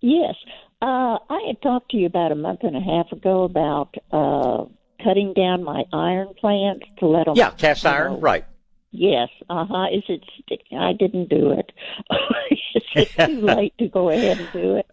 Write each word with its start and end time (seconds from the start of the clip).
Yes. 0.00 0.34
Uh, 0.82 1.18
I 1.30 1.44
had 1.46 1.62
talked 1.62 1.92
to 1.92 1.96
you 1.96 2.06
about 2.06 2.32
a 2.32 2.34
month 2.34 2.60
and 2.62 2.76
a 2.76 2.80
half 2.80 3.10
ago 3.12 3.44
about 3.44 3.94
uh, 4.12 4.64
cutting 5.02 5.32
down 5.32 5.62
my 5.64 5.84
iron 5.92 6.34
plants 6.38 6.84
to 6.98 7.06
let 7.06 7.26
them. 7.26 7.36
Yeah, 7.36 7.50
cast 7.50 7.86
iron, 7.86 8.14
know. 8.14 8.18
right. 8.20 8.44
Yes. 8.90 9.28
Uh 9.48 9.64
huh. 9.64 9.86
Is 9.92 10.02
it? 10.08 10.22
Stick- 10.42 10.66
I 10.78 10.92
didn't 10.92 11.28
do 11.28 11.52
it. 11.52 11.72
Is 12.74 12.82
it 12.94 13.26
too 13.26 13.40
late 13.46 13.74
to 13.78 13.88
go 13.88 14.10
ahead 14.10 14.38
and 14.38 14.48
do 14.52 14.76
it? 14.76 14.86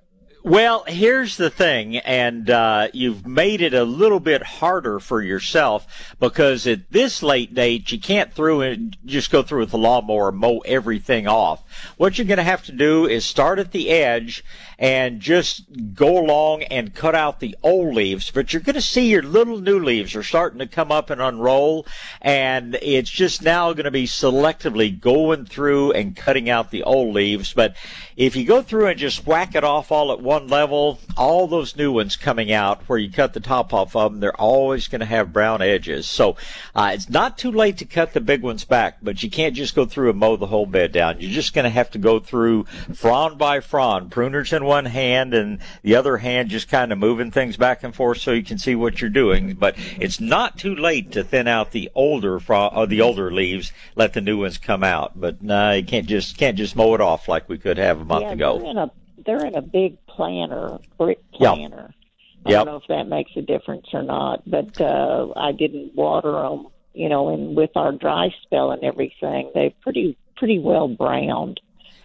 Well, 0.45 0.83
here's 0.85 1.38
the 1.38 1.49
thing, 1.49 1.95
and 1.99 2.49
uh, 2.49 2.89
you've 2.91 3.25
made 3.25 3.61
it 3.61 3.73
a 3.73 3.85
little 3.85 4.20
bit 4.20 4.43
harder 4.43 4.99
for 4.99 5.22
yourself 5.22 6.13
because 6.19 6.67
at 6.67 6.91
this 6.91 7.23
late 7.23 7.53
date, 7.53 7.94
you 7.94 7.99
can't 7.99 8.33
through 8.33 8.59
and 8.59 8.97
just 9.05 9.31
go 9.31 9.41
through 9.41 9.61
with 9.61 9.71
the 9.71 9.77
lawnmower 9.77 10.27
and 10.27 10.38
mow 10.38 10.59
everything 10.66 11.30
off. 11.30 11.64
What 11.95 12.17
you're 12.17 12.27
going 12.27 12.39
to 12.39 12.44
have 12.44 12.66
to 12.66 12.73
do 12.73 13.08
is 13.08 13.23
start 13.23 13.58
at 13.58 13.71
the 13.71 13.89
edge 13.89 14.44
and 14.84 15.22
just 15.22 15.64
go 15.94 16.20
along 16.20 16.62
and 16.64 16.94
cut 16.94 17.16
out 17.16 17.39
the 17.39 17.56
old 17.64 17.95
leaves. 17.95 18.30
But 18.30 18.52
you're 18.52 18.62
going 18.62 18.73
to 18.76 18.81
see 18.81 19.09
your 19.09 19.23
little 19.23 19.62
new 19.62 19.80
leaves 19.80 20.14
are 20.14 20.23
starting 20.23 20.59
to 20.59 20.67
come 20.67 20.92
up 20.92 21.09
and 21.09 21.22
unroll, 21.22 21.88
and 22.22 22.78
it's 22.81 23.09
just 23.09 23.42
now 23.42 23.72
going 23.72 23.86
to 23.86 23.92
be 23.92 24.06
selectively 24.06 25.00
going 25.00 25.45
through 25.45 25.94
and 25.94 26.17
cutting 26.17 26.50
out 26.50 26.70
the 26.70 26.84
old 26.84 27.14
leaves. 27.16 27.54
But 27.54 27.78
if 28.17 28.36
you 28.36 28.44
go 28.44 28.61
through 28.61 28.88
and 28.88 29.00
just 29.00 29.26
whack 29.26 29.56
it 29.56 29.64
off 29.64 29.89
all 29.89 30.11
at 30.11 30.20
one 30.20 30.50
level, 30.50 31.00
all 31.16 31.48
those 31.48 31.78
new 31.78 31.94
ones 31.94 32.17
coming 32.17 32.52
out 32.52 32.81
where 32.89 33.00
you 33.00 33.09
cut 33.09 33.34
the 33.34 33.39
top 33.39 33.73
off 33.73 33.95
of 33.95 34.11
them, 34.11 34.20
they're 34.20 34.36
always 34.36 34.89
going 34.89 35.00
to 35.00 35.06
have 35.06 35.31
brown 35.31 35.61
edges. 35.61 36.08
So 36.08 36.36
uh, 36.76 36.92
it's 36.94 37.09
not 37.09 37.38
too 37.38 37.54
late 37.54 37.78
to 37.78 37.86
cut 37.86 38.11
the 38.11 38.20
big 38.20 38.42
ones 38.42 38.66
back, 38.66 38.98
but 39.02 39.23
you 39.23 39.30
can't 39.30 39.56
just 39.56 39.76
go 39.76 39.86
through 39.86 40.09
and 40.09 40.20
mow 40.20 40.36
the 40.36 40.48
whole 40.48 40.66
bed 40.66 40.92
down. 40.92 41.22
You're 41.22 41.31
just 41.31 41.54
going 41.54 41.64
to 41.64 41.70
have 41.70 41.92
to 41.92 42.00
go 42.00 42.20
through 42.20 42.66
frond 42.94 43.38
by 43.38 43.61
frond, 43.61 44.11
pruners 44.11 44.52
in 44.52 44.72
one 44.73 44.85
hand 44.85 45.33
and 45.35 45.59
the 45.83 45.95
other 45.95 46.17
hand 46.17 46.49
just 46.49 46.67
kind 46.67 46.91
of 46.91 46.97
moving 46.97 47.29
things 47.31 47.57
back 47.57 47.83
and 47.83 47.93
forth 47.95 48.17
so 48.17 48.31
you 48.31 48.43
can 48.43 48.57
see 48.57 48.73
what 48.75 48.99
you're 48.99 49.09
doing. 49.09 49.53
But 49.53 49.75
it's 49.99 50.19
not 50.19 50.57
too 50.57 50.75
late 50.75 51.11
to 51.11 51.23
thin 51.23 51.47
out 51.47 51.71
the 51.71 51.91
older 51.93 52.39
fro- 52.39 52.67
or 52.73 52.88
the 52.88 53.02
older 53.02 53.31
leaves, 53.31 53.71
let 53.95 54.13
the 54.13 54.21
new 54.21 54.39
ones 54.39 54.57
come 54.57 54.83
out. 54.83 55.11
But 55.19 55.41
no, 55.43 55.71
you 55.73 55.83
can't 55.85 56.07
just 56.07 56.38
can't 56.38 56.57
just 56.57 56.75
mow 56.75 56.95
it 56.95 57.02
off 57.02 57.27
like 57.27 57.47
we 57.47 57.57
could 57.57 57.77
have 57.77 58.02
a 58.02 58.05
month 58.05 58.23
yeah, 58.23 58.31
ago. 58.33 58.57
they're 58.59 58.69
in 58.71 58.77
a 58.77 58.91
they're 59.25 59.45
in 59.45 59.55
a 59.55 59.61
big 59.61 59.97
planter, 60.07 60.80
brick 60.97 61.19
planter. 61.31 61.93
Yep. 61.93 62.45
I 62.45 62.49
Yep. 62.49 62.65
don't 62.65 62.73
know 62.73 62.77
if 62.77 62.87
that 62.89 63.08
makes 63.08 63.31
a 63.37 63.41
difference 63.41 63.87
or 63.93 64.03
not, 64.03 64.41
but 64.49 64.81
uh, 64.81 65.27
I 65.37 65.53
didn't 65.53 65.95
water 65.95 66.31
them. 66.33 66.67
You 66.93 67.09
know, 67.09 67.30
and 67.33 67.55
with 67.55 67.71
our 67.75 67.91
dry 67.93 68.30
spell 68.43 68.71
and 68.71 68.83
everything, 68.83 69.49
they're 69.53 69.71
pretty 69.81 70.17
pretty 70.36 70.59
well 70.59 70.87
browned. 70.87 71.59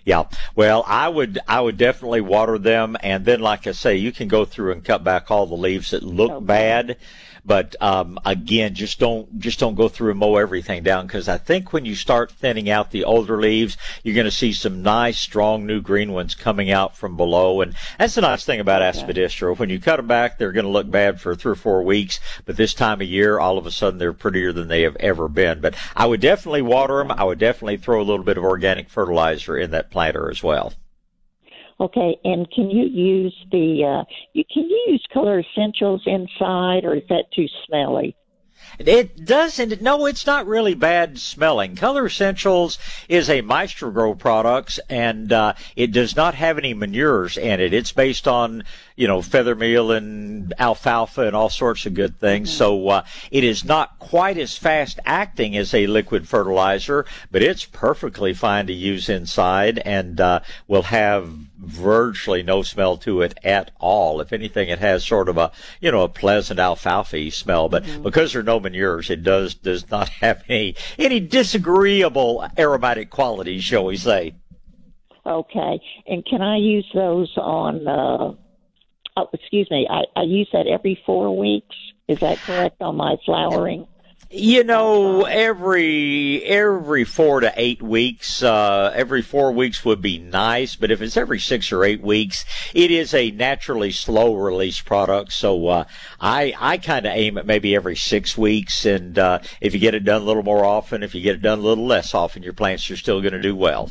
Yeah. 0.09 0.25
Well, 0.57 0.85
I 0.87 1.07
would 1.07 1.39
I 1.47 1.61
would 1.61 1.77
definitely 1.77 2.23
water 2.23 2.57
them, 2.57 2.97
and 3.03 3.27
then, 3.27 3.41
like 3.41 3.67
I 3.67 3.73
say, 3.73 3.97
you 3.97 4.11
can 4.11 4.27
go 4.27 4.47
through 4.47 4.73
and 4.73 4.83
cut 4.83 5.05
back 5.05 5.31
all 5.31 5.45
the 5.47 5.55
leaves 5.55 5.91
that 5.91 6.03
look 6.03 6.31
Okay. 6.31 6.47
bad. 6.47 6.97
But 7.49 7.77
um, 7.81 8.21
again, 8.27 8.75
just 8.75 8.99
don't 8.99 9.39
just 9.39 9.59
don't 9.59 9.75
go 9.75 9.89
through 9.89 10.11
and 10.11 10.21
mow 10.21 10.37
everything 10.37 10.83
down 10.83 11.07
because 11.07 11.31
I 11.31 11.39
think 11.39 11.73
when 11.73 11.87
you 11.87 11.95
start 11.95 12.31
thinning 12.31 12.69
out 12.69 12.91
the 12.91 13.05
older 13.05 13.41
leaves, 13.41 13.79
you're 14.05 14.15
going 14.15 14.27
to 14.27 14.31
see 14.31 14.53
some 14.53 14.83
nice, 14.83 15.19
strong 15.19 15.65
new 15.65 15.81
green 15.81 16.13
ones 16.13 16.35
coming 16.35 16.71
out 16.71 16.95
from 16.95 17.17
below. 17.17 17.63
And 17.63 17.75
that's 17.99 18.17
the 18.17 18.21
nice 18.21 18.45
thing 18.45 18.61
about 18.61 18.83
aspidistra. 18.83 19.59
When 19.59 19.71
you 19.71 19.81
cut 19.81 19.97
them 19.97 20.07
back, 20.07 20.37
they're 20.37 20.53
going 20.53 20.67
to 20.67 20.71
look 20.71 20.91
bad 20.91 21.23
for 21.23 21.35
three 21.35 21.53
or 21.53 21.55
four 21.55 21.83
weeks, 21.83 22.21
but 22.45 22.59
this 22.59 22.75
time 22.75 23.01
of 23.01 23.09
year, 23.09 23.39
all 23.39 23.57
of 23.57 23.65
a 23.65 23.71
sudden, 23.71 23.99
they're 23.99 24.13
prettier 24.13 24.53
than 24.53 24.69
they 24.69 24.83
have 24.83 24.97
ever 24.97 25.27
been. 25.27 25.63
But 25.63 25.75
I 25.97 26.05
would 26.05 26.21
definitely 26.21 26.61
water 26.61 26.99
them. 26.99 27.11
I 27.11 27.25
would 27.25 27.39
definitely 27.39 27.79
throw 27.79 28.03
a 28.03 28.05
little 28.05 28.27
bit 28.27 28.37
of 28.37 28.45
organic 28.45 28.91
fertilizer 28.91 29.57
in 29.57 29.71
that 29.71 29.91
planter 29.91 30.31
as 30.31 30.43
well. 30.43 30.75
Okay, 31.81 32.19
and 32.25 32.51
can 32.51 32.71
you 32.71 32.87
use 32.87 33.35
the 33.53 33.85
uh, 33.85 34.05
you 34.33 34.45
can 34.53 34.65
you 34.65 34.85
use 34.89 35.05
color 35.13 35.41
essentials 35.41 36.03
inside, 36.07 36.85
or 36.85 36.97
is 36.97 37.05
that 37.09 37.25
too 37.33 37.47
smelly? 37.67 38.17
It 38.79 39.25
doesn't. 39.25 39.81
No, 39.81 40.07
it's 40.07 40.27
not 40.27 40.47
really 40.47 40.75
bad 40.75 41.19
smelling. 41.19 41.77
Color 41.77 42.07
Essentials 42.07 42.79
is 43.09 43.31
a 43.31 43.41
Maestro 43.41 43.91
Gro 43.91 44.15
products, 44.15 44.79
and 44.89 45.33
uh, 45.33 45.55
it 45.77 45.93
does 45.93 46.17
not 46.17 46.35
have 46.35 46.59
any 46.59 46.75
manures 46.75 47.37
in 47.37 47.61
it. 47.61 47.73
It's 47.73 47.93
based 47.93 48.29
on 48.29 48.65
you 48.97 49.09
know 49.09 49.23
feather 49.23 49.55
meal 49.55 49.91
and 49.93 50.53
alfalfa 50.59 51.23
and 51.23 51.37
all 51.37 51.51
sorts 51.51 51.87
of 51.87 51.95
good 51.95 52.19
things. 52.19 52.51
So 52.53 52.89
uh, 52.89 53.05
it 53.31 53.45
is 53.45 53.65
not 53.65 53.99
quite 53.99 54.39
as 54.39 54.57
fast 54.57 55.01
acting 55.05 55.57
as 55.57 55.73
a 55.73 55.87
liquid 55.87 56.29
fertilizer, 56.29 57.07
but 57.31 57.43
it's 57.43 57.65
perfectly 57.65 58.35
fine 58.35 58.67
to 58.67 58.73
use 58.73 59.09
inside, 59.09 59.79
and 59.79 60.21
uh, 60.21 60.41
will 60.67 60.83
have 60.83 61.33
virtually 61.59 62.43
no 62.43 62.63
smell 62.63 62.97
to 62.99 63.21
it 63.23 63.37
at 63.45 63.71
all. 63.79 64.21
If 64.21 64.33
anything, 64.33 64.69
it 64.69 64.79
has 64.79 65.05
sort 65.05 65.29
of 65.29 65.37
a 65.37 65.51
you 65.81 65.91
know 65.91 66.03
a 66.03 66.09
pleasant 66.09 66.61
alfalfa 66.61 67.31
smell, 67.31 67.69
but 67.69 67.85
because 68.03 68.33
there 68.33 68.41
are 68.41 68.45
no 68.45 68.61
manures, 68.61 69.11
it 69.11 69.23
does 69.23 69.55
does 69.55 69.91
not 69.91 70.09
have 70.21 70.43
any 70.49 70.77
any 70.99 71.21
disagreeable 71.21 72.47
aromatic 72.57 73.11
qualities, 73.11 73.65
shall 73.65 73.85
we 73.85 73.97
say? 73.97 74.35
Okay, 75.27 75.81
and 76.07 76.25
can 76.25 76.41
I 76.41 76.57
use 76.57 76.89
those 76.95 77.33
on? 77.37 77.87
Uh, 77.87 78.35
oh, 79.17 79.29
excuse 79.33 79.71
me, 79.71 79.87
I, 79.91 80.05
I 80.17 80.23
use 80.23 80.49
that 80.53 80.67
every 80.67 81.01
four 81.05 81.37
weeks. 81.37 81.77
Is 82.07 82.21
that 82.21 82.39
correct 82.39 82.81
on 82.81 82.97
my 82.97 83.17
flowering? 83.27 83.87
You 84.31 84.63
know, 84.63 85.23
every 85.23 86.45
every 86.45 87.05
four 87.05 87.41
to 87.41 87.51
eight 87.57 87.81
weeks, 87.81 88.43
uh, 88.43 88.93
every 88.95 89.23
four 89.23 89.53
weeks 89.53 89.87
would 89.87 90.03
be 90.03 90.19
nice, 90.19 90.77
but 90.77 90.91
if 90.91 91.01
it's 91.01 91.17
every 91.17 91.39
six 91.39 91.73
or 91.73 91.83
eight 91.83 92.03
weeks, 92.03 92.45
it 92.75 92.91
is 92.91 93.15
a 93.15 93.31
naturally 93.31 93.91
slow 93.91 94.35
release 94.35 94.83
product. 94.83 95.33
So 95.33 95.69
uh, 95.69 95.85
I 96.21 96.53
I 96.59 96.77
kind 96.77 97.07
of 97.07 97.13
aim 97.15 97.39
at 97.39 97.47
maybe 97.47 97.75
every 97.75 97.97
six 97.97 98.37
weeks, 98.37 98.85
and 98.85 99.19
uh, 99.19 99.39
if 99.63 99.73
you 99.73 99.81
get 99.81 99.95
it 99.95 100.05
done 100.05 100.21
a 100.21 100.25
little 100.27 100.43
more 100.43 100.63
often, 100.63 101.03
if 101.03 101.15
you 101.15 101.23
get 101.23 101.37
it 101.37 101.43
done 101.43 101.61
a 101.61 101.63
little 101.63 101.87
less 101.87 102.13
often, 102.13 102.43
your 102.43 102.53
plants 102.53 102.91
are 102.91 102.99
still 102.99 103.23
going 103.23 103.33
to 103.33 103.41
do 103.41 103.57
well. 103.57 103.91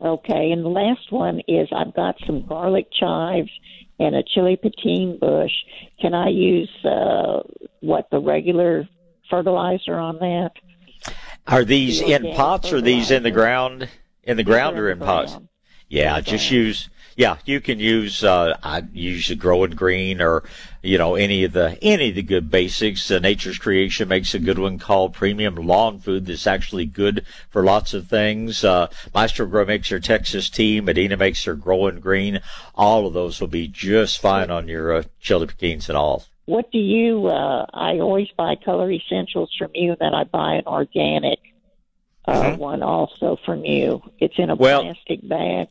Okay, 0.00 0.52
and 0.52 0.64
the 0.64 0.68
last 0.68 1.10
one 1.10 1.40
is 1.48 1.68
I've 1.74 1.94
got 1.94 2.14
some 2.24 2.46
garlic 2.46 2.86
chives 2.92 3.50
and 3.98 4.14
a 4.14 4.22
chili 4.22 4.56
petin 4.62 5.18
bush. 5.18 5.52
Can 6.00 6.14
I 6.14 6.28
use 6.28 6.70
uh, 6.84 7.40
what 7.80 8.08
the 8.12 8.20
regular 8.20 8.88
fertilizer 9.28 9.94
on 9.94 10.18
that? 10.18 10.52
Are 11.46 11.64
these 11.64 12.00
The 12.00 12.12
in 12.12 12.34
pots 12.34 12.72
or 12.72 12.80
these 12.80 13.10
in 13.10 13.22
the 13.22 13.30
ground? 13.30 13.88
In 14.24 14.36
the 14.36 14.42
ground 14.42 14.78
or 14.78 14.90
in 14.90 14.98
pots? 14.98 15.36
Yeah, 15.88 16.20
just 16.20 16.50
use. 16.50 16.88
Yeah, 17.14 17.38
you 17.46 17.60
can 17.60 17.78
use. 17.78 18.24
Uh, 18.24 18.58
I 18.62 18.82
use 18.92 19.28
the 19.28 19.36
growing 19.36 19.70
green 19.70 20.20
or 20.20 20.42
you 20.82 20.98
know 20.98 21.14
any 21.14 21.44
of 21.44 21.52
the 21.52 21.78
any 21.80 22.10
of 22.10 22.16
the 22.16 22.22
good 22.22 22.50
basics. 22.50 23.10
Uh, 23.10 23.20
Nature's 23.20 23.58
Creation 23.58 24.08
makes 24.08 24.34
a 24.34 24.40
good 24.40 24.58
one 24.58 24.78
called 24.78 25.14
Premium 25.14 25.54
Lawn 25.54 25.98
Food 25.98 26.26
that's 26.26 26.46
actually 26.46 26.84
good 26.84 27.24
for 27.48 27.62
lots 27.62 27.94
of 27.94 28.08
things. 28.08 28.64
Uh, 28.64 28.88
Maestro 29.14 29.46
Gro 29.46 29.64
makes 29.64 29.88
their 29.88 30.00
Texas 30.00 30.50
tea. 30.50 30.80
Medina 30.80 31.16
makes 31.16 31.44
their 31.44 31.54
growing 31.54 32.00
green. 32.00 32.40
All 32.74 33.06
of 33.06 33.14
those 33.14 33.40
will 33.40 33.48
be 33.48 33.68
just 33.68 34.20
fine 34.20 34.50
on 34.50 34.68
your 34.68 34.92
uh, 34.92 35.02
chili 35.20 35.46
pequins 35.46 35.88
and 35.88 35.96
all. 35.96 36.24
What 36.46 36.70
do 36.72 36.78
you? 36.78 37.26
Uh, 37.26 37.66
I 37.72 37.98
always 37.98 38.28
buy 38.36 38.56
color 38.56 38.90
essentials 38.90 39.52
from 39.58 39.70
you, 39.74 39.90
and 39.90 39.98
then 40.00 40.14
I 40.14 40.24
buy 40.24 40.54
an 40.54 40.66
organic 40.66 41.38
uh, 42.24 42.56
one 42.56 42.82
also 42.82 43.36
from 43.44 43.64
you. 43.64 44.02
It's 44.18 44.34
in 44.38 44.50
a 44.50 44.54
Mm-hmm. 44.54 44.62
Well- 44.62 44.82
plastic 44.82 45.28
bag. 45.28 45.68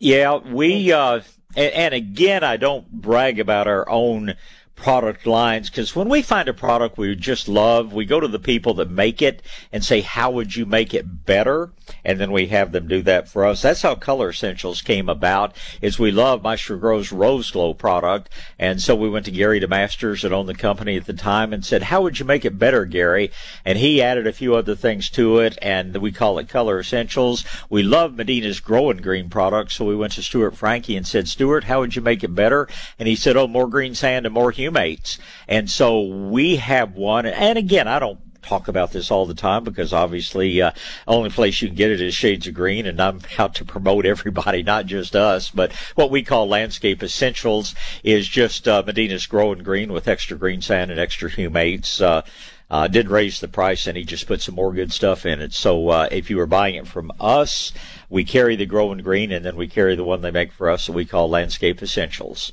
Yeah, 0.00 0.36
we 0.36 0.92
uh, 0.92 1.20
and, 1.56 1.72
and 1.72 1.94
again, 1.94 2.42
I 2.44 2.56
don't 2.56 2.90
brag 2.90 3.38
about 3.38 3.68
our 3.68 3.88
own 3.88 4.34
product 4.76 5.26
lines 5.26 5.70
because 5.70 5.94
when 5.94 6.08
we 6.08 6.20
find 6.20 6.48
a 6.48 6.54
product 6.54 6.98
we 6.98 7.14
just 7.14 7.48
love, 7.48 7.92
we 7.92 8.04
go 8.04 8.20
to 8.20 8.28
the 8.28 8.38
people 8.38 8.74
that 8.74 8.90
make 8.90 9.22
it 9.22 9.42
and 9.72 9.84
say, 9.84 10.00
how 10.00 10.30
would 10.30 10.54
you 10.54 10.66
make 10.66 10.92
it 10.92 11.24
better? 11.24 11.70
And 12.04 12.18
then 12.18 12.32
we 12.32 12.46
have 12.46 12.72
them 12.72 12.88
do 12.88 13.02
that 13.02 13.28
for 13.28 13.44
us. 13.44 13.62
That's 13.62 13.82
how 13.82 13.94
Color 13.94 14.30
Essentials 14.30 14.82
came 14.82 15.08
about 15.08 15.54
is 15.80 15.98
we 15.98 16.10
love 16.10 16.42
Maestro 16.42 16.76
Gro's 16.78 17.12
Rose 17.12 17.50
Glow 17.50 17.74
product. 17.74 18.30
And 18.58 18.80
so 18.80 18.94
we 18.94 19.08
went 19.08 19.26
to 19.26 19.30
Gary 19.30 19.60
DeMasters 19.60 20.22
that 20.22 20.32
owned 20.32 20.48
the 20.48 20.54
company 20.54 20.96
at 20.96 21.06
the 21.06 21.12
time 21.12 21.52
and 21.52 21.64
said, 21.64 21.84
how 21.84 22.02
would 22.02 22.18
you 22.18 22.24
make 22.24 22.44
it 22.44 22.58
better, 22.58 22.84
Gary? 22.84 23.30
And 23.64 23.78
he 23.78 24.02
added 24.02 24.26
a 24.26 24.32
few 24.32 24.54
other 24.54 24.74
things 24.74 25.08
to 25.10 25.38
it 25.38 25.58
and 25.62 25.96
we 25.96 26.10
call 26.10 26.38
it 26.38 26.48
Color 26.48 26.80
Essentials. 26.80 27.44
We 27.70 27.82
love 27.82 28.14
Medina's 28.14 28.60
Growing 28.60 28.98
Green 28.98 29.28
product. 29.28 29.72
So 29.72 29.84
we 29.84 29.96
went 29.96 30.14
to 30.14 30.22
Stuart 30.22 30.56
Frankie 30.56 30.96
and 30.96 31.06
said, 31.06 31.28
Stuart, 31.28 31.64
how 31.64 31.80
would 31.80 31.96
you 31.96 32.02
make 32.02 32.24
it 32.24 32.34
better? 32.34 32.68
And 32.98 33.08
he 33.08 33.16
said, 33.16 33.36
oh, 33.36 33.46
more 33.46 33.68
green 33.68 33.94
sand 33.94 34.26
and 34.26 34.34
more 34.34 34.52
humates. 34.64 35.18
And 35.48 35.70
so 35.70 36.02
we 36.02 36.56
have 36.56 36.94
one. 36.94 37.26
And 37.26 37.58
again, 37.58 37.88
I 37.88 37.98
don't 37.98 38.20
talk 38.44 38.68
about 38.68 38.92
this 38.92 39.10
all 39.10 39.26
the 39.26 39.34
time 39.34 39.64
because 39.64 39.92
obviously 39.92 40.60
uh, 40.60 40.70
only 41.06 41.30
place 41.30 41.60
you 41.60 41.68
can 41.68 41.76
get 41.76 41.90
it 41.90 42.00
is 42.00 42.14
Shades 42.14 42.46
of 42.46 42.54
Green, 42.54 42.86
and 42.86 43.00
I'm 43.00 43.20
out 43.38 43.54
to 43.56 43.64
promote 43.64 44.06
everybody, 44.06 44.62
not 44.62 44.86
just 44.86 45.16
us. 45.16 45.50
But 45.50 45.72
what 45.94 46.10
we 46.10 46.22
call 46.22 46.48
Landscape 46.48 47.02
Essentials 47.02 47.74
is 48.02 48.28
just 48.28 48.68
uh, 48.68 48.82
Medina's 48.86 49.26
Growing 49.26 49.62
Green 49.62 49.92
with 49.92 50.08
extra 50.08 50.36
green 50.36 50.62
sand 50.62 50.90
and 50.90 51.00
extra 51.00 51.30
humates. 51.30 52.00
Uh, 52.00 52.22
uh, 52.70 52.88
did 52.88 53.08
raise 53.08 53.40
the 53.40 53.46
price 53.46 53.86
and 53.86 53.96
he 53.96 54.04
just 54.04 54.26
put 54.26 54.40
some 54.40 54.54
more 54.54 54.72
good 54.72 54.92
stuff 54.92 55.26
in 55.26 55.40
it. 55.40 55.52
So 55.52 55.90
uh, 55.90 56.08
if 56.10 56.30
you 56.30 56.38
were 56.38 56.46
buying 56.46 56.74
it 56.74 56.88
from 56.88 57.12
us, 57.20 57.72
we 58.08 58.24
carry 58.24 58.56
the 58.56 58.66
growing 58.66 58.98
green 58.98 59.30
and 59.30 59.44
then 59.44 59.54
we 59.54 59.68
carry 59.68 59.94
the 59.94 60.02
one 60.02 60.22
they 60.22 60.30
make 60.30 60.50
for 60.50 60.70
us 60.70 60.86
that 60.86 60.92
we 60.92 61.04
call 61.04 61.28
landscape 61.28 61.82
essentials. 61.82 62.52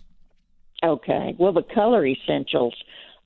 Okay. 0.83 1.35
Well, 1.37 1.53
the 1.53 1.63
color 1.63 2.05
essentials. 2.05 2.75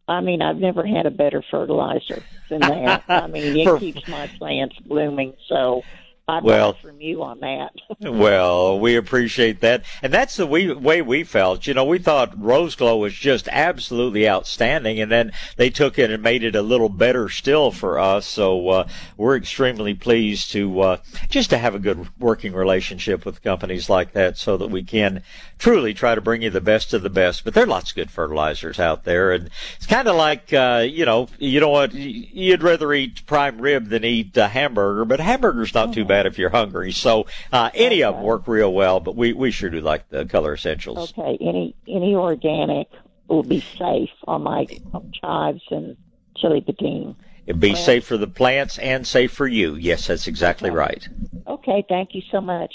I 0.07 0.21
mean, 0.21 0.41
I've 0.41 0.57
never 0.57 0.85
had 0.85 1.07
a 1.07 1.11
better 1.11 1.43
fertilizer 1.49 2.23
than 2.49 2.59
that. 2.59 3.03
I 3.09 3.27
mean, 3.27 3.57
it 3.57 3.79
keeps 3.79 4.07
my 4.07 4.27
plants 4.37 4.75
blooming. 4.85 5.33
So 5.47 5.81
I 6.27 6.39
well, 6.41 6.73
from 6.73 6.99
you 7.01 7.21
on 7.21 7.39
that. 7.41 7.71
well, 7.99 8.79
we 8.79 8.95
appreciate 8.95 9.59
that, 9.59 9.83
and 10.01 10.11
that's 10.11 10.35
the 10.35 10.47
we, 10.47 10.73
way 10.73 11.03
we 11.03 11.23
felt. 11.23 11.67
You 11.67 11.75
know, 11.75 11.85
we 11.85 11.99
thought 11.99 12.33
Rose 12.35 12.73
Glow 12.73 12.97
was 12.97 13.13
just 13.13 13.47
absolutely 13.51 14.27
outstanding, 14.27 14.99
and 14.99 15.11
then 15.11 15.33
they 15.57 15.69
took 15.69 15.99
it 15.99 16.09
and 16.09 16.23
made 16.23 16.43
it 16.43 16.55
a 16.55 16.63
little 16.63 16.89
better 16.89 17.29
still 17.29 17.69
for 17.69 17.99
us. 17.99 18.25
So 18.25 18.69
uh, 18.69 18.87
we're 19.17 19.37
extremely 19.37 19.93
pleased 19.93 20.51
to 20.53 20.81
uh, 20.81 20.97
just 21.29 21.51
to 21.51 21.59
have 21.59 21.75
a 21.75 21.79
good 21.79 22.07
working 22.19 22.53
relationship 22.53 23.23
with 23.23 23.43
companies 23.43 23.87
like 23.87 24.13
that, 24.13 24.35
so 24.35 24.57
that 24.57 24.71
we 24.71 24.81
can 24.81 25.21
truly 25.57 25.93
try 25.93 26.15
to 26.15 26.21
bring 26.21 26.41
you 26.41 26.49
the 26.49 26.61
best 26.61 26.93
of 26.93 27.01
the 27.01 27.09
best. 27.09 27.43
But 27.43 27.53
there 27.53 27.63
are 27.63 27.67
lots 27.67 27.91
of 27.91 27.95
good 27.95 28.11
fertilizers 28.11 28.79
out 28.79 29.03
there, 29.03 29.31
and 29.31 29.49
it's 29.77 29.85
kind 29.85 30.07
of 30.07 30.15
like 30.15 30.53
uh, 30.53 30.85
you 30.87 31.05
know, 31.05 31.27
you 31.39 31.59
know 31.59 31.69
what, 31.69 31.93
you'd 31.93 32.63
rather 32.63 32.93
eat 32.93 33.25
prime 33.25 33.59
rib 33.59 33.89
than 33.89 34.03
eat 34.03 34.35
a 34.37 34.47
hamburger, 34.47 35.05
but 35.05 35.19
hamburger's 35.19 35.73
not 35.73 35.93
too 35.93 36.05
bad 36.05 36.25
if 36.25 36.37
you're 36.37 36.49
hungry. 36.49 36.91
So 36.91 37.27
uh, 37.51 37.69
any 37.73 38.03
of 38.03 38.15
them 38.15 38.23
work 38.23 38.47
real 38.47 38.73
well, 38.73 38.99
but 38.99 39.15
we, 39.15 39.33
we 39.33 39.51
sure 39.51 39.69
do 39.69 39.81
like 39.81 40.09
the 40.09 40.25
color 40.25 40.53
essentials. 40.53 41.13
Okay, 41.17 41.37
any 41.41 41.75
any 41.87 42.15
organic 42.15 42.87
will 43.27 43.43
be 43.43 43.63
safe 43.77 44.09
on 44.27 44.43
my 44.43 44.67
chives 45.21 45.61
and 45.71 45.97
chili 46.37 46.61
petin. 46.61 47.15
It'd 47.47 47.61
be 47.61 47.75
safe 47.75 48.05
for 48.05 48.17
the 48.17 48.27
plants 48.27 48.79
and 48.79 49.05
safe 49.05 49.31
for 49.31 49.47
you. 49.47 49.75
Yes, 49.75 50.07
that's 50.07 50.27
exactly 50.27 50.69
okay. 50.69 50.77
right. 50.77 51.09
Okay, 51.47 51.85
thank 51.87 52.15
you 52.15 52.23
so 52.31 52.41
much. 52.41 52.73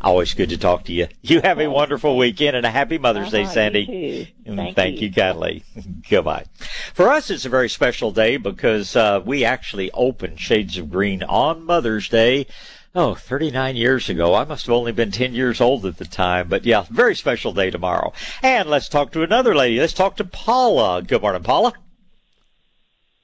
Always 0.00 0.32
good 0.34 0.48
to 0.48 0.58
talk 0.58 0.84
to 0.84 0.92
you. 0.92 1.08
You 1.22 1.40
have 1.42 1.60
a 1.60 1.68
wonderful 1.68 2.16
weekend 2.16 2.56
and 2.56 2.64
a 2.64 2.70
happy 2.70 2.96
Mother's 2.96 3.34
uh-huh, 3.34 3.44
Day, 3.44 3.46
Sandy. 3.46 4.34
Thank, 4.46 4.74
Thank, 4.74 5.00
you. 5.00 5.08
you 5.08 5.14
kindly. 5.14 5.62
Goodbye. 6.08 6.46
For 6.94 7.10
us, 7.10 7.30
it's 7.30 7.44
a 7.44 7.50
very 7.50 7.68
special 7.68 8.10
day 8.10 8.36
because 8.36 8.96
uh, 8.96 9.20
we 9.24 9.44
actually 9.44 9.90
opened 9.92 10.40
Shades 10.40 10.78
of 10.78 10.90
Green 10.90 11.22
on 11.22 11.64
Mother's 11.64 12.08
Day 12.08 12.46
oh, 12.94 13.14
39 13.14 13.76
years 13.76 14.08
ago. 14.08 14.34
I 14.34 14.44
must 14.44 14.66
have 14.66 14.74
only 14.74 14.92
been 14.92 15.10
10 15.10 15.34
years 15.34 15.60
old 15.60 15.86
at 15.86 15.98
the 15.98 16.04
time. 16.04 16.48
But 16.48 16.64
yeah, 16.64 16.84
very 16.90 17.14
special 17.14 17.52
day 17.52 17.70
tomorrow. 17.70 18.12
And 18.42 18.68
let's 18.68 18.88
talk 18.88 19.12
to 19.12 19.22
another 19.22 19.54
lady. 19.54 19.78
Let's 19.78 19.92
talk 19.92 20.16
to 20.16 20.24
Paula. 20.24 21.02
Good 21.02 21.22
morning, 21.22 21.42
Paula. 21.42 21.72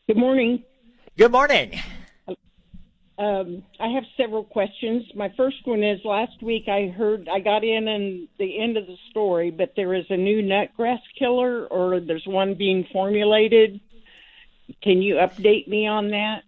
Good 0.06 0.16
morning. 0.16 0.62
Good 1.16 1.32
morning. 1.32 1.80
Um, 3.18 3.62
I 3.80 3.88
have 3.88 4.04
several 4.16 4.44
questions. 4.44 5.04
My 5.14 5.32
first 5.36 5.56
one 5.64 5.82
is 5.82 6.00
last 6.04 6.42
week 6.42 6.68
I 6.68 6.88
heard 6.88 7.28
I 7.32 7.40
got 7.40 7.64
in 7.64 7.88
in 7.88 8.28
the 8.38 8.60
end 8.60 8.76
of 8.76 8.86
the 8.86 8.96
story, 9.10 9.50
but 9.50 9.72
there 9.74 9.94
is 9.94 10.04
a 10.10 10.16
new 10.16 10.42
nutgrass 10.42 11.00
killer, 11.18 11.66
or 11.66 11.98
there's 12.00 12.26
one 12.26 12.54
being 12.54 12.86
formulated. 12.92 13.80
Can 14.82 15.00
you 15.00 15.14
update 15.14 15.66
me 15.66 15.86
on 15.86 16.10
that? 16.10 16.42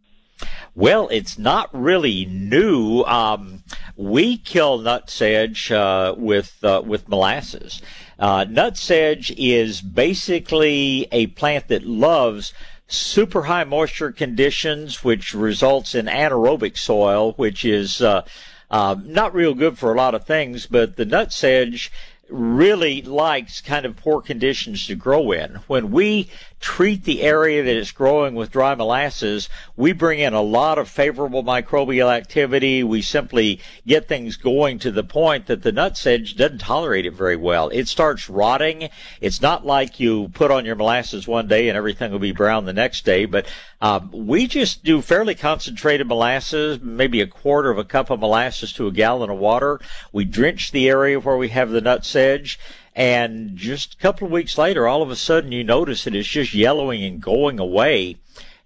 Well, 0.74 1.08
it's 1.08 1.38
not 1.38 1.70
really 1.72 2.26
new. 2.26 3.02
Um, 3.02 3.64
we 3.96 4.36
kill 4.36 4.78
nutsedge 4.78 5.70
uh, 5.70 6.14
with 6.16 6.62
uh, 6.62 6.82
with 6.84 7.08
molasses. 7.08 7.80
Uh, 8.18 8.44
nutsedge 8.44 9.34
is 9.38 9.80
basically 9.80 11.08
a 11.12 11.28
plant 11.28 11.68
that 11.68 11.84
loves 11.84 12.52
super 12.88 13.42
high 13.42 13.64
moisture 13.64 14.10
conditions, 14.10 15.04
which 15.04 15.34
results 15.34 15.94
in 15.94 16.06
anaerobic 16.06 16.76
soil, 16.76 17.32
which 17.34 17.64
is 17.64 18.00
uh, 18.00 18.22
uh, 18.70 18.96
not 19.04 19.34
real 19.34 19.54
good 19.54 19.78
for 19.78 19.92
a 19.92 19.96
lot 19.96 20.14
of 20.14 20.24
things. 20.24 20.66
But 20.66 20.96
the 20.96 21.06
nutsedge 21.06 21.90
really 22.28 23.02
likes 23.02 23.60
kind 23.60 23.86
of 23.86 23.96
poor 23.96 24.20
conditions 24.20 24.86
to 24.86 24.94
grow 24.94 25.32
in. 25.32 25.60
When 25.66 25.90
we 25.90 26.30
treat 26.60 27.04
the 27.04 27.22
area 27.22 27.62
that 27.62 27.76
it's 27.76 27.92
growing 27.92 28.34
with 28.34 28.50
dry 28.50 28.74
molasses, 28.74 29.48
we 29.76 29.92
bring 29.92 30.18
in 30.18 30.34
a 30.34 30.42
lot 30.42 30.78
of 30.78 30.88
favorable 30.88 31.44
microbial 31.44 32.12
activity. 32.12 32.82
We 32.82 33.02
simply 33.02 33.60
get 33.86 34.08
things 34.08 34.36
going 34.36 34.78
to 34.80 34.90
the 34.90 35.04
point 35.04 35.46
that 35.46 35.62
the 35.62 35.72
nutsedge 35.72 36.36
doesn't 36.36 36.58
tolerate 36.58 37.06
it 37.06 37.12
very 37.14 37.36
well. 37.36 37.68
It 37.68 37.88
starts 37.88 38.28
rotting. 38.28 38.88
It's 39.20 39.40
not 39.40 39.64
like 39.64 40.00
you 40.00 40.28
put 40.34 40.50
on 40.50 40.64
your 40.64 40.76
molasses 40.76 41.28
one 41.28 41.46
day 41.46 41.68
and 41.68 41.76
everything 41.76 42.10
will 42.10 42.18
be 42.18 42.32
brown 42.32 42.64
the 42.64 42.72
next 42.72 43.04
day, 43.04 43.24
but 43.24 43.46
um, 43.80 44.10
we 44.12 44.48
just 44.48 44.82
do 44.82 45.00
fairly 45.00 45.36
concentrated 45.36 46.08
molasses, 46.08 46.80
maybe 46.80 47.20
a 47.20 47.26
quarter 47.26 47.70
of 47.70 47.78
a 47.78 47.84
cup 47.84 48.10
of 48.10 48.18
molasses 48.18 48.72
to 48.72 48.88
a 48.88 48.92
gallon 48.92 49.30
of 49.30 49.38
water. 49.38 49.80
We 50.12 50.24
drench 50.24 50.72
the 50.72 50.88
area 50.88 51.20
where 51.20 51.36
we 51.36 51.48
have 51.50 51.70
the 51.70 51.80
nutsedge 51.80 52.58
and 52.98 53.56
just 53.56 53.94
a 53.94 53.96
couple 53.98 54.26
of 54.26 54.32
weeks 54.32 54.58
later, 54.58 54.88
all 54.88 55.02
of 55.02 55.10
a 55.10 55.14
sudden 55.14 55.52
you 55.52 55.62
notice 55.62 56.02
that 56.02 56.16
it's 56.16 56.28
just 56.28 56.52
yellowing 56.52 57.04
and 57.04 57.22
going 57.22 57.60
away. 57.60 58.16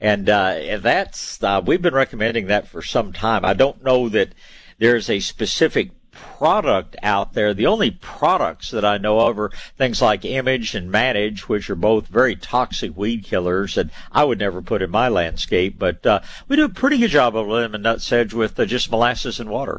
And 0.00 0.28
uh, 0.30 0.78
that's 0.80 1.42
uh, 1.42 1.60
we've 1.62 1.82
been 1.82 1.92
recommending 1.92 2.46
that 2.46 2.66
for 2.66 2.80
some 2.80 3.12
time. 3.12 3.44
I 3.44 3.52
don't 3.52 3.84
know 3.84 4.08
that 4.08 4.30
there's 4.78 5.10
a 5.10 5.20
specific 5.20 5.90
product 6.12 6.96
out 7.02 7.34
there. 7.34 7.52
The 7.52 7.66
only 7.66 7.90
products 7.90 8.70
that 8.70 8.86
I 8.86 8.96
know 8.96 9.20
of 9.20 9.38
are 9.38 9.50
things 9.76 10.00
like 10.00 10.24
Image 10.24 10.74
and 10.74 10.90
Manage, 10.90 11.46
which 11.46 11.68
are 11.68 11.76
both 11.76 12.06
very 12.06 12.34
toxic 12.34 12.96
weed 12.96 13.24
killers 13.24 13.74
that 13.74 13.90
I 14.12 14.24
would 14.24 14.38
never 14.38 14.62
put 14.62 14.80
in 14.80 14.90
my 14.90 15.08
landscape. 15.08 15.78
But 15.78 16.06
uh, 16.06 16.20
we 16.48 16.56
do 16.56 16.64
a 16.64 16.70
pretty 16.70 16.96
good 16.96 17.10
job 17.10 17.36
of 17.36 17.48
lemon 17.48 17.82
nutsedge 17.82 18.32
with 18.32 18.58
uh, 18.58 18.64
just 18.64 18.90
molasses 18.90 19.40
and 19.40 19.50
water. 19.50 19.78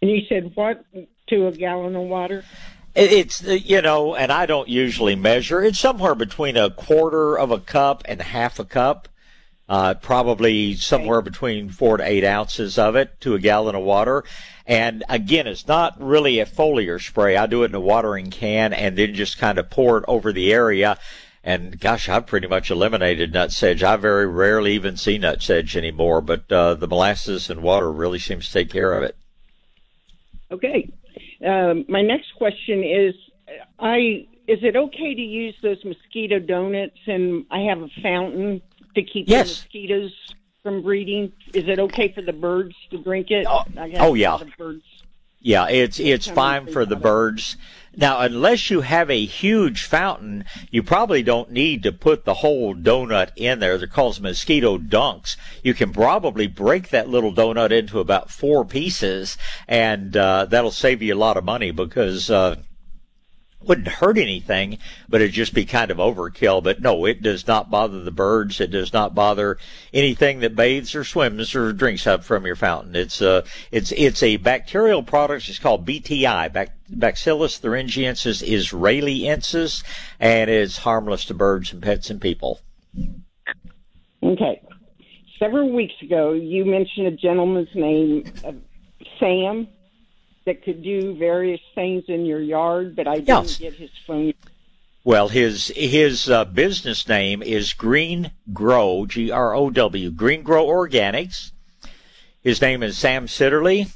And 0.00 0.10
you 0.10 0.22
said 0.26 0.52
what 0.54 0.86
to 1.28 1.46
a 1.48 1.52
gallon 1.52 1.96
of 1.96 2.02
water? 2.02 2.44
It's 2.94 3.42
you 3.42 3.82
know, 3.82 4.14
and 4.14 4.30
I 4.30 4.46
don't 4.46 4.68
usually 4.68 5.16
measure. 5.16 5.62
It's 5.62 5.80
somewhere 5.80 6.14
between 6.14 6.56
a 6.56 6.70
quarter 6.70 7.36
of 7.36 7.50
a 7.50 7.58
cup 7.58 8.02
and 8.04 8.22
half 8.22 8.58
a 8.60 8.64
cup. 8.64 9.08
Uh, 9.66 9.94
probably 9.94 10.74
somewhere 10.74 11.22
between 11.22 11.70
four 11.70 11.96
to 11.96 12.04
eight 12.04 12.22
ounces 12.22 12.78
of 12.78 12.96
it 12.96 13.18
to 13.20 13.34
a 13.34 13.38
gallon 13.40 13.74
of 13.74 13.82
water. 13.82 14.22
And 14.66 15.02
again, 15.08 15.46
it's 15.46 15.66
not 15.66 15.98
really 15.98 16.38
a 16.38 16.46
foliar 16.46 17.02
spray. 17.02 17.36
I 17.36 17.46
do 17.46 17.62
it 17.62 17.70
in 17.70 17.74
a 17.74 17.80
watering 17.80 18.30
can 18.30 18.74
and 18.74 18.96
then 18.96 19.14
just 19.14 19.38
kind 19.38 19.58
of 19.58 19.70
pour 19.70 19.96
it 19.98 20.04
over 20.06 20.34
the 20.34 20.52
area. 20.52 20.98
And 21.42 21.80
gosh, 21.80 22.10
I've 22.10 22.26
pretty 22.26 22.46
much 22.46 22.70
eliminated 22.70 23.32
nut 23.32 23.52
sedge. 23.52 23.82
I 23.82 23.96
very 23.96 24.26
rarely 24.26 24.74
even 24.74 24.98
see 24.98 25.16
nut 25.16 25.42
sedge 25.42 25.76
anymore, 25.76 26.20
but 26.20 26.50
uh, 26.52 26.74
the 26.74 26.88
molasses 26.88 27.48
and 27.48 27.62
water 27.62 27.90
really 27.90 28.18
seems 28.18 28.46
to 28.46 28.52
take 28.52 28.70
care 28.70 28.92
of 28.92 29.02
it. 29.02 29.16
Okay. 30.50 30.90
Um, 31.44 31.84
my 31.88 32.02
next 32.02 32.34
question 32.36 32.82
is, 32.82 33.14
I 33.78 34.26
is 34.46 34.58
it 34.62 34.76
okay 34.76 35.14
to 35.14 35.20
use 35.20 35.54
those 35.62 35.82
mosquito 35.84 36.38
donuts? 36.38 36.98
And 37.06 37.46
I 37.50 37.60
have 37.60 37.82
a 37.82 37.88
fountain 38.02 38.62
to 38.94 39.02
keep 39.02 39.28
yes. 39.28 39.46
the 39.46 39.54
mosquitoes 39.54 40.34
from 40.62 40.82
breeding. 40.82 41.32
Is 41.52 41.68
it 41.68 41.78
okay 41.78 42.12
for 42.12 42.22
the 42.22 42.32
birds 42.32 42.74
to 42.90 42.98
drink 42.98 43.30
it? 43.30 43.46
Oh, 43.48 43.64
oh 43.98 44.14
yeah. 44.14 44.38
Yeah, 45.40 45.68
it's 45.68 46.00
it's 46.00 46.26
fine 46.26 46.72
for 46.72 46.86
the 46.86 46.96
birds. 46.96 47.58
Now, 47.96 48.20
unless 48.20 48.70
you 48.70 48.80
have 48.80 49.10
a 49.10 49.24
huge 49.24 49.84
fountain, 49.84 50.44
you 50.70 50.82
probably 50.82 51.22
don't 51.22 51.50
need 51.50 51.82
to 51.84 51.92
put 51.92 52.24
the 52.24 52.34
whole 52.34 52.74
donut 52.74 53.30
in 53.36 53.60
there. 53.60 53.78
They're 53.78 53.86
called 53.86 54.20
mosquito 54.20 54.78
dunks. 54.78 55.36
You 55.62 55.74
can 55.74 55.92
probably 55.92 56.46
break 56.46 56.88
that 56.90 57.08
little 57.08 57.32
donut 57.32 57.70
into 57.70 58.00
about 58.00 58.30
four 58.30 58.64
pieces, 58.64 59.38
and 59.68 60.16
uh, 60.16 60.46
that'll 60.46 60.70
save 60.70 61.02
you 61.02 61.14
a 61.14 61.16
lot 61.16 61.36
of 61.36 61.44
money 61.44 61.70
because 61.70 62.30
uh, 62.30 62.56
wouldn't 63.66 63.88
hurt 63.88 64.18
anything, 64.18 64.78
but 65.08 65.20
it'd 65.20 65.32
just 65.32 65.54
be 65.54 65.64
kind 65.64 65.90
of 65.90 65.98
overkill. 65.98 66.62
But 66.62 66.80
no, 66.80 67.04
it 67.04 67.22
does 67.22 67.46
not 67.46 67.70
bother 67.70 68.00
the 68.00 68.10
birds. 68.10 68.60
It 68.60 68.70
does 68.70 68.92
not 68.92 69.14
bother 69.14 69.58
anything 69.92 70.40
that 70.40 70.56
bathes 70.56 70.94
or 70.94 71.04
swims 71.04 71.54
or 71.54 71.72
drinks 71.72 72.06
up 72.06 72.24
from 72.24 72.46
your 72.46 72.56
fountain. 72.56 72.94
It's 72.96 73.20
a, 73.20 73.30
uh, 73.30 73.42
it's, 73.70 73.92
it's 73.92 74.22
a 74.22 74.36
bacterial 74.36 75.02
product. 75.02 75.48
It's 75.48 75.58
called 75.58 75.86
BTI, 75.86 76.68
Bacillus 76.90 77.58
thuringiensis 77.58 78.46
israeliensis, 78.46 79.82
and 80.20 80.50
it's 80.50 80.78
harmless 80.78 81.24
to 81.26 81.34
birds 81.34 81.72
and 81.72 81.82
pets 81.82 82.10
and 82.10 82.20
people. 82.20 82.60
Okay. 84.22 84.60
Several 85.38 85.70
weeks 85.72 85.94
ago, 86.02 86.32
you 86.32 86.64
mentioned 86.64 87.06
a 87.06 87.10
gentleman's 87.10 87.74
name, 87.74 88.24
uh, 88.44 88.52
Sam 89.18 89.68
that 90.44 90.62
could 90.62 90.82
do 90.82 91.14
various 91.14 91.60
things 91.74 92.04
in 92.08 92.26
your 92.26 92.40
yard, 92.40 92.94
but 92.96 93.06
I 93.06 93.16
didn't 93.16 93.28
yes. 93.28 93.58
get 93.58 93.74
his 93.74 93.90
phone. 94.06 94.34
Well, 95.02 95.28
his 95.28 95.68
his 95.76 96.30
uh, 96.30 96.46
business 96.46 97.06
name 97.08 97.42
is 97.42 97.74
Green 97.74 98.30
Grow, 98.52 99.04
G 99.06 99.30
R 99.30 99.54
O 99.54 99.70
W, 99.70 100.10
Green 100.10 100.42
Grow 100.42 100.66
Organics. 100.66 101.52
His 102.42 102.60
name 102.60 102.82
is 102.82 102.96
Sam 102.96 103.26
Sitterly. 103.26 103.90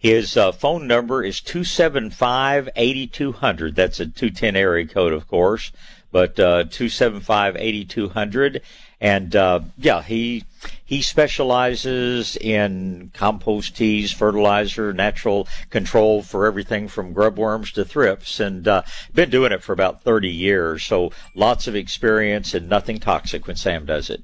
His 0.00 0.34
uh, 0.34 0.50
phone 0.52 0.86
number 0.86 1.22
is 1.22 1.42
275 1.42 2.70
8200. 2.74 3.76
That's 3.76 4.00
a 4.00 4.06
210 4.06 4.56
area 4.56 4.86
code, 4.86 5.12
of 5.12 5.28
course, 5.28 5.72
but 6.10 6.40
uh, 6.40 6.64
275 6.64 7.56
8200. 7.58 8.62
And 8.98 9.36
uh, 9.36 9.60
yeah, 9.76 10.02
he 10.02 10.44
he 10.86 11.02
specializes 11.02 12.36
in 12.36 13.10
compost 13.12 13.76
teas, 13.76 14.10
fertilizer, 14.10 14.94
natural 14.94 15.46
control 15.68 16.22
for 16.22 16.46
everything 16.46 16.88
from 16.88 17.14
grubworms 17.14 17.70
to 17.74 17.84
thrips, 17.84 18.40
and 18.40 18.66
uh, 18.66 18.82
been 19.12 19.28
doing 19.28 19.52
it 19.52 19.62
for 19.62 19.74
about 19.74 20.02
30 20.02 20.30
years. 20.30 20.82
So 20.82 21.12
lots 21.34 21.66
of 21.66 21.76
experience 21.76 22.54
and 22.54 22.70
nothing 22.70 23.00
toxic 23.00 23.46
when 23.46 23.56
Sam 23.56 23.84
does 23.84 24.08
it. 24.08 24.22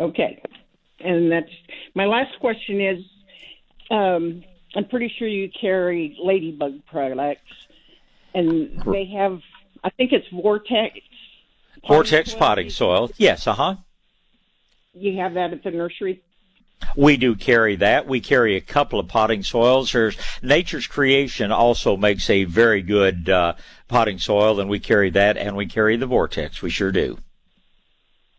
Okay, 0.00 0.42
and 1.00 1.30
that's 1.30 1.52
my 1.94 2.06
last 2.06 2.40
question 2.40 2.80
is. 2.80 3.04
Um, 3.92 4.42
I'm 4.74 4.86
pretty 4.86 5.12
sure 5.18 5.28
you 5.28 5.50
carry 5.50 6.16
ladybug 6.20 6.84
products, 6.86 7.52
and 8.34 8.82
they 8.86 9.04
have. 9.16 9.40
I 9.84 9.90
think 9.90 10.12
it's 10.12 10.26
Vortex 10.28 10.98
Vortex 11.86 12.34
potting 12.34 12.70
soil. 12.70 13.10
Yes, 13.18 13.46
uh 13.46 13.52
huh. 13.52 13.76
You 14.94 15.18
have 15.18 15.34
that 15.34 15.52
at 15.52 15.62
the 15.62 15.70
nursery? 15.70 16.22
We 16.96 17.16
do 17.16 17.36
carry 17.36 17.76
that. 17.76 18.06
We 18.06 18.20
carry 18.20 18.56
a 18.56 18.60
couple 18.60 18.98
of 18.98 19.08
potting 19.08 19.42
soils. 19.42 19.92
There's 19.92 20.16
Nature's 20.42 20.86
Creation 20.86 21.52
also 21.52 21.96
makes 21.96 22.28
a 22.28 22.44
very 22.44 22.82
good 22.82 23.28
uh, 23.28 23.54
potting 23.88 24.18
soil, 24.18 24.58
and 24.58 24.68
we 24.68 24.80
carry 24.80 25.10
that, 25.10 25.36
and 25.36 25.56
we 25.56 25.66
carry 25.66 25.96
the 25.96 26.06
Vortex. 26.06 26.62
We 26.62 26.70
sure 26.70 26.92
do. 26.92 27.18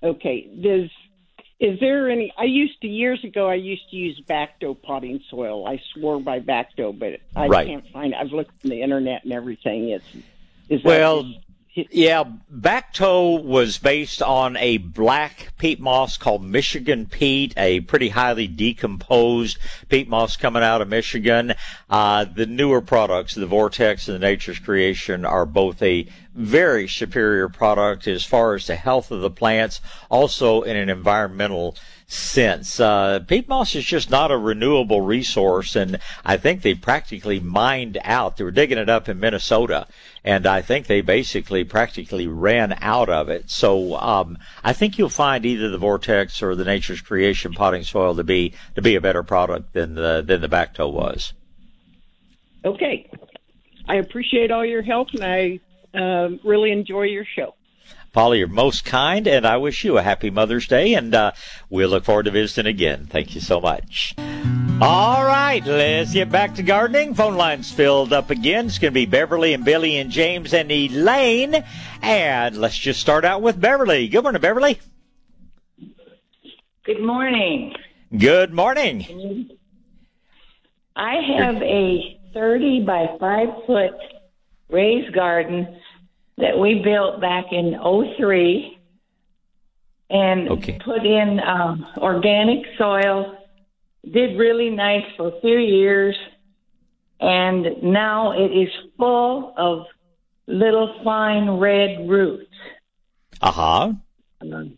Okay. 0.01 0.50
Does 0.62 0.89
is 1.60 1.79
there 1.79 2.10
any? 2.10 2.33
I 2.38 2.43
used 2.43 2.81
to 2.81 2.88
years 2.88 3.24
ago. 3.24 3.48
I 3.50 3.55
used 3.55 3.89
to 3.91 3.95
use 3.95 4.22
Bacto 4.27 4.79
potting 4.79 5.22
soil. 5.29 5.67
I 5.67 5.81
swore 5.93 6.19
by 6.19 6.39
Bacto, 6.39 6.98
but 6.98 7.19
I 7.36 7.48
right. 7.48 7.67
can't 7.67 7.88
find. 7.89 8.13
It. 8.13 8.17
I've 8.19 8.31
looked 8.31 8.51
on 8.63 8.69
the 8.69 8.81
internet 8.81 9.24
and 9.24 9.33
everything. 9.33 9.89
It's 9.89 10.05
is 10.69 10.83
well. 10.83 11.24
That, 11.24 11.36
yeah, 11.75 12.24
Bacto 12.53 13.44
was 13.44 13.80
based 13.80 14.22
on 14.22 14.58
a 14.58 14.77
black 14.77 15.53
peat 15.58 15.80
moss 15.80 16.18
called 16.18 16.44
Michigan 16.44 17.08
peat, 17.08 17.53
a 17.58 17.80
pretty 17.80 18.10
highly 18.10 18.48
decomposed 18.48 19.58
peat 19.89 20.08
moss 20.08 20.38
coming 20.38 20.62
out 20.62 20.82
of 20.82 20.88
Michigan. 20.88 21.56
Uh, 21.89 22.25
the 22.25 22.46
newer 22.46 22.80
products, 22.80 23.34
the 23.34 23.48
Vortex 23.48 24.08
and 24.08 24.15
the 24.15 24.20
Nature's 24.20 24.60
Creation, 24.60 25.25
are 25.25 25.48
both 25.48 25.82
a 25.82 26.08
very 26.36 26.88
superior 26.88 27.50
product 27.50 28.08
as 28.08 28.24
far 28.24 28.53
as 28.53 28.68
the 28.68 28.75
health 28.75 29.10
of 29.10 29.22
the 29.22 29.32
plants, 29.32 29.82
also 30.12 30.62
in 30.62 30.77
an 30.77 30.89
environmental 30.89 31.75
sense. 32.07 32.79
Uh, 32.79 33.19
peat 33.27 33.48
moss 33.48 33.75
is 33.75 33.86
just 33.86 34.10
not 34.10 34.31
a 34.31 34.38
renewable 34.38 35.01
resource, 35.01 35.75
and 35.75 36.00
I 36.24 36.38
think 36.38 36.62
they 36.62 36.74
practically 36.74 37.39
mined 37.39 37.98
out. 38.03 38.38
They 38.38 38.43
were 38.43 38.51
digging 38.51 38.77
it 38.77 38.89
up 38.89 39.10
in 39.10 39.19
Minnesota, 39.19 39.88
and 40.24 40.45
I 40.45 40.62
think 40.62 40.88
they 40.88 41.01
basically 41.01 41.63
practically 41.63 42.27
ran 42.27 42.77
out 42.81 43.10
of 43.10 43.29
it. 43.29 43.50
So 43.50 43.95
um, 43.95 44.38
I 44.63 44.74
think 44.74 44.98
you'll 44.98 45.10
find 45.10 45.45
either 45.45 45.69
the 45.69 45.77
Vortex 45.77 46.41
or 46.41 46.55
the 46.55 46.65
Nature's 46.65 47.01
Creation 47.01 47.53
potting 47.53 47.83
soil 47.83 48.15
to 48.15 48.24
be 48.24 48.53
to 48.75 48.81
be 48.81 48.95
a 48.95 49.01
better 49.01 49.24
product 49.24 49.74
than 49.74 49.95
the 49.95 50.24
than 50.25 50.41
the 50.41 50.50
Bacto 50.50 50.91
was. 50.91 51.33
Okay, 52.65 53.10
I 53.88 53.95
appreciate 53.95 54.51
all 54.51 54.65
your 54.65 54.81
help, 54.81 55.10
and 55.13 55.24
I 55.24 55.60
uh, 55.98 56.29
really 56.43 56.72
enjoy 56.72 57.03
your 57.03 57.25
show. 57.25 57.55
Polly, 58.13 58.38
you're 58.38 58.48
most 58.48 58.86
kind, 58.86 59.27
and 59.27 59.43
I 59.43 59.58
wish 59.58 59.84
you 59.84 59.98
a 59.98 60.03
happy 60.03 60.29
Mother's 60.29 60.67
Day, 60.67 60.93
and 60.93 61.15
uh, 61.15 61.32
we'll 61.72 61.89
look 61.89 62.03
forward 62.03 62.25
to 62.25 62.32
visiting 62.32 62.70
again. 62.70 63.08
Thank 63.08 63.34
you 63.34 63.41
so 63.41 63.60
much. 63.60 64.13
All 64.79 65.25
right, 65.25 65.65
let's 65.65 66.13
get 66.13 66.32
back 66.32 66.53
to 66.55 66.63
gardening. 66.63 67.15
Phone 67.15 67.38
lines 67.38 67.72
filled 67.72 68.13
up 68.13 68.29
again. 68.29 68.67
It's 68.67 68.77
going 68.77 68.91
to 68.91 68.96
be 68.96 69.08
Beverly 69.08 69.53
and 69.53 69.65
Billy 69.65 69.98
and 69.98 70.12
James 70.12 70.53
and 70.53 70.72
Elaine. 70.72 71.63
And 72.03 72.58
let's 72.58 72.77
just 72.77 73.01
start 73.01 73.25
out 73.25 73.41
with 73.41 73.60
Beverly. 73.60 74.08
Good 74.08 74.22
morning, 74.22 74.41
Beverly. 74.41 74.79
Good 76.84 77.01
morning. 77.01 77.74
Good 78.15 78.53
morning. 78.53 79.50
I 80.96 81.15
have 81.36 81.55
a 81.63 82.20
30 82.36 82.84
by 82.86 83.08
5 83.20 83.48
foot 83.65 83.93
raised 84.70 85.15
garden 85.15 85.79
that 86.43 86.59
we 86.59 86.81
built 86.83 87.21
back 87.21 87.45
in 87.53 87.79
03 88.17 88.77
and 90.09 90.50
okay. 90.50 90.77
put 90.83 91.05
in 91.05 91.39
um, 91.39 91.88
organic 91.97 92.65
soil. 92.77 93.38
Did 94.03 94.38
really 94.38 94.69
nice 94.69 95.05
for 95.15 95.29
a 95.29 95.39
few 95.39 95.57
years, 95.57 96.17
and 97.21 97.81
now 97.81 98.33
it 98.33 98.51
is 98.51 98.67
full 98.97 99.53
of 99.55 99.85
little 100.45 101.00
fine 101.05 101.50
red 101.50 102.09
roots. 102.09 102.51
Uh 103.41 103.51
huh. 103.51 103.93
Um, 104.41 104.77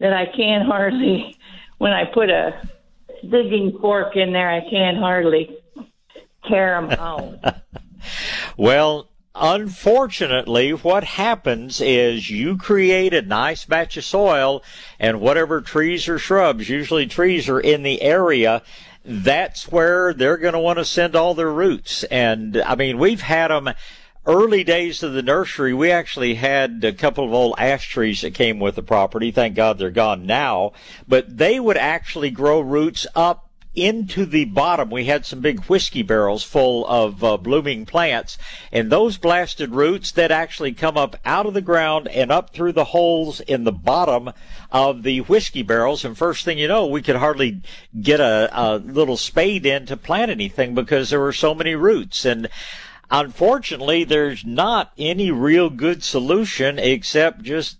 that 0.00 0.12
I 0.12 0.26
can't 0.36 0.66
hardly, 0.66 1.36
when 1.78 1.92
I 1.92 2.06
put 2.12 2.28
a 2.28 2.60
digging 3.22 3.78
fork 3.80 4.16
in 4.16 4.32
there, 4.32 4.50
I 4.50 4.68
can't 4.68 4.98
hardly 4.98 5.56
tear 6.48 6.80
them 6.80 6.90
out. 6.98 7.38
well, 8.56 9.08
Unfortunately, 9.38 10.70
what 10.70 11.04
happens 11.04 11.82
is 11.82 12.30
you 12.30 12.56
create 12.56 13.12
a 13.12 13.20
nice 13.20 13.66
batch 13.66 13.98
of 13.98 14.04
soil 14.04 14.62
and 14.98 15.20
whatever 15.20 15.60
trees 15.60 16.08
or 16.08 16.18
shrubs, 16.18 16.70
usually 16.70 17.06
trees 17.06 17.46
are 17.46 17.60
in 17.60 17.82
the 17.82 18.00
area, 18.00 18.62
that's 19.04 19.70
where 19.70 20.14
they're 20.14 20.38
going 20.38 20.54
to 20.54 20.58
want 20.58 20.78
to 20.78 20.86
send 20.86 21.14
all 21.14 21.34
their 21.34 21.52
roots. 21.52 22.02
And 22.04 22.56
I 22.62 22.76
mean, 22.76 22.96
we've 22.96 23.20
had 23.20 23.48
them 23.48 23.74
early 24.24 24.64
days 24.64 25.02
of 25.02 25.12
the 25.12 25.22
nursery, 25.22 25.74
we 25.74 25.90
actually 25.90 26.34
had 26.34 26.82
a 26.82 26.92
couple 26.92 27.24
of 27.24 27.32
old 27.32 27.54
ash 27.58 27.88
trees 27.90 28.22
that 28.22 28.32
came 28.32 28.58
with 28.58 28.74
the 28.74 28.82
property. 28.82 29.30
Thank 29.30 29.54
God 29.54 29.78
they're 29.78 29.90
gone 29.90 30.24
now. 30.24 30.72
But 31.06 31.36
they 31.36 31.60
would 31.60 31.76
actually 31.76 32.30
grow 32.30 32.60
roots 32.60 33.06
up 33.14 33.45
into 33.76 34.24
the 34.24 34.46
bottom. 34.46 34.90
We 34.90 35.04
had 35.04 35.26
some 35.26 35.40
big 35.40 35.64
whiskey 35.66 36.02
barrels 36.02 36.42
full 36.42 36.86
of 36.86 37.22
uh, 37.22 37.36
blooming 37.36 37.84
plants, 37.86 38.38
and 38.72 38.90
those 38.90 39.18
blasted 39.18 39.70
roots 39.70 40.10
that 40.12 40.32
actually 40.32 40.72
come 40.72 40.96
up 40.96 41.16
out 41.24 41.46
of 41.46 41.54
the 41.54 41.60
ground 41.60 42.08
and 42.08 42.32
up 42.32 42.50
through 42.50 42.72
the 42.72 42.84
holes 42.84 43.40
in 43.40 43.64
the 43.64 43.72
bottom 43.72 44.32
of 44.72 45.02
the 45.02 45.20
whiskey 45.20 45.62
barrels. 45.62 46.04
And 46.04 46.16
first 46.16 46.44
thing 46.44 46.58
you 46.58 46.66
know, 46.66 46.86
we 46.86 47.02
could 47.02 47.16
hardly 47.16 47.60
get 48.00 48.18
a, 48.18 48.50
a 48.52 48.78
little 48.78 49.18
spade 49.18 49.66
in 49.66 49.86
to 49.86 49.96
plant 49.96 50.30
anything 50.30 50.74
because 50.74 51.10
there 51.10 51.20
were 51.20 51.32
so 51.32 51.54
many 51.54 51.74
roots. 51.74 52.24
And 52.24 52.48
unfortunately, 53.10 54.04
there's 54.04 54.44
not 54.44 54.92
any 54.96 55.30
real 55.30 55.70
good 55.70 56.02
solution 56.02 56.78
except 56.78 57.42
just 57.42 57.78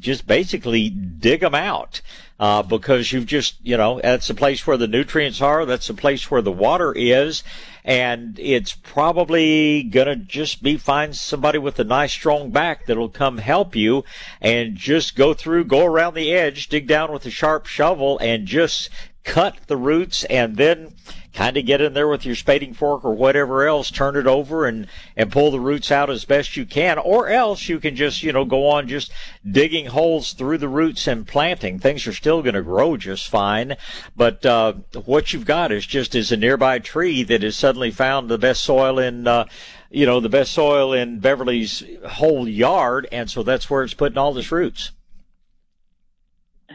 just 0.00 0.26
basically 0.26 0.90
dig 0.90 1.40
them 1.40 1.54
out 1.54 2.00
uh, 2.40 2.62
because 2.62 3.12
you've 3.12 3.26
just, 3.26 3.56
you 3.62 3.76
know, 3.76 4.00
that's 4.00 4.28
the 4.28 4.34
place 4.34 4.66
where 4.66 4.78
the 4.78 4.88
nutrients 4.88 5.40
are. 5.40 5.66
That's 5.66 5.86
the 5.86 5.94
place 5.94 6.30
where 6.30 6.42
the 6.42 6.50
water 6.50 6.92
is. 6.92 7.44
And 7.84 8.38
it's 8.38 8.72
probably 8.72 9.82
to 9.90 10.16
just 10.16 10.62
be 10.62 10.76
find 10.76 11.14
somebody 11.14 11.58
with 11.58 11.78
a 11.78 11.84
nice 11.84 12.12
strong 12.12 12.50
back 12.50 12.86
that'll 12.86 13.08
come 13.08 13.38
help 13.38 13.76
you 13.76 14.04
and 14.40 14.74
just 14.74 15.16
go 15.16 15.34
through, 15.34 15.64
go 15.64 15.84
around 15.84 16.14
the 16.14 16.32
edge, 16.32 16.68
dig 16.68 16.86
down 16.86 17.12
with 17.12 17.26
a 17.26 17.30
sharp 17.30 17.66
shovel 17.66 18.18
and 18.18 18.46
just 18.46 18.90
cut 19.24 19.58
the 19.66 19.76
roots 19.76 20.24
and 20.24 20.56
then 20.56 20.94
kind 21.32 21.56
of 21.56 21.64
get 21.64 21.80
in 21.80 21.94
there 21.94 22.08
with 22.08 22.26
your 22.26 22.34
spading 22.34 22.74
fork 22.74 23.04
or 23.04 23.14
whatever 23.14 23.66
else, 23.66 23.90
turn 23.90 24.16
it 24.16 24.26
over 24.26 24.66
and, 24.66 24.86
and 25.16 25.30
pull 25.30 25.50
the 25.50 25.60
roots 25.60 25.90
out 25.90 26.10
as 26.10 26.24
best 26.24 26.56
you 26.56 26.66
can. 26.66 26.98
Or 26.98 27.28
else 27.28 27.68
you 27.68 27.78
can 27.78 27.94
just, 27.96 28.22
you 28.22 28.32
know, 28.32 28.44
go 28.44 28.68
on 28.68 28.88
just 28.88 29.12
digging 29.48 29.86
holes 29.86 30.32
through 30.32 30.58
the 30.58 30.68
roots 30.68 31.06
and 31.06 31.26
planting. 31.26 31.78
Things 31.78 32.06
are 32.06 32.12
still 32.12 32.42
going 32.42 32.54
to 32.54 32.62
grow 32.62 32.96
just 32.96 33.28
fine. 33.28 33.76
But, 34.16 34.44
uh, 34.44 34.74
what 35.04 35.32
you've 35.32 35.46
got 35.46 35.72
is 35.72 35.86
just 35.86 36.14
is 36.14 36.32
a 36.32 36.36
nearby 36.36 36.78
tree 36.78 37.22
that 37.24 37.42
has 37.42 37.56
suddenly 37.56 37.90
found 37.90 38.28
the 38.28 38.38
best 38.38 38.62
soil 38.62 38.98
in, 38.98 39.26
uh, 39.26 39.46
you 39.90 40.06
know, 40.06 40.20
the 40.20 40.28
best 40.28 40.52
soil 40.52 40.92
in 40.92 41.20
Beverly's 41.20 41.84
whole 42.06 42.48
yard. 42.48 43.06
And 43.12 43.30
so 43.30 43.42
that's 43.42 43.70
where 43.70 43.82
it's 43.82 43.94
putting 43.94 44.18
all 44.18 44.36
its 44.36 44.50
roots. 44.50 44.92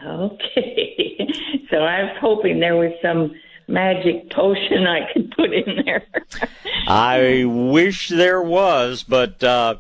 Okay. 0.06 1.18
so 1.70 1.78
I 1.78 2.04
was 2.04 2.18
hoping 2.20 2.60
there 2.60 2.76
was 2.76 2.92
some 3.02 3.34
magic 3.68 4.30
potion 4.30 4.86
I 4.88 5.12
could 5.12 5.32
put 5.32 5.54
in 5.54 5.84
there. 5.86 6.06
I 6.88 7.46
wish 7.46 8.10
there 8.10 8.42
was, 8.42 9.04
but 9.04 9.44
uh, 9.44 9.76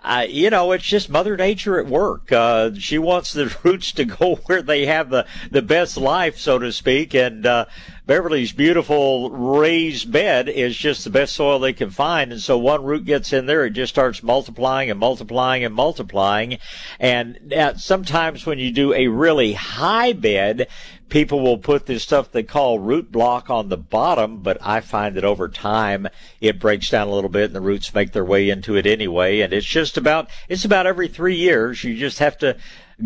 I, 0.00 0.24
you 0.24 0.50
know, 0.50 0.72
it's 0.72 0.84
just 0.84 1.10
Mother 1.10 1.36
Nature 1.36 1.78
at 1.78 1.86
work. 1.86 2.32
Uh, 2.32 2.70
she 2.74 2.98
wants 2.98 3.32
the 3.32 3.54
roots 3.62 3.92
to 3.92 4.04
go 4.04 4.36
where 4.46 4.62
they 4.62 4.86
have 4.86 5.10
the 5.10 5.26
the 5.50 5.62
best 5.62 5.96
life, 5.96 6.38
so 6.38 6.58
to 6.58 6.72
speak, 6.72 7.14
and. 7.14 7.46
Uh, 7.46 7.66
Beverly's 8.08 8.52
beautiful 8.52 9.30
raised 9.30 10.10
bed 10.10 10.48
is 10.48 10.74
just 10.74 11.04
the 11.04 11.10
best 11.10 11.34
soil 11.34 11.58
they 11.58 11.74
can 11.74 11.90
find. 11.90 12.32
And 12.32 12.40
so 12.40 12.56
one 12.56 12.82
root 12.82 13.04
gets 13.04 13.34
in 13.34 13.44
there, 13.44 13.66
it 13.66 13.74
just 13.74 13.92
starts 13.92 14.22
multiplying 14.22 14.90
and 14.90 14.98
multiplying 14.98 15.62
and 15.62 15.74
multiplying. 15.74 16.56
And 16.98 17.52
sometimes 17.76 18.46
when 18.46 18.58
you 18.58 18.72
do 18.72 18.94
a 18.94 19.08
really 19.08 19.52
high 19.52 20.14
bed, 20.14 20.68
people 21.10 21.40
will 21.40 21.58
put 21.58 21.84
this 21.84 22.02
stuff 22.02 22.32
they 22.32 22.42
call 22.42 22.78
root 22.78 23.12
block 23.12 23.50
on 23.50 23.68
the 23.68 23.76
bottom, 23.76 24.38
but 24.38 24.56
I 24.62 24.80
find 24.80 25.14
that 25.16 25.24
over 25.24 25.46
time 25.46 26.08
it 26.40 26.58
breaks 26.58 26.88
down 26.88 27.08
a 27.08 27.14
little 27.14 27.28
bit 27.28 27.44
and 27.44 27.54
the 27.54 27.60
roots 27.60 27.94
make 27.94 28.12
their 28.12 28.24
way 28.24 28.48
into 28.48 28.74
it 28.76 28.86
anyway. 28.86 29.40
And 29.40 29.52
it's 29.52 29.66
just 29.66 29.98
about, 29.98 30.30
it's 30.48 30.64
about 30.64 30.86
every 30.86 31.08
three 31.08 31.36
years. 31.36 31.84
You 31.84 31.94
just 31.94 32.20
have 32.20 32.38
to 32.38 32.56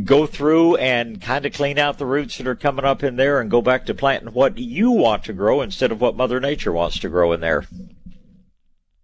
go 0.04 0.26
through 0.26 0.76
and 0.76 1.20
kind 1.20 1.44
of 1.44 1.52
clean 1.52 1.78
out 1.78 1.98
the 1.98 2.06
roots 2.06 2.38
that 2.38 2.46
are 2.46 2.54
coming 2.54 2.84
up 2.84 3.02
in 3.02 3.16
there 3.16 3.40
and 3.40 3.50
go 3.50 3.60
back 3.60 3.86
to 3.86 3.94
planting 3.94 4.32
what 4.32 4.56
you 4.58 4.90
want 4.90 5.24
to 5.24 5.32
grow 5.32 5.60
instead 5.60 5.92
of 5.92 6.00
what 6.00 6.16
Mother 6.16 6.40
Nature 6.40 6.72
wants 6.72 6.98
to 7.00 7.08
grow 7.08 7.32
in 7.32 7.40
there. 7.40 7.64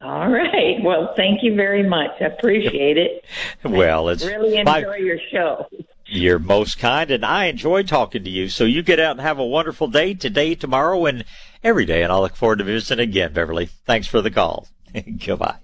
All 0.00 0.28
right. 0.28 0.76
Well, 0.82 1.12
thank 1.16 1.42
you 1.42 1.56
very 1.56 1.82
much. 1.82 2.10
I 2.20 2.26
appreciate 2.26 2.96
it. 2.96 3.24
well, 3.64 4.08
it's 4.08 4.24
really 4.24 4.56
enjoy 4.56 4.64
my, 4.64 4.96
your 4.96 5.18
show. 5.30 5.66
You're 6.06 6.38
most 6.38 6.78
kind, 6.78 7.10
and 7.10 7.24
I 7.24 7.46
enjoy 7.46 7.82
talking 7.82 8.24
to 8.24 8.30
you. 8.30 8.48
So 8.48 8.64
you 8.64 8.82
get 8.82 9.00
out 9.00 9.12
and 9.12 9.20
have 9.20 9.38
a 9.38 9.44
wonderful 9.44 9.88
day 9.88 10.14
today, 10.14 10.54
tomorrow, 10.54 11.04
and 11.04 11.24
every 11.64 11.84
day. 11.84 12.02
And 12.02 12.12
I 12.12 12.18
look 12.18 12.36
forward 12.36 12.58
to 12.58 12.64
visiting 12.64 13.02
again, 13.02 13.32
Beverly. 13.32 13.66
Thanks 13.66 14.06
for 14.06 14.22
the 14.22 14.30
call. 14.30 14.68
Goodbye. 15.26 15.56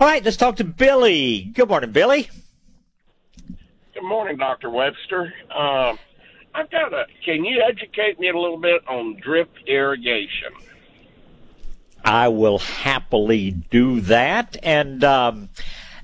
All 0.00 0.06
right, 0.06 0.24
let's 0.24 0.36
talk 0.36 0.56
to 0.56 0.64
Billy. 0.64 1.50
Good 1.52 1.68
morning, 1.68 1.90
Billy. 1.90 2.30
Good 4.02 4.08
morning, 4.08 4.36
Dr. 4.36 4.68
Webster. 4.68 5.32
Uh, 5.48 5.94
I've 6.52 6.68
got 6.72 6.92
a. 6.92 7.04
Can 7.24 7.44
you 7.44 7.62
educate 7.64 8.18
me 8.18 8.30
a 8.30 8.36
little 8.36 8.58
bit 8.58 8.82
on 8.88 9.14
drip 9.22 9.48
irrigation? 9.64 10.48
I 12.04 12.26
will 12.26 12.58
happily 12.58 13.52
do 13.52 14.00
that. 14.00 14.56
And 14.64 15.04
um, 15.04 15.50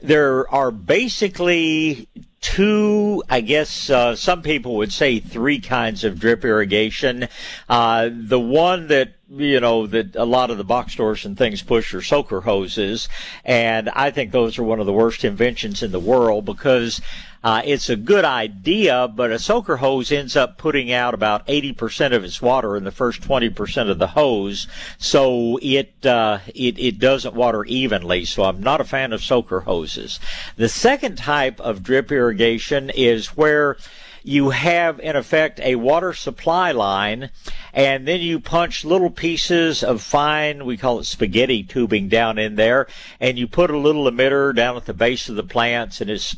there 0.01 0.49
are 0.49 0.71
basically 0.71 2.07
two, 2.41 3.25
I 3.29 3.41
guess 3.41 3.91
uh, 3.91 4.15
some 4.15 4.43
people 4.43 4.77
would 4.77 4.93
say 4.93 5.19
three 5.19 5.59
kinds 5.59 6.05
of 6.05 6.21
drip 6.21 6.45
irrigation. 6.45 7.27
Uh, 7.69 8.11
the 8.13 8.39
one 8.39 8.87
that 8.87 9.15
you 9.31 9.61
know 9.61 9.87
that 9.87 10.17
a 10.17 10.25
lot 10.25 10.51
of 10.51 10.59
the 10.59 10.65
box 10.65 10.93
stores 10.93 11.25
and 11.25 11.37
things 11.37 11.63
push 11.63 11.93
are 11.95 12.03
soaker 12.03 12.41
hoses, 12.43 13.09
and 13.45 13.89
I 13.91 14.11
think 14.11 14.33
those 14.33 14.59
are 14.59 14.63
one 14.63 14.81
of 14.81 14.87
the 14.87 14.93
worst 14.93 15.25
inventions 15.25 15.83
in 15.83 15.93
the 15.93 16.01
world 16.01 16.45
because 16.45 17.01
uh, 17.45 17.63
it's 17.65 17.89
a 17.89 17.97
good 17.97 18.25
idea, 18.25 19.07
but 19.07 19.31
a 19.31 19.39
soaker 19.39 19.77
hose 19.77 20.11
ends 20.11 20.35
up 20.35 20.59
putting 20.59 20.91
out 20.91 21.15
about 21.15 21.47
80% 21.47 22.13
of 22.13 22.25
its 22.25 22.43
water 22.43 22.77
in 22.77 22.85
the 22.85 22.91
first 22.91 23.21
20% 23.21 23.91
of 23.91 23.99
the 23.99 24.09
hose, 24.09 24.67
so 24.99 25.59
it, 25.63 26.05
uh, 26.05 26.41
it, 26.55 26.79
it 26.79 26.99
doesn't 26.99 27.35
water 27.35 27.65
evenly, 27.67 28.25
so 28.25 28.45
I'm 28.45 28.61
not 28.61 28.81
a 28.81 28.85
fan 28.85 29.13
of 29.13 29.23
soaker 29.23 29.61
hoses. 29.61 30.19
The 30.57 30.69
second 30.69 31.17
type 31.19 31.61
of 31.61 31.83
drip 31.83 32.11
irrigation 32.11 32.91
is 32.91 33.29
where 33.29 33.77
you 34.23 34.51
have 34.51 35.01
in 35.01 35.17
effect 35.17 35.61
a 35.61 35.77
water 35.77 36.13
supply 36.13 36.73
line 36.73 37.31
and 37.73 38.07
then 38.07 38.21
you 38.21 38.41
punch 38.41 38.85
little 38.85 39.11
pieces 39.11 39.83
of 39.83 40.03
fine 40.03 40.65
we 40.65 40.77
call 40.77 40.99
it 40.99 41.05
spaghetti 41.05 41.63
tubing 41.63 42.09
down 42.09 42.39
in 42.39 42.57
there 42.57 42.87
and 43.21 43.39
you 43.39 43.47
put 43.47 43.71
a 43.71 43.79
little 43.79 44.11
emitter 44.11 44.55
down 44.55 44.77
at 44.77 44.87
the 44.87 44.95
base 44.95 45.29
of 45.29 45.37
the 45.37 45.43
plants 45.43 46.01
and 46.01 46.11
it's 46.11 46.37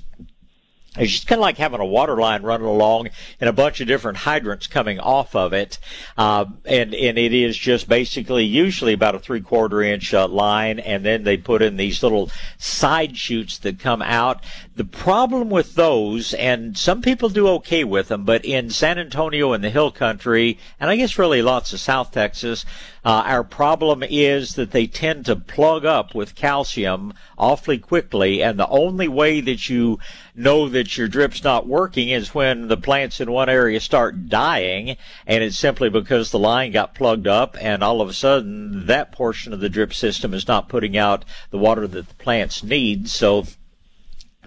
it's 0.98 1.12
just 1.12 1.28
kind 1.28 1.38
of 1.38 1.42
like 1.42 1.56
having 1.56 1.78
a 1.78 1.86
water 1.86 2.16
line 2.16 2.42
running 2.42 2.66
along 2.66 3.10
and 3.40 3.48
a 3.48 3.52
bunch 3.52 3.80
of 3.80 3.86
different 3.86 4.18
hydrants 4.18 4.66
coming 4.66 4.98
off 4.98 5.36
of 5.36 5.52
it. 5.52 5.78
Uh, 6.18 6.46
and, 6.64 6.94
and 6.94 7.16
it 7.16 7.32
is 7.32 7.56
just 7.56 7.88
basically 7.88 8.44
usually 8.44 8.92
about 8.92 9.14
a 9.14 9.20
three 9.20 9.40
quarter 9.40 9.82
inch 9.82 10.12
uh, 10.12 10.26
line. 10.26 10.80
And 10.80 11.04
then 11.04 11.22
they 11.22 11.36
put 11.36 11.62
in 11.62 11.76
these 11.76 12.02
little 12.02 12.28
side 12.58 13.16
shoots 13.16 13.58
that 13.58 13.78
come 13.78 14.02
out. 14.02 14.42
The 14.80 14.86
problem 14.86 15.50
with 15.50 15.74
those, 15.74 16.32
and 16.32 16.74
some 16.74 17.02
people 17.02 17.28
do 17.28 17.46
okay 17.48 17.84
with 17.84 18.08
them, 18.08 18.24
but 18.24 18.46
in 18.46 18.70
San 18.70 18.98
Antonio 18.98 19.52
and 19.52 19.62
the 19.62 19.68
hill 19.68 19.90
country, 19.90 20.56
and 20.80 20.88
I 20.88 20.96
guess 20.96 21.18
really 21.18 21.42
lots 21.42 21.74
of 21.74 21.80
South 21.80 22.12
Texas, 22.12 22.64
uh, 23.04 23.24
our 23.26 23.44
problem 23.44 24.02
is 24.02 24.54
that 24.54 24.70
they 24.70 24.86
tend 24.86 25.26
to 25.26 25.36
plug 25.36 25.84
up 25.84 26.14
with 26.14 26.34
calcium 26.34 27.12
awfully 27.36 27.76
quickly, 27.76 28.42
and 28.42 28.58
the 28.58 28.68
only 28.68 29.06
way 29.06 29.42
that 29.42 29.68
you 29.68 29.98
know 30.34 30.66
that 30.70 30.96
your 30.96 31.08
drip's 31.08 31.44
not 31.44 31.66
working 31.66 32.08
is 32.08 32.34
when 32.34 32.68
the 32.68 32.78
plants 32.78 33.20
in 33.20 33.30
one 33.30 33.50
area 33.50 33.80
start 33.80 34.30
dying, 34.30 34.96
and 35.26 35.44
it's 35.44 35.58
simply 35.58 35.90
because 35.90 36.30
the 36.30 36.38
line 36.38 36.72
got 36.72 36.94
plugged 36.94 37.26
up, 37.26 37.54
and 37.60 37.84
all 37.84 38.00
of 38.00 38.08
a 38.08 38.14
sudden 38.14 38.86
that 38.86 39.12
portion 39.12 39.52
of 39.52 39.60
the 39.60 39.68
drip 39.68 39.92
system 39.92 40.32
is 40.32 40.48
not 40.48 40.70
putting 40.70 40.96
out 40.96 41.26
the 41.50 41.58
water 41.58 41.86
that 41.86 42.08
the 42.08 42.14
plants 42.14 42.62
need. 42.62 43.06
So 43.10 43.44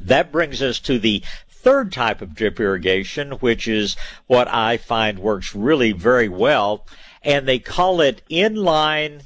that 0.08 0.32
brings 0.32 0.62
us 0.62 0.80
to 0.82 1.00
the 1.00 1.24
third 1.64 1.92
type 1.92 2.22
of 2.22 2.36
drip 2.36 2.60
irrigation, 2.60 3.32
which 3.34 3.68
is 3.68 3.96
what 4.28 4.48
I 4.50 4.78
find 4.78 5.18
works 5.18 5.56
really 5.56 5.94
very 5.94 6.30
well, 6.30 6.86
and 7.24 7.48
they 7.48 7.60
call 7.60 8.02
it 8.02 8.22
inline. 8.30 9.26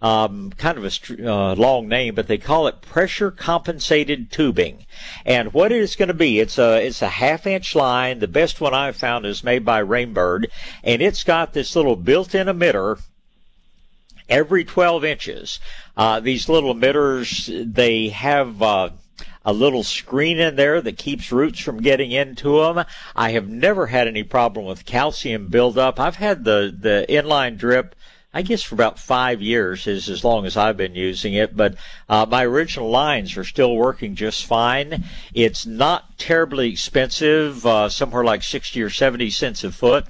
Um, 0.00 0.52
kind 0.56 0.78
of 0.78 0.84
a 0.84 1.28
uh, 1.28 1.56
long 1.56 1.88
name, 1.88 2.14
but 2.14 2.28
they 2.28 2.38
call 2.38 2.68
it 2.68 2.82
pressure 2.82 3.32
compensated 3.32 4.30
tubing. 4.30 4.86
And 5.26 5.52
what 5.52 5.72
it 5.72 5.80
is 5.80 5.96
going 5.96 6.06
to 6.06 6.14
be, 6.14 6.38
it's 6.38 6.56
a 6.56 6.86
it's 6.86 7.02
a 7.02 7.08
half 7.08 7.48
inch 7.48 7.74
line. 7.74 8.20
The 8.20 8.28
best 8.28 8.60
one 8.60 8.74
I've 8.74 8.94
found 8.94 9.26
is 9.26 9.42
made 9.42 9.64
by 9.64 9.82
Rainbird, 9.82 10.46
and 10.84 11.02
it's 11.02 11.24
got 11.24 11.52
this 11.52 11.74
little 11.74 11.96
built-in 11.96 12.46
emitter 12.46 13.00
every 14.28 14.64
12 14.64 15.04
inches. 15.04 15.58
Uh, 15.96 16.20
these 16.20 16.48
little 16.48 16.72
emitters, 16.72 17.74
they 17.74 18.08
have. 18.10 18.62
Uh, 18.62 18.90
a 19.48 19.52
little 19.52 19.82
screen 19.82 20.38
in 20.38 20.56
there 20.56 20.82
that 20.82 20.98
keeps 20.98 21.32
roots 21.32 21.58
from 21.58 21.80
getting 21.80 22.12
into 22.12 22.60
them. 22.60 22.84
I 23.16 23.30
have 23.30 23.48
never 23.48 23.86
had 23.86 24.06
any 24.06 24.22
problem 24.22 24.66
with 24.66 24.84
calcium 24.84 25.46
buildup. 25.46 25.98
I've 25.98 26.16
had 26.16 26.44
the, 26.44 26.76
the 26.78 27.06
inline 27.08 27.56
drip 27.56 27.94
I 28.34 28.42
guess 28.42 28.62
for 28.62 28.74
about 28.74 28.98
five 28.98 29.40
years 29.40 29.86
is 29.86 30.10
as 30.10 30.22
long 30.22 30.44
as 30.44 30.54
I've 30.54 30.76
been 30.76 30.94
using 30.94 31.32
it, 31.32 31.56
but 31.56 31.76
uh, 32.10 32.26
my 32.28 32.44
original 32.44 32.90
lines 32.90 33.38
are 33.38 33.44
still 33.44 33.74
working 33.74 34.16
just 34.16 34.44
fine. 34.44 35.04
It's 35.32 35.64
not 35.64 36.18
terribly 36.18 36.70
expensive, 36.70 37.64
uh, 37.64 37.88
somewhere 37.88 38.24
like 38.24 38.42
60 38.42 38.82
or 38.82 38.90
70 38.90 39.30
cents 39.30 39.64
a 39.64 39.72
foot. 39.72 40.04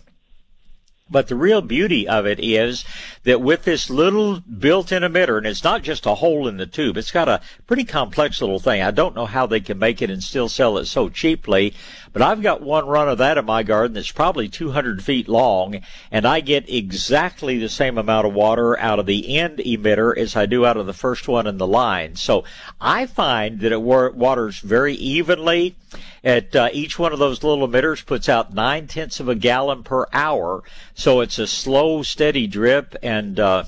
But 1.11 1.29
the 1.29 1.37
real 1.37 1.63
beauty 1.63 2.07
of 2.07 2.27
it 2.27 2.39
is 2.39 2.85
that 3.25 3.41
with 3.41 3.65
this 3.65 3.89
little 3.89 4.41
built-in 4.41 5.03
emitter, 5.03 5.39
and 5.39 5.47
it's 5.47 5.65
not 5.65 5.83
just 5.83 6.07
a 6.07 6.17
hole 6.17 6.47
in 6.47 6.59
the 6.59 6.67
tube, 6.67 6.97
it's 6.97 7.11
got 7.11 7.29
a 7.29 7.41
pretty 7.67 7.85
complex 7.85 8.41
little 8.41 8.59
thing. 8.59 8.83
I 8.83 8.91
don't 8.91 9.17
know 9.17 9.27
how 9.27 9.47
they 9.47 9.61
can 9.61 9.79
make 9.79 10.03
it 10.03 10.11
and 10.11 10.23
still 10.23 10.49
sell 10.49 10.77
it 10.79 10.87
so 10.87 11.09
cheaply, 11.09 11.73
but 12.13 12.23
I've 12.23 12.43
got 12.43 12.63
one 12.63 12.87
run 12.87 13.09
of 13.09 13.19
that 13.19 13.39
in 13.39 13.45
my 13.45 13.63
garden 13.63 13.95
that's 13.95 14.13
probably 14.13 14.49
200 14.49 15.03
feet 15.03 15.29
long, 15.29 15.81
and 16.11 16.27
I 16.27 16.41
get 16.41 16.69
exactly 16.69 17.59
the 17.59 17.69
same 17.69 17.99
amount 17.99 18.27
of 18.27 18.35
water 18.35 18.79
out 18.79 18.99
of 18.99 19.07
the 19.07 19.37
end 19.37 19.59
emitter 19.59 20.17
as 20.17 20.37
I 20.37 20.47
do 20.47 20.65
out 20.65 20.77
of 20.77 20.87
the 20.87 20.93
first 20.93 21.29
one 21.29 21.47
in 21.47 21.59
the 21.59 21.67
line. 21.67 22.17
So 22.17 22.45
I 22.81 23.07
find 23.07 23.61
that 23.61 23.73
it 23.73 23.83
waters 23.83 24.61
very 24.61 24.95
evenly 24.95 25.77
at 26.25 26.55
uh, 26.55 26.69
each 26.73 26.99
one 26.99 27.13
of 27.13 27.19
those 27.19 27.43
little 27.43 27.67
emitters 27.67 28.05
puts 28.05 28.29
out 28.29 28.55
nine 28.55 28.87
tenths 28.87 29.21
of 29.21 29.29
a 29.29 29.35
gallon 29.35 29.83
per 29.83 30.07
hour, 30.13 30.63
so 30.95 31.21
it's 31.21 31.39
a 31.39 31.47
slow, 31.47 32.03
steady 32.03 32.47
drip, 32.47 32.97
and 33.03 33.39
uh, 33.39 33.65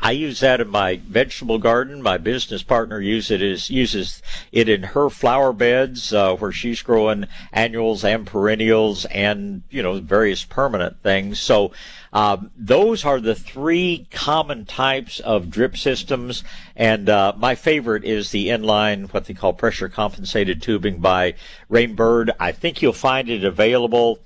I 0.00 0.12
use 0.12 0.40
that 0.40 0.60
in 0.60 0.68
my 0.68 0.96
vegetable 0.96 1.58
garden. 1.58 2.02
My 2.02 2.18
business 2.18 2.62
partner 2.62 3.00
uses 3.00 3.42
it 3.42 3.70
uses 3.70 4.22
it 4.52 4.68
in 4.68 4.82
her 4.82 5.10
flower 5.10 5.52
beds 5.52 6.12
uh, 6.12 6.36
where 6.36 6.52
she's 6.52 6.82
growing 6.82 7.26
annuals 7.52 8.04
and 8.04 8.26
perennials 8.26 9.04
and 9.06 9.62
you 9.70 9.82
know 9.82 9.98
various 10.00 10.44
permanent 10.44 11.02
things. 11.02 11.40
So 11.40 11.72
um, 12.12 12.50
those 12.56 13.04
are 13.04 13.20
the 13.20 13.34
three 13.34 14.06
common 14.10 14.64
types 14.64 15.20
of 15.20 15.50
drip 15.50 15.76
systems, 15.76 16.44
and 16.76 17.08
uh, 17.08 17.34
my 17.36 17.54
favorite 17.54 18.04
is 18.04 18.30
the 18.30 18.48
inline, 18.48 19.12
what 19.12 19.26
they 19.26 19.34
call 19.34 19.52
pressure 19.52 19.88
compensated 19.88 20.62
tubing 20.62 21.00
by 21.00 21.34
Rainbird. 21.70 22.30
I 22.40 22.52
think 22.52 22.80
you'll 22.80 22.92
find 22.92 23.28
it 23.28 23.44
available 23.44 24.20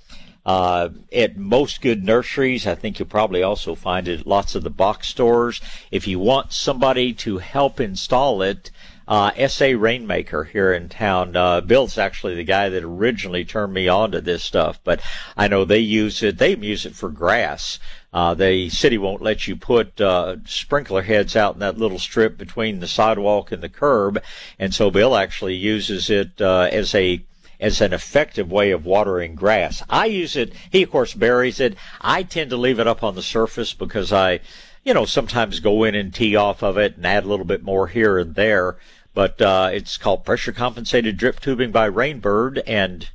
uh, 0.45 0.89
at 1.13 1.37
most 1.37 1.81
good 1.81 2.05
nurseries. 2.05 2.67
I 2.67 2.75
think 2.75 2.99
you'll 2.99 3.09
probably 3.09 3.43
also 3.43 3.75
find 3.75 4.09
it 4.09 4.21
at 4.21 4.27
lots 4.27 4.55
of 4.55 4.63
the 4.63 4.71
box 4.71 5.09
stores. 5.09 5.61
If 5.91 6.07
you 6.07 6.19
want 6.19 6.53
somebody 6.53 7.13
to 7.15 7.39
help 7.39 7.81
install 7.81 8.43
it, 8.43 8.71
uh, 9.09 9.49
SA 9.49 9.75
Rainmaker 9.77 10.45
here 10.45 10.73
in 10.73 10.89
town. 10.89 11.37
Uh, 11.37 11.61
Bill's 11.61 11.99
actually 11.99 12.35
the 12.35 12.45
guy 12.45 12.69
that 12.69 12.85
originally 12.85 13.45
turned 13.45 13.75
me 13.75 13.89
on 13.89 14.13
to 14.13 14.21
this 14.21 14.43
stuff, 14.43 14.81
but 14.85 15.01
I 15.37 15.49
know 15.49 15.65
they 15.65 15.81
use 15.81 16.23
it. 16.23 16.39
They 16.39 16.57
use 16.57 16.87
it 16.87 16.95
for 16.95 17.09
grass. 17.09 17.79
Uh, 18.13 18.35
the 18.35 18.69
city 18.69 18.99
won't 18.99 19.23
let 19.23 19.49
you 19.49 19.57
put 19.57 20.01
uh, 20.01 20.37
sprinkler 20.45 21.03
heads 21.03 21.35
out 21.35 21.55
in 21.55 21.61
that 21.61 21.79
little 21.79 21.99
strip 21.99 22.37
between 22.37 22.81
the 22.81 22.87
sidewalk 22.87 23.51
and 23.53 23.63
the 23.63 23.69
curb, 23.69 24.23
and 24.59 24.75
so 24.75 24.91
Bill 24.91 25.17
actually 25.17 25.55
uses 25.55 26.11
it 26.11 26.41
uh, 26.41 26.69
as 26.71 26.95
a 26.95 27.23
as 27.63 27.81
an 27.81 27.95
effective 27.95 28.51
way 28.51 28.73
of 28.73 28.85
watering 28.85 29.35
grass. 29.35 29.83
I 29.89 30.07
use 30.07 30.37
it. 30.37 30.53
He 30.71 30.83
of 30.83 30.91
course 30.91 31.15
buries 31.15 31.61
it. 31.61 31.77
I 32.01 32.25
tend 32.25 32.51
to 32.51 32.57
leave 32.57 32.81
it 32.81 32.89
up 32.89 33.03
on 33.03 33.15
the 33.15 33.23
surface 33.23 33.73
because 33.73 34.13
I, 34.13 34.41
you 34.85 34.93
know, 34.93 35.07
sometimes 35.07 35.61
go 35.61 35.85
in 35.85 35.95
and 35.95 36.13
tee 36.13 36.37
off 36.37 36.63
of 36.63 36.77
it 36.77 36.97
and 36.97 37.07
add 37.07 37.25
a 37.25 37.29
little 37.29 37.47
bit 37.47 37.63
more 37.63 37.87
here 37.87 38.19
and 38.19 38.35
there. 38.35 38.77
But 39.15 39.41
uh, 39.41 39.71
it's 39.73 39.97
called 39.97 40.25
pressure 40.25 40.53
compensated 40.53 41.17
drip 41.17 41.39
tubing 41.39 41.71
by 41.71 41.89
Rainbird, 41.89 42.63
and 42.67 43.09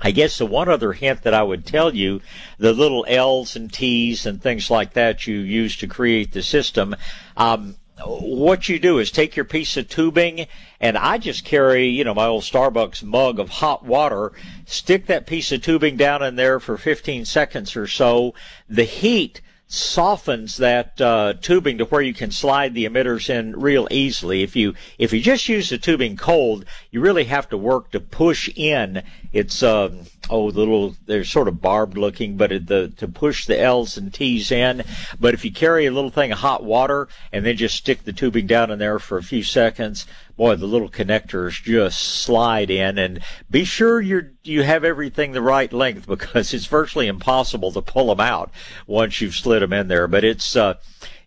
I 0.00 0.10
guess 0.10 0.38
the 0.38 0.46
one 0.46 0.68
other 0.68 0.94
hint 0.94 1.22
that 1.22 1.34
I 1.34 1.42
would 1.42 1.66
tell 1.66 1.94
you, 1.94 2.22
the 2.58 2.72
little 2.72 3.04
L's 3.06 3.54
and 3.54 3.72
T's 3.72 4.26
and 4.26 4.42
things 4.42 4.70
like 4.70 4.94
that 4.94 5.26
you 5.26 5.36
use 5.36 5.76
to 5.76 5.86
create 5.86 6.32
the 6.32 6.42
system. 6.42 6.96
Um, 7.36 7.76
what 7.98 8.68
you 8.68 8.78
do 8.78 8.98
is 8.98 9.10
take 9.10 9.36
your 9.36 9.44
piece 9.44 9.76
of 9.76 9.88
tubing 9.88 10.46
and 10.80 10.96
I 10.96 11.18
just 11.18 11.44
carry, 11.44 11.86
you 11.86 12.04
know, 12.04 12.14
my 12.14 12.26
old 12.26 12.42
Starbucks 12.42 13.02
mug 13.02 13.38
of 13.38 13.48
hot 13.48 13.84
water, 13.84 14.32
stick 14.66 15.06
that 15.06 15.26
piece 15.26 15.52
of 15.52 15.62
tubing 15.62 15.96
down 15.96 16.22
in 16.22 16.36
there 16.36 16.58
for 16.58 16.76
15 16.76 17.24
seconds 17.24 17.76
or 17.76 17.86
so. 17.86 18.34
The 18.68 18.84
heat 18.84 19.40
softens 19.72 20.58
that 20.58 21.00
uh, 21.00 21.32
tubing 21.40 21.78
to 21.78 21.84
where 21.86 22.02
you 22.02 22.12
can 22.12 22.30
slide 22.30 22.74
the 22.74 22.84
emitters 22.84 23.30
in 23.30 23.58
real 23.58 23.88
easily. 23.90 24.42
If 24.42 24.54
you 24.54 24.74
if 24.98 25.12
you 25.12 25.20
just 25.20 25.48
use 25.48 25.70
the 25.70 25.78
tubing 25.78 26.16
cold, 26.16 26.66
you 26.90 27.00
really 27.00 27.24
have 27.24 27.48
to 27.50 27.56
work 27.56 27.90
to 27.92 28.00
push 28.00 28.50
in. 28.54 29.02
It's 29.32 29.62
um, 29.62 30.00
oh 30.28 30.50
the 30.50 30.58
little 30.58 30.94
they're 31.06 31.24
sort 31.24 31.48
of 31.48 31.60
barbed 31.60 31.96
looking, 31.96 32.36
but 32.36 32.50
the 32.66 32.92
to 32.96 33.08
push 33.08 33.46
the 33.46 33.58
L's 33.58 33.96
and 33.96 34.12
T's 34.12 34.50
in. 34.50 34.84
But 35.18 35.34
if 35.34 35.44
you 35.44 35.52
carry 35.52 35.86
a 35.86 35.90
little 35.90 36.10
thing 36.10 36.32
of 36.32 36.38
hot 36.38 36.64
water 36.64 37.08
and 37.32 37.44
then 37.44 37.56
just 37.56 37.76
stick 37.76 38.04
the 38.04 38.12
tubing 38.12 38.46
down 38.46 38.70
in 38.70 38.78
there 38.78 38.98
for 38.98 39.18
a 39.18 39.22
few 39.22 39.42
seconds, 39.42 40.06
boy, 40.36 40.56
the 40.56 40.66
little 40.66 40.88
connectors 40.88 41.62
just 41.62 42.00
slide 42.00 42.70
in 42.70 42.98
and 42.98 43.20
be 43.50 43.64
sure 43.64 44.00
you're, 44.00 44.32
you 44.42 44.62
have 44.62 44.84
everything 44.84 45.32
the 45.32 45.42
right 45.42 45.72
length 45.72 46.06
because 46.08 46.52
it's 46.52 46.66
virtually 46.66 47.06
impossible 47.06 47.72
to 47.72 47.82
pull 47.82 48.08
them 48.08 48.20
out 48.20 48.50
once 48.86 49.20
you've 49.20 49.34
slid 49.34 49.62
them 49.62 49.72
in 49.72 49.88
there. 49.88 50.08
But 50.08 50.24
it's, 50.24 50.56
uh, 50.56 50.74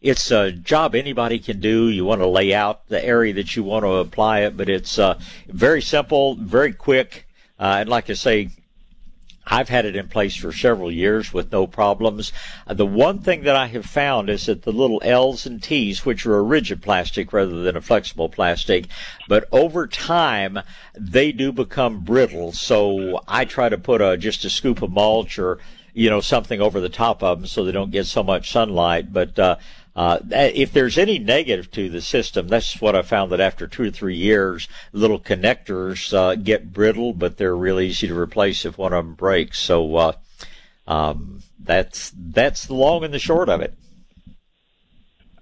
it's 0.01 0.31
a 0.31 0.51
job 0.51 0.95
anybody 0.95 1.39
can 1.39 1.59
do. 1.59 1.89
You 1.89 2.05
want 2.05 2.21
to 2.21 2.27
lay 2.27 2.53
out 2.53 2.87
the 2.89 3.03
area 3.03 3.33
that 3.33 3.55
you 3.55 3.63
want 3.63 3.83
to 3.83 3.93
apply 3.93 4.41
it, 4.41 4.57
but 4.57 4.69
it's, 4.69 4.99
uh, 4.99 5.19
very 5.47 5.81
simple, 5.81 6.35
very 6.35 6.73
quick. 6.73 7.24
Uh, 7.59 7.77
and 7.79 7.89
like 7.89 8.09
I 8.09 8.13
say, 8.13 8.49
I've 9.47 9.69
had 9.69 9.85
it 9.85 9.95
in 9.95 10.07
place 10.07 10.35
for 10.35 10.51
several 10.51 10.91
years 10.91 11.31
with 11.31 11.51
no 11.51 11.67
problems. 11.67 12.33
Uh, 12.65 12.73
the 12.73 12.85
one 12.85 13.19
thing 13.19 13.43
that 13.43 13.55
I 13.55 13.67
have 13.67 13.85
found 13.85 14.29
is 14.29 14.47
that 14.47 14.63
the 14.63 14.71
little 14.71 14.99
L's 15.03 15.45
and 15.45 15.61
T's, 15.61 16.05
which 16.05 16.25
are 16.25 16.37
a 16.37 16.41
rigid 16.41 16.81
plastic 16.81 17.31
rather 17.31 17.61
than 17.61 17.77
a 17.77 17.81
flexible 17.81 18.27
plastic, 18.27 18.85
but 19.27 19.47
over 19.51 19.85
time 19.85 20.59
they 20.95 21.31
do 21.31 21.51
become 21.51 21.99
brittle. 21.99 22.53
So 22.53 23.21
I 23.27 23.45
try 23.45 23.69
to 23.69 23.77
put 23.77 24.01
a 24.01 24.17
just 24.17 24.45
a 24.45 24.49
scoop 24.49 24.81
of 24.81 24.91
mulch 24.91 25.37
or 25.37 25.59
you 25.93 26.09
know 26.09 26.21
something 26.21 26.59
over 26.59 26.81
the 26.81 26.89
top 26.89 27.21
of 27.23 27.39
them 27.39 27.47
so 27.47 27.63
they 27.63 27.71
don't 27.71 27.91
get 27.91 28.07
so 28.07 28.23
much 28.23 28.51
sunlight. 28.51 29.13
But 29.13 29.37
uh, 29.37 29.57
uh, 29.95 30.19
if 30.29 30.73
there's 30.73 30.97
any 30.97 31.19
negative 31.19 31.71
to 31.71 31.89
the 31.89 32.01
system, 32.01 32.47
that's 32.47 32.81
what 32.81 32.95
I 32.95 33.01
found 33.01 33.31
that 33.31 33.39
after 33.39 33.65
two 33.67 33.83
or 33.83 33.91
three 33.91 34.15
years, 34.15 34.67
little 34.91 35.19
connectors 35.19 36.13
uh, 36.13 36.35
get 36.35 36.73
brittle, 36.73 37.13
but 37.13 37.37
they're 37.37 37.55
really 37.55 37.87
easy 37.87 38.07
to 38.07 38.19
replace 38.19 38.65
if 38.65 38.77
one 38.77 38.91
of 38.91 39.05
them 39.05 39.15
breaks. 39.15 39.59
So 39.59 39.95
uh, 39.95 40.13
um, 40.85 41.41
that's 41.59 42.11
that's 42.15 42.65
the 42.65 42.73
long 42.73 43.03
and 43.03 43.13
the 43.13 43.19
short 43.19 43.47
of 43.47 43.61
it. 43.61 43.73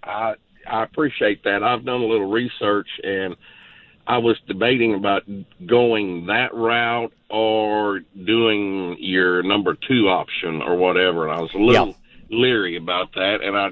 I 0.03 0.35
I 0.67 0.83
appreciate 0.83 1.43
that. 1.43 1.63
I've 1.63 1.83
done 1.83 2.01
a 2.01 2.05
little 2.05 2.31
research 2.31 2.87
and 3.03 3.35
I 4.05 4.17
was 4.17 4.37
debating 4.47 4.93
about 4.95 5.23
going 5.65 6.27
that 6.27 6.53
route 6.53 7.13
or 7.29 8.01
doing 8.25 8.97
your 8.99 9.43
number 9.43 9.75
two 9.75 10.09
option 10.09 10.61
or 10.61 10.75
whatever. 10.75 11.27
And 11.27 11.37
I 11.37 11.41
was 11.41 11.53
a 11.53 11.57
little 11.57 11.87
yeah. 11.87 12.37
leery 12.37 12.75
about 12.75 13.13
that, 13.13 13.39
and 13.41 13.57
I 13.57 13.69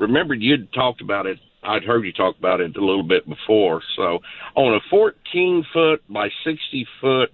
remembered 0.00 0.42
you'd 0.42 0.72
talked 0.72 1.00
about 1.00 1.26
it. 1.26 1.38
I'd 1.62 1.84
heard 1.84 2.04
you 2.04 2.12
talk 2.12 2.38
about 2.38 2.60
it 2.60 2.76
a 2.76 2.84
little 2.84 3.02
bit 3.02 3.28
before. 3.28 3.82
So 3.96 4.20
on 4.56 4.74
a 4.74 4.80
14 4.88 5.66
foot 5.72 6.02
by 6.08 6.30
60 6.42 6.86
foot 7.00 7.32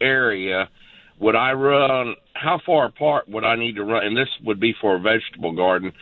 area, 0.00 0.68
would 1.18 1.34
I 1.34 1.52
run? 1.52 2.14
How 2.34 2.60
far 2.64 2.86
apart 2.86 3.28
would 3.28 3.44
I 3.44 3.56
need 3.56 3.76
to 3.76 3.84
run? 3.84 4.04
And 4.04 4.16
this 4.16 4.28
would 4.44 4.60
be 4.60 4.74
for 4.78 4.96
a 4.96 5.00
vegetable 5.00 5.52
garden. 5.52 5.92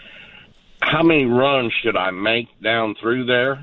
How 0.83 1.03
many 1.03 1.27
runs 1.27 1.73
should 1.83 1.97
I 1.97 2.11
make 2.11 2.49
down 2.61 2.97
through 3.01 3.27
there? 3.27 3.63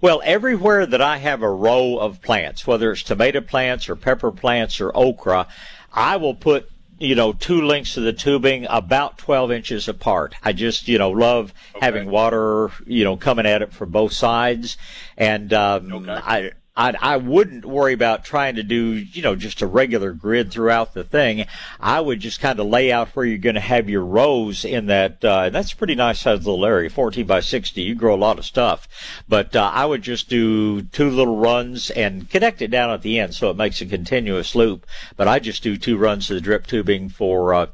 Well, 0.00 0.20
everywhere 0.24 0.86
that 0.86 1.00
I 1.00 1.18
have 1.18 1.42
a 1.42 1.50
row 1.50 1.98
of 1.98 2.20
plants, 2.20 2.66
whether 2.66 2.90
it's 2.90 3.02
tomato 3.02 3.40
plants 3.40 3.88
or 3.88 3.94
pepper 3.94 4.32
plants 4.32 4.80
or 4.80 4.90
okra, 4.94 5.46
I 5.92 6.16
will 6.16 6.34
put 6.34 6.68
you 6.98 7.14
know, 7.14 7.32
two 7.32 7.62
lengths 7.62 7.96
of 7.96 8.04
the 8.04 8.12
tubing 8.12 8.66
about 8.70 9.18
12 9.18 9.50
inches 9.52 9.88
apart. 9.88 10.34
I 10.42 10.52
just, 10.52 10.88
you 10.88 10.98
know, 10.98 11.10
love 11.10 11.52
okay. 11.74 11.84
having 11.84 12.10
water, 12.10 12.70
you 12.86 13.04
know, 13.04 13.16
coming 13.16 13.46
at 13.46 13.62
it 13.62 13.72
from 13.72 13.90
both 13.90 14.12
sides. 14.12 14.76
And, 15.16 15.52
um, 15.52 15.92
okay. 15.92 16.12
I, 16.12 16.50
I, 16.76 16.94
I 17.00 17.16
wouldn't 17.16 17.64
worry 17.64 17.94
about 17.94 18.24
trying 18.24 18.56
to 18.56 18.62
do, 18.62 18.76
you 18.76 19.22
know, 19.22 19.34
just 19.34 19.62
a 19.62 19.66
regular 19.66 20.12
grid 20.12 20.50
throughout 20.50 20.92
the 20.92 21.04
thing. 21.04 21.46
I 21.80 22.00
would 22.00 22.20
just 22.20 22.40
kind 22.40 22.60
of 22.60 22.66
lay 22.66 22.92
out 22.92 23.08
where 23.10 23.24
you're 23.24 23.38
going 23.38 23.54
to 23.54 23.60
have 23.60 23.88
your 23.88 24.04
rows 24.04 24.64
in 24.64 24.86
that. 24.86 25.24
Uh, 25.24 25.48
that's 25.50 25.72
a 25.72 25.76
pretty 25.76 25.94
nice 25.94 26.20
sized 26.20 26.44
little 26.44 26.66
area, 26.66 26.90
14 26.90 27.26
by 27.26 27.40
60. 27.40 27.80
You 27.80 27.94
grow 27.94 28.14
a 28.14 28.16
lot 28.16 28.38
of 28.38 28.44
stuff, 28.44 28.88
but 29.26 29.56
uh, 29.56 29.70
I 29.72 29.86
would 29.86 30.02
just 30.02 30.28
do 30.28 30.82
two 30.82 31.08
little 31.08 31.36
runs 31.36 31.90
and 31.90 32.28
connect 32.28 32.60
it 32.60 32.70
down 32.70 32.90
at 32.90 33.02
the 33.02 33.18
end 33.18 33.34
so 33.34 33.50
it 33.50 33.56
makes 33.56 33.80
a 33.80 33.86
continuous 33.86 34.54
loop. 34.54 34.86
But 35.16 35.28
I 35.28 35.38
just 35.38 35.62
do 35.62 35.76
two 35.76 35.96
runs 35.96 36.30
of 36.30 36.34
the 36.34 36.40
drip 36.42 36.66
tubing 36.66 37.08
for 37.08 37.54
uh, 37.54 37.66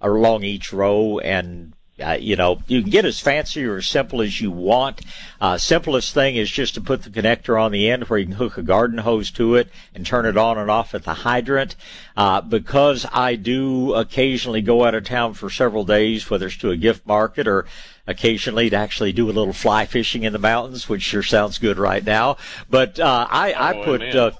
along 0.00 0.42
each 0.42 0.72
row 0.72 1.18
and 1.18 1.74
uh, 2.00 2.16
you 2.20 2.36
know, 2.36 2.62
you 2.66 2.80
can 2.80 2.90
get 2.90 3.04
as 3.04 3.18
fancy 3.18 3.64
or 3.64 3.78
as 3.78 3.86
simple 3.86 4.22
as 4.22 4.40
you 4.40 4.50
want. 4.50 5.00
Uh, 5.40 5.56
simplest 5.56 6.14
thing 6.14 6.36
is 6.36 6.50
just 6.50 6.74
to 6.74 6.80
put 6.80 7.02
the 7.02 7.10
connector 7.10 7.60
on 7.60 7.70
the 7.70 7.88
end 7.88 8.04
where 8.04 8.18
you 8.18 8.26
can 8.26 8.34
hook 8.34 8.58
a 8.58 8.62
garden 8.62 8.98
hose 8.98 9.30
to 9.30 9.54
it 9.54 9.68
and 9.94 10.04
turn 10.04 10.26
it 10.26 10.36
on 10.36 10.58
and 10.58 10.70
off 10.70 10.94
at 10.94 11.04
the 11.04 11.14
hydrant. 11.14 11.76
Uh, 12.16 12.40
because 12.40 13.06
I 13.12 13.36
do 13.36 13.94
occasionally 13.94 14.62
go 14.62 14.84
out 14.84 14.94
of 14.94 15.04
town 15.04 15.34
for 15.34 15.48
several 15.50 15.84
days, 15.84 16.28
whether 16.28 16.46
it's 16.46 16.56
to 16.58 16.70
a 16.70 16.76
gift 16.76 17.06
market 17.06 17.46
or 17.46 17.66
occasionally 18.08 18.70
to 18.70 18.76
actually 18.76 19.12
do 19.12 19.30
a 19.30 19.32
little 19.32 19.52
fly 19.52 19.84
fishing 19.84 20.24
in 20.24 20.32
the 20.32 20.38
mountains, 20.38 20.88
which 20.88 21.02
sure 21.02 21.22
sounds 21.22 21.58
good 21.58 21.78
right 21.78 22.04
now. 22.04 22.38
But 22.68 22.98
uh, 22.98 23.26
I, 23.30 23.52
I 23.52 23.74
oh, 23.74 23.84
put 23.84 24.02
uh, 24.16 24.30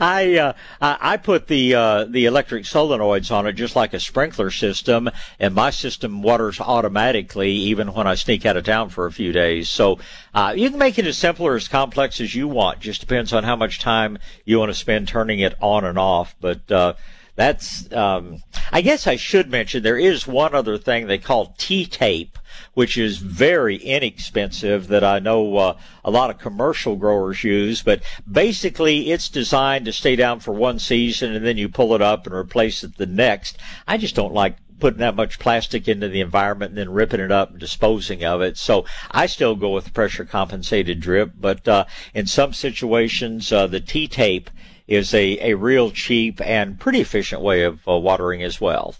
I 0.00 0.36
uh, 0.36 0.52
I 0.80 1.16
put 1.16 1.46
the 1.46 1.74
uh, 1.74 2.04
the 2.04 2.26
electric 2.26 2.64
solenoids 2.64 3.30
on 3.30 3.46
it 3.46 3.52
just 3.52 3.76
like 3.76 3.94
a 3.94 4.00
sprinkler 4.00 4.50
system, 4.50 5.08
and 5.38 5.54
my 5.54 5.70
system 5.70 6.20
waters 6.22 6.60
automatically 6.60 7.52
even 7.52 7.94
when 7.94 8.06
I 8.06 8.16
sneak 8.16 8.44
out 8.44 8.56
of 8.56 8.64
town 8.64 8.90
for 8.90 9.06
a 9.06 9.12
few 9.12 9.32
days. 9.32 9.61
So 9.68 9.98
uh, 10.34 10.54
you 10.56 10.70
can 10.70 10.78
make 10.78 10.98
it 10.98 11.06
as 11.06 11.18
simple 11.18 11.46
or 11.46 11.56
as 11.56 11.68
complex 11.68 12.20
as 12.20 12.34
you 12.34 12.48
want. 12.48 12.80
Just 12.80 13.00
depends 13.00 13.32
on 13.32 13.44
how 13.44 13.56
much 13.56 13.78
time 13.78 14.18
you 14.44 14.58
want 14.58 14.70
to 14.70 14.74
spend 14.74 15.08
turning 15.08 15.40
it 15.40 15.54
on 15.60 15.84
and 15.84 15.98
off. 15.98 16.34
But 16.40 16.70
uh, 16.70 16.94
that's, 17.34 17.90
um, 17.92 18.42
I 18.70 18.82
guess 18.82 19.06
I 19.06 19.16
should 19.16 19.50
mention 19.50 19.82
there 19.82 19.98
is 19.98 20.26
one 20.26 20.54
other 20.54 20.76
thing 20.76 21.06
they 21.06 21.18
call 21.18 21.54
T 21.56 21.86
tape, 21.86 22.38
which 22.74 22.98
is 22.98 23.18
very 23.18 23.76
inexpensive 23.76 24.88
that 24.88 25.02
I 25.02 25.18
know 25.18 25.56
uh, 25.56 25.78
a 26.04 26.10
lot 26.10 26.30
of 26.30 26.38
commercial 26.38 26.96
growers 26.96 27.42
use. 27.42 27.82
But 27.82 28.02
basically, 28.30 29.10
it's 29.12 29.28
designed 29.28 29.86
to 29.86 29.92
stay 29.92 30.16
down 30.16 30.40
for 30.40 30.52
one 30.52 30.78
season 30.78 31.34
and 31.34 31.44
then 31.44 31.56
you 31.56 31.68
pull 31.68 31.94
it 31.94 32.02
up 32.02 32.26
and 32.26 32.34
replace 32.34 32.84
it 32.84 32.98
the 32.98 33.06
next. 33.06 33.56
I 33.88 33.96
just 33.96 34.14
don't 34.14 34.34
like 34.34 34.56
putting 34.82 34.98
that 34.98 35.14
much 35.14 35.38
plastic 35.38 35.86
into 35.86 36.08
the 36.08 36.20
environment 36.20 36.70
and 36.70 36.78
then 36.78 36.92
ripping 36.92 37.20
it 37.20 37.30
up 37.30 37.50
and 37.50 37.60
disposing 37.60 38.24
of 38.24 38.42
it. 38.42 38.56
So 38.58 38.84
I 39.12 39.26
still 39.26 39.54
go 39.54 39.70
with 39.70 39.94
pressure 39.94 40.24
compensated 40.24 40.98
drip, 40.98 41.30
but 41.38 41.68
uh, 41.68 41.84
in 42.14 42.26
some 42.26 42.52
situations, 42.52 43.52
uh, 43.52 43.68
the 43.68 43.78
T 43.78 44.08
tape 44.08 44.50
is 44.88 45.14
a, 45.14 45.38
a 45.52 45.54
real 45.54 45.92
cheap 45.92 46.40
and 46.40 46.80
pretty 46.80 47.00
efficient 47.00 47.42
way 47.42 47.62
of 47.62 47.86
uh, 47.86 47.96
watering 47.96 48.42
as 48.42 48.60
well. 48.60 48.96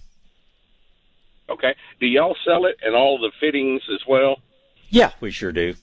Okay. 1.51 1.75
Do 1.99 2.07
y'all 2.07 2.37
sell 2.45 2.67
it 2.67 2.77
and 2.85 2.95
all 2.95 3.19
the 3.19 3.33
fittings 3.41 3.83
as 3.93 4.07
well? 4.07 4.37
Yeah, 4.89 5.11
we 5.19 5.33
sure 5.33 5.51
do. 5.51 5.75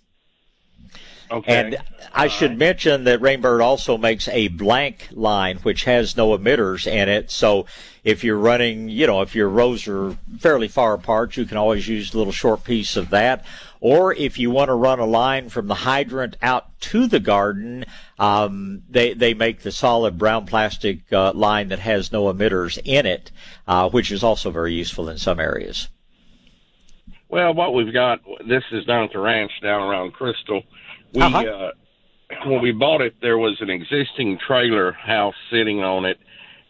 Okay. 1.32 1.56
And 1.56 1.78
I 2.14 2.28
should 2.28 2.58
mention 2.58 3.04
that 3.04 3.22
Rainbird 3.22 3.64
also 3.64 3.98
makes 3.98 4.28
a 4.30 4.48
blank 4.48 5.10
line 5.12 5.58
which 5.58 5.84
has 5.84 6.18
no 6.18 6.36
emitters 6.36 6.88
in 6.88 7.08
it. 7.08 7.30
So 7.30 7.68
if 8.04 8.24
you're 8.24 8.38
running, 8.38 8.90
you 8.90 9.06
know, 9.06 9.22
if 9.22 9.36
your 9.36 9.50
rows 9.50 9.88
are 9.88 10.18
fairly 10.40 10.68
far 10.68 10.94
apart, 10.96 11.38
you 11.38 11.46
can 11.46 11.58
always 11.58 11.88
use 11.88 12.14
a 12.14 12.18
little 12.18 12.34
short 12.34 12.64
piece 12.64 12.98
of 12.98 13.12
that. 13.12 13.46
Or 13.80 14.14
if 14.14 14.40
you 14.40 14.50
want 14.50 14.70
to 14.70 14.74
run 14.74 15.00
a 15.00 15.06
line 15.06 15.50
from 15.50 15.68
the 15.68 15.76
hydrant 15.76 16.36
out 16.42 16.80
to 16.82 17.08
the 17.08 17.20
garden, 17.20 17.86
um, 18.18 18.84
they 18.90 19.14
they 19.14 19.34
make 19.34 19.62
the 19.62 19.72
solid 19.72 20.18
brown 20.18 20.46
plastic 20.46 21.14
uh, 21.14 21.32
line 21.34 21.70
that 21.70 21.80
has 21.80 22.12
no 22.12 22.26
emitters 22.26 22.80
in 22.84 23.06
it, 23.06 23.32
uh, 23.68 23.90
which 23.90 24.12
is 24.12 24.24
also 24.24 24.52
very 24.52 24.74
useful 24.74 25.08
in 25.08 25.18
some 25.18 25.40
areas. 25.40 25.88
Well, 27.30 27.54
what 27.54 27.74
we've 27.74 27.94
got, 27.94 28.22
this 28.48 28.64
is 28.72 28.86
down 28.86 29.04
at 29.04 29.14
the 29.14 29.20
ranch 29.20 29.52
down 29.62 29.84
around 29.84 30.14
Crystal. 30.14 30.64
We, 31.14 31.22
Uh-huh. 31.22 31.40
uh, 31.40 31.72
when 32.46 32.62
we 32.62 32.72
bought 32.72 33.02
it, 33.02 33.16
there 33.22 33.38
was 33.38 33.60
an 33.62 33.70
existing 33.70 34.38
trailer 34.38 34.92
house 34.92 35.36
sitting 35.52 35.84
on 35.84 36.06
it, 36.06 36.20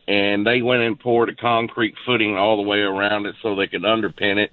and 0.07 0.45
they 0.45 0.61
went 0.61 0.81
and 0.83 0.99
poured 0.99 1.29
a 1.29 1.35
concrete 1.35 1.95
footing 2.05 2.37
all 2.37 2.55
the 2.57 2.63
way 2.67 2.79
around 2.79 3.25
it 3.25 3.35
so 3.41 3.55
they 3.55 3.67
could 3.67 3.83
underpin 3.83 4.37
it. 4.37 4.51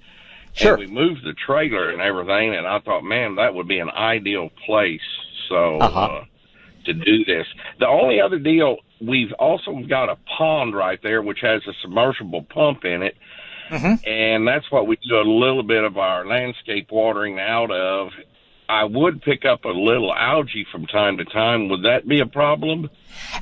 Sure. 0.53 0.75
And 0.75 0.81
we 0.81 0.87
moved 0.87 1.23
the 1.25 1.35
trailer 1.35 1.91
and 1.91 2.01
everything, 2.01 2.55
and 2.55 2.67
I 2.67 2.79
thought, 2.81 3.05
man, 3.05 3.37
that 3.37 3.55
would 3.55 3.69
be 3.69 3.79
an 3.79 3.91
ideal 3.91 4.51
place. 4.65 5.01
So, 5.49 5.79
Uh-huh. 5.79 6.01
uh, 6.01 6.25
to 6.87 6.93
do 6.93 7.25
this. 7.25 7.47
The 7.79 7.87
only 7.89 8.21
other 8.21 8.39
deal, 8.39 8.79
we've 9.01 9.33
also 9.35 9.73
got 9.89 10.09
a 10.09 10.17
pond 10.39 10.75
right 10.75 11.01
there 11.03 11.21
which 11.21 11.41
has 11.41 11.67
a 11.67 11.73
submersible 11.83 12.43
pump 12.45 12.85
in 12.85 13.03
it. 13.03 13.17
And 14.07 14.47
that's 14.47 14.71
what 14.71 14.87
we 14.87 14.97
do 15.09 15.19
a 15.19 15.23
little 15.23 15.65
bit 15.65 15.83
of 15.83 15.99
our 15.99 16.25
landscape 16.25 16.91
watering 16.93 17.41
out 17.41 17.71
of. 17.73 18.11
I 18.69 18.85
would 18.85 19.23
pick 19.23 19.45
up 19.45 19.65
a 19.65 19.71
little 19.71 20.13
algae 20.13 20.67
from 20.71 20.87
time 20.87 21.19
to 21.19 21.25
time. 21.25 21.69
Would 21.69 21.83
that 21.83 22.09
be 22.09 22.21
a 22.21 22.27
problem? 22.27 22.91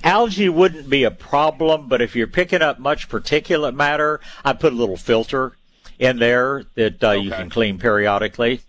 Algae 0.03 0.49
wouldn't 0.49 0.91
be 0.91 1.05
a 1.05 1.11
problem, 1.11 1.89
but 1.89 2.03
if 2.03 2.15
you're 2.15 2.27
picking 2.27 2.63
up 2.63 2.79
much 2.79 3.09
particulate 3.09 3.75
matter, 3.75 4.21
I 4.45 4.53
put 4.53 4.73
a 4.73 4.77
little 4.77 4.97
filter 4.97 5.57
in 5.99 6.19
there 6.19 6.65
that 6.75 7.03
uh, 7.03 7.13
you 7.13 7.31
can 7.31 7.49
clean 7.51 7.79
periodically. 7.79 8.61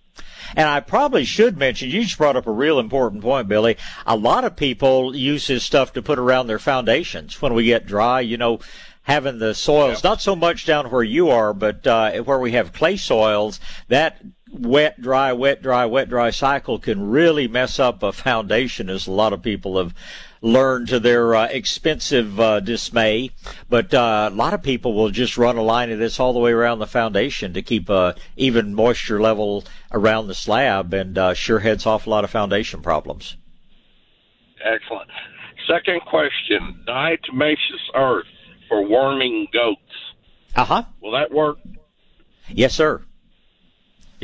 And 0.55 0.69
I 0.69 0.79
probably 0.79 1.25
should 1.25 1.57
mention, 1.57 1.89
you 1.89 2.03
just 2.03 2.17
brought 2.17 2.37
up 2.37 2.47
a 2.47 2.51
real 2.51 2.79
important 2.79 3.21
point, 3.21 3.47
Billy. 3.47 3.77
A 4.05 4.15
lot 4.15 4.45
of 4.45 4.55
people 4.55 5.15
use 5.15 5.47
this 5.47 5.63
stuff 5.63 5.93
to 5.93 6.01
put 6.01 6.19
around 6.19 6.47
their 6.47 6.59
foundations 6.59 7.41
when 7.41 7.53
we 7.53 7.65
get 7.65 7.85
dry. 7.85 8.21
You 8.21 8.37
know, 8.37 8.59
having 9.03 9.39
the 9.39 9.53
soils, 9.53 10.03
not 10.03 10.21
so 10.21 10.35
much 10.35 10.65
down 10.65 10.89
where 10.91 11.03
you 11.03 11.29
are, 11.29 11.53
but 11.53 11.85
uh, 11.85 12.11
where 12.23 12.39
we 12.39 12.51
have 12.53 12.73
clay 12.73 12.95
soils, 12.95 13.59
that 13.87 14.21
wet, 14.59 15.01
dry, 15.01 15.33
wet, 15.33 15.61
dry, 15.61 15.85
wet, 15.85 16.09
dry 16.09 16.29
cycle 16.29 16.79
can 16.79 17.09
really 17.09 17.47
mess 17.47 17.79
up 17.79 18.03
a 18.03 18.11
foundation, 18.11 18.89
as 18.89 19.07
a 19.07 19.11
lot 19.11 19.33
of 19.33 19.41
people 19.41 19.77
have 19.77 19.93
learned 20.41 20.87
to 20.87 20.99
their 20.99 21.35
uh, 21.35 21.45
expensive 21.45 22.39
uh, 22.39 22.59
dismay. 22.59 23.31
But 23.69 23.93
uh, 23.93 24.29
a 24.31 24.35
lot 24.35 24.53
of 24.53 24.63
people 24.63 24.93
will 24.93 25.09
just 25.09 25.37
run 25.37 25.57
a 25.57 25.63
line 25.63 25.91
of 25.91 25.99
this 25.99 26.19
all 26.19 26.33
the 26.33 26.39
way 26.39 26.51
around 26.51 26.79
the 26.79 26.87
foundation 26.87 27.53
to 27.53 27.61
keep 27.61 27.89
uh, 27.89 28.13
even 28.37 28.73
moisture 28.73 29.21
level 29.21 29.65
around 29.91 30.27
the 30.27 30.35
slab, 30.35 30.93
and 30.93 31.17
uh, 31.17 31.33
sure 31.33 31.59
heads 31.59 31.85
off 31.85 32.07
a 32.07 32.09
lot 32.09 32.23
of 32.23 32.29
foundation 32.29 32.81
problems. 32.81 33.37
Excellent. 34.63 35.09
Second 35.67 36.01
question 36.01 36.83
diatomaceous 36.87 37.95
earth 37.95 38.27
for 38.69 38.87
worming 38.87 39.47
goats. 39.51 39.81
Uh 40.55 40.65
huh. 40.65 40.83
Will 41.01 41.11
that 41.11 41.31
work? 41.31 41.57
Yes, 42.49 42.73
sir. 42.73 43.01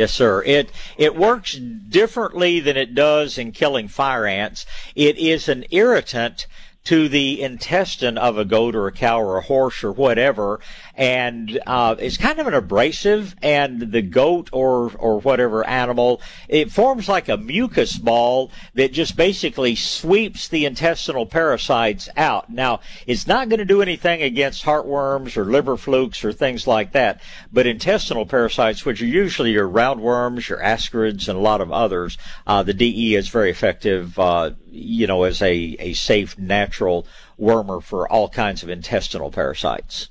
Yes, 0.02 0.14
sir. 0.14 0.42
It 0.48 0.72
it 0.98 1.16
works 1.16 1.54
differently 1.54 2.60
than 2.60 2.76
it 2.76 2.96
does 2.96 3.38
in 3.38 3.52
killing 3.52 3.88
fire 3.88 4.26
ants. 4.26 4.66
It 4.96 5.16
is 5.20 5.48
an 5.48 5.64
irritant 5.70 6.48
to 6.84 7.08
the 7.08 7.42
intestine 7.42 8.18
of 8.18 8.38
a 8.38 8.46
goat 8.46 8.76
or 8.76 8.88
a 8.88 8.92
cow 8.92 9.22
or 9.22 9.38
a 9.38 9.42
horse 9.42 9.84
or 9.84 9.92
whatever, 9.92 10.60
and 10.96 11.60
uh, 11.68 11.96
it's 12.00 12.18
kind 12.18 12.40
of 12.40 12.48
an 12.48 12.54
abrasive. 12.54 13.36
And 13.42 13.92
the 13.92 14.02
goat 14.02 14.50
or 14.52 14.92
or 14.98 15.20
whatever 15.20 15.66
animal, 15.66 16.22
it 16.48 16.72
forms 16.72 17.08
like 17.08 17.30
a 17.30 17.38
mucus 17.38 17.98
ball 17.98 18.52
that 18.74 18.94
just 18.94 19.16
basically 19.16 19.76
sweeps 19.76 20.48
the 20.48 20.66
intestinal 20.66 21.26
parasites 21.26 22.10
out. 22.18 22.50
Now, 22.50 22.80
it's 23.06 23.28
not 23.28 23.50
going 23.50 23.60
to 23.60 23.66
do 23.66 23.82
anything 23.82 24.22
against 24.22 24.66
heartworms 24.66 25.38
or 25.38 25.46
liver 25.46 25.78
flukes 25.78 26.26
or 26.26 26.34
things 26.34 26.66
like 26.68 26.94
that, 26.94 27.22
but 27.52 27.68
intestinal 27.68 28.26
parasites, 28.26 28.86
which 28.86 29.02
are 29.02 29.06
usually 29.06 29.52
your 29.52 29.70
roundworms, 29.70 30.50
your 30.50 30.60
ascarids, 30.60 31.28
and 31.28 31.38
a 31.38 31.42
lot 31.42 31.62
of 31.62 31.72
others, 31.72 32.18
uh, 32.48 32.64
the 32.64 32.74
DE 32.74 33.16
is 33.16 33.30
very 33.30 33.52
effective. 33.52 34.18
Uh, 34.18 34.52
you 34.72 35.06
know, 35.06 35.24
as 35.24 35.42
a, 35.42 35.76
a 35.80 35.94
safe 35.94 36.38
natural 36.38 37.06
wormer 37.40 37.84
for 37.84 38.08
all 38.08 38.30
kinds 38.30 38.64
of 38.64 38.70
intestinal 38.70 39.32
parasites. 39.32 40.10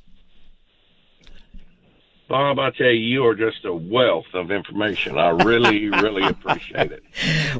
Bob, 2.30 2.60
I 2.60 2.70
tell 2.70 2.86
you, 2.86 2.92
you 2.92 3.26
are 3.26 3.34
just 3.34 3.64
a 3.64 3.74
wealth 3.74 4.32
of 4.34 4.52
information. 4.52 5.18
I 5.18 5.30
really, 5.30 5.88
really 6.00 6.22
appreciate 6.22 6.92
it. 6.92 7.02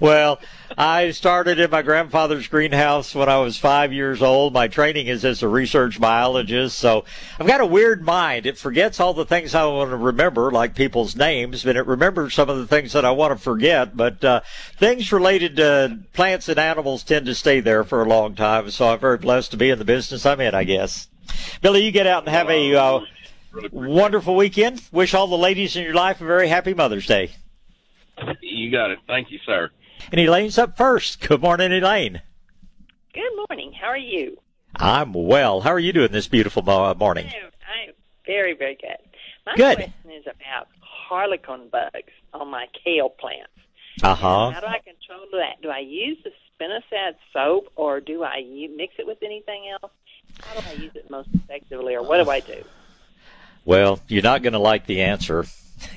Well, 0.01 0.39
I 0.79 1.11
started 1.11 1.59
in 1.59 1.73
my 1.73 1.83
grandfather's 1.83 2.47
greenhouse 2.47 3.13
when 3.13 3.29
I 3.29 3.39
was 3.39 3.57
five 3.57 3.93
years 3.93 4.23
old. 4.23 4.53
My 4.53 4.69
training 4.69 5.09
is 5.09 5.25
as 5.25 5.43
a 5.43 5.49
research 5.49 6.01
biologist, 6.01 6.79
so 6.79 7.05
I've 7.41 7.49
got 7.49 7.61
a 7.61 7.67
weird 7.67 8.05
mind. 8.05 8.47
It 8.47 8.59
forgets 8.59 9.01
all 9.01 9.13
the 9.13 9.27
things 9.27 9.57
I 9.57 9.67
want 9.67 9.91
to 9.91 9.97
remember, 9.97 10.53
like 10.53 10.77
people's 10.77 11.17
names, 11.17 11.65
but 11.65 11.75
it 11.75 11.89
remembers 11.89 12.35
some 12.35 12.49
of 12.49 12.59
the 12.59 12.69
things 12.69 12.93
that 12.93 13.05
I 13.05 13.11
want 13.11 13.37
to 13.37 13.43
forget. 13.43 13.97
But 13.97 14.25
uh, 14.25 14.43
things 14.79 15.11
related 15.11 15.57
to 15.57 15.99
plants 16.13 16.49
and 16.49 16.61
animals 16.61 17.03
tend 17.03 17.27
to 17.27 17.35
stay 17.35 17.59
there 17.59 17.83
for 17.83 18.05
a 18.05 18.09
long 18.09 18.37
time, 18.37 18.71
so 18.71 18.87
I'm 18.87 19.01
very 19.01 19.19
blessed 19.19 19.51
to 19.51 19.57
be 19.57 19.71
in 19.71 19.81
the 19.81 19.85
business 19.85 20.25
I'm 20.25 20.41
in, 20.41 20.55
I 20.55 20.63
guess. 20.63 21.09
Billy, 21.61 21.85
you 21.85 21.91
get 21.91 22.07
out 22.07 22.23
and 22.23 22.33
have 22.33 22.49
a 22.51 22.75
uh, 22.77 23.01
Really 23.53 23.69
wonderful 23.73 24.37
weekend. 24.37 24.83
Wish 24.93 25.13
all 25.15 25.27
the 25.27 25.37
ladies 25.37 25.75
in 25.77 25.83
your 25.83 25.95
life 25.95 26.21
a 26.21 26.25
very 26.25 26.49
happy 26.49 26.73
Mother's 26.75 27.07
Day. 27.07 27.33
You 28.41 28.71
got 28.71 28.91
it. 28.91 28.99
Thank 29.07 29.31
you, 29.31 29.39
sir. 29.45 29.71
And 30.13 30.21
Elaine's 30.21 30.59
up 30.59 30.77
first. 30.77 31.21
Good 31.27 31.41
morning, 31.43 31.73
Elaine. 31.73 32.23
Good 33.13 33.47
morning. 33.49 33.73
How 33.73 33.89
are 33.89 33.97
you? 33.99 34.39
I'm 34.77 35.13
well. 35.13 35.63
How 35.63 35.71
are 35.71 35.79
you 35.81 35.93
doing 35.93 36.13
this 36.13 36.29
beautiful 36.29 36.63
morning? 36.63 37.27
I'm, 37.27 37.51
I'm 37.89 37.95
very, 38.25 38.55
very 38.55 38.77
good. 38.77 38.97
My 39.47 39.55
Good. 39.57 39.77
question 39.77 40.11
is 40.13 40.25
about 40.27 40.69
harlequin 40.81 41.69
bugs 41.71 42.13
on 42.33 42.49
my 42.49 42.67
kale 42.85 43.09
plants. 43.09 43.51
Uh 44.03 44.15
huh. 44.15 44.51
How 44.51 44.61
do 44.61 44.67
I 44.67 44.79
control 44.79 45.27
that? 45.33 45.61
Do 45.61 45.71
I 45.71 45.81
use 45.81 46.19
the 46.23 46.31
spinosad 46.61 47.15
soap 47.33 47.73
or 47.75 48.01
do 48.01 48.23
I 48.23 48.43
mix 48.77 48.95
it 48.99 49.07
with 49.07 49.19
anything 49.23 49.65
else? 49.73 49.93
How 50.41 50.61
do 50.61 50.67
I 50.69 50.73
use 50.75 50.93
it 50.95 51.11
most 51.11 51.29
effectively 51.35 51.97
or 51.97 52.03
what 52.03 52.23
do 52.23 52.31
I 52.31 52.41
do? 52.41 52.63
Well, 53.65 54.01
you're 54.09 54.23
not 54.23 54.43
going 54.43 54.53
to 54.55 54.59
like 54.59 54.87
the 54.87 55.03
answer. 55.03 55.47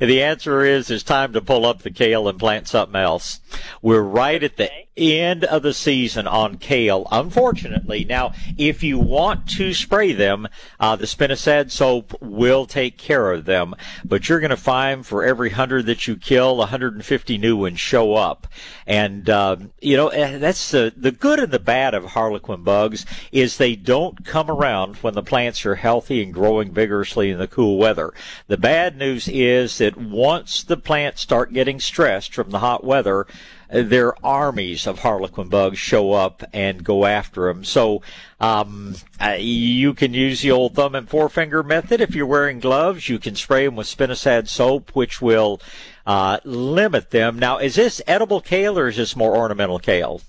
the 0.00 0.22
answer 0.22 0.62
is 0.62 0.90
it's 0.90 1.02
time 1.02 1.32
to 1.32 1.40
pull 1.40 1.64
up 1.64 1.82
the 1.82 1.90
kale 1.90 2.28
and 2.28 2.38
plant 2.38 2.68
something 2.68 3.00
else. 3.00 3.40
We're 3.82 4.02
right 4.02 4.42
at 4.42 4.56
the. 4.56 4.70
End 4.96 5.44
of 5.44 5.62
the 5.62 5.74
season 5.74 6.26
on 6.26 6.56
kale, 6.58 7.06
unfortunately. 7.10 8.04
Now, 8.04 8.32
if 8.56 8.82
you 8.82 8.98
want 8.98 9.48
to 9.50 9.74
spray 9.74 10.12
them, 10.12 10.48
uh, 10.80 10.96
the 10.96 11.06
spinosad 11.06 11.70
soap 11.70 12.20
will 12.22 12.66
take 12.66 12.96
care 12.96 13.32
of 13.32 13.44
them, 13.44 13.74
but 14.04 14.28
you're 14.28 14.40
going 14.40 14.50
to 14.50 14.56
find 14.56 15.04
for 15.04 15.24
every 15.24 15.50
hundred 15.50 15.86
that 15.86 16.06
you 16.06 16.16
kill, 16.16 16.56
150 16.56 17.38
new 17.38 17.56
ones 17.56 17.80
show 17.80 18.14
up. 18.14 18.46
And, 18.86 19.28
uh, 19.28 19.56
you 19.80 19.96
know, 19.96 20.08
eh, 20.08 20.38
that's 20.38 20.70
the, 20.70 20.92
the 20.96 21.12
good 21.12 21.40
and 21.40 21.52
the 21.52 21.58
bad 21.58 21.94
of 21.94 22.04
harlequin 22.04 22.62
bugs 22.62 23.04
is 23.32 23.56
they 23.56 23.76
don't 23.76 24.24
come 24.24 24.50
around 24.50 24.96
when 24.96 25.14
the 25.14 25.22
plants 25.22 25.66
are 25.66 25.74
healthy 25.74 26.22
and 26.22 26.32
growing 26.32 26.72
vigorously 26.72 27.30
in 27.30 27.38
the 27.38 27.48
cool 27.48 27.78
weather. 27.78 28.12
The 28.46 28.56
bad 28.56 28.96
news 28.96 29.28
is 29.28 29.78
that 29.78 29.96
once 29.96 30.62
the 30.62 30.76
plants 30.76 31.20
start 31.20 31.52
getting 31.52 31.80
stressed 31.80 32.34
from 32.34 32.50
the 32.50 32.60
hot 32.60 32.84
weather, 32.84 33.26
their 33.68 34.14
armies 34.24 34.86
of 34.86 35.00
harlequin 35.00 35.48
bugs 35.48 35.78
show 35.78 36.12
up 36.12 36.42
and 36.52 36.84
go 36.84 37.04
after 37.04 37.46
them. 37.46 37.64
So 37.64 38.02
um, 38.40 38.94
uh, 39.20 39.36
you 39.38 39.94
can 39.94 40.14
use 40.14 40.42
the 40.42 40.50
old 40.50 40.74
thumb 40.74 40.94
and 40.94 41.08
forefinger 41.08 41.62
method 41.62 42.00
if 42.00 42.14
you're 42.14 42.26
wearing 42.26 42.60
gloves. 42.60 43.08
You 43.08 43.18
can 43.18 43.34
spray 43.34 43.66
them 43.66 43.76
with 43.76 43.86
spinosad 43.86 44.48
soap, 44.48 44.90
which 44.90 45.20
will 45.20 45.60
uh, 46.06 46.38
limit 46.44 47.10
them. 47.10 47.38
Now, 47.38 47.58
is 47.58 47.74
this 47.74 48.00
edible 48.06 48.40
kale 48.40 48.78
or 48.78 48.88
is 48.88 48.96
this 48.96 49.16
more 49.16 49.36
ornamental 49.36 49.78
kale? 49.78 50.20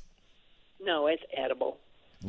No, 0.80 1.08
it's 1.08 1.23
edible. 1.36 1.78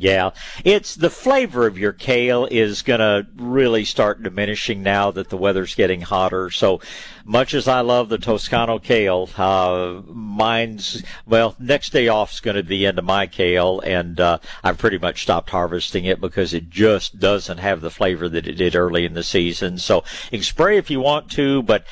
Yeah, 0.00 0.30
it's 0.64 0.94
the 0.94 1.11
flavor 1.11 1.66
of 1.66 1.78
your 1.78 1.92
kale 1.92 2.46
is 2.46 2.82
going 2.82 3.00
to 3.00 3.26
really 3.37 3.84
start 3.84 4.22
diminishing 4.22 4.82
now 4.82 5.11
that 5.11 5.28
the 5.28 5.37
weather's 5.37 5.74
getting 5.74 6.02
hotter. 6.02 6.50
So 6.50 6.80
much 7.24 7.52
as 7.52 7.66
I 7.66 7.80
love 7.80 8.08
the 8.08 8.18
Toscano 8.18 8.78
kale, 8.78 9.28
uh, 9.37 10.02
mine's, 10.06 11.02
well, 11.26 11.56
next 11.58 11.90
day 11.90 12.08
off 12.08 12.32
is 12.32 12.40
going 12.40 12.56
to 12.56 12.62
be 12.62 12.84
of 12.84 13.02
my 13.04 13.26
kale 13.26 13.80
and, 13.80 14.20
uh, 14.20 14.38
I've 14.62 14.78
pretty 14.78 14.98
much 14.98 15.22
stopped 15.22 15.50
harvesting 15.50 16.04
it 16.04 16.20
because 16.20 16.54
it 16.54 16.70
just 16.70 17.18
doesn't 17.18 17.58
have 17.58 17.80
the 17.80 17.90
flavor 17.90 18.28
that 18.28 18.46
it 18.46 18.54
did 18.54 18.76
early 18.76 19.04
in 19.04 19.14
the 19.14 19.22
season. 19.22 19.78
So 19.78 20.04
you 20.30 20.38
can 20.38 20.42
spray 20.42 20.78
if 20.78 20.90
you 20.90 21.00
want 21.00 21.30
to, 21.32 21.62
but 21.62 21.84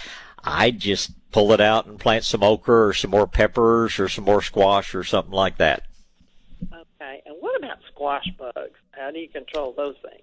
I 0.45 0.71
just 0.71 1.13
pull 1.33 1.53
it 1.53 1.61
out 1.61 1.87
and 1.87 1.99
plant 1.99 2.25
some 2.25 2.43
okra 2.43 2.87
or 2.87 2.93
some 2.95 3.11
more 3.11 3.27
peppers 3.27 3.99
or 3.99 4.09
some 4.09 4.25
more 4.25 4.41
squash 4.41 4.95
or 4.95 5.05
something 5.05 5.35
like 5.35 5.59
that. 5.59 5.83
About 7.77 7.87
squash 7.89 8.29
bugs? 8.39 8.79
How 8.93 9.11
do 9.11 9.19
you 9.19 9.29
control 9.29 9.73
those 9.77 9.97
things? 10.03 10.23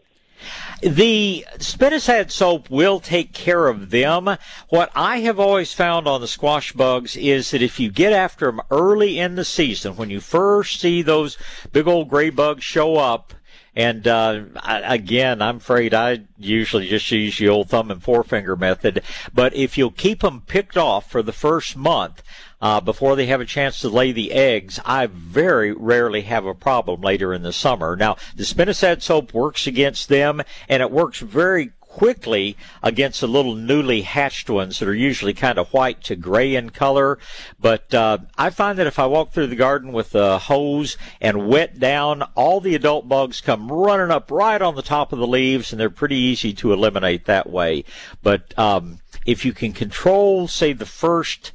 The 0.82 1.46
spinosad 1.58 2.32
soap 2.32 2.70
will 2.70 3.00
take 3.00 3.34
care 3.34 3.68
of 3.68 3.92
them. 3.92 4.38
What 4.70 4.92
I 4.96 5.20
have 5.20 5.40
always 5.40 5.74
found 5.74 6.08
on 6.08 6.22
the 6.22 6.28
squash 6.28 6.74
bugs 6.74 7.16
is 7.16 7.52
that 7.52 7.62
if 7.62 7.80
you 7.80 7.92
get 7.92 8.12
after 8.12 8.48
them 8.48 8.62
early 8.72 9.20
in 9.20 9.36
the 9.36 9.46
season, 9.46 9.96
when 9.96 10.10
you 10.10 10.20
first 10.20 10.82
see 10.82 11.02
those 11.02 11.38
big 11.72 11.88
old 11.88 12.10
gray 12.10 12.30
bugs 12.30 12.64
show 12.64 12.98
up, 12.98 13.34
and 13.76 14.08
uh, 14.08 14.44
I, 14.58 14.96
again, 14.96 15.42
I'm 15.42 15.58
afraid 15.58 15.94
I 15.94 16.24
usually 16.38 16.88
just 16.88 17.10
use 17.10 17.38
the 17.38 17.50
old 17.50 17.70
thumb 17.70 17.90
and 17.90 18.04
forefinger 18.04 18.56
method. 18.56 19.02
But 19.34 19.56
if 19.56 19.78
you'll 19.78 19.92
keep 19.92 20.22
them 20.22 20.42
picked 20.42 20.78
off 20.78 21.10
for 21.10 21.24
the 21.24 21.32
first 21.32 21.76
month, 21.76 22.22
uh, 22.64 22.80
before 22.80 23.18
they 23.18 23.26
have 23.26 23.42
a 23.42 23.46
chance 23.46 23.82
to 23.82 23.90
lay 23.90 24.14
the 24.14 24.32
eggs, 24.32 24.80
I 24.86 25.08
very 25.08 25.74
rarely 25.74 26.22
have 26.22 26.46
a 26.46 26.56
problem 26.56 27.02
later 27.02 27.34
in 27.34 27.44
the 27.44 27.52
summer. 27.52 27.98
Now, 27.98 28.16
the 28.38 28.44
spinosad 28.44 29.02
soap 29.02 29.34
works 29.34 29.68
against 29.68 30.08
them, 30.08 30.42
and 30.70 30.82
it 30.82 30.90
works 30.90 31.20
very 31.20 31.72
quickly 31.82 32.56
against 32.82 33.20
the 33.20 33.28
little 33.28 33.54
newly 33.54 34.04
hatched 34.04 34.50
ones 34.50 34.80
that 34.80 34.88
are 34.88 34.96
usually 34.96 35.34
kind 35.34 35.60
of 35.60 35.74
white 35.74 36.02
to 36.04 36.16
gray 36.16 36.56
in 36.56 36.70
color. 36.70 37.20
But 37.60 37.94
uh, 37.94 38.20
I 38.38 38.50
find 38.50 38.80
that 38.80 38.88
if 38.88 38.98
I 38.98 39.08
walk 39.08 39.34
through 39.34 39.48
the 39.48 39.58
garden 39.58 39.92
with 39.92 40.16
a 40.16 40.40
hose 40.40 40.96
and 41.20 41.50
wet 41.50 41.80
down, 41.80 42.22
all 42.34 42.62
the 42.62 42.76
adult 42.76 43.10
bugs 43.10 43.42
come 43.42 43.70
running 43.70 44.10
up 44.10 44.32
right 44.32 44.62
on 44.62 44.76
the 44.76 44.82
top 44.82 45.12
of 45.12 45.20
the 45.20 45.28
leaves, 45.28 45.74
and 45.74 45.82
they're 45.82 45.90
pretty 45.90 46.16
easy 46.16 46.54
to 46.54 46.72
eliminate 46.72 47.26
that 47.26 47.50
way. 47.50 47.84
But 48.22 48.58
um, 48.58 49.02
if 49.26 49.44
you 49.44 49.52
can 49.52 49.74
control, 49.74 50.48
say, 50.48 50.72
the 50.72 50.86
first 50.86 51.52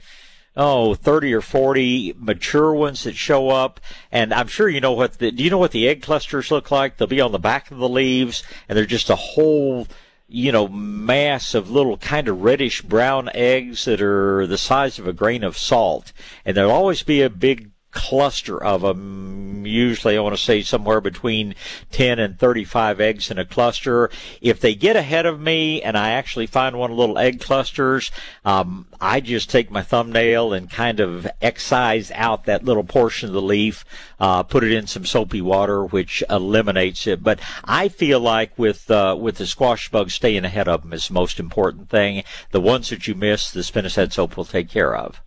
oh, 0.59 0.95
30 0.95 1.33
or 1.33 1.41
40 1.41 2.15
mature 2.19 2.75
ones 2.75 3.05
that 3.05 3.17
show 3.17 3.49
up. 3.49 3.81
And 4.11 4.35
I'm 4.35 4.49
sure 4.49 4.69
you 4.69 4.81
know 4.81 4.93
what 4.93 5.19
the, 5.19 5.31
do 5.31 5.45
you 5.45 5.51
know 5.51 5.59
what 5.59 5.71
the 5.71 5.89
egg 5.89 6.03
clusters 6.03 6.51
look 6.51 6.71
like? 6.71 6.97
They'll 6.97 7.07
be 7.07 7.21
on 7.21 7.33
the 7.33 7.39
back 7.39 7.71
of 7.71 7.79
the 7.79 7.89
leaves 7.89 8.43
and 8.69 8.77
they're 8.77 8.85
just 8.85 9.09
a 9.09 9.17
whole, 9.17 9.87
you 10.27 10.51
know, 10.51 10.67
mass 10.67 11.55
of 11.55 11.71
little 11.71 11.97
kind 11.97 12.27
of 12.27 12.43
reddish 12.43 12.83
brown 12.83 13.31
eggs 13.33 13.85
that 13.85 14.03
are 14.03 14.47
the 14.49 14.59
size 14.59 14.99
of 14.99 15.07
a 15.07 15.13
grain 15.13 15.45
of 15.45 15.57
salt. 15.57 16.13
And 16.45 16.57
there'll 16.57 16.73
always 16.73 17.05
be 17.05 17.23
a 17.23 17.31
big 17.31 17.71
cluster 17.99 18.63
of 18.63 18.83
them. 18.83 19.67
Usually, 19.67 20.17
I 20.17 20.21
want 20.21 20.37
to 20.37 20.41
say 20.41 20.63
somewhere 20.63 21.01
between 21.01 21.57
10 21.91 22.21
and 22.21 22.39
35 22.39 23.01
eggs 23.01 23.29
in 23.29 23.39
a 23.39 23.45
cluster. 23.45 24.09
If 24.41 24.61
they 24.61 24.77
get 24.77 24.95
ahead 24.95 25.27
of 25.27 25.41
me 25.41 25.83
and 25.83 25.99
I 25.99 26.11
actually 26.11 26.47
find 26.47 26.79
one 26.79 26.93
of 26.93 26.97
little 26.97 27.19
egg 27.19 27.41
clusters, 27.41 28.13
um, 28.45 28.87
I 29.01 29.19
just 29.19 29.51
take 29.51 29.69
my 29.69 29.83
thumbnail 29.83 30.53
and 30.53 30.71
kind 30.71 31.01
of 31.01 31.27
excise 31.43 32.13
out 32.13 32.45
that 32.45 32.65
little 32.65 32.85
portion 32.85 33.29
of 33.31 33.35
the 33.35 33.43
leaf, 33.43 33.85
uh, 34.21 34.45
put 34.45 34.63
it 34.63 34.73
in 34.73 34.87
some 34.87 35.05
soapy 35.05 35.43
water, 35.43 35.85
which 35.85 36.23
eliminates 36.31 37.09
it. 37.09 37.25
But 37.25 37.41
I 37.65 37.89
feel 37.89 38.21
like 38.21 38.57
with 38.57 38.89
uh, 38.93 39.17
with 39.19 39.39
the 39.39 39.47
squash 39.47 39.91
bugs, 39.91 40.15
staying 40.15 40.45
ahead 40.45 40.69
of 40.69 40.83
them 40.83 40.93
is 40.93 41.09
the 41.09 41.15
most 41.15 41.41
important 41.41 41.91
thing. 41.91 42.23
The 42.53 42.61
ones 42.61 42.91
that 42.91 43.09
you 43.09 43.17
miss, 43.17 43.51
the 43.51 43.61
spinosad 43.61 44.13
soap 44.13 44.37
will 44.37 44.45
take 44.45 44.71
care 44.71 44.95
of. 44.95 45.21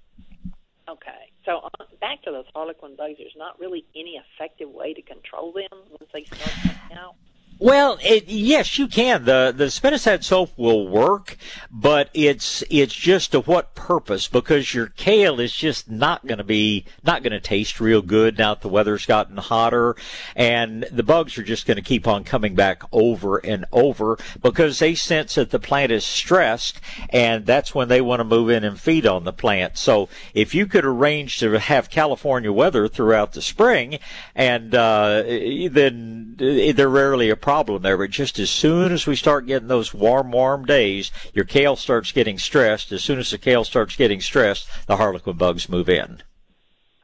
So 1.51 1.67
uh, 1.67 1.83
back 1.99 2.23
to 2.23 2.31
those 2.31 2.47
harlequin 2.55 2.95
bugs, 2.95 3.15
there's 3.19 3.35
not 3.35 3.59
really 3.59 3.83
any 3.93 4.15
effective 4.15 4.69
way 4.71 4.93
to 4.93 5.01
control 5.01 5.51
them 5.51 5.83
once 5.99 6.07
they 6.13 6.23
start 6.31 6.55
coming 6.63 6.95
out. 6.95 7.15
Well, 7.63 7.99
it, 8.01 8.27
yes, 8.27 8.79
you 8.79 8.87
can. 8.87 9.25
the 9.25 9.53
The 9.55 9.65
spinosad 9.65 10.23
soap 10.23 10.49
will 10.57 10.87
work, 10.87 11.37
but 11.69 12.09
it's 12.11 12.63
it's 12.71 12.95
just 12.95 13.33
to 13.33 13.41
what 13.41 13.75
purpose? 13.75 14.27
Because 14.27 14.73
your 14.73 14.87
kale 14.87 15.39
is 15.39 15.53
just 15.53 15.87
not 15.87 16.25
going 16.25 16.39
to 16.39 16.43
be 16.43 16.85
not 17.03 17.21
going 17.21 17.33
to 17.33 17.39
taste 17.39 17.79
real 17.79 18.01
good 18.01 18.39
now 18.39 18.55
that 18.55 18.63
the 18.63 18.67
weather's 18.67 19.05
gotten 19.05 19.37
hotter, 19.37 19.95
and 20.35 20.87
the 20.91 21.03
bugs 21.03 21.37
are 21.37 21.43
just 21.43 21.67
going 21.67 21.77
to 21.77 21.83
keep 21.83 22.07
on 22.07 22.23
coming 22.23 22.55
back 22.55 22.81
over 22.91 23.37
and 23.37 23.65
over 23.71 24.17
because 24.41 24.79
they 24.79 24.95
sense 24.95 25.35
that 25.35 25.51
the 25.51 25.59
plant 25.59 25.91
is 25.91 26.03
stressed, 26.03 26.81
and 27.11 27.45
that's 27.45 27.75
when 27.75 27.89
they 27.89 28.01
want 28.01 28.21
to 28.21 28.23
move 28.23 28.49
in 28.49 28.63
and 28.63 28.79
feed 28.79 29.05
on 29.05 29.23
the 29.23 29.31
plant. 29.31 29.77
So 29.77 30.09
if 30.33 30.55
you 30.55 30.65
could 30.65 30.83
arrange 30.83 31.37
to 31.37 31.59
have 31.59 31.91
California 31.91 32.51
weather 32.51 32.87
throughout 32.87 33.33
the 33.33 33.41
spring, 33.43 33.99
and 34.33 34.73
uh, 34.73 35.21
then 35.21 36.33
they're 36.39 36.89
rarely 36.89 37.29
a 37.29 37.35
problem 37.35 37.50
there. 37.81 37.97
But 37.97 38.09
just 38.09 38.39
as 38.39 38.49
soon 38.49 38.91
as 38.91 39.05
we 39.05 39.15
start 39.15 39.45
getting 39.45 39.67
those 39.67 39.93
warm, 39.93 40.31
warm 40.31 40.65
days, 40.65 41.11
your 41.33 41.45
kale 41.45 41.75
starts 41.75 42.11
getting 42.11 42.37
stressed. 42.37 42.91
As 42.91 43.03
soon 43.03 43.19
as 43.19 43.31
the 43.31 43.37
kale 43.37 43.63
starts 43.63 43.95
getting 43.95 44.21
stressed, 44.21 44.67
the 44.87 44.97
harlequin 44.97 45.37
bugs 45.37 45.69
move 45.69 45.89
in. 45.89 46.23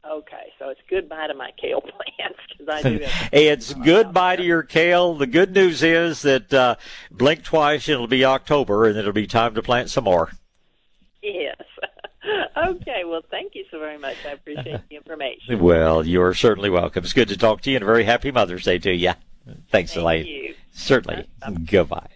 Okay, 0.08 0.52
so 0.58 0.70
it's 0.70 0.80
goodbye 0.88 1.26
to 1.26 1.34
my 1.34 1.50
kale 1.60 1.80
plants 1.82 2.38
because 2.50 2.68
I 2.68 2.82
do. 2.82 3.04
Have 3.04 3.28
it's 3.32 3.74
goodbye 3.74 4.36
to 4.36 4.42
your 4.42 4.62
kale. 4.62 5.14
The 5.14 5.26
good 5.26 5.52
news 5.52 5.82
is 5.82 6.22
that 6.22 6.52
uh, 6.52 6.76
blink 7.10 7.44
twice, 7.44 7.88
it'll 7.88 8.06
be 8.06 8.24
October, 8.24 8.86
and 8.86 8.96
it'll 8.96 9.12
be 9.12 9.26
time 9.26 9.54
to 9.54 9.62
plant 9.62 9.90
some 9.90 10.04
more. 10.04 10.30
Yes. 11.22 11.56
okay, 12.56 13.02
well, 13.04 13.22
thank 13.30 13.54
you 13.54 13.64
so 13.70 13.78
very 13.78 13.98
much. 13.98 14.16
I 14.26 14.30
appreciate 14.30 14.80
the 14.88 14.96
information. 14.96 15.58
Well, 15.58 16.06
you're 16.06 16.34
certainly 16.34 16.70
welcome. 16.70 17.04
It's 17.04 17.12
good 17.12 17.28
to 17.28 17.36
talk 17.36 17.60
to 17.62 17.70
you, 17.70 17.76
and 17.76 17.82
a 17.82 17.86
very 17.86 18.04
happy 18.04 18.30
Mother's 18.30 18.64
Day 18.64 18.78
to 18.78 18.94
you. 18.94 19.12
Thanks, 19.70 19.92
Thank 19.92 20.02
Elaine. 20.02 20.26
you. 20.26 20.54
Certainly. 20.72 21.26
Goodbye. 21.66 22.08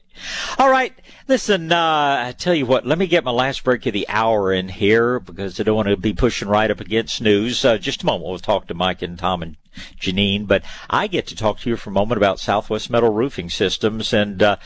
All 0.59 0.71
right. 0.71 0.93
Listen, 1.27 1.73
uh, 1.73 2.25
I 2.29 2.35
tell 2.37 2.55
you 2.55 2.67
what, 2.67 2.87
let 2.87 2.99
me 2.99 3.07
get 3.07 3.25
my 3.25 3.31
last 3.31 3.65
break 3.65 3.87
of 3.87 3.93
the 3.93 4.09
hour 4.09 4.53
in 4.53 4.69
here 4.69 5.19
because 5.19 5.59
I 5.59 5.63
don't 5.63 5.77
want 5.77 5.89
to 5.89 5.97
be 5.97 6.13
pushing 6.13 6.49
right 6.49 6.71
up 6.71 6.81
against 6.81 7.23
news. 7.23 7.65
Uh, 7.65 7.79
just 7.79 8.03
a 8.03 8.07
moment. 8.07 8.29
We'll 8.29 8.39
talk 8.39 8.67
to 8.69 8.75
Mike 8.75 9.03
and 9.03 9.19
Tom 9.19 9.43
and 9.43 9.57
Janine, 9.99 10.47
but 10.47 10.63
I 10.91 11.07
get 11.07 11.27
to 11.29 11.37
talk 11.37 11.61
to 11.61 11.71
you 11.71 11.77
for 11.77 11.91
a 11.91 11.95
moment 11.95 12.19
about 12.19 12.39
Southwest 12.39 12.91
Metal 12.91 13.13
Roofing 13.13 13.49
Systems 13.49 14.13
and, 14.13 14.43
uh, 14.43 14.57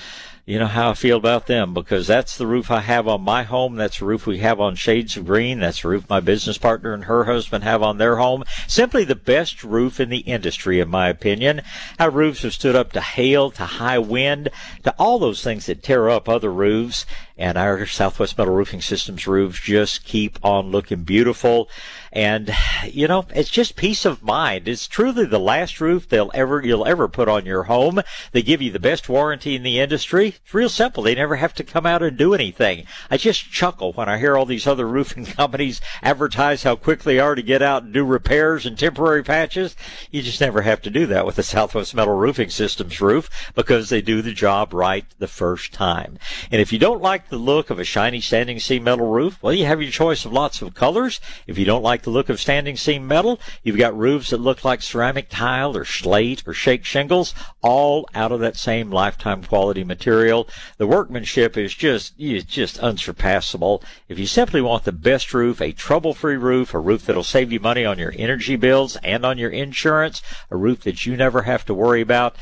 you 0.46 0.60
know 0.60 0.66
how 0.66 0.90
I 0.90 0.94
feel 0.94 1.16
about 1.16 1.48
them 1.48 1.74
because 1.74 2.06
that's 2.06 2.38
the 2.38 2.46
roof 2.46 2.70
I 2.70 2.78
have 2.78 3.08
on 3.08 3.20
my 3.22 3.42
home. 3.42 3.74
That's 3.74 3.98
the 3.98 4.04
roof 4.04 4.28
we 4.28 4.38
have 4.38 4.60
on 4.60 4.76
Shades 4.76 5.16
of 5.16 5.26
Green. 5.26 5.58
That's 5.58 5.82
the 5.82 5.88
roof 5.88 6.08
my 6.08 6.20
business 6.20 6.56
partner 6.56 6.94
and 6.94 7.06
her 7.06 7.24
husband 7.24 7.64
have 7.64 7.82
on 7.82 7.98
their 7.98 8.18
home. 8.18 8.44
Simply 8.68 9.02
the 9.02 9.16
best 9.16 9.64
roof 9.64 9.98
in 9.98 10.08
the 10.08 10.18
industry, 10.18 10.78
in 10.78 10.88
my 10.88 11.08
opinion. 11.08 11.62
Our 11.98 12.10
roofs 12.10 12.42
have 12.42 12.54
stood 12.54 12.76
up 12.76 12.92
to 12.92 13.00
hail, 13.00 13.50
to 13.50 13.64
high 13.64 13.98
wind, 13.98 14.50
to 14.84 14.94
all 15.00 15.18
those 15.18 15.42
things 15.42 15.66
that 15.66 15.82
tear 15.82 16.08
up 16.08 16.28
other 16.28 16.52
roofs. 16.52 17.06
And 17.36 17.58
our 17.58 17.84
Southwest 17.84 18.38
Metal 18.38 18.54
Roofing 18.54 18.80
Systems 18.80 19.26
roofs 19.26 19.60
just 19.60 20.04
keep 20.04 20.38
on 20.44 20.70
looking 20.70 21.02
beautiful. 21.02 21.68
And, 22.16 22.50
you 22.84 23.06
know, 23.08 23.26
it's 23.34 23.50
just 23.50 23.76
peace 23.76 24.06
of 24.06 24.22
mind. 24.22 24.68
It's 24.68 24.88
truly 24.88 25.26
the 25.26 25.38
last 25.38 25.82
roof 25.82 26.08
they'll 26.08 26.30
ever, 26.32 26.64
you'll 26.64 26.86
ever 26.86 27.08
put 27.08 27.28
on 27.28 27.44
your 27.44 27.64
home. 27.64 28.00
They 28.32 28.40
give 28.40 28.62
you 28.62 28.70
the 28.72 28.78
best 28.78 29.06
warranty 29.06 29.54
in 29.54 29.62
the 29.62 29.78
industry. 29.80 30.28
It's 30.28 30.54
real 30.54 30.70
simple. 30.70 31.02
They 31.02 31.14
never 31.14 31.36
have 31.36 31.52
to 31.56 31.62
come 31.62 31.84
out 31.84 32.02
and 32.02 32.16
do 32.16 32.32
anything. 32.32 32.86
I 33.10 33.18
just 33.18 33.52
chuckle 33.52 33.92
when 33.92 34.08
I 34.08 34.16
hear 34.16 34.34
all 34.34 34.46
these 34.46 34.66
other 34.66 34.88
roofing 34.96 35.26
companies 35.26 35.82
advertise 36.02 36.62
how 36.62 36.74
quick 36.74 37.02
they 37.02 37.18
are 37.18 37.34
to 37.34 37.42
get 37.42 37.60
out 37.60 37.82
and 37.82 37.92
do 37.92 38.02
repairs 38.02 38.64
and 38.64 38.78
temporary 38.78 39.22
patches. 39.22 39.76
You 40.10 40.22
just 40.22 40.40
never 40.40 40.62
have 40.62 40.80
to 40.82 40.90
do 40.90 41.04
that 41.08 41.26
with 41.26 41.36
the 41.36 41.42
Southwest 41.42 41.94
Metal 41.94 42.16
Roofing 42.16 42.48
Systems 42.48 42.98
roof 42.98 43.28
because 43.54 43.90
they 43.90 44.00
do 44.00 44.22
the 44.22 44.32
job 44.32 44.72
right 44.72 45.04
the 45.18 45.28
first 45.28 45.74
time. 45.74 46.18
And 46.50 46.62
if 46.62 46.72
you 46.72 46.78
don't 46.78 47.02
like 47.02 47.28
the 47.28 47.36
look 47.36 47.68
of 47.68 47.78
a 47.78 47.84
shiny 47.84 48.22
standing 48.22 48.58
seam 48.58 48.84
metal 48.84 49.10
roof, 49.10 49.36
well, 49.42 49.52
you 49.52 49.66
have 49.66 49.82
your 49.82 49.90
choice 49.90 50.24
of 50.24 50.32
lots 50.32 50.62
of 50.62 50.72
colors. 50.72 51.20
If 51.46 51.58
you 51.58 51.66
don't 51.66 51.82
like 51.82 52.05
the 52.06 52.10
look 52.10 52.30
of 52.30 52.40
standing 52.40 52.76
seam 52.76 53.06
metal. 53.06 53.38
You've 53.62 53.76
got 53.76 53.96
roofs 53.96 54.30
that 54.30 54.40
look 54.40 54.64
like 54.64 54.80
ceramic 54.80 55.28
tile 55.28 55.76
or 55.76 55.84
slate 55.84 56.42
or 56.46 56.54
shake 56.54 56.86
shingles, 56.86 57.34
all 57.60 58.08
out 58.14 58.32
of 58.32 58.40
that 58.40 58.56
same 58.56 58.90
lifetime 58.90 59.42
quality 59.42 59.84
material. 59.84 60.48
The 60.78 60.86
workmanship 60.86 61.58
is 61.58 61.74
just, 61.74 62.18
is 62.18 62.44
just 62.44 62.78
unsurpassable. 62.78 63.82
If 64.08 64.18
you 64.18 64.26
simply 64.26 64.62
want 64.62 64.84
the 64.84 64.92
best 64.92 65.34
roof, 65.34 65.60
a 65.60 65.72
trouble-free 65.72 66.36
roof, 66.36 66.72
a 66.72 66.78
roof 66.78 67.04
that'll 67.04 67.24
save 67.24 67.52
you 67.52 67.60
money 67.60 67.84
on 67.84 67.98
your 67.98 68.14
energy 68.16 68.56
bills 68.56 68.96
and 69.02 69.26
on 69.26 69.36
your 69.36 69.50
insurance, 69.50 70.22
a 70.50 70.56
roof 70.56 70.82
that 70.84 71.04
you 71.04 71.16
never 71.16 71.42
have 71.42 71.66
to 71.66 71.74
worry 71.74 72.00
about, 72.00 72.36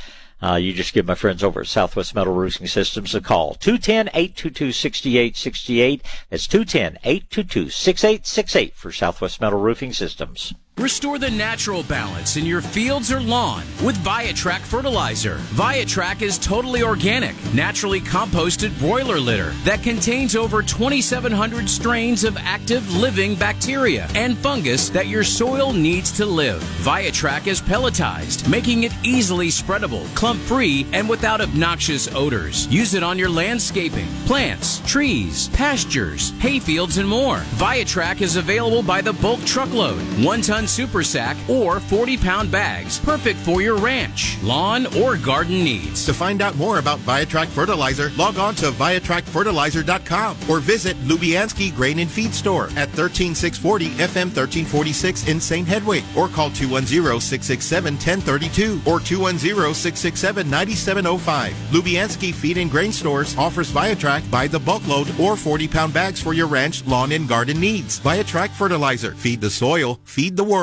uh, 0.44 0.56
you 0.56 0.74
just 0.74 0.92
give 0.92 1.06
my 1.06 1.14
friends 1.14 1.42
over 1.42 1.60
at 1.60 1.66
Southwest 1.66 2.14
Metal 2.14 2.34
Roofing 2.34 2.66
Systems 2.66 3.14
a 3.14 3.22
call. 3.22 3.54
210-822-6868. 3.56 6.02
That's 6.28 6.46
210-822-6868 6.46 8.74
for 8.74 8.92
Southwest 8.92 9.40
Metal 9.40 9.58
Roofing 9.58 9.94
Systems. 9.94 10.52
Restore 10.78 11.20
the 11.20 11.30
natural 11.30 11.84
balance 11.84 12.36
in 12.36 12.44
your 12.44 12.60
fields 12.60 13.12
or 13.12 13.20
lawn 13.20 13.62
with 13.84 13.96
Viatrack 13.98 14.58
fertilizer. 14.58 15.36
Viatrack 15.54 16.20
is 16.20 16.36
totally 16.36 16.82
organic, 16.82 17.36
naturally 17.54 18.00
composted 18.00 18.76
broiler 18.80 19.20
litter 19.20 19.50
that 19.62 19.84
contains 19.84 20.34
over 20.34 20.62
2,700 20.62 21.70
strains 21.70 22.24
of 22.24 22.36
active 22.38 22.92
living 22.96 23.36
bacteria 23.36 24.08
and 24.16 24.36
fungus 24.38 24.88
that 24.88 25.06
your 25.06 25.22
soil 25.22 25.72
needs 25.72 26.10
to 26.10 26.26
live. 26.26 26.60
Viatrack 26.82 27.46
is 27.46 27.62
pelletized, 27.62 28.48
making 28.48 28.82
it 28.82 28.92
easily 29.04 29.48
spreadable, 29.48 30.12
clump 30.16 30.40
free, 30.40 30.88
and 30.92 31.08
without 31.08 31.40
obnoxious 31.40 32.12
odors. 32.16 32.66
Use 32.66 32.94
it 32.94 33.04
on 33.04 33.16
your 33.16 33.30
landscaping, 33.30 34.08
plants, 34.26 34.80
trees, 34.90 35.48
pastures, 35.50 36.32
hayfields, 36.32 36.98
and 36.98 37.08
more. 37.08 37.38
Viatrack 37.62 38.22
is 38.22 38.34
available 38.34 38.82
by 38.82 39.00
the 39.00 39.12
bulk 39.12 39.38
truckload, 39.44 40.02
one 40.24 40.42
ton 40.42 40.63
super 40.66 41.02
sack, 41.02 41.36
or 41.48 41.80
40 41.80 42.16
pound 42.16 42.50
bags. 42.50 42.98
Perfect 43.00 43.38
for 43.40 43.60
your 43.60 43.76
ranch, 43.76 44.38
lawn, 44.42 44.86
or 44.96 45.16
garden 45.16 45.62
needs. 45.64 46.06
To 46.06 46.14
find 46.14 46.40
out 46.42 46.56
more 46.56 46.78
about 46.78 46.98
Viatrack 47.00 47.46
Fertilizer, 47.46 48.10
log 48.16 48.38
on 48.38 48.54
to 48.56 48.70
viatrackfertilizer.com 48.70 50.36
or 50.48 50.60
visit 50.60 50.96
Lubianski 50.98 51.74
Grain 51.74 51.98
and 51.98 52.10
Feed 52.10 52.32
Store 52.34 52.66
at 52.76 52.88
13640 52.90 53.90
FM 53.90 54.34
1346 54.34 55.28
in 55.28 55.40
St. 55.40 55.68
Hedwig 55.68 56.04
or 56.16 56.28
call 56.28 56.50
210-667-1032 56.50 58.86
or 58.86 59.00
210-667-9705. 59.00 61.50
Lubianski 61.70 62.32
Feed 62.32 62.58
and 62.58 62.70
Grain 62.70 62.92
Stores 62.92 63.36
offers 63.36 63.72
Viatrack 63.72 64.30
by 64.30 64.46
the 64.46 64.58
bulk 64.58 64.86
load 64.86 65.08
or 65.18 65.36
40 65.36 65.66
pound 65.68 65.92
bags 65.92 66.22
for 66.22 66.32
your 66.32 66.46
ranch, 66.46 66.86
lawn, 66.86 67.10
and 67.12 67.28
garden 67.28 67.60
needs. 67.60 68.00
Viatrack 68.00 68.48
Fertilizer. 68.50 69.12
Feed 69.14 69.40
the 69.40 69.50
soil, 69.50 69.98
feed 70.04 70.36
the 70.36 70.44
world. 70.44 70.53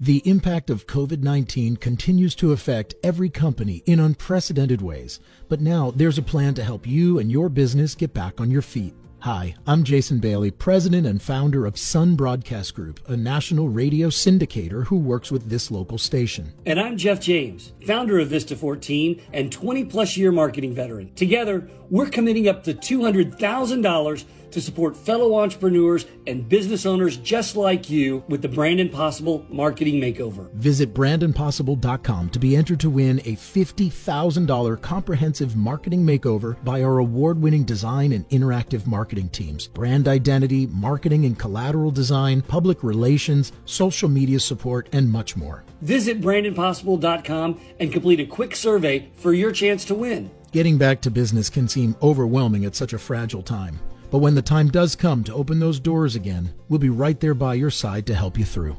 The 0.00 0.22
impact 0.24 0.70
of 0.70 0.88
COVID 0.88 1.22
19 1.22 1.76
continues 1.76 2.34
to 2.34 2.50
affect 2.50 2.96
every 3.04 3.30
company 3.30 3.84
in 3.86 4.00
unprecedented 4.00 4.82
ways, 4.82 5.20
but 5.48 5.60
now 5.60 5.92
there's 5.92 6.18
a 6.18 6.22
plan 6.22 6.54
to 6.54 6.64
help 6.64 6.84
you 6.84 7.20
and 7.20 7.30
your 7.30 7.48
business 7.48 7.94
get 7.94 8.12
back 8.12 8.40
on 8.40 8.50
your 8.50 8.60
feet. 8.60 8.92
Hi, 9.20 9.54
I'm 9.68 9.84
Jason 9.84 10.18
Bailey, 10.18 10.50
president 10.50 11.06
and 11.06 11.22
founder 11.22 11.64
of 11.64 11.78
Sun 11.78 12.16
Broadcast 12.16 12.74
Group, 12.74 13.08
a 13.08 13.16
national 13.16 13.68
radio 13.68 14.08
syndicator 14.08 14.86
who 14.86 14.96
works 14.96 15.30
with 15.30 15.48
this 15.48 15.70
local 15.70 15.98
station. 15.98 16.52
And 16.66 16.80
I'm 16.80 16.96
Jeff 16.96 17.20
James, 17.20 17.72
founder 17.86 18.18
of 18.18 18.30
Vista 18.30 18.56
14 18.56 19.22
and 19.32 19.52
20 19.52 19.84
plus 19.84 20.16
year 20.16 20.32
marketing 20.32 20.74
veteran. 20.74 21.14
Together, 21.14 21.70
we're 21.88 22.08
committing 22.08 22.48
up 22.48 22.64
to 22.64 22.74
$200,000 22.74 24.24
to 24.52 24.60
support 24.60 24.96
fellow 24.96 25.38
entrepreneurs 25.40 26.06
and 26.26 26.48
business 26.48 26.86
owners 26.86 27.16
just 27.16 27.56
like 27.56 27.90
you 27.90 28.24
with 28.28 28.42
the 28.42 28.48
Brand 28.48 28.80
Impossible 28.80 29.44
Marketing 29.48 30.00
Makeover. 30.00 30.50
Visit 30.52 30.94
brandimpossible.com 30.94 32.30
to 32.30 32.38
be 32.38 32.56
entered 32.56 32.80
to 32.80 32.90
win 32.90 33.20
a 33.20 33.36
$50,000 33.36 34.80
comprehensive 34.80 35.56
marketing 35.56 36.04
makeover 36.04 36.62
by 36.64 36.82
our 36.82 36.98
award 36.98 37.40
winning 37.40 37.64
design 37.64 38.12
and 38.12 38.28
interactive 38.30 38.86
marketing 38.86 39.28
teams, 39.30 39.68
brand 39.68 40.08
identity, 40.08 40.66
marketing 40.68 41.24
and 41.24 41.38
collateral 41.38 41.90
design, 41.90 42.42
public 42.42 42.82
relations, 42.82 43.52
social 43.64 44.08
media 44.08 44.40
support, 44.40 44.88
and 44.92 45.10
much 45.10 45.36
more. 45.36 45.64
Visit 45.82 46.20
brandimpossible.com 46.20 47.60
and 47.78 47.92
complete 47.92 48.20
a 48.20 48.26
quick 48.26 48.54
survey 48.54 49.10
for 49.14 49.32
your 49.32 49.52
chance 49.52 49.84
to 49.86 49.94
win. 49.94 50.30
Getting 50.52 50.78
back 50.78 51.00
to 51.02 51.10
business 51.10 51.48
can 51.48 51.68
seem 51.68 51.94
overwhelming 52.02 52.64
at 52.64 52.74
such 52.74 52.92
a 52.92 52.98
fragile 52.98 53.42
time. 53.42 53.78
But 54.10 54.18
when 54.18 54.34
the 54.34 54.42
time 54.42 54.68
does 54.68 54.96
come 54.96 55.22
to 55.24 55.34
open 55.34 55.60
those 55.60 55.78
doors 55.78 56.16
again, 56.16 56.52
we'll 56.68 56.80
be 56.80 56.90
right 56.90 57.18
there 57.20 57.34
by 57.34 57.54
your 57.54 57.70
side 57.70 58.06
to 58.06 58.14
help 58.14 58.38
you 58.38 58.44
through. 58.44 58.76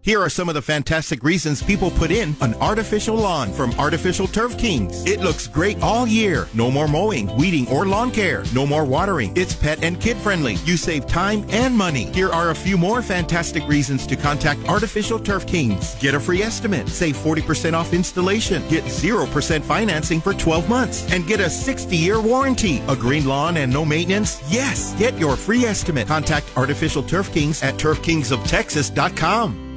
Here 0.00 0.22
are 0.22 0.30
some 0.30 0.48
of 0.48 0.54
the 0.54 0.62
fantastic 0.62 1.22
reasons 1.24 1.62
people 1.62 1.90
put 1.90 2.10
in 2.10 2.34
an 2.40 2.54
artificial 2.54 3.16
lawn 3.16 3.52
from 3.52 3.72
Artificial 3.74 4.26
Turf 4.26 4.56
Kings. 4.56 5.04
It 5.04 5.20
looks 5.20 5.46
great 5.48 5.82
all 5.82 6.06
year. 6.06 6.48
No 6.54 6.70
more 6.70 6.88
mowing, 6.88 7.36
weeding, 7.36 7.68
or 7.68 7.84
lawn 7.84 8.10
care. 8.10 8.44
No 8.54 8.64
more 8.64 8.84
watering. 8.84 9.36
It's 9.36 9.54
pet 9.54 9.82
and 9.82 10.00
kid 10.00 10.16
friendly. 10.16 10.54
You 10.64 10.76
save 10.76 11.06
time 11.08 11.44
and 11.50 11.76
money. 11.76 12.04
Here 12.12 12.30
are 12.30 12.50
a 12.50 12.54
few 12.54 12.78
more 12.78 13.02
fantastic 13.02 13.66
reasons 13.68 14.06
to 14.06 14.16
contact 14.16 14.66
Artificial 14.68 15.18
Turf 15.18 15.46
Kings. 15.46 15.96
Get 15.96 16.14
a 16.14 16.20
free 16.20 16.42
estimate. 16.42 16.88
Save 16.88 17.16
40% 17.16 17.74
off 17.74 17.92
installation. 17.92 18.66
Get 18.68 18.84
0% 18.84 19.62
financing 19.62 20.20
for 20.20 20.32
12 20.32 20.68
months. 20.68 21.12
And 21.12 21.26
get 21.26 21.40
a 21.40 21.46
60-year 21.46 22.20
warranty. 22.22 22.78
A 22.88 22.96
green 22.96 23.26
lawn 23.26 23.58
and 23.58 23.70
no 23.70 23.84
maintenance? 23.84 24.40
Yes. 24.48 24.94
Get 24.94 25.18
your 25.18 25.36
free 25.36 25.64
estimate. 25.64 26.06
Contact 26.06 26.46
Artificial 26.56 27.02
Turf 27.02 27.30
Kings 27.34 27.62
at 27.62 27.74
turfkingsoftexas.com. 27.74 29.67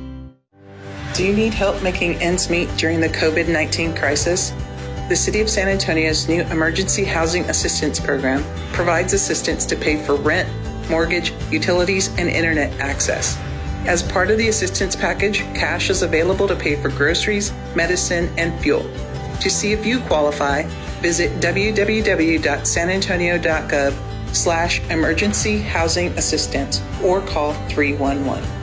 Do 1.13 1.25
you 1.25 1.33
need 1.33 1.53
help 1.53 1.83
making 1.83 2.21
ends 2.21 2.49
meet 2.49 2.69
during 2.77 3.01
the 3.01 3.09
COVID 3.09 3.49
19 3.49 3.93
crisis? 3.95 4.53
The 5.09 5.15
City 5.15 5.41
of 5.41 5.49
San 5.49 5.67
Antonio's 5.67 6.29
new 6.29 6.43
Emergency 6.43 7.03
Housing 7.03 7.43
Assistance 7.49 7.99
Program 7.99 8.45
provides 8.71 9.11
assistance 9.11 9.65
to 9.65 9.75
pay 9.75 10.01
for 10.05 10.15
rent, 10.15 10.47
mortgage, 10.89 11.33
utilities, 11.51 12.07
and 12.17 12.29
internet 12.29 12.71
access. 12.79 13.37
As 13.87 14.01
part 14.01 14.31
of 14.31 14.37
the 14.37 14.47
assistance 14.47 14.95
package, 14.95 15.39
cash 15.53 15.89
is 15.89 16.01
available 16.01 16.47
to 16.47 16.55
pay 16.55 16.77
for 16.77 16.87
groceries, 16.87 17.51
medicine, 17.75 18.33
and 18.37 18.57
fuel. 18.61 18.89
To 19.41 19.49
see 19.49 19.73
if 19.73 19.85
you 19.85 19.99
qualify, 20.01 20.63
visit 21.01 21.41
www.sanantonio.gov 21.41 24.33
slash 24.33 24.79
emergency 24.89 25.59
housing 25.59 26.07
assistance 26.17 26.81
or 27.03 27.19
call 27.19 27.51
311. 27.67 28.60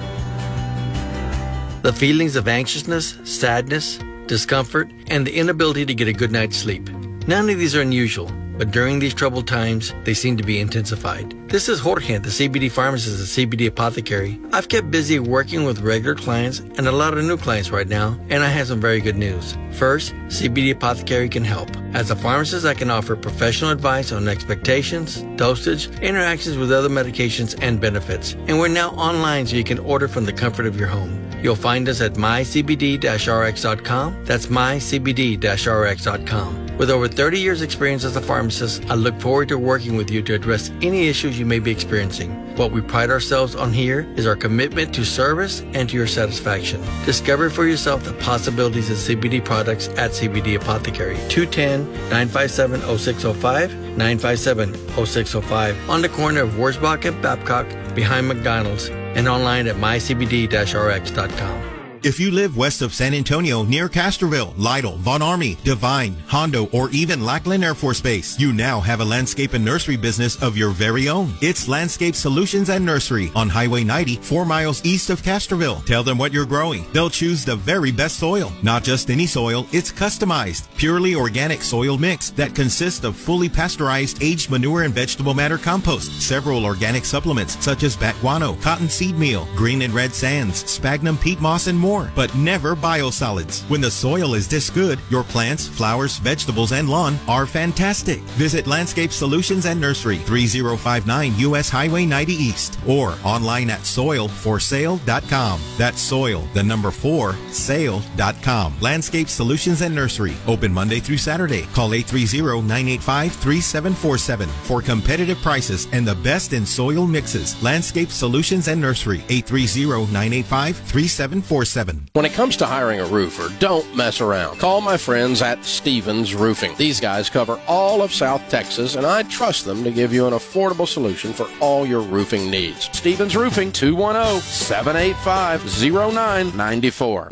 The 1.83 1.93
feelings 1.93 2.35
of 2.35 2.49
anxiousness, 2.49 3.17
sadness, 3.23 4.01
discomfort, 4.27 4.91
and 5.07 5.25
the 5.25 5.37
inability 5.37 5.87
to 5.87 5.95
get 5.95 6.09
a 6.09 6.13
good 6.13 6.33
night's 6.33 6.57
sleep. 6.57 6.89
None 7.29 7.49
of 7.49 7.59
these 7.59 7.77
are 7.77 7.83
unusual, 7.83 8.33
but 8.59 8.73
during 8.73 8.99
these 8.99 9.15
troubled 9.15 9.47
times, 9.47 9.95
they 10.03 10.13
seem 10.13 10.37
to 10.39 10.43
be 10.43 10.59
intensified. 10.59 11.37
This 11.49 11.69
is 11.69 11.79
Jorge, 11.79 12.19
the 12.19 12.31
CBD 12.31 12.69
pharmacist 12.69 13.21
at 13.21 13.49
CBD 13.49 13.69
Apothecary. 13.69 14.41
I've 14.53 14.69
kept 14.69 14.91
busy 14.91 15.21
working 15.21 15.63
with 15.63 15.81
regular 15.81 16.17
clients 16.17 16.59
and 16.59 16.89
a 16.89 16.93
lot 16.93 17.17
of 17.17 17.25
new 17.25 17.37
clients 17.37 17.71
right 17.71 17.87
now, 17.87 18.19
and 18.29 18.43
I 18.43 18.49
have 18.49 18.67
some 18.67 18.81
very 18.81 19.01
good 19.01 19.17
news. 19.17 19.57
First, 19.71 20.15
CBD 20.27 20.73
Apothecary 20.73 21.29
can 21.29 21.45
help. 21.45 21.71
As 21.95 22.11
a 22.11 22.17
pharmacist, 22.17 22.67
I 22.67 22.75
can 22.75 22.91
offer 22.91 23.15
professional 23.15 23.71
advice 23.71 24.11
on 24.11 24.27
expectations, 24.27 25.23
dosage, 25.37 25.87
interactions 26.01 26.57
with 26.57 26.73
other 26.73 26.89
medications, 26.89 27.57
and 27.63 27.81
benefits. 27.81 28.33
And 28.49 28.59
we're 28.59 28.67
now 28.67 28.91
online 28.91 29.47
so 29.47 29.55
you 29.55 29.65
can 29.65 29.79
order 29.79 30.09
from 30.09 30.25
the 30.25 30.33
comfort 30.33 30.67
of 30.67 30.77
your 30.77 30.89
home. 30.89 31.28
You'll 31.43 31.57
find 31.57 31.89
us 31.89 32.01
at 32.01 32.15
mycbd-rx.com. 32.15 34.25
That's 34.25 34.47
mycbd-rx.com. 34.47 36.69
With 36.79 36.91
over 36.91 37.09
30 37.09 37.41
years 37.41 37.63
experience 37.63 38.05
as 38.05 38.15
a 38.15 38.21
pharmacist, 38.21 38.89
I 38.89 38.95
look 38.95 39.21
forward 39.21 39.49
to 39.49 39.59
working 39.59 39.97
with 39.97 40.13
you 40.13 40.23
to 40.23 40.35
address 40.35 40.71
any 40.81 41.09
issues 41.09 41.37
you 41.37 41.45
may 41.45 41.59
be 41.59 41.73
experiencing. 41.73 42.31
What 42.57 42.71
we 42.71 42.81
pride 42.81 43.11
ourselves 43.11 43.57
on 43.57 43.73
here 43.73 44.07
is 44.17 44.29
our 44.29 44.37
commitment 44.37 44.95
to 44.95 45.05
service 45.05 45.63
and 45.75 45.89
to 45.89 45.97
your 45.97 46.07
satisfaction. 46.07 46.81
Discover 47.05 47.51
for 47.51 47.67
yourself 47.67 48.05
the 48.05 48.13
possibilities 48.15 48.91
of 48.91 48.97
CBD 48.97 49.45
products 49.45 49.89
at 49.97 50.13
CBD 50.13 50.55
Apothecary. 50.55 51.17
210-957-0605, 51.17 53.97
957-0605 53.97 55.89
on 55.89 56.03
the 56.03 56.09
corner 56.09 56.43
of 56.43 56.51
Wurzbach 56.51 57.05
and 57.05 57.21
Babcock 57.21 57.67
behind 57.97 58.29
McDonald's 58.29 58.89
and 59.15 59.29
online 59.29 59.69
at 59.69 59.77
mycbd-rx.com. 59.77 61.78
If 62.05 62.21
you 62.21 62.31
live 62.31 62.57
west 62.57 62.81
of 62.81 62.95
San 62.95 63.13
Antonio, 63.13 63.65
near 63.65 63.89
Castroville, 63.89 64.55
Lytle, 64.57 64.97
Von 64.99 65.21
Ormy, 65.21 65.61
Devine, 65.65 66.17
Hondo, 66.29 66.67
or 66.67 66.91
even 66.91 67.25
Lackland 67.25 67.65
Air 67.65 67.75
Force 67.75 68.01
Base, 68.01 68.39
you 68.39 68.53
now 68.53 68.79
have 68.79 69.01
a 69.01 69.05
landscape 69.05 69.53
and 69.53 69.65
nursery 69.65 69.97
business 69.97 70.41
of 70.41 70.57
your 70.57 70.71
very 70.71 71.09
own. 71.09 71.35
It's 71.41 71.67
Landscape 71.67 72.15
Solutions 72.15 72.71
and 72.71 72.87
Nursery 72.87 73.33
on 73.35 73.49
Highway 73.49 73.83
90, 73.83 74.17
four 74.17 74.45
miles 74.45 74.85
east 74.85 75.11
of 75.11 75.23
Castroville. 75.23 75.85
Tell 75.87 76.05
them 76.05 76.19
what 76.19 76.33
you're 76.33 76.47
growing. 76.47 76.87
They'll 76.93 77.11
choose 77.11 77.45
the 77.45 77.57
very 77.57 77.91
best 77.91 78.19
soil. 78.19 78.53
Not 78.63 78.85
just 78.85 79.11
any 79.11 79.27
soil, 79.27 79.67
it's 79.73 79.91
customized, 79.91 80.69
purely 80.77 81.17
organic 81.17 81.63
soil 81.63 81.99
mix 81.99 82.31
that 82.31 82.55
consists 82.55 83.03
of 83.03 83.17
fully 83.17 83.49
pasteurized 83.49 84.23
aged 84.23 84.51
manure 84.51 84.85
and 84.85 84.95
vegetable 84.95 85.35
matter 85.35 85.59
compost, 85.59 86.23
several 86.23 86.65
organic 86.65 87.05
supplements 87.05 87.63
such 87.65 87.83
as 87.83 87.97
bat 87.97 88.15
guano, 88.21 88.55
cottonseed 88.63 89.19
meal, 89.19 89.49
green 89.57 89.83
and 89.83 89.93
red 89.93 90.15
sands, 90.15 90.65
sphagnum 90.71 91.19
peat 91.19 91.41
moss, 91.41 91.67
and 91.67 91.77
more. 91.77 91.88
More, 91.89 92.13
but 92.15 92.33
never 92.35 92.77
biosolids. 92.77 93.63
When 93.71 93.81
the 93.81 93.91
soil 93.91 94.35
is 94.35 94.47
this 94.47 94.69
good, 94.69 94.99
your 95.09 95.25
plants, 95.25 95.67
flowers, 95.67 96.19
vegetables, 96.19 96.73
and 96.73 96.87
lawn 96.87 97.19
are 97.27 97.47
fantastic. 97.47 98.21
Visit 98.37 98.67
Landscape 98.67 99.11
Solutions 99.11 99.65
and 99.65 99.81
Nursery, 99.81 100.19
3059 100.19 101.33
US 101.39 101.71
Highway 101.71 102.05
90 102.05 102.35
East, 102.35 102.79
or 102.87 103.17
online 103.25 103.71
at 103.71 103.81
soilforsale.com. 103.81 105.61
That's 105.79 106.03
soil, 106.03 106.47
the 106.53 106.63
number 106.63 106.91
four, 106.91 107.35
sale.com. 107.51 108.75
Landscape 108.83 109.29
Solutions 109.29 109.81
and 109.81 109.95
Nursery, 109.95 110.35
open 110.47 110.71
Monday 110.71 111.01
through 111.01 111.17
Saturday. 111.17 111.63
Call 111.73 111.89
830-985-3747 111.91 114.47
for 114.69 114.83
competitive 114.83 115.39
prices 115.39 115.89
and 115.93 116.07
the 116.07 116.17
best 116.17 116.53
in 116.53 116.67
soil 116.67 117.07
mixes. 117.07 117.57
Landscape 117.63 118.11
Solutions 118.11 118.69
and 118.69 118.79
Nursery, 118.79 119.21
830-985-3747. 119.29 121.78
When 122.13 122.25
it 122.25 122.33
comes 122.33 122.57
to 122.57 122.67
hiring 122.67 122.99
a 123.01 123.07
roofer, 123.07 123.57
don't 123.61 123.97
mess 123.97 124.21
around. 124.21 124.59
Call 124.59 124.81
my 124.81 124.97
friends 124.97 125.43
at 125.43 125.65
Stevens 125.65 126.35
Roofing. 126.35 126.75
These 126.77 126.99
guys 127.01 127.31
cover 127.31 127.61
all 127.69 128.03
of 128.03 128.13
South 128.13 128.43
Texas, 128.49 128.97
and 128.97 129.07
I 129.07 129.23
trust 129.25 129.65
them 129.65 129.85
to 129.85 129.91
give 129.91 130.13
you 130.13 130.27
an 130.27 130.33
affordable 130.33 130.89
solution 130.89 131.33
for 131.33 131.49
all 131.61 131.87
your 131.87 132.01
roofing 132.01 132.51
needs. 132.51 132.89
Stevens 132.97 133.37
Roofing, 133.37 133.71
210 133.71 134.41
785 134.41 135.63
0994. 135.93 137.29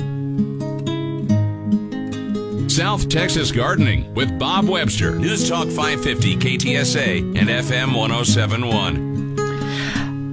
South 2.69 3.09
Texas 3.09 3.51
Gardening 3.51 4.13
with 4.15 4.39
Bob 4.39 4.69
Webster. 4.69 5.17
News 5.17 5.49
Talk 5.49 5.67
550 5.67 6.37
KTSA 6.37 7.39
and 7.39 7.49
FM 7.49 7.97
1071. 7.97 9.16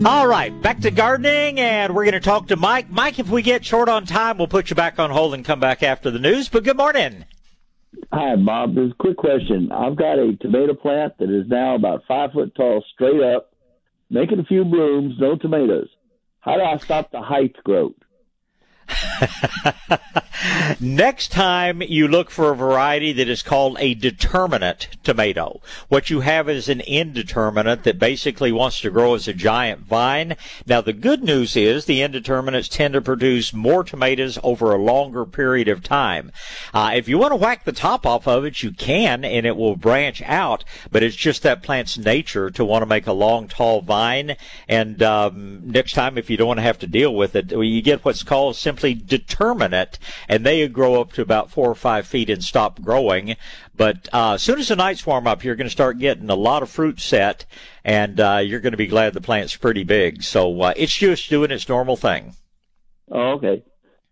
All 0.06 0.28
right, 0.28 0.62
back 0.62 0.82
to 0.82 0.92
gardening, 0.92 1.62
and 1.62 1.96
we're 1.96 2.04
going 2.04 2.14
to 2.14 2.20
talk 2.20 2.48
to 2.48 2.58
Mike. 2.58 2.90
Mike, 2.90 3.20
if 3.20 3.30
we 3.30 3.42
get 3.42 3.64
short 3.64 3.88
on 3.88 4.06
time, 4.06 4.38
we'll 4.38 4.48
put 4.48 4.70
you 4.70 4.76
back 4.76 5.00
on 5.00 5.10
hold 5.10 5.34
and 5.34 5.46
come 5.46 5.62
back 5.62 5.82
after 5.82 6.12
the 6.12 6.20
news. 6.20 6.50
But 6.50 6.66
good 6.66 6.76
morning. 6.76 7.24
Hi, 8.12 8.36
Bob. 8.36 8.76
There's 8.76 8.92
a 8.92 8.96
quick 8.96 9.16
question. 9.16 9.72
I've 9.72 9.96
got 9.96 10.20
a 10.20 10.36
tomato 10.42 10.74
plant 10.74 11.18
that 11.20 11.30
is 11.30 11.48
now 11.48 11.76
about 11.76 12.04
five 12.06 12.34
foot 12.34 12.54
tall, 12.54 12.84
straight 12.94 13.22
up, 13.22 13.54
making 14.10 14.40
a 14.40 14.44
few 14.44 14.66
blooms, 14.66 15.16
no 15.20 15.38
tomatoes. 15.38 15.88
How 16.42 16.58
do 16.58 16.64
I 16.64 16.76
stop 16.80 17.12
the 17.12 17.22
height 17.22 17.56
growth? 17.64 17.96
Next 20.80 21.32
time 21.32 21.82
you 21.82 22.08
look 22.08 22.30
for 22.30 22.52
a 22.52 22.56
variety 22.56 23.14
that 23.14 23.30
is 23.30 23.42
called 23.42 23.78
a 23.80 23.94
determinate 23.94 24.90
tomato. 25.04 25.62
What 25.88 26.10
you 26.10 26.22
have 26.22 26.50
is 26.50 26.68
an 26.68 26.82
indeterminate 26.82 27.84
that 27.84 28.00
basically 28.00 28.52
wants 28.52 28.82
to 28.82 28.90
grow 28.90 29.14
as 29.14 29.28
a 29.28 29.34
giant 29.34 29.82
vine. 29.82 30.36
Now 30.66 30.82
the 30.82 30.94
good 30.94 31.24
news 31.24 31.56
is 31.56 31.86
the 31.86 32.02
indeterminates 32.02 32.68
tend 32.68 32.94
to 32.94 33.02
produce 33.02 33.54
more 33.54 33.84
tomatoes 33.84 34.38
over 34.44 34.74
a 34.74 34.78
longer 34.78 35.26
period 35.26 35.68
of 35.68 35.84
time. 35.84 36.32
Uh, 36.74 36.92
if 36.96 37.08
you 37.08 37.18
want 37.18 37.32
to 37.32 37.38
whack 37.38 37.64
the 37.64 37.72
top 37.72 38.06
off 38.06 38.28
of 38.28 38.44
it, 38.46 38.64
you 38.64 38.72
can 38.72 39.24
and 39.24 39.46
it 39.46 39.56
will 39.56 39.76
branch 39.76 40.22
out, 40.24 40.64
but 40.92 41.04
it's 41.04 41.16
just 41.16 41.44
that 41.44 41.64
plant's 41.64 41.98
nature 41.98 42.50
to 42.50 42.66
want 42.66 42.82
to 42.82 42.88
make 42.88 43.08
a 43.08 43.14
long 43.14 43.48
tall 43.48 43.82
vine. 43.82 44.36
And 44.68 45.02
um, 45.02 45.62
next 45.64 45.94
time 45.94 46.18
if 46.18 46.30
you 46.30 46.38
don't 46.38 46.48
want 46.48 46.58
to 46.58 46.64
have 46.64 46.80
to 46.80 46.88
deal 46.88 47.16
with 47.16 47.36
it, 47.36 47.52
you 47.52 47.82
get 47.82 48.04
what's 48.04 48.24
called 48.24 48.56
simply 48.74 48.96
determinate 48.96 50.00
and 50.28 50.44
they 50.44 50.68
grow 50.68 51.00
up 51.00 51.14
to 51.14 51.22
about 51.22 51.52
four 51.52 51.70
or 51.70 51.76
five 51.76 52.08
feet 52.08 52.30
and 52.30 52.44
stop 52.44 52.82
growing. 52.82 53.36
But 53.76 54.10
uh, 54.12 54.34
as 54.34 54.42
soon 54.42 54.60
as 54.60 54.68
the 54.68 54.76
nights 54.76 55.06
warm 55.06 55.28
up, 55.28 55.44
you're 55.44 55.56
going 55.56 55.68
to 55.68 55.72
start 55.72 56.00
getting 56.00 56.30
a 56.30 56.36
lot 56.36 56.64
of 56.64 56.70
fruit 56.70 57.00
set, 57.00 57.46
and 57.84 58.20
uh, 58.20 58.42
you're 58.44 58.60
going 58.60 58.72
to 58.72 58.78
be 58.78 58.88
glad 58.88 59.14
the 59.14 59.22
plant's 59.22 59.56
pretty 59.56 59.84
big. 59.84 60.24
So 60.24 60.62
uh, 60.62 60.74
it's 60.76 60.96
just 60.96 61.30
doing 61.30 61.52
its 61.52 61.70
normal 61.70 61.98
thing. 61.98 62.34
Oh, 63.12 63.34
okay. 63.34 63.64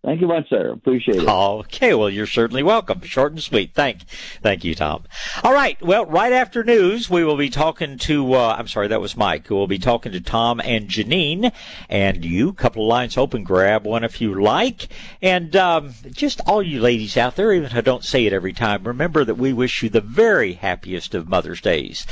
Thank 0.04 0.20
you 0.20 0.28
much, 0.28 0.50
sir. 0.50 0.72
Appreciate 0.72 1.18
it. 1.18 1.28
Okay, 1.30 1.94
well, 1.94 2.10
you're 2.10 2.26
certainly 2.26 2.64
welcome. 2.64 3.02
Short 3.02 3.34
and 3.34 3.42
sweet. 3.42 3.76
Thank, 3.76 4.02
thank 4.42 4.64
you, 4.64 4.74
Tom. 4.74 5.04
All 5.44 5.54
right. 5.54 5.80
Well, 5.80 6.08
right 6.08 6.34
after 6.34 6.64
news, 6.64 7.08
we 7.08 7.24
will 7.24 7.38
be 7.38 7.52
talking 7.52 8.00
to. 8.00 8.34
Uh, 8.34 8.56
I'm 8.58 8.68
sorry, 8.68 8.88
that 8.88 9.00
was 9.00 9.16
Mike. 9.16 9.48
We'll 9.52 9.68
be 9.68 9.78
talking 9.78 10.12
to 10.14 10.20
Tom 10.20 10.60
and 10.60 10.88
Janine, 10.88 11.52
and 11.88 12.26
you. 12.26 12.52
Couple 12.54 12.84
of 12.84 12.90
lines 12.90 13.16
open. 13.16 13.44
Grab 13.44 13.86
one 13.86 14.04
if 14.04 14.20
you 14.20 14.42
like, 14.42 14.88
and 15.22 15.56
um, 15.56 15.94
just 16.10 16.42
all 16.48 16.64
you 16.64 16.82
ladies 16.82 17.16
out 17.16 17.36
there, 17.36 17.54
even 17.54 17.68
if 17.68 17.76
I 17.76 17.82
don't 17.82 18.04
say 18.04 18.26
it 18.26 18.34
every 18.34 18.54
time, 18.54 18.84
remember 18.84 19.24
that 19.24 19.36
we 19.36 19.54
wish 19.54 19.84
you 19.84 19.90
the 19.90 20.02
very 20.02 20.54
happiest 20.54 21.14
of 21.14 21.30
Mother's 21.30 21.62
Days. 21.62 22.08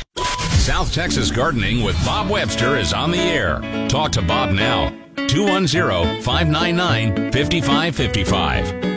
South 0.69 0.93
Texas 0.93 1.31
Gardening 1.31 1.81
with 1.83 1.95
Bob 2.05 2.29
Webster 2.29 2.77
is 2.77 2.93
on 2.93 3.09
the 3.09 3.17
air. 3.17 3.59
Talk 3.89 4.11
to 4.11 4.21
Bob 4.21 4.51
now. 4.51 4.89
210 5.27 6.21
599 6.21 7.31
5555. 7.31 8.89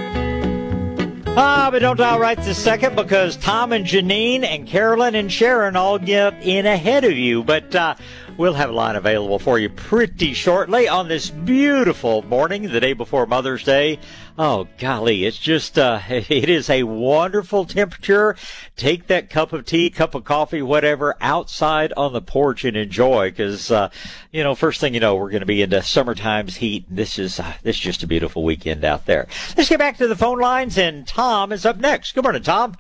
Ah, 1.35 1.71
but 1.71 1.79
don't 1.79 1.97
dial 1.97 2.19
right 2.19 2.37
this 2.37 2.59
second 2.59 2.95
because 2.95 3.39
Tom 3.39 3.73
and 3.73 3.87
Janine 3.87 4.45
and 4.45 4.69
Carolyn 4.69 5.15
and 5.15 5.33
Sharon 5.33 5.75
all 5.75 5.99
get 5.99 6.35
in 6.43 6.67
ahead 6.67 7.05
of 7.05 7.13
you. 7.13 7.43
But 7.43 7.75
uh, 7.75 7.95
we'll 8.37 8.55
have 8.55 8.71
a 8.71 8.73
line 8.73 8.97
available 8.97 9.39
for 9.39 9.59
you 9.59 9.69
pretty 9.69 10.33
shortly 10.33 10.89
on 10.89 11.09
this 11.09 11.31
beautiful 11.31 12.23
morning, 12.23 12.63
the 12.63 12.81
day 12.81 12.93
before 12.93 13.27
Mother's 13.27 13.65
Day. 13.65 13.99
Oh, 14.39 14.67
golly, 14.79 15.25
it's 15.25 15.39
just, 15.39 15.79
uh, 15.79 16.01
it 16.09 16.49
is 16.49 16.71
a 16.71 16.83
wonderful 16.85 17.65
temperature. 17.65 18.37
Take 18.77 19.07
that 19.09 19.31
cup 19.31 19.53
of 19.53 19.67
tea, 19.67 19.91
cup 19.91 20.15
of 20.15 20.25
coffee, 20.25 20.63
whatever, 20.63 21.17
outside 21.21 21.93
on 21.97 22.13
the 22.13 22.23
porch 22.23 22.65
and 22.65 22.77
enjoy 22.77 23.31
because, 23.31 23.71
uh, 23.71 23.91
you 24.31 24.43
know, 24.43 24.55
first 24.55 24.81
thing 24.81 24.95
you 24.95 25.01
know, 25.01 25.15
we're 25.15 25.31
going 25.31 25.41
to 25.41 25.47
be 25.47 25.63
into 25.63 25.83
summertime's 25.83 26.57
heat. 26.57 26.87
This 26.89 27.19
is, 27.19 27.39
uh, 27.39 27.55
this 27.63 27.77
is 27.77 27.83
just 27.83 28.03
a 28.03 28.07
beautiful 28.07 28.43
weekend 28.43 28.85
out 28.85 29.07
there. 29.07 29.29
Let's 29.57 29.69
get 29.69 29.79
back 29.79 29.99
to 29.99 30.09
the 30.09 30.17
phone 30.17 30.39
lines 30.39 30.79
and 30.79 31.07
Tom 31.07 31.53
is 31.53 31.67
up 31.67 31.79
next. 31.79 32.15
Good 32.15 32.25
morning, 32.25 32.43
Tom. 32.43 32.77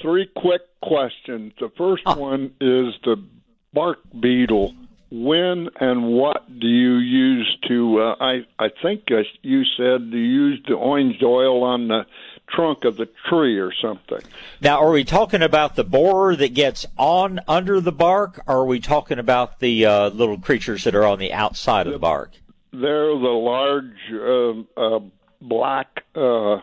Three 0.00 0.28
quick 0.36 0.62
questions. 0.82 1.52
The 1.60 1.70
first 1.76 2.04
one 2.04 2.54
is 2.60 2.94
the 3.04 3.24
bark 3.72 3.98
beetle 4.18 4.74
when 5.10 5.68
and 5.80 6.04
what 6.04 6.46
do 6.58 6.66
you 6.66 6.96
use 6.96 7.58
to 7.68 8.00
uh, 8.00 8.16
i 8.20 8.44
i 8.58 8.68
think 8.82 9.02
uh, 9.10 9.22
you 9.42 9.62
said 9.76 10.02
you 10.10 10.18
use 10.18 10.62
the 10.66 10.74
orange 10.74 11.22
oil 11.22 11.62
on 11.64 11.88
the 11.88 12.06
trunk 12.52 12.84
of 12.84 12.96
the 12.96 13.08
tree 13.28 13.58
or 13.58 13.72
something. 13.72 14.20
Now 14.60 14.80
are 14.82 14.90
we 14.90 15.04
talking 15.04 15.42
about 15.42 15.76
the 15.76 15.84
borer 15.84 16.36
that 16.36 16.54
gets 16.54 16.86
on 16.96 17.40
under 17.48 17.80
the 17.80 17.92
bark 17.92 18.42
or 18.46 18.58
are 18.58 18.64
we 18.64 18.80
talking 18.80 19.18
about 19.18 19.60
the 19.60 19.86
uh, 19.86 20.08
little 20.10 20.38
creatures 20.38 20.84
that 20.84 20.94
are 20.94 21.04
on 21.04 21.18
the 21.18 21.32
outside 21.32 21.86
of 21.86 21.92
the 21.92 21.98
bark? 21.98 22.32
They're 22.72 23.06
the 23.06 23.14
large 23.14 24.66
uh, 24.76 24.80
uh, 24.80 25.00
black 25.40 26.04
uh, 26.14 26.60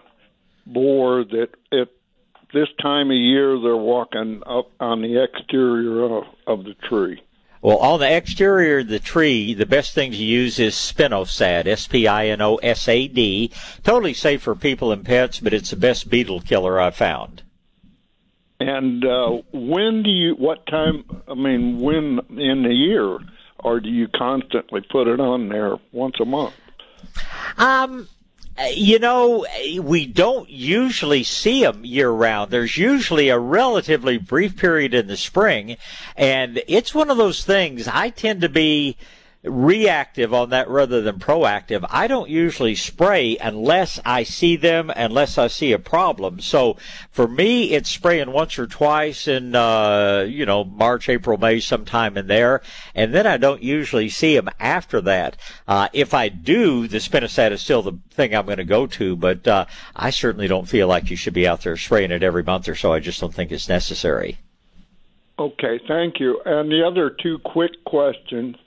borer 0.66 1.24
that 1.26 1.50
at 1.72 1.90
this 2.54 2.68
time 2.82 3.12
of 3.12 3.18
year 3.18 3.60
they're 3.60 3.76
walking 3.76 4.42
up 4.46 4.72
on 4.80 5.02
the 5.02 5.24
exterior 5.24 6.04
of, 6.04 6.24
of 6.48 6.64
the 6.64 6.74
tree 6.88 7.22
well, 7.62 7.78
on 7.80 8.00
the 8.00 8.10
exterior 8.16 8.80
of 8.80 8.88
the 8.88 9.00
tree, 9.00 9.54
the 9.54 9.66
best 9.66 9.94
thing 9.94 10.12
to 10.12 10.18
use 10.18 10.60
is 10.60 10.76
spinosad, 10.76 11.68
S-P-I-N-O-S-A-D. 11.68 13.52
Totally 13.84 14.14
safe 14.14 14.42
for 14.42 14.56
people 14.56 14.94
and 14.94 15.04
pets, 15.04 15.42
but 15.42 15.54
it's 15.54 15.72
the 15.72 15.76
best 15.76 16.10
beetle 16.10 16.40
killer 16.40 16.80
I've 16.80 16.96
found. 16.96 17.44
And 18.62 19.04
uh, 19.06 19.42
when 19.52 20.04
do 20.04 20.10
you? 20.10 20.36
What 20.36 20.66
time? 20.68 21.04
I 21.28 21.34
mean, 21.34 21.80
when 21.80 22.20
in 22.30 22.64
the 22.64 22.74
year, 22.74 23.20
or 23.60 23.80
do 23.80 23.90
you 23.90 24.08
constantly 24.08 24.82
put 24.82 25.08
it 25.08 25.20
on 25.20 25.50
there 25.50 25.78
once 25.92 26.16
a 26.22 26.26
month? 26.26 26.54
Um, 27.58 28.08
Uh, 28.60 28.66
you 28.74 29.00
know, 29.00 29.46
uh, 29.46 29.82
we 29.82 30.06
don't 30.06 30.50
usually 30.50 31.24
see 31.24 31.64
them 31.64 31.86
year 31.86 32.10
round. 32.10 32.52
There's 32.52 32.78
usually 32.78 33.30
a 33.30 33.40
relatively 33.40 34.18
brief 34.18 34.58
period 34.58 34.94
in 34.94 35.08
the 35.08 35.16
spring, 35.16 35.78
and 36.18 36.62
it's 36.68 36.94
one 36.94 37.10
of 37.10 37.18
those 37.18 37.46
things 37.46 37.88
I 37.88 38.10
tend 38.10 38.42
to 38.42 38.50
be 38.50 38.98
reactive 39.44 40.34
on 40.34 40.50
that 40.50 40.70
rather 40.70 41.02
than 41.02 41.18
proactive. 41.18 41.86
I 41.90 42.08
don't 42.08 42.30
usually 42.30 42.76
spray 42.76 43.38
unless 43.38 43.98
I 44.04 44.24
see 44.24 44.58
them, 44.58 44.92
unless 44.94 45.38
I 45.38 45.48
see 45.48 45.72
a 45.72 45.80
problem. 45.80 46.42
So 46.42 46.76
for 47.10 47.26
me, 47.26 47.72
it's 47.72 47.90
spraying 47.90 48.34
once 48.34 48.60
or 48.60 48.68
twice 48.68 49.30
in, 49.30 49.56
uh, 49.56 50.26
you 50.28 50.46
know, 50.46 50.66
March, 50.66 51.08
April, 51.08 51.38
May, 51.38 51.62
sometime 51.62 52.18
in 52.18 52.28
there. 52.28 52.62
And 52.94 53.14
then 53.14 53.26
I 53.26 53.38
don't 53.38 53.64
usually 53.64 54.10
see 54.10 54.36
them 54.36 54.50
after 54.60 55.00
that. 55.02 55.38
Uh, 55.68 55.88
if 55.94 56.14
I 56.14 56.28
do, 56.28 56.90
the 56.90 56.98
spinosad 56.98 57.52
is 57.52 57.62
still 57.62 57.82
the 57.82 57.98
thing 58.12 58.36
I'm 58.36 58.46
going 58.46 58.58
to 58.58 58.66
go 58.66 58.88
to, 58.88 59.16
but, 59.16 59.48
uh, 59.48 59.66
I 59.96 60.10
certainly 60.10 60.50
don't 60.50 60.68
feel 60.68 60.90
like 60.90 61.10
you 61.10 61.16
should 61.16 61.34
be 61.34 61.48
out 61.48 61.62
there 61.62 61.78
spraying 61.78 62.12
it 62.12 62.24
every 62.24 62.44
month 62.44 62.68
or 62.68 62.76
so. 62.76 62.92
I 62.92 63.00
just 63.00 63.22
don't 63.22 63.34
think 63.34 63.54
it's 63.54 63.70
necessary. 63.70 64.38
Okay, 65.38 65.80
thank 65.88 66.20
you. 66.20 66.42
And 66.46 66.70
the 66.70 66.86
other 66.86 67.10
two 67.10 67.40
quick 67.40 67.72
questions. 67.86 68.58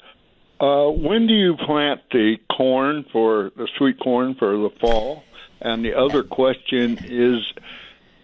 Uh, 0.62 0.88
when 0.90 1.26
do 1.26 1.34
you 1.34 1.56
plant 1.56 2.00
the 2.12 2.36
corn 2.56 3.04
for 3.12 3.50
the 3.56 3.66
sweet 3.76 3.98
corn 3.98 4.36
for 4.36 4.56
the 4.56 4.70
fall? 4.80 5.24
And 5.60 5.84
the 5.84 5.94
other 5.94 6.22
question 6.22 6.98
is 7.02 7.40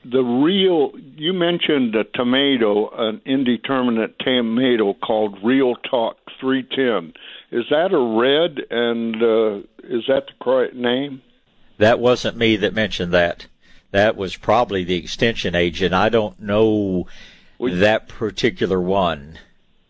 the 0.05 0.23
real. 0.23 0.93
You 1.17 1.33
mentioned 1.33 1.97
a 1.97 2.05
tomato, 2.05 2.91
an 2.91 3.21
indeterminate 3.27 4.21
tomato 4.21 4.95
called 4.95 5.37
Real 5.43 5.75
Talk 5.75 6.17
310. 6.41 7.13
Is 7.51 7.65
that 7.71 7.93
a 7.93 7.99
red? 7.99 8.65
And 8.71 9.17
uh, 9.21 9.67
is 9.83 10.05
that 10.07 10.29
the 10.29 10.33
correct 10.41 10.77
name? 10.77 11.23
That 11.79 11.99
wasn't 11.99 12.37
me 12.37 12.55
that 12.57 12.73
mentioned 12.73 13.13
that. 13.15 13.49
That 13.91 14.17
was 14.17 14.37
probably 14.37 14.85
the 14.85 14.97
extension 14.97 15.57
agent. 15.57 15.93
I 15.93 16.09
don't 16.09 16.39
know 16.39 17.09
that 17.59 18.07
particular 18.07 18.81
one. 18.81 19.41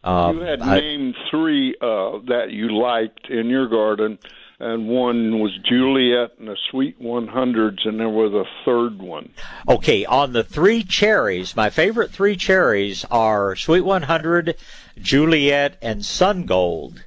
Um, 0.08 0.38
you 0.38 0.44
had 0.44 0.62
I- 0.62 0.80
named 0.80 1.14
three 1.30 1.74
uh, 1.80 2.18
that 2.28 2.46
you 2.50 2.74
liked 2.80 3.28
in 3.28 3.50
your 3.50 3.68
garden, 3.68 4.18
and 4.58 4.88
one 4.88 5.38
was 5.38 5.56
Juliet 5.68 6.32
and 6.38 6.48
the 6.48 6.56
Sweet 6.70 7.00
100s, 7.00 7.86
and 7.86 8.00
there 8.00 8.08
was 8.08 8.32
a 8.32 8.44
third 8.64 9.00
one. 9.00 9.30
Okay, 9.68 10.06
on 10.06 10.32
the 10.32 10.42
three 10.42 10.82
cherries, 10.82 11.54
my 11.54 11.68
favorite 11.68 12.10
three 12.10 12.36
cherries 12.36 13.04
are 13.10 13.54
Sweet 13.54 13.82
100, 13.82 14.56
Juliet, 15.00 15.76
and 15.82 16.04
Sun 16.04 16.46
Gold. 16.46 17.04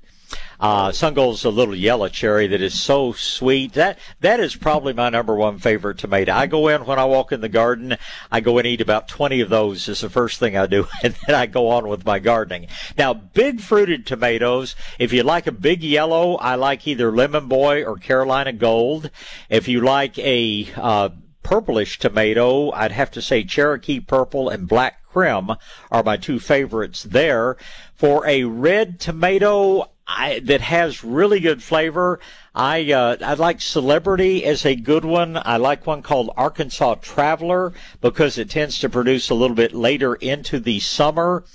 Uh, 0.61 0.91
Sun 0.91 1.15
Gold 1.15 1.33
is 1.35 1.43
a 1.43 1.49
little 1.49 1.75
yellow 1.75 2.07
cherry 2.07 2.45
that 2.45 2.61
is 2.61 2.79
so 2.79 3.13
sweet. 3.13 3.73
That 3.73 3.97
that 4.19 4.39
is 4.39 4.55
probably 4.55 4.93
my 4.93 5.09
number 5.09 5.35
one 5.35 5.57
favorite 5.57 5.97
tomato. 5.97 6.33
I 6.33 6.45
go 6.45 6.67
in 6.67 6.85
when 6.85 6.99
I 6.99 7.05
walk 7.05 7.31
in 7.31 7.41
the 7.41 7.49
garden. 7.49 7.97
I 8.31 8.41
go 8.41 8.59
and 8.59 8.67
eat 8.67 8.79
about 8.79 9.07
twenty 9.07 9.41
of 9.41 9.49
those. 9.49 9.89
Is 9.89 10.01
the 10.01 10.09
first 10.09 10.37
thing 10.37 10.55
I 10.55 10.67
do, 10.67 10.87
and 11.03 11.15
then 11.25 11.35
I 11.35 11.47
go 11.47 11.69
on 11.69 11.87
with 11.87 12.05
my 12.05 12.19
gardening. 12.19 12.67
Now, 12.95 13.15
big 13.15 13.59
fruited 13.59 14.05
tomatoes. 14.05 14.75
If 14.99 15.11
you 15.11 15.23
like 15.23 15.47
a 15.47 15.51
big 15.51 15.81
yellow, 15.81 16.35
I 16.35 16.53
like 16.53 16.87
either 16.87 17.11
Lemon 17.11 17.47
Boy 17.47 17.83
or 17.83 17.97
Carolina 17.97 18.53
Gold. 18.53 19.09
If 19.49 19.67
you 19.67 19.81
like 19.81 20.19
a 20.19 20.69
uh, 20.75 21.09
purplish 21.41 21.97
tomato, 21.97 22.69
I'd 22.69 22.91
have 22.91 23.09
to 23.11 23.21
say 23.23 23.43
Cherokee 23.43 23.99
Purple 23.99 24.49
and 24.49 24.67
Black 24.67 25.03
Krim 25.11 25.49
are 25.89 26.03
my 26.03 26.17
two 26.17 26.39
favorites 26.39 27.01
there. 27.01 27.57
For 27.95 28.25
a 28.27 28.43
red 28.43 28.99
tomato 28.99 29.89
I, 30.11 30.39
that 30.45 30.61
has 30.61 31.03
really 31.03 31.39
good 31.39 31.63
flavor, 31.63 32.19
I 32.53 32.91
uh, 32.91 33.15
I 33.21 33.35
like 33.35 33.61
Celebrity 33.61 34.43
as 34.43 34.65
a 34.65 34.75
good 34.75 35.05
one. 35.05 35.37
I 35.37 35.55
like 35.55 35.87
one 35.87 36.01
called 36.01 36.31
Arkansas 36.35 36.95
Traveler 36.95 37.71
because 38.01 38.37
it 38.37 38.49
tends 38.49 38.77
to 38.79 38.89
produce 38.89 39.29
a 39.29 39.35
little 39.35 39.55
bit 39.55 39.73
later 39.73 40.15
into 40.15 40.59
the 40.59 40.81
summer. 40.81 41.45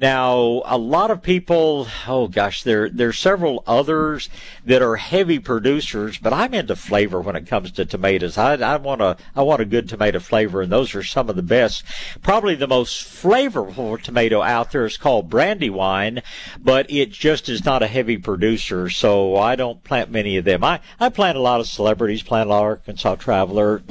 Now, 0.00 0.62
a 0.64 0.76
lot 0.76 1.12
of 1.12 1.22
people, 1.22 1.86
oh 2.08 2.26
gosh, 2.26 2.64
there 2.64 2.88
there's 2.88 3.16
several 3.16 3.62
others 3.64 4.28
that 4.64 4.82
are 4.82 4.96
heavy 4.96 5.38
producers, 5.38 6.18
but 6.18 6.32
I'm 6.32 6.52
into 6.52 6.74
flavor 6.74 7.20
when 7.20 7.36
it 7.36 7.46
comes 7.46 7.70
to 7.72 7.84
tomatoes. 7.84 8.36
I, 8.36 8.54
I 8.54 8.76
want 8.76 9.02
a 9.02 9.18
I 9.36 9.42
want 9.42 9.62
a 9.62 9.66
good 9.66 9.88
tomato 9.88 10.18
flavor, 10.18 10.62
and 10.62 10.72
those 10.72 10.96
are 10.96 11.04
some 11.04 11.30
of 11.30 11.36
the 11.36 11.42
best. 11.42 11.84
Probably 12.22 12.56
the 12.56 12.66
most 12.66 13.04
flavorful 13.04 14.02
tomato 14.02 14.42
out 14.42 14.72
there 14.72 14.84
is 14.84 14.96
called 14.96 15.30
Brandywine, 15.30 16.22
but 16.58 16.90
it 16.90 17.12
just 17.12 17.48
is 17.48 17.64
not 17.64 17.84
a 17.84 17.86
heavy 17.86 18.18
producer, 18.18 18.90
so 18.90 19.36
I 19.36 19.54
don't 19.54 19.84
plant 19.84 20.10
many 20.10 20.39
of 20.40 20.44
them. 20.44 20.64
I 20.64 20.80
I 20.98 21.08
plant 21.08 21.38
a 21.38 21.40
lot 21.40 21.60
of 21.60 21.66
celebrities, 21.66 22.22
plant 22.22 22.48
a 22.48 22.50
lot 22.50 22.62
of 22.62 22.64
Arkansas 22.64 23.16
Traveler. 23.16 23.82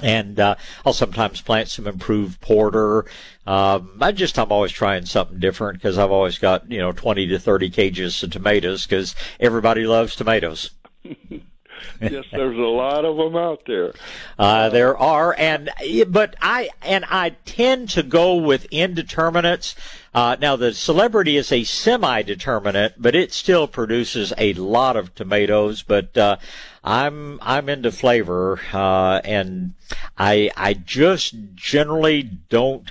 And 0.00 0.38
uh, 0.38 0.54
I'll 0.86 0.92
sometimes 0.92 1.40
plant 1.40 1.68
some 1.68 1.88
improved 1.88 2.40
porter. 2.40 3.04
Um, 3.46 3.98
I 4.00 4.12
just 4.12 4.38
I'm 4.38 4.52
always 4.52 4.70
trying 4.70 5.06
something 5.06 5.40
different 5.40 5.78
because 5.78 5.98
I've 5.98 6.12
always 6.12 6.38
got 6.38 6.70
you 6.70 6.78
know 6.78 6.92
20 6.92 7.26
to 7.26 7.38
30 7.38 7.70
cages 7.70 8.22
of 8.22 8.30
tomatoes 8.30 8.86
because 8.86 9.16
everybody 9.40 9.86
loves 9.86 10.14
tomatoes. 10.14 10.70
yes, 12.00 12.24
there's 12.32 12.56
a 12.56 12.60
lot 12.60 13.04
of 13.04 13.16
them 13.16 13.36
out 13.36 13.62
there. 13.66 13.92
Uh, 14.38 14.68
there 14.68 14.96
are, 14.96 15.34
and 15.36 15.70
but 16.08 16.36
I 16.40 16.70
and 16.82 17.04
I 17.08 17.30
tend 17.44 17.90
to 17.90 18.02
go 18.02 18.36
with 18.36 18.66
indeterminates. 18.66 19.74
Uh, 20.18 20.34
now 20.40 20.56
the 20.56 20.74
celebrity 20.74 21.36
is 21.36 21.52
a 21.52 21.62
semi-determinate, 21.62 22.94
but 22.98 23.14
it 23.14 23.32
still 23.32 23.68
produces 23.68 24.32
a 24.36 24.52
lot 24.54 24.96
of 24.96 25.14
tomatoes. 25.14 25.84
But 25.84 26.18
uh, 26.18 26.38
I'm 26.82 27.38
I'm 27.40 27.68
into 27.68 27.92
flavor, 27.92 28.58
uh, 28.72 29.20
and 29.22 29.74
I 30.18 30.50
I 30.56 30.74
just 30.74 31.36
generally 31.54 32.24
don't 32.24 32.90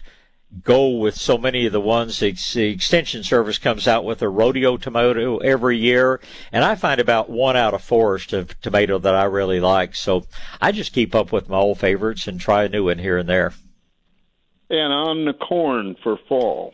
go 0.63 0.87
with 0.87 1.15
so 1.15 1.37
many 1.37 1.65
of 1.65 1.73
the 1.73 1.81
ones 1.81 2.19
the 2.19 2.31
the 2.53 2.69
extension 2.69 3.25
service 3.25 3.57
comes 3.57 3.89
out 3.89 4.05
with 4.05 4.21
a 4.21 4.29
rodeo 4.29 4.77
tomato 4.77 5.37
every 5.39 5.77
year 5.77 6.21
and 6.53 6.63
i 6.63 6.73
find 6.73 7.01
about 7.01 7.29
one 7.29 7.55
out 7.55 7.73
of 7.75 7.83
four 7.83 8.15
is 8.15 8.25
to 8.25 8.45
tomato 8.61 8.97
that 8.97 9.13
i 9.13 9.25
really 9.25 9.59
like 9.59 9.93
so 9.93 10.25
i 10.61 10.71
just 10.71 10.93
keep 10.93 11.13
up 11.13 11.31
with 11.31 11.49
my 11.49 11.57
old 11.57 11.77
favorites 11.77 12.27
and 12.27 12.39
try 12.39 12.63
a 12.63 12.69
new 12.69 12.85
one 12.85 12.97
here 12.97 13.17
and 13.17 13.29
there 13.29 13.53
And 14.69 14.93
on 14.93 15.25
the 15.25 15.33
corn 15.33 15.95
for 16.01 16.17
fall. 16.27 16.73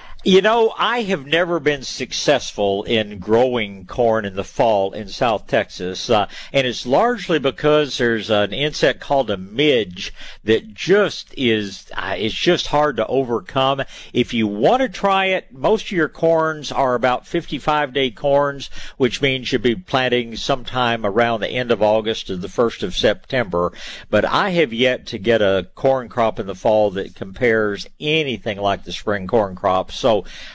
You 0.23 0.43
know, 0.43 0.71
I 0.77 1.01
have 1.01 1.25
never 1.25 1.59
been 1.59 1.81
successful 1.81 2.83
in 2.83 3.17
growing 3.17 3.87
corn 3.87 4.23
in 4.23 4.35
the 4.35 4.43
fall 4.43 4.91
in 4.91 5.07
South 5.07 5.47
Texas, 5.47 6.11
uh, 6.11 6.27
and 6.53 6.67
it's 6.67 6.85
largely 6.85 7.39
because 7.39 7.97
there's 7.97 8.29
an 8.29 8.53
insect 8.53 8.99
called 8.99 9.31
a 9.31 9.37
midge 9.37 10.13
that 10.43 10.75
just 10.75 11.33
is, 11.35 11.87
uh, 11.97 12.13
it's 12.15 12.35
just 12.35 12.67
hard 12.67 12.97
to 12.97 13.07
overcome. 13.07 13.81
If 14.13 14.31
you 14.31 14.45
want 14.45 14.83
to 14.83 14.89
try 14.89 15.25
it, 15.25 15.51
most 15.51 15.85
of 15.85 15.91
your 15.93 16.07
corns 16.07 16.71
are 16.71 16.93
about 16.93 17.25
55 17.25 17.91
day 17.91 18.11
corns, 18.11 18.69
which 18.97 19.23
means 19.23 19.51
you'll 19.51 19.63
be 19.63 19.73
planting 19.73 20.35
sometime 20.35 21.03
around 21.03 21.39
the 21.39 21.49
end 21.49 21.71
of 21.71 21.81
August 21.81 22.27
to 22.27 22.37
the 22.37 22.47
1st 22.47 22.83
of 22.83 22.95
September. 22.95 23.73
But 24.11 24.25
I 24.25 24.51
have 24.51 24.71
yet 24.71 25.07
to 25.07 25.17
get 25.17 25.41
a 25.41 25.67
corn 25.73 26.09
crop 26.09 26.39
in 26.39 26.45
the 26.45 26.53
fall 26.53 26.91
that 26.91 27.15
compares 27.15 27.87
anything 27.99 28.59
like 28.59 28.83
the 28.83 28.91
spring 28.91 29.25
corn 29.25 29.55
crop. 29.55 29.91
So, 29.91 30.10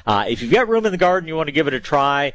uh, 0.07 0.25
if 0.29 0.43
you've 0.43 0.53
got 0.53 0.69
room 0.69 0.87
in 0.87 0.93
the 0.93 0.99
garden, 0.99 1.29
you 1.29 1.37
want 1.37 1.49
to 1.49 1.53
give 1.53 1.67
it 1.67 1.75
a 1.75 1.81
try. 1.81 2.33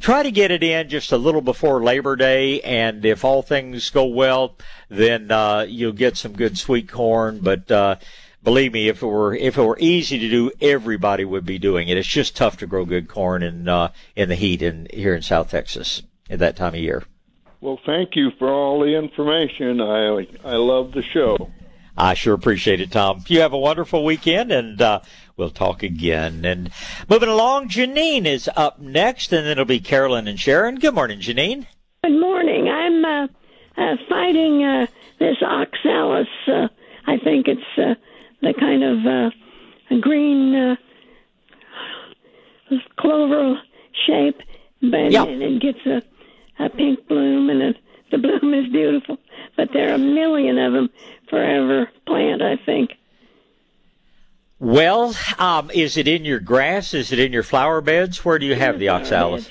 Try 0.00 0.22
to 0.22 0.30
get 0.30 0.50
it 0.50 0.62
in 0.62 0.88
just 0.88 1.12
a 1.12 1.18
little 1.18 1.42
before 1.42 1.82
Labor 1.82 2.16
Day, 2.16 2.62
and 2.62 3.04
if 3.04 3.24
all 3.24 3.42
things 3.42 3.90
go 3.90 4.06
well, 4.06 4.56
then 4.88 5.30
uh, 5.30 5.66
you'll 5.68 5.92
get 5.92 6.16
some 6.16 6.32
good 6.32 6.56
sweet 6.56 6.90
corn. 6.90 7.40
But 7.42 7.70
uh, 7.70 7.96
believe 8.42 8.72
me, 8.72 8.88
if 8.88 9.02
it 9.02 9.06
were 9.06 9.34
if 9.34 9.58
it 9.58 9.62
were 9.62 9.78
easy 9.78 10.18
to 10.18 10.28
do, 10.30 10.50
everybody 10.60 11.24
would 11.26 11.44
be 11.44 11.58
doing 11.58 11.88
it. 11.88 11.98
It's 11.98 12.08
just 12.08 12.36
tough 12.36 12.56
to 12.58 12.66
grow 12.66 12.84
good 12.86 13.08
corn 13.08 13.42
in 13.42 13.68
uh, 13.68 13.92
in 14.16 14.30
the 14.30 14.34
heat 14.34 14.62
in 14.62 14.86
here 14.92 15.14
in 15.14 15.22
South 15.22 15.50
Texas 15.50 16.02
at 16.30 16.38
that 16.38 16.56
time 16.56 16.74
of 16.74 16.80
year. 16.80 17.04
Well, 17.60 17.78
thank 17.84 18.16
you 18.16 18.30
for 18.38 18.48
all 18.50 18.80
the 18.80 18.96
information. 18.96 19.80
I 19.80 20.26
I 20.42 20.56
love 20.56 20.92
the 20.92 21.02
show. 21.02 21.50
I 21.96 22.14
sure 22.14 22.32
appreciate 22.32 22.80
it, 22.80 22.92
Tom. 22.92 23.22
You 23.26 23.40
have 23.40 23.52
a 23.52 23.58
wonderful 23.58 24.04
weekend, 24.04 24.50
and 24.52 24.80
uh, 24.80 25.00
we'll 25.40 25.50
talk 25.50 25.82
again. 25.82 26.44
And 26.44 26.70
moving 27.08 27.30
along, 27.30 27.70
Janine 27.70 28.26
is 28.26 28.48
up 28.54 28.78
next, 28.78 29.32
and 29.32 29.44
then 29.44 29.52
it'll 29.52 29.64
be 29.64 29.80
Carolyn 29.80 30.28
and 30.28 30.38
Sharon. 30.38 30.76
Good 30.76 30.94
morning, 30.94 31.18
Janine. 31.18 31.66
Good 32.04 32.20
morning. 32.20 32.68
I'm 32.68 33.04
uh, 33.04 33.26
uh, 33.76 33.96
fighting 34.08 34.62
uh, 34.62 34.86
this 35.18 35.38
oxalis. 35.42 36.28
Uh, 36.46 36.68
I 37.06 37.16
think 37.24 37.48
it's 37.48 37.60
uh, 37.78 37.94
the 38.42 38.52
kind 38.52 38.84
of 38.84 39.06
uh, 39.06 40.00
green 40.00 40.54
uh, 40.54 40.76
clover 42.98 43.60
shape, 44.06 44.40
but 44.82 45.10
Yeah. 45.10 45.24
and 45.24 45.42
it 45.42 45.60
gets 45.62 45.84
a, 45.86 46.02
a 46.62 46.68
pink 46.68 47.08
bloom, 47.08 47.48
and 47.48 47.62
it, 47.62 47.76
the 48.10 48.18
bloom 48.18 48.52
is 48.54 48.70
beautiful. 48.70 49.16
But 49.56 49.70
there 49.72 49.90
are 49.90 49.94
a 49.94 49.98
million 49.98 50.58
of 50.58 50.74
them 50.74 50.90
forever 51.30 51.88
plant. 52.06 52.42
I 52.42 52.56
think. 52.56 52.90
Well, 54.60 55.16
um, 55.38 55.70
is 55.70 55.96
it 55.96 56.06
in 56.06 56.26
your 56.26 56.38
grass? 56.38 56.92
Is 56.92 57.12
it 57.12 57.18
in 57.18 57.32
your 57.32 57.42
flower 57.42 57.80
beds? 57.80 58.24
Where 58.26 58.38
do 58.38 58.44
you 58.44 58.54
have 58.54 58.78
the 58.78 58.90
oxalis? 58.90 59.50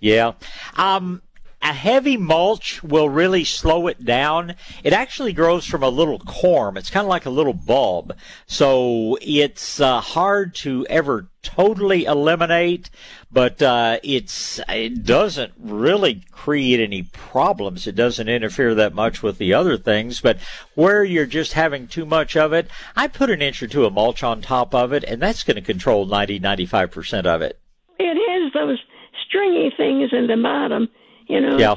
Yeah. 0.00 0.32
Um, 0.76 1.22
a 1.60 1.72
heavy 1.72 2.16
mulch 2.16 2.82
will 2.82 3.08
really 3.08 3.44
slow 3.44 3.88
it 3.88 4.04
down. 4.04 4.54
It 4.84 4.92
actually 4.92 5.32
grows 5.32 5.66
from 5.66 5.82
a 5.82 5.88
little 5.88 6.18
corm. 6.20 6.76
It's 6.76 6.90
kind 6.90 7.04
of 7.04 7.08
like 7.08 7.26
a 7.26 7.30
little 7.30 7.52
bulb. 7.52 8.16
So 8.46 9.18
it's 9.20 9.80
uh, 9.80 10.00
hard 10.00 10.54
to 10.56 10.86
ever 10.88 11.28
totally 11.42 12.04
eliminate, 12.04 12.90
but 13.30 13.60
uh, 13.60 13.98
it's 14.02 14.60
it 14.68 15.04
doesn't 15.04 15.52
really 15.58 16.22
create 16.30 16.80
any 16.80 17.02
problems. 17.02 17.86
It 17.86 17.96
doesn't 17.96 18.28
interfere 18.28 18.74
that 18.76 18.94
much 18.94 19.22
with 19.22 19.38
the 19.38 19.54
other 19.54 19.76
things. 19.76 20.20
But 20.20 20.38
where 20.74 21.02
you're 21.02 21.26
just 21.26 21.54
having 21.54 21.88
too 21.88 22.06
much 22.06 22.36
of 22.36 22.52
it, 22.52 22.68
I 22.94 23.08
put 23.08 23.30
an 23.30 23.42
inch 23.42 23.62
or 23.62 23.66
two 23.66 23.84
of 23.84 23.92
mulch 23.92 24.22
on 24.22 24.42
top 24.42 24.74
of 24.74 24.92
it, 24.92 25.04
and 25.04 25.20
that's 25.20 25.42
going 25.42 25.56
to 25.56 25.62
control 25.62 26.06
90, 26.06 26.38
95% 26.40 27.26
of 27.26 27.42
it. 27.42 27.58
It 27.98 28.16
has 28.30 28.52
those 28.52 28.78
stringy 29.26 29.72
things 29.76 30.10
in 30.12 30.26
the 30.26 30.36
bottom, 30.36 30.88
you 31.28 31.40
know. 31.40 31.58
Yeah. 31.58 31.76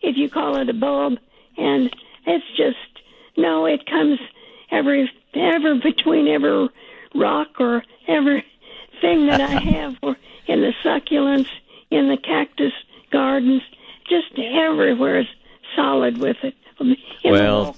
If 0.00 0.16
you 0.16 0.30
call 0.30 0.56
it 0.56 0.68
a 0.68 0.74
bulb, 0.74 1.18
and 1.58 1.94
it's 2.26 2.46
just 2.56 2.76
no, 3.36 3.66
it 3.66 3.86
comes 3.86 4.18
every 4.70 5.10
ever 5.34 5.74
between 5.74 6.28
every 6.28 6.68
rock 7.14 7.60
or 7.60 7.82
every 8.08 8.44
thing 9.00 9.26
that 9.26 9.40
I 9.40 9.46
have, 9.72 9.96
or 10.02 10.16
in 10.46 10.60
the 10.60 10.72
succulents, 10.82 11.48
in 11.90 12.08
the 12.08 12.16
cactus 12.16 12.72
gardens, 13.10 13.62
just 14.08 14.38
everywhere 14.38 15.20
is 15.20 15.26
solid 15.74 16.18
with 16.18 16.36
it. 16.42 16.54
In 16.78 16.96
Well, 17.24 17.76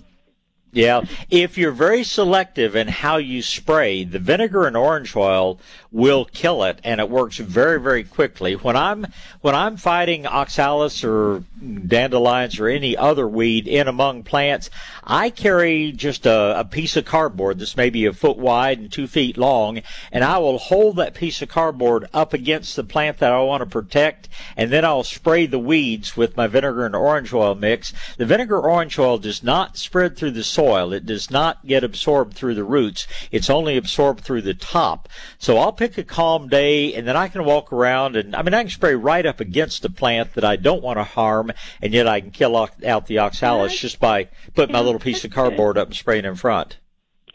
Yeah, 0.71 1.03
if 1.31 1.57
you're 1.57 1.73
very 1.73 2.05
selective 2.05 2.77
in 2.77 2.89
how 2.89 3.17
you 3.17 3.41
spray, 3.41 4.05
the 4.05 4.19
vinegar 4.19 4.67
and 4.67 4.77
orange 4.77 5.17
oil 5.17 5.59
will 5.91 6.27
kill 6.27 6.63
it, 6.65 6.79
and 6.85 7.01
it 7.01 7.09
works 7.09 7.39
very, 7.39 7.81
very 7.81 8.05
quickly. 8.05 8.55
When 8.55 8.77
I'm 8.77 9.07
when 9.41 9.55
I'm 9.55 9.79
fighting 9.79 10.27
oxalis 10.27 11.03
or 11.03 11.43
dandelions 11.87 12.61
or 12.61 12.69
any 12.69 12.95
other 12.97 13.27
weed 13.27 13.67
in 13.67 13.89
among 13.89 14.25
plants, 14.25 14.69
I 15.03 15.31
carry 15.31 15.91
just 15.93 16.27
a, 16.27 16.61
a 16.61 16.65
piece 16.67 16.97
of 16.97 17.07
cardboard 17.07 17.59
that's 17.59 17.77
maybe 17.77 18.05
a 18.05 18.13
foot 18.13 18.37
wide 18.37 18.79
and 18.79 18.93
two 18.93 19.07
feet 19.07 19.39
long, 19.39 19.81
and 20.13 20.23
I 20.23 20.37
will 20.37 20.59
hold 20.59 20.97
that 20.97 21.15
piece 21.15 21.41
of 21.41 21.49
cardboard 21.49 22.11
up 22.13 22.35
against 22.35 22.77
the 22.77 22.85
plant 22.85 23.19
that 23.19 23.33
I 23.33 23.41
want 23.41 23.63
to 23.63 23.67
protect, 23.67 24.29
and 24.55 24.71
then 24.71 24.85
I'll 24.85 25.03
spray 25.03 25.47
the 25.47 25.59
weeds 25.59 26.15
with 26.15 26.37
my 26.37 26.47
vinegar 26.47 26.85
and 26.85 26.95
orange 26.95 27.33
oil 27.33 27.55
mix. 27.55 27.95
The 28.19 28.27
vinegar 28.27 28.61
orange 28.61 28.99
oil 28.99 29.17
does 29.17 29.43
not 29.43 29.79
spread 29.79 30.15
through 30.15 30.33
the 30.33 30.45
soil. 30.59 30.93
It 30.93 31.07
does 31.07 31.31
not 31.31 31.65
get 31.65 31.85
absorbed 31.85 32.35
through 32.35 32.57
the 32.57 32.65
roots. 32.65 33.07
It's 33.31 33.49
only 33.49 33.77
absorbed 33.77 34.25
through 34.25 34.43
the 34.43 34.55
top. 34.55 35.09
So 35.39 35.57
I'll 35.57 35.73
pick 35.73 35.97
a 35.97 36.03
calm 36.03 36.49
day 36.49 36.95
and 36.95 37.07
then 37.07 37.17
I 37.17 37.29
can 37.29 37.45
walk 37.45 37.73
around 37.73 38.17
and 38.17 38.35
I 38.35 38.43
mean 38.43 38.55
I 38.55 38.63
can 38.63 38.71
spray 38.71 38.97
right 38.97 39.25
up 39.25 39.39
against 39.39 39.83
the 39.83 39.91
plant 39.91 40.35
that 40.35 40.45
I 40.45 40.57
don't 40.57 40.83
want 40.83 40.99
to 40.99 41.05
harm 41.05 41.53
and 41.81 41.93
yet 41.93 42.09
I 42.09 42.21
can 42.21 42.33
kill 42.33 42.57
out 42.57 43.07
the 43.07 43.19
oxalis 43.19 43.79
just 43.79 44.01
by 44.01 44.31
putting 44.55 44.73
my 44.73 44.81
little 44.81 44.99
piece 44.99 45.25
of 45.25 45.31
cardboard 45.31 45.79
up 45.79 45.89
and 45.89 45.97
spraying 45.97 46.25
in 46.25 46.35
front. 46.35 46.79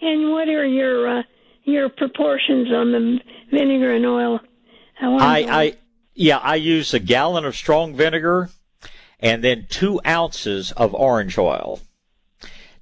And 0.02 0.34
what 0.34 0.50
are 0.50 0.66
your 0.66 1.20
uh, 1.20 1.24
your 1.64 1.88
proportions 1.88 2.74
on 2.74 2.92
the 2.92 3.20
vinegar 3.52 3.96
and 3.96 4.06
oil? 4.06 4.42
I, 5.02 5.46
I 5.50 5.78
yeah, 6.14 6.40
I 6.40 6.56
use 6.56 6.94
a 6.94 7.00
gallon 7.00 7.46
of 7.46 7.56
strong 7.56 7.96
vinegar 7.96 8.50
and 9.22 9.42
then 9.42 9.68
two 9.70 10.02
ounces 10.06 10.74
of 10.74 10.94
orange 10.94 11.38
oil. 11.38 11.80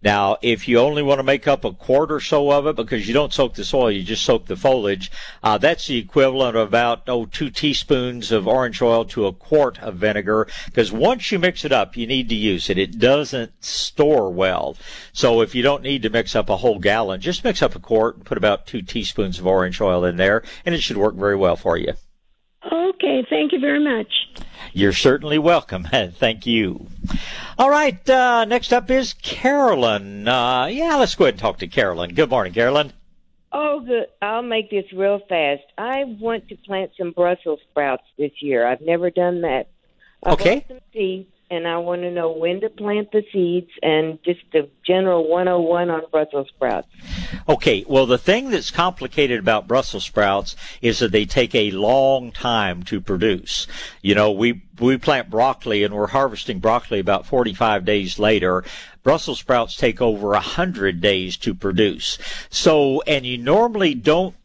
Now, 0.03 0.37
if 0.41 0.67
you 0.67 0.79
only 0.79 1.03
want 1.03 1.19
to 1.19 1.23
make 1.23 1.47
up 1.47 1.63
a 1.63 1.73
quart 1.73 2.11
or 2.11 2.19
so 2.19 2.51
of 2.51 2.65
it 2.65 2.75
because 2.75 3.07
you 3.07 3.13
don't 3.13 3.33
soak 3.33 3.53
the 3.53 3.63
soil, 3.63 3.91
you 3.91 4.03
just 4.03 4.23
soak 4.23 4.47
the 4.47 4.55
foliage, 4.55 5.11
uh, 5.43 5.57
that's 5.59 5.87
the 5.87 5.97
equivalent 5.97 6.57
of 6.57 6.67
about, 6.67 7.03
oh, 7.07 7.25
two 7.25 7.49
teaspoons 7.49 8.31
of 8.31 8.47
orange 8.47 8.81
oil 8.81 9.05
to 9.05 9.27
a 9.27 9.33
quart 9.33 9.79
of 9.79 9.95
vinegar 9.95 10.47
because 10.65 10.91
once 10.91 11.31
you 11.31 11.37
mix 11.37 11.63
it 11.65 11.71
up, 11.71 11.95
you 11.95 12.07
need 12.07 12.29
to 12.29 12.35
use 12.35 12.69
it. 12.69 12.77
It 12.77 12.97
doesn't 12.97 13.51
store 13.63 14.31
well. 14.31 14.75
So 15.13 15.41
if 15.41 15.53
you 15.53 15.61
don't 15.61 15.83
need 15.83 16.01
to 16.03 16.09
mix 16.09 16.35
up 16.35 16.49
a 16.49 16.57
whole 16.57 16.79
gallon, 16.79 17.21
just 17.21 17.43
mix 17.43 17.61
up 17.61 17.75
a 17.75 17.79
quart 17.79 18.15
and 18.15 18.25
put 18.25 18.37
about 18.37 18.65
two 18.65 18.81
teaspoons 18.81 19.37
of 19.37 19.45
orange 19.45 19.79
oil 19.79 20.03
in 20.05 20.17
there 20.17 20.43
and 20.65 20.73
it 20.73 20.81
should 20.81 20.97
work 20.97 21.15
very 21.15 21.35
well 21.35 21.55
for 21.55 21.77
you. 21.77 21.93
Okay, 22.65 23.25
thank 23.29 23.51
you 23.51 23.59
very 23.59 23.83
much. 23.83 24.11
You're 24.73 24.93
certainly 24.93 25.37
welcome. 25.37 25.83
Thank 25.91 26.45
you. 26.45 26.87
All 27.57 27.69
right, 27.69 28.09
uh, 28.09 28.45
next 28.45 28.71
up 28.71 28.89
is 28.89 29.13
Carolyn. 29.13 30.27
Uh, 30.27 30.65
yeah, 30.65 30.95
let's 30.95 31.15
go 31.15 31.25
ahead 31.25 31.35
and 31.35 31.41
talk 31.41 31.57
to 31.59 31.67
Carolyn. 31.67 32.13
Good 32.13 32.29
morning, 32.29 32.53
Carolyn. 32.53 32.93
Oh, 33.51 33.81
good. 33.81 34.07
I'll 34.21 34.41
make 34.41 34.69
this 34.69 34.85
real 34.93 35.19
fast. 35.27 35.63
I 35.77 36.05
want 36.05 36.47
to 36.49 36.55
plant 36.55 36.91
some 36.97 37.11
Brussels 37.11 37.59
sprouts 37.69 38.03
this 38.17 38.31
year. 38.39 38.65
I've 38.65 38.81
never 38.81 39.09
done 39.09 39.41
that. 39.41 39.67
I 40.23 40.31
okay. 40.31 40.65
some 40.67 40.79
seeds, 40.93 41.31
and 41.51 41.67
I 41.67 41.77
want 41.79 42.01
to 42.03 42.11
know 42.11 42.31
when 42.31 42.61
to 42.61 42.69
plant 42.69 43.11
the 43.11 43.23
seeds 43.33 43.69
and 43.83 44.17
just 44.23 44.39
the 44.53 44.69
general 44.87 45.27
101 45.27 45.89
on 45.89 46.01
Brussels 46.09 46.47
sprouts. 46.47 46.87
Okay, 47.49 47.83
well, 47.87 48.05
the 48.05 48.17
thing 48.17 48.49
that's 48.49 48.71
complicated 48.71 49.37
about 49.39 49.67
Brussels 49.67 50.05
sprouts 50.05 50.55
is 50.81 50.99
that 50.99 51.11
they 51.11 51.25
take 51.25 51.53
a 51.53 51.71
long 51.71 52.31
time 52.31 52.83
to 52.83 53.01
produce. 53.01 53.67
You 54.01 54.15
know, 54.15 54.31
we, 54.31 54.61
we 54.79 54.97
plant 54.97 55.29
broccoli 55.29 55.83
and 55.83 55.93
we're 55.93 56.07
harvesting 56.07 56.59
broccoli 56.59 56.99
about 56.99 57.25
45 57.25 57.83
days 57.83 58.17
later. 58.17 58.63
Brussels 59.03 59.39
sprouts 59.39 59.75
take 59.75 60.01
over 60.01 60.33
a 60.33 60.39
hundred 60.39 61.01
days 61.01 61.35
to 61.37 61.53
produce. 61.53 62.17
So, 62.49 63.01
and 63.01 63.25
you 63.25 63.37
normally 63.37 63.93
don't 63.93 64.35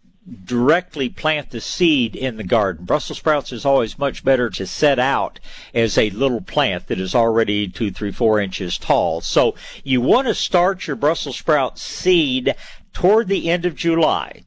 directly 0.45 1.09
plant 1.09 1.51
the 1.51 1.61
seed 1.61 2.17
in 2.17 2.37
the 2.37 2.45
garden. 2.45 2.85
Brussels 2.85 3.19
sprouts 3.19 3.53
is 3.53 3.65
always 3.65 3.99
much 3.99 4.25
better 4.25 4.51
to 4.51 4.67
set 4.67 4.99
out 4.99 5.39
as 5.75 5.97
a 5.97 6.11
little 6.11 6.41
plant 6.41 6.89
that 6.89 6.99
is 6.99 7.15
already 7.15 7.69
two, 7.69 7.91
three, 7.91 8.11
four 8.11 8.41
inches 8.41 8.79
tall. 8.79 9.21
So 9.21 9.55
you 9.85 10.01
want 10.01 10.27
to 10.27 10.35
start 10.35 10.87
your 10.87 10.97
Brussels 10.97 11.37
sprout 11.37 11.79
seed 11.79 12.55
toward 12.93 13.29
the 13.29 13.51
end 13.51 13.65
of 13.65 13.77
July 13.77 14.43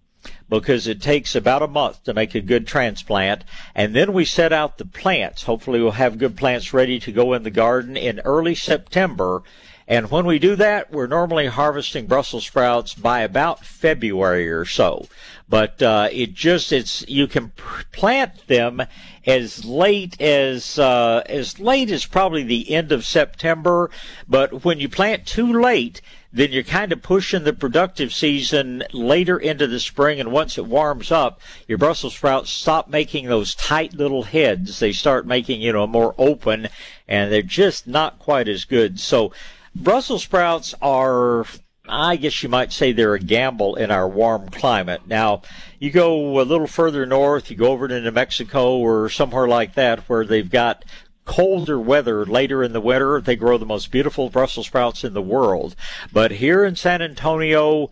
because 0.50 0.88
it 0.88 1.02
takes 1.02 1.36
about 1.36 1.62
a 1.62 1.68
month 1.68 2.04
to 2.04 2.14
make 2.14 2.36
a 2.36 2.42
good 2.42 2.68
transplant. 2.68 3.44
And 3.76 3.96
then 3.96 4.12
we 4.12 4.26
set 4.26 4.52
out 4.52 4.78
the 4.78 4.86
plants. 4.86 5.44
Hopefully 5.44 5.80
we'll 5.80 5.92
have 5.92 6.18
good 6.18 6.36
plants 6.36 6.74
ready 6.74 7.00
to 7.00 7.12
go 7.12 7.34
in 7.34 7.44
the 7.44 7.52
garden 7.52 7.96
in 7.96 8.20
early 8.22 8.56
September 8.56 9.44
and 9.90 10.12
when 10.12 10.28
we 10.28 10.38
do 10.38 10.56
that, 10.56 10.92
we're 10.92 11.08
normally 11.08 11.48
harvesting 11.48 12.06
Brussels 12.06 12.46
sprouts 12.46 12.94
by 12.94 13.22
about 13.22 13.66
February 13.66 14.48
or 14.48 14.64
so. 14.64 15.08
But 15.50 15.82
uh, 15.82 16.10
it 16.12 16.36
just 16.36 16.72
it's 16.72 17.04
you 17.08 17.26
can 17.26 17.52
plant 17.92 18.46
them 18.46 18.84
as 19.26 19.66
late 19.66 20.22
as 20.22 20.78
uh, 20.78 21.24
as 21.26 21.60
late 21.60 21.90
as 21.90 22.06
probably 22.06 22.44
the 22.44 22.72
end 22.72 22.92
of 22.92 23.04
September. 23.04 23.90
But 24.28 24.64
when 24.64 24.80
you 24.80 24.90
plant 24.90 25.26
too 25.26 25.52
late, 25.60 26.02
then 26.32 26.52
you're 26.52 26.62
kind 26.62 26.92
of 26.92 27.02
pushing 27.02 27.44
the 27.44 27.54
productive 27.54 28.14
season 28.14 28.84
later 28.94 29.40
into 29.40 29.66
the 29.66 29.80
spring. 29.80 30.20
And 30.20 30.32
once 30.32 30.60
it 30.60 30.68
warms 30.68 31.12
up, 31.12 31.42
your 31.68 31.80
Brussels 31.80 32.14
sprouts 32.16 32.52
stop 32.52 32.90
making 32.90 33.26
those 33.26 33.56
tight 33.56 33.96
little 33.96 34.22
heads. 34.22 34.78
They 34.78 34.92
start 34.92 35.26
making, 35.26 35.62
you 35.62 35.74
know, 35.74 35.88
more 35.88 36.14
open 36.20 36.70
and 37.08 37.32
they're 37.32 37.42
just 37.42 37.88
not 37.88 38.20
quite 38.20 38.48
as 38.48 38.66
good. 38.66 39.00
So 39.00 39.32
Brussels 39.80 40.24
sprouts 40.24 40.76
are, 40.82 41.46
I 41.88 42.18
guess 42.18 42.44
you 42.44 42.50
might 42.50 42.74
say 42.74 42.92
they're 42.92 43.14
a 43.14 43.20
gamble 43.20 43.76
in 43.76 43.92
our 43.92 44.10
warm 44.10 44.50
climate. 44.50 45.08
Now, 45.08 45.42
you 45.80 45.90
go 45.90 46.42
a 46.42 46.44
little 46.44 46.68
further 46.68 47.06
north, 47.06 47.50
you 47.50 47.56
go 47.56 47.72
over 47.72 47.88
to 47.88 48.02
New 48.02 48.12
Mexico 48.12 48.78
or 48.78 49.10
somewhere 49.10 49.48
like 49.48 49.76
that 49.76 50.02
where 50.10 50.26
they've 50.26 50.50
got 50.50 50.84
colder 51.24 51.80
weather 51.80 52.26
later 52.26 52.62
in 52.62 52.74
the 52.74 52.82
winter, 52.82 53.22
they 53.22 53.38
grow 53.38 53.58
the 53.58 53.66
most 53.66 53.90
beautiful 53.90 54.30
Brussels 54.30 54.66
sprouts 54.66 55.06
in 55.06 55.14
the 55.14 55.22
world. 55.22 55.76
But 56.12 56.32
here 56.32 56.66
in 56.66 56.76
San 56.76 57.02
Antonio, 57.02 57.90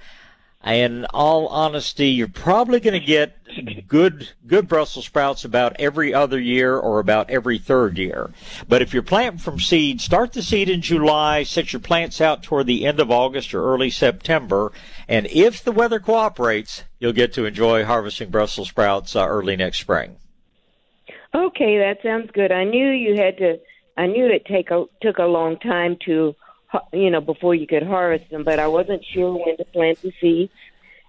in 0.76 1.05
all 1.13 1.47
honesty, 1.47 2.09
you're 2.09 2.28
probably 2.28 2.80
going 2.80 2.99
to 2.99 3.05
get 3.05 3.88
good 3.88 4.30
good 4.45 4.68
Brussels 4.68 5.05
sprouts 5.05 5.45
about 5.45 5.76
every 5.80 6.13
other 6.13 6.39
year 6.39 6.78
or 6.78 6.99
about 6.99 7.30
every 7.30 7.57
third 7.57 7.97
year. 7.97 8.32
But 8.68 8.82
if 8.82 8.93
you're 8.93 9.03
planting 9.03 9.39
from 9.39 9.59
seed, 9.59 10.01
start 10.01 10.34
the 10.34 10.43
seed 10.43 10.70
in 10.70 10.82
July, 10.82 11.43
set 11.43 11.74
your 11.74 11.80
plants 11.80 12.22
out 12.22 12.43
toward 12.43 12.68
the 12.68 12.86
end 12.86 12.99
of 12.99 13.11
August 13.11 13.53
or 13.53 13.63
early 13.63 13.89
September, 13.89 14.72
and 15.07 15.28
if 15.28 15.63
the 15.63 15.72
weather 15.72 15.99
cooperates, 15.99 16.84
you'll 16.99 17.13
get 17.13 17.34
to 17.34 17.45
enjoy 17.45 17.86
harvesting 17.86 18.30
Brussels 18.30 18.70
sprouts 18.70 19.15
uh, 19.15 19.26
early 19.26 19.55
next 19.55 19.80
spring. 19.80 20.18
Okay, 21.34 21.78
that 21.78 21.99
sounds 22.03 22.32
good. 22.34 22.51
I 22.51 22.63
knew 22.63 22.89
you 22.89 23.15
had 23.15 23.38
to. 23.38 23.59
I 23.97 24.05
knew 24.05 24.28
it 24.28 24.45
take 24.45 24.70
a, 24.70 24.86
took 25.01 25.18
a 25.18 25.24
long 25.24 25.57
time 25.57 25.97
to 26.05 26.36
you 26.93 27.09
know, 27.09 27.22
before 27.22 27.55
you 27.55 27.68
could 27.68 27.84
harvest 27.84 28.30
them, 28.30 28.43
but 28.43 28.59
I 28.59 28.68
wasn't 28.68 29.03
sure 29.13 29.34
when 29.34 29.57
to 29.57 29.65
plant 29.65 30.01
the 30.01 30.11
seeds. 30.20 30.51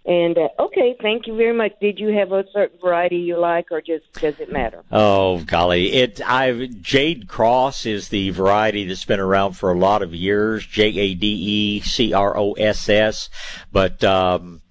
And 0.05 0.39
uh, 0.39 0.49
okay, 0.59 0.97
thank 1.03 1.27
you 1.27 1.37
very 1.37 1.53
much. 1.53 1.73
Did 1.81 1.99
you 1.99 2.09
have 2.15 2.33
a 2.33 2.45
certain 2.53 2.79
variety 2.81 3.17
you 3.17 3.37
like, 3.37 3.67
or 3.71 3.83
just 3.83 4.11
does 4.15 4.41
it 4.41 4.51
matter? 4.51 4.83
Oh 4.91 5.41
golly, 5.41 5.93
it—I've 5.93 6.81
Jade 6.81 7.29
Cross 7.29 7.85
is 7.85 8.09
the 8.09 8.31
variety 8.31 8.87
that's 8.87 9.05
been 9.05 9.21
around 9.21 9.53
for 9.53 9.71
a 9.71 9.79
lot 9.79 10.01
of 10.01 10.15
years. 10.15 10.65
J 10.65 10.85
A 10.99 11.15
D 11.15 11.27
E 11.27 11.81
C 11.81 12.15
R 12.15 12.35
O 12.39 12.53
S 12.53 12.89
S, 12.89 13.29
but 13.71 14.03
um, 14.03 14.63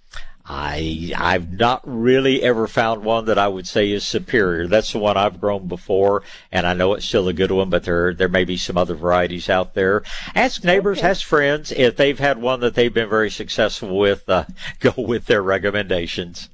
I 0.49 1.11
I've 1.17 1.51
not 1.51 1.81
really 1.83 2.41
ever 2.41 2.67
found 2.67 3.03
one 3.03 3.25
that 3.25 3.37
I 3.37 3.47
would 3.49 3.67
say 3.67 3.91
is 3.91 4.05
superior. 4.05 4.67
That's 4.67 4.93
the 4.93 4.99
one 4.99 5.17
I've 5.17 5.41
grown 5.41 5.67
before, 5.67 6.23
and 6.51 6.65
I 6.65 6.73
know 6.73 6.93
it's 6.93 7.05
still 7.05 7.27
a 7.27 7.33
good 7.33 7.51
one. 7.51 7.69
But 7.69 7.83
there 7.83 8.13
there 8.13 8.29
may 8.29 8.45
be 8.45 8.55
some 8.55 8.77
other 8.77 8.95
varieties 8.95 9.49
out 9.49 9.73
there. 9.73 10.03
Ask 10.35 10.63
neighbors, 10.63 10.99
okay. 10.99 11.09
ask 11.09 11.25
friends 11.25 11.73
if 11.73 11.97
they've 11.97 12.17
had 12.17 12.41
one 12.41 12.61
that 12.61 12.75
they've 12.75 12.93
been 12.93 13.09
very 13.09 13.29
successful 13.29 13.97
with. 13.97 14.27
Uh, 14.29 14.45
go 14.79 14.93
with 14.97 15.25
their 15.25 15.41
recommendations. 15.41 16.49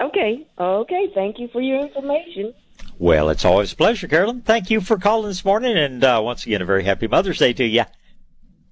Okay. 0.00 0.46
Okay. 0.58 1.10
Thank 1.14 1.38
you 1.38 1.48
for 1.48 1.60
your 1.60 1.86
information. 1.86 2.54
Well, 2.98 3.30
it's 3.30 3.44
always 3.44 3.72
a 3.72 3.76
pleasure, 3.76 4.08
Carolyn. 4.08 4.42
Thank 4.42 4.70
you 4.70 4.80
for 4.80 4.98
calling 4.98 5.28
this 5.28 5.44
morning, 5.44 5.76
and 5.76 6.02
uh, 6.02 6.20
once 6.24 6.44
again, 6.44 6.62
a 6.62 6.64
very 6.64 6.84
happy 6.84 7.06
Mother's 7.06 7.38
Day 7.38 7.52
to 7.52 7.64
you. 7.64 7.84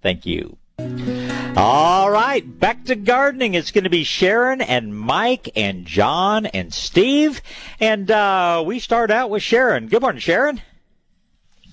Thank 0.03 0.27
you. 0.27 0.59
All 1.57 2.11
right, 2.11 2.43
back 2.59 2.85
to 2.87 2.97
gardening. 2.97 3.55
It's 3.55 3.71
going 3.71 3.85
to 3.85 3.91
be 3.91 4.03
Sharon 4.03 4.61
and 4.61 4.97
Mike 4.97 5.51
and 5.55 5.87
John 5.87 6.47
and 6.47 6.75
Steve, 6.75 7.43
and 7.79 8.11
uh, 8.11 8.65
we 8.67 8.81
start 8.81 9.13
out 9.13 9.31
with 9.31 9.43
Sharon. 9.43 9.87
Good 9.87 10.03
morning, 10.03 10.21
Sharon. 10.21 10.61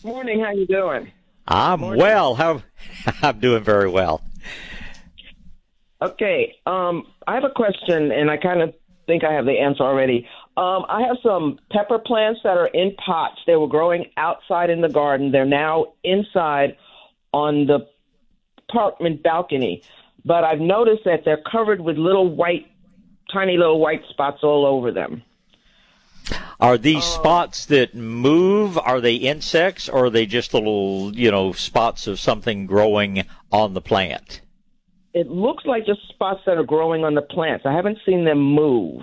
Morning. 0.03 0.39
How 0.39 0.51
you 0.51 0.67
doing? 0.67 1.11
I'm 1.47 1.81
well. 1.81 2.35
How 2.35 2.61
I'm 3.23 3.39
doing 3.39 3.63
very 3.63 3.89
well. 3.89 4.21
Okay. 5.99 6.55
Um, 6.67 7.07
I 7.25 7.33
have 7.33 7.43
a 7.43 7.49
question, 7.49 8.11
and 8.11 8.29
I 8.29 8.37
kind 8.37 8.61
of 8.61 8.75
think 9.07 9.23
I 9.23 9.33
have 9.33 9.45
the 9.45 9.57
answer 9.59 9.81
already. 9.81 10.27
Um, 10.57 10.85
I 10.89 11.01
have 11.07 11.17
some 11.23 11.57
pepper 11.71 11.97
plants 11.97 12.41
that 12.43 12.55
are 12.55 12.67
in 12.67 12.95
pots. 13.03 13.39
They 13.47 13.55
were 13.55 13.67
growing 13.67 14.11
outside 14.15 14.69
in 14.69 14.81
the 14.81 14.89
garden. 14.89 15.31
They're 15.31 15.43
now 15.43 15.93
inside 16.03 16.77
on 17.33 17.65
the 17.65 17.87
apartment 18.71 19.23
balcony, 19.23 19.83
but 20.25 20.43
I've 20.43 20.59
noticed 20.59 21.03
that 21.05 21.25
they're 21.25 21.41
covered 21.51 21.81
with 21.81 21.97
little 21.97 22.29
white, 22.33 22.67
tiny 23.31 23.57
little 23.57 23.79
white 23.79 24.03
spots 24.09 24.39
all 24.43 24.65
over 24.65 24.91
them. 24.91 25.23
Are 26.59 26.77
these 26.77 27.03
oh. 27.03 27.19
spots 27.19 27.65
that 27.65 27.95
move? 27.95 28.77
Are 28.77 29.01
they 29.01 29.15
insects, 29.15 29.89
or 29.89 30.05
are 30.05 30.09
they 30.09 30.25
just 30.25 30.53
little, 30.53 31.11
you 31.15 31.31
know, 31.31 31.53
spots 31.53 32.07
of 32.07 32.19
something 32.19 32.67
growing 32.67 33.25
on 33.51 33.73
the 33.73 33.81
plant? 33.81 34.41
It 35.13 35.27
looks 35.27 35.65
like 35.65 35.85
just 35.85 36.07
spots 36.07 36.41
that 36.45 36.57
are 36.57 36.63
growing 36.63 37.03
on 37.03 37.15
the 37.15 37.21
plants. 37.21 37.65
I 37.65 37.73
haven't 37.73 37.97
seen 38.05 38.23
them 38.23 38.39
move. 38.39 39.01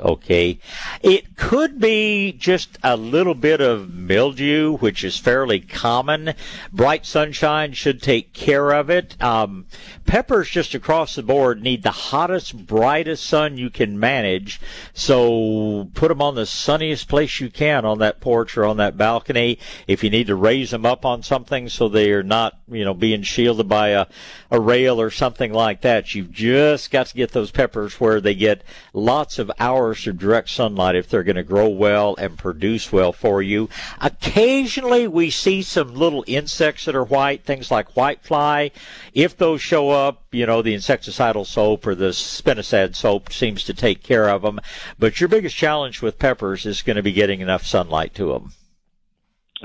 Okay. 0.00 0.58
It 1.02 1.36
could 1.36 1.80
be 1.80 2.32
just 2.32 2.78
a 2.84 2.96
little 2.96 3.34
bit 3.34 3.60
of 3.60 3.92
mildew, 3.92 4.76
which 4.76 5.02
is 5.02 5.18
fairly 5.18 5.60
common. 5.60 6.34
Bright 6.72 7.04
sunshine 7.04 7.72
should 7.72 8.02
take 8.02 8.32
care 8.32 8.70
of 8.70 8.90
it. 8.90 9.20
Um, 9.22 9.66
peppers 10.06 10.48
just 10.48 10.74
across 10.74 11.14
the 11.14 11.22
board 11.22 11.62
need 11.62 11.82
the 11.82 11.90
hottest, 11.90 12.66
brightest 12.66 13.24
sun 13.24 13.58
you 13.58 13.70
can 13.70 13.98
manage. 13.98 14.60
So 14.94 15.90
put 15.94 16.08
them 16.08 16.22
on 16.22 16.34
the 16.34 16.46
sunniest 16.46 17.08
place 17.08 17.40
you 17.40 17.50
can 17.50 17.84
on 17.84 17.98
that 17.98 18.20
porch 18.20 18.56
or 18.56 18.64
on 18.64 18.76
that 18.76 18.96
balcony. 18.96 19.58
If 19.86 20.04
you 20.04 20.10
need 20.10 20.28
to 20.28 20.36
raise 20.36 20.70
them 20.70 20.86
up 20.86 21.04
on 21.04 21.22
something 21.22 21.68
so 21.68 21.88
they 21.88 22.12
are 22.12 22.22
not, 22.22 22.57
you 22.70 22.84
know, 22.84 22.94
being 22.94 23.22
shielded 23.22 23.68
by 23.68 23.88
a, 23.88 24.06
a 24.50 24.60
rail 24.60 25.00
or 25.00 25.10
something 25.10 25.52
like 25.52 25.82
that, 25.82 26.14
you've 26.14 26.32
just 26.32 26.90
got 26.90 27.06
to 27.06 27.14
get 27.14 27.32
those 27.32 27.50
peppers 27.50 28.00
where 28.00 28.20
they 28.20 28.34
get 28.34 28.62
lots 28.92 29.38
of 29.38 29.50
hours 29.58 30.06
of 30.06 30.18
direct 30.18 30.50
sunlight 30.50 30.96
if 30.96 31.08
they're 31.08 31.22
going 31.22 31.36
to 31.36 31.42
grow 31.42 31.68
well 31.68 32.14
and 32.18 32.38
produce 32.38 32.92
well 32.92 33.12
for 33.12 33.42
you. 33.42 33.68
Occasionally 34.00 35.08
we 35.08 35.30
see 35.30 35.62
some 35.62 35.94
little 35.94 36.24
insects 36.26 36.84
that 36.84 36.94
are 36.94 37.04
white, 37.04 37.44
things 37.44 37.70
like 37.70 37.94
whitefly. 37.94 38.70
If 39.14 39.36
those 39.36 39.60
show 39.60 39.90
up, 39.90 40.24
you 40.32 40.46
know, 40.46 40.62
the 40.62 40.74
insecticidal 40.74 41.46
soap 41.46 41.86
or 41.86 41.94
the 41.94 42.10
spinosad 42.10 42.96
soap 42.96 43.32
seems 43.32 43.64
to 43.64 43.74
take 43.74 44.02
care 44.02 44.28
of 44.28 44.42
them. 44.42 44.60
But 44.98 45.20
your 45.20 45.28
biggest 45.28 45.56
challenge 45.56 46.02
with 46.02 46.18
peppers 46.18 46.66
is 46.66 46.82
going 46.82 46.96
to 46.96 47.02
be 47.02 47.12
getting 47.12 47.40
enough 47.40 47.64
sunlight 47.64 48.14
to 48.14 48.32
them. 48.32 48.52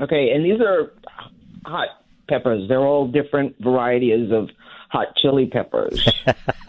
Okay, 0.00 0.30
and 0.30 0.44
these 0.44 0.60
are 0.60 0.92
hot 1.64 1.88
peppers. 2.28 2.68
They're 2.68 2.80
all 2.80 3.06
different 3.08 3.56
varieties 3.60 4.30
of 4.32 4.50
hot 4.90 5.16
chili 5.16 5.46
peppers. 5.46 6.08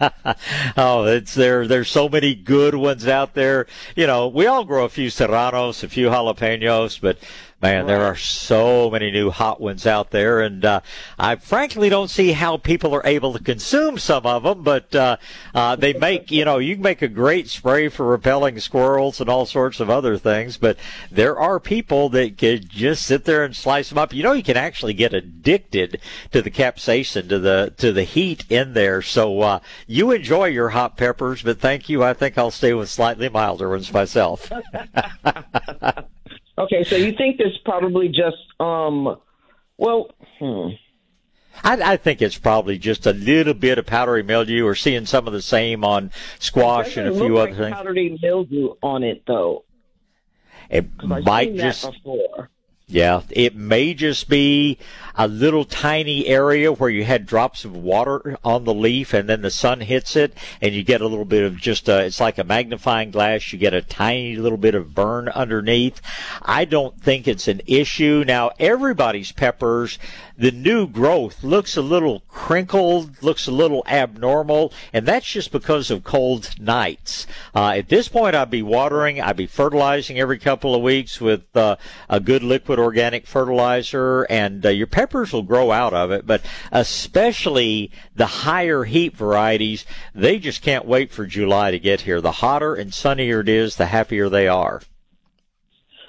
oh, 0.76 1.04
it's 1.04 1.34
there. 1.34 1.66
There's 1.66 1.88
so 1.88 2.08
many 2.08 2.34
good 2.34 2.74
ones 2.74 3.06
out 3.06 3.34
there. 3.34 3.66
You 3.94 4.06
know, 4.06 4.26
we 4.26 4.46
all 4.46 4.64
grow 4.64 4.84
a 4.84 4.88
few 4.88 5.10
serranos, 5.10 5.84
a 5.84 5.88
few 5.88 6.08
jalapenos, 6.08 7.00
but 7.00 7.18
Man, 7.66 7.88
there 7.88 8.04
are 8.04 8.14
so 8.14 8.88
many 8.90 9.10
new 9.10 9.28
hot 9.28 9.60
ones 9.60 9.88
out 9.88 10.12
there, 10.12 10.40
and 10.40 10.64
uh, 10.64 10.82
I 11.18 11.34
frankly 11.34 11.88
don't 11.88 12.06
see 12.06 12.30
how 12.30 12.58
people 12.58 12.94
are 12.94 13.04
able 13.04 13.32
to 13.32 13.42
consume 13.42 13.98
some 13.98 14.24
of 14.24 14.44
them. 14.44 14.62
But 14.62 14.94
uh, 14.94 15.16
uh, 15.52 15.74
they 15.74 15.92
make, 15.92 16.30
you 16.30 16.44
know, 16.44 16.58
you 16.58 16.76
can 16.76 16.84
make 16.84 17.02
a 17.02 17.08
great 17.08 17.48
spray 17.48 17.88
for 17.88 18.06
repelling 18.06 18.60
squirrels 18.60 19.20
and 19.20 19.28
all 19.28 19.46
sorts 19.46 19.80
of 19.80 19.90
other 19.90 20.16
things. 20.16 20.58
But 20.58 20.76
there 21.10 21.36
are 21.40 21.58
people 21.58 22.08
that 22.10 22.38
can 22.38 22.62
just 22.68 23.04
sit 23.04 23.24
there 23.24 23.44
and 23.44 23.56
slice 23.56 23.88
them 23.88 23.98
up. 23.98 24.14
You 24.14 24.22
know, 24.22 24.32
you 24.32 24.44
can 24.44 24.56
actually 24.56 24.94
get 24.94 25.12
addicted 25.12 26.00
to 26.30 26.42
the 26.42 26.52
capsaicin, 26.52 27.28
to 27.30 27.40
the 27.40 27.74
to 27.78 27.90
the 27.90 28.04
heat 28.04 28.44
in 28.48 28.74
there. 28.74 29.02
So 29.02 29.40
uh, 29.40 29.58
you 29.88 30.12
enjoy 30.12 30.44
your 30.44 30.68
hot 30.68 30.96
peppers, 30.96 31.42
but 31.42 31.58
thank 31.58 31.88
you. 31.88 32.04
I 32.04 32.14
think 32.14 32.38
I'll 32.38 32.52
stay 32.52 32.74
with 32.74 32.88
slightly 32.88 33.28
milder 33.28 33.70
ones 33.70 33.92
myself. 33.92 34.52
Okay, 36.58 36.84
so 36.84 36.96
you 36.96 37.12
think 37.12 37.38
this 37.38 37.56
probably 37.64 38.08
just 38.08 38.36
um, 38.60 39.16
well, 39.76 40.10
hmm. 40.38 40.68
I, 41.62 41.92
I, 41.92 41.96
think 41.96 42.22
it's 42.22 42.38
probably 42.38 42.78
just 42.78 43.06
a 43.06 43.12
little 43.12 43.54
bit 43.54 43.78
of 43.78 43.86
powdery 43.86 44.22
mildew, 44.22 44.66
or 44.66 44.74
seeing 44.74 45.06
some 45.06 45.26
of 45.26 45.32
the 45.32 45.42
same 45.42 45.84
on 45.84 46.10
squash 46.38 46.96
and 46.96 47.08
a 47.08 47.14
few 47.14 47.38
other 47.38 47.50
like 47.50 47.56
things. 47.56 47.74
Powdery 47.74 48.18
mildew 48.22 48.74
on 48.82 49.02
it, 49.02 49.22
though. 49.26 49.64
It 50.70 50.86
might 51.02 51.54
just. 51.56 51.90
Yeah, 52.88 53.22
it 53.30 53.56
may 53.56 53.94
just 53.94 54.28
be 54.28 54.78
a 55.16 55.26
little 55.26 55.64
tiny 55.64 56.26
area 56.26 56.72
where 56.72 56.90
you 56.90 57.04
had 57.04 57.26
drops 57.26 57.64
of 57.64 57.76
water 57.76 58.38
on 58.44 58.64
the 58.64 58.74
leaf 58.74 59.14
and 59.14 59.28
then 59.28 59.42
the 59.42 59.50
sun 59.50 59.80
hits 59.80 60.14
it 60.14 60.36
and 60.60 60.74
you 60.74 60.82
get 60.82 61.00
a 61.00 61.06
little 61.06 61.24
bit 61.24 61.42
of 61.42 61.56
just 61.56 61.88
a, 61.88 62.04
it's 62.04 62.20
like 62.20 62.38
a 62.38 62.44
magnifying 62.44 63.10
glass. 63.10 63.52
You 63.52 63.58
get 63.58 63.74
a 63.74 63.82
tiny 63.82 64.36
little 64.36 64.58
bit 64.58 64.74
of 64.74 64.94
burn 64.94 65.28
underneath. 65.28 66.00
I 66.42 66.64
don't 66.64 67.00
think 67.00 67.26
it's 67.26 67.48
an 67.48 67.62
issue. 67.66 68.24
Now 68.26 68.50
everybody's 68.58 69.32
peppers, 69.32 69.98
the 70.36 70.50
new 70.50 70.86
growth 70.86 71.42
looks 71.42 71.76
a 71.76 71.82
little 71.82 72.20
crinkled, 72.28 73.22
looks 73.22 73.46
a 73.46 73.52
little 73.52 73.82
abnormal, 73.86 74.72
and 74.92 75.06
that's 75.06 75.26
just 75.26 75.50
because 75.50 75.90
of 75.90 76.04
cold 76.04 76.50
nights. 76.60 77.26
Uh, 77.54 77.70
at 77.70 77.88
this 77.88 78.08
point, 78.08 78.34
I'd 78.34 78.50
be 78.50 78.62
watering, 78.62 79.20
I'd 79.20 79.36
be 79.36 79.46
fertilizing 79.46 80.18
every 80.18 80.38
couple 80.38 80.74
of 80.74 80.82
weeks 80.82 81.20
with 81.20 81.44
uh, 81.56 81.76
a 82.10 82.20
good 82.20 82.42
liquid 82.42 82.78
organic 82.78 83.26
fertilizer, 83.26 84.24
and 84.24 84.64
uh, 84.66 84.68
your 84.68 84.86
peppers 84.86 85.05
peppers 85.06 85.32
will 85.32 85.42
grow 85.42 85.70
out 85.70 85.94
of 85.94 86.10
it, 86.10 86.26
but 86.26 86.42
especially 86.72 87.92
the 88.16 88.26
higher 88.26 88.82
heat 88.82 89.16
varieties, 89.16 89.86
they 90.16 90.36
just 90.36 90.62
can't 90.62 90.84
wait 90.84 91.12
for 91.12 91.26
July 91.26 91.70
to 91.70 91.78
get 91.78 92.00
here. 92.00 92.20
The 92.20 92.32
hotter 92.32 92.74
and 92.74 92.92
sunnier 92.92 93.38
it 93.40 93.48
is, 93.48 93.76
the 93.76 93.86
happier 93.86 94.28
they 94.28 94.48
are. 94.48 94.82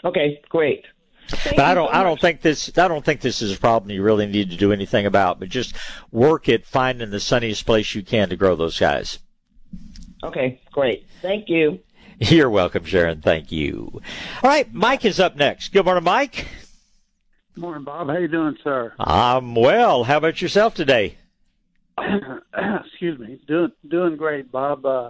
Okay, 0.04 0.41
great. 0.50 0.84
Thank 1.28 1.58
but 1.58 1.66
I 1.66 1.76
don't. 1.76 1.89
So 1.89 1.93
I 1.93 2.04
don't 2.04 2.20
think 2.20 2.41
this. 2.41 2.76
I 2.78 2.88
don't 2.88 3.06
think 3.06 3.22
this 3.22 3.41
is 3.41 3.56
a 3.56 3.60
problem 3.60 3.91
you 3.91 4.02
really 4.02 4.26
need 4.26 4.50
to 4.50 4.56
do 4.56 4.72
anything 4.72 5.06
about. 5.06 5.39
But 5.39 5.50
just 5.50 5.76
work 6.10 6.48
at 6.48 6.66
finding 6.66 7.10
the 7.10 7.20
sunniest 7.20 7.66
place 7.66 7.93
you 7.93 8.02
can 8.02 8.30
to 8.30 8.38
grow 8.38 8.56
those 8.56 8.80
guys. 8.80 9.20
Okay, 10.24 10.62
great. 10.72 11.06
Thank 11.22 11.50
you. 11.50 11.80
You're 12.20 12.50
welcome, 12.50 12.86
Sharon. 12.86 13.22
Thank 13.22 13.52
you. 13.52 14.02
All 14.41 14.50
right, 14.50 14.74
Mike 14.74 15.04
is 15.04 15.20
up 15.20 15.36
next. 15.36 15.74
Good 15.74 15.84
morning, 15.84 16.06
Mike. 16.06 16.48
Morning, 17.58 17.84
Bob. 17.84 18.08
How 18.08 18.18
you 18.18 18.28
doing, 18.28 18.55
sir? 18.64 18.93
I'm 18.99 19.55
well. 19.55 20.03
How 20.03 20.18
about 20.18 20.41
yourself 20.41 20.76
today? 20.76 21.18
Excuse 21.97 23.18
me. 23.18 23.39
Doing 23.47 23.72
doing 23.88 24.16
great, 24.16 24.51
Bob. 24.51 24.86
Uh, 24.86 25.10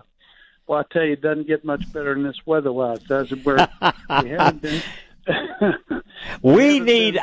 well, 0.66 0.80
I 0.80 0.94
tell 0.94 1.04
you, 1.04 1.14
it 1.14 1.22
doesn't 1.22 1.48
get 1.48 1.66
much 1.66 1.92
better 1.92 2.14
than 2.14 2.24
this 2.24 2.40
weather-wise, 2.46 3.00
does 3.00 3.32
it? 3.34 3.46
Where 3.46 3.68
we 4.24 4.30
haven't 4.30 4.62
been. 4.62 4.82
we 6.42 6.80
need. 6.80 7.20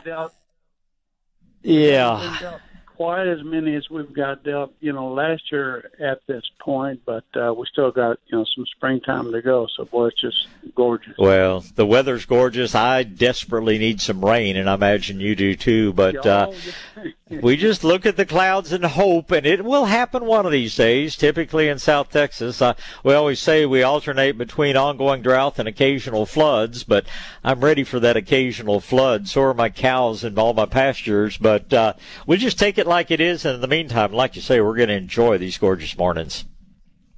yeah 1.63 2.59
quite 2.97 3.27
as 3.27 3.43
many 3.43 3.75
as 3.75 3.91
we've 3.91 4.13
got 4.13 4.45
dealt, 4.45 4.73
you 4.81 4.93
know, 4.93 5.13
last 5.13 5.51
year 5.51 5.91
at 6.01 6.21
this 6.27 6.45
point, 6.61 7.01
but 7.05 7.25
uh, 7.35 7.53
we 7.53 7.67
still 7.71 7.91
got, 7.91 8.19
you 8.29 8.39
know, 8.39 8.45
some 8.55 8.65
springtime 8.77 9.33
to 9.33 9.43
go. 9.43 9.67
So, 9.77 9.85
boy, 9.85 10.07
it's 10.07 10.21
just 10.21 10.47
gorgeous. 10.75 11.15
Well, 11.19 11.65
the 11.75 11.87
weather's 11.87 12.25
gorgeous. 12.25 12.75
I 12.75 13.03
desperately 13.03 13.79
need 13.79 14.01
some 14.01 14.25
rain, 14.25 14.57
and 14.57 14.71
I 14.71 14.75
imagine 14.75 15.21
you 15.21 15.35
do 15.35 15.57
too. 15.57 15.93
But 15.93 16.25
uh, 16.25 16.53
we 17.43 17.57
just 17.57 17.85
look 17.85 18.07
at 18.07 18.17
the 18.17 18.27
clouds 18.27 18.73
and 18.73 18.85
hope, 18.85 19.31
and 19.31 19.45
it 19.45 19.65
will 19.65 19.87
happen 19.87 20.25
one 20.25 20.47
of 20.47 20.53
these 20.53 20.77
days. 20.77 21.17
Typically 21.17 21.69
in 21.69 21.79
South 21.79 22.11
Texas, 22.11 22.63
uh, 22.63 22.75
we 23.03 23.15
always 23.15 23.41
say 23.41 23.67
we 23.67 23.83
alternate 23.83 24.39
between 24.39 24.77
ongoing 24.77 25.23
drought 25.23 25.59
and 25.59 25.69
occasional 25.69 26.27
floods, 26.27 26.85
but 26.85 27.07
I'm 27.43 27.61
ready 27.61 27.85
for 27.85 27.99
that 28.01 28.17
occasional 28.17 28.81
flood. 28.81 29.29
So 29.29 29.43
are 29.43 29.55
my 29.55 29.69
cows 29.69 30.23
and 30.25 30.39
all 30.39 30.55
my 30.55 30.67
pastures. 30.67 31.37
But 31.37 31.73
uh, 31.73 31.95
we 32.27 32.37
just 32.37 32.59
take 32.59 32.79
it 32.79 32.84
it 32.85 32.89
like 32.89 33.11
it 33.11 33.21
is, 33.21 33.45
and 33.45 33.57
in 33.57 33.61
the 33.61 33.69
meantime, 33.69 34.13
like 34.13 34.37
you 34.37 34.43
say, 34.43 34.61
we're 34.61 34.77
going 34.77 34.89
to 34.89 34.95
enjoy 34.95 35.39
these 35.39 35.59
gorgeous 35.59 35.97
mornings. 35.97 36.45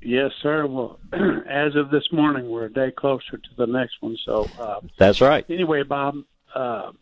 Yes, 0.01 0.31
sir. 0.41 0.67
Well, 0.67 0.99
as 1.49 1.75
of 1.75 1.91
this 1.91 2.11
morning, 2.13 2.49
we're 2.49 2.67
a 2.67 2.73
day 2.73 2.93
closer 2.93 3.37
to 3.37 3.49
the 3.57 3.67
next 3.67 3.97
one. 4.01 4.17
So 4.25 4.49
uh, 4.59 4.81
that's 4.99 5.21
right. 5.21 5.45
Anyway, 5.51 5.83
Bob, 5.83 6.17
uh, 6.55 6.93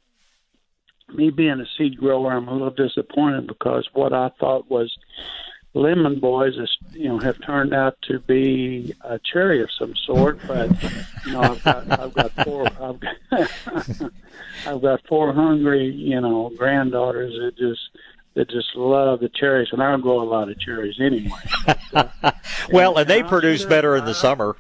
me 1.15 1.31
being 1.31 1.61
a 1.61 1.67
seed 1.77 1.99
grower, 1.99 2.33
I'm 2.33 2.49
a 2.49 2.53
little 2.53 2.71
disappointed 2.71 3.47
because 3.47 3.87
what 3.93 4.13
I 4.13 4.31
thought 4.41 4.71
was 4.71 4.97
lemon 5.75 6.21
boys, 6.21 6.57
is, 6.57 6.77
you 6.93 7.09
know, 7.09 7.19
have 7.19 7.41
turned 7.43 7.75
out 7.75 7.97
to 8.03 8.21
be 8.21 8.95
a 9.03 9.19
cherry 9.33 9.61
of 9.63 9.69
some 9.79 9.95
sort. 10.07 10.39
But 10.47 10.71
you 11.27 11.33
know, 11.33 11.43
I've 11.43 11.63
got, 11.63 12.01
I've 12.01 12.15
got 12.15 12.31
four, 12.45 12.67
I've 12.81 13.01
got, 13.01 13.17
I've 14.67 14.83
got 14.83 15.07
four 15.07 15.33
hungry, 15.35 15.91
you 15.91 16.21
know, 16.21 16.51
granddaughters 16.57 17.35
that 17.35 17.57
just 17.59 17.81
that 18.35 18.51
just 18.51 18.75
love 18.75 19.21
the 19.21 19.29
cherries, 19.29 19.69
and 19.73 19.83
I 19.83 19.91
don't 19.91 20.01
grow 20.01 20.21
a 20.21 20.25
lot 20.25 20.49
of 20.49 20.59
cherries 20.59 20.97
anyway. 21.01 21.31
But, 21.67 21.79
uh, 22.23 22.33
well, 22.71 22.99
and 22.99 23.09
they 23.09 23.23
produce 23.23 23.65
better 23.65 23.97
in 23.97 24.05
the 24.05 24.15
summer. 24.15 24.57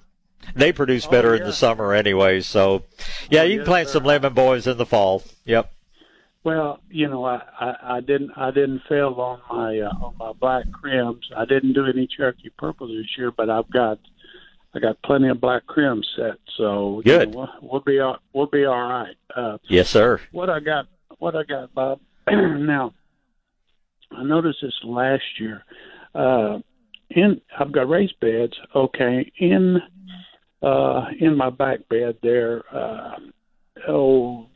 They 0.54 0.72
produce 0.72 1.06
better 1.06 1.30
oh, 1.30 1.34
yeah. 1.34 1.40
in 1.40 1.46
the 1.46 1.52
summer 1.52 1.92
anyway. 1.92 2.40
So, 2.40 2.84
yeah, 3.30 3.40
oh, 3.40 3.44
you 3.44 3.50
can 3.52 3.58
yes, 3.60 3.66
plant 3.66 3.88
sir. 3.88 3.92
some 3.94 4.04
lemon 4.04 4.34
boys 4.34 4.66
in 4.66 4.76
the 4.76 4.86
fall. 4.86 5.22
Yep. 5.44 5.72
Well, 6.44 6.80
you 6.90 7.08
know, 7.08 7.24
I, 7.24 7.42
I, 7.58 7.96
I 7.96 8.00
didn't 8.00 8.32
I 8.36 8.50
didn't 8.50 8.82
fail 8.86 9.14
on 9.14 9.40
my 9.50 9.80
uh, 9.80 10.04
on 10.04 10.14
my 10.18 10.32
black 10.32 10.66
krims. 10.66 11.22
I 11.34 11.46
didn't 11.46 11.72
do 11.72 11.86
any 11.86 12.06
Cherokee 12.06 12.50
purple 12.58 12.86
this 12.86 13.06
year, 13.16 13.30
but 13.30 13.48
I've 13.48 13.70
got 13.70 13.98
I 14.74 14.78
got 14.78 15.00
plenty 15.02 15.28
of 15.28 15.40
black 15.40 15.66
krim 15.66 16.02
set. 16.14 16.36
So 16.58 17.00
good. 17.02 17.30
You 17.30 17.34
know, 17.34 17.48
we'll, 17.62 17.70
we'll 17.70 17.80
be 17.80 17.98
all, 17.98 18.18
we'll 18.34 18.46
be 18.46 18.66
all 18.66 18.88
right. 18.88 19.16
Uh, 19.34 19.56
yes, 19.68 19.88
sir. 19.88 20.20
What 20.32 20.50
I 20.50 20.60
got 20.60 20.86
what 21.18 21.34
I 21.34 21.44
got, 21.44 21.72
Bob. 21.74 22.00
now 22.28 22.92
I 24.12 24.22
noticed 24.22 24.58
this 24.62 24.78
last 24.84 25.22
year. 25.38 25.64
Uh, 26.14 26.58
in 27.10 27.40
I've 27.58 27.72
got 27.72 27.88
raised 27.88 28.18
beds. 28.20 28.54
Okay, 28.74 29.30
in 29.38 29.78
uh, 30.62 31.06
in 31.20 31.36
my 31.36 31.50
back 31.50 31.88
bed 31.88 32.16
there. 32.22 32.62
Uh, 32.74 33.16
oh, 33.88 34.46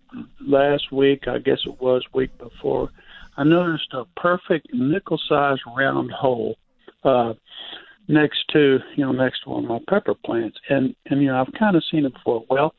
last 0.41 0.93
week 0.93 1.25
I 1.29 1.39
guess 1.39 1.59
it 1.67 1.81
was 1.81 2.03
week 2.15 2.37
before. 2.39 2.91
I 3.37 3.45
noticed 3.45 3.93
a 3.93 4.05
perfect 4.21 4.69
nickel-sized 4.73 5.63
round 5.77 6.11
hole 6.11 6.57
uh, 7.05 7.35
next 8.09 8.39
to 8.53 8.79
you 8.97 9.05
know 9.05 9.13
next 9.13 9.45
to 9.45 9.51
one 9.51 9.65
of 9.65 9.71
my 9.71 9.79
pepper 9.89 10.15
plants, 10.15 10.59
and 10.69 10.95
and 11.07 11.23
you 11.23 11.29
know 11.29 11.41
I've 11.41 11.53
kind 11.59 11.77
of 11.77 11.85
seen 11.91 12.05
it 12.05 12.15
before. 12.15 12.45
Well, 12.51 12.75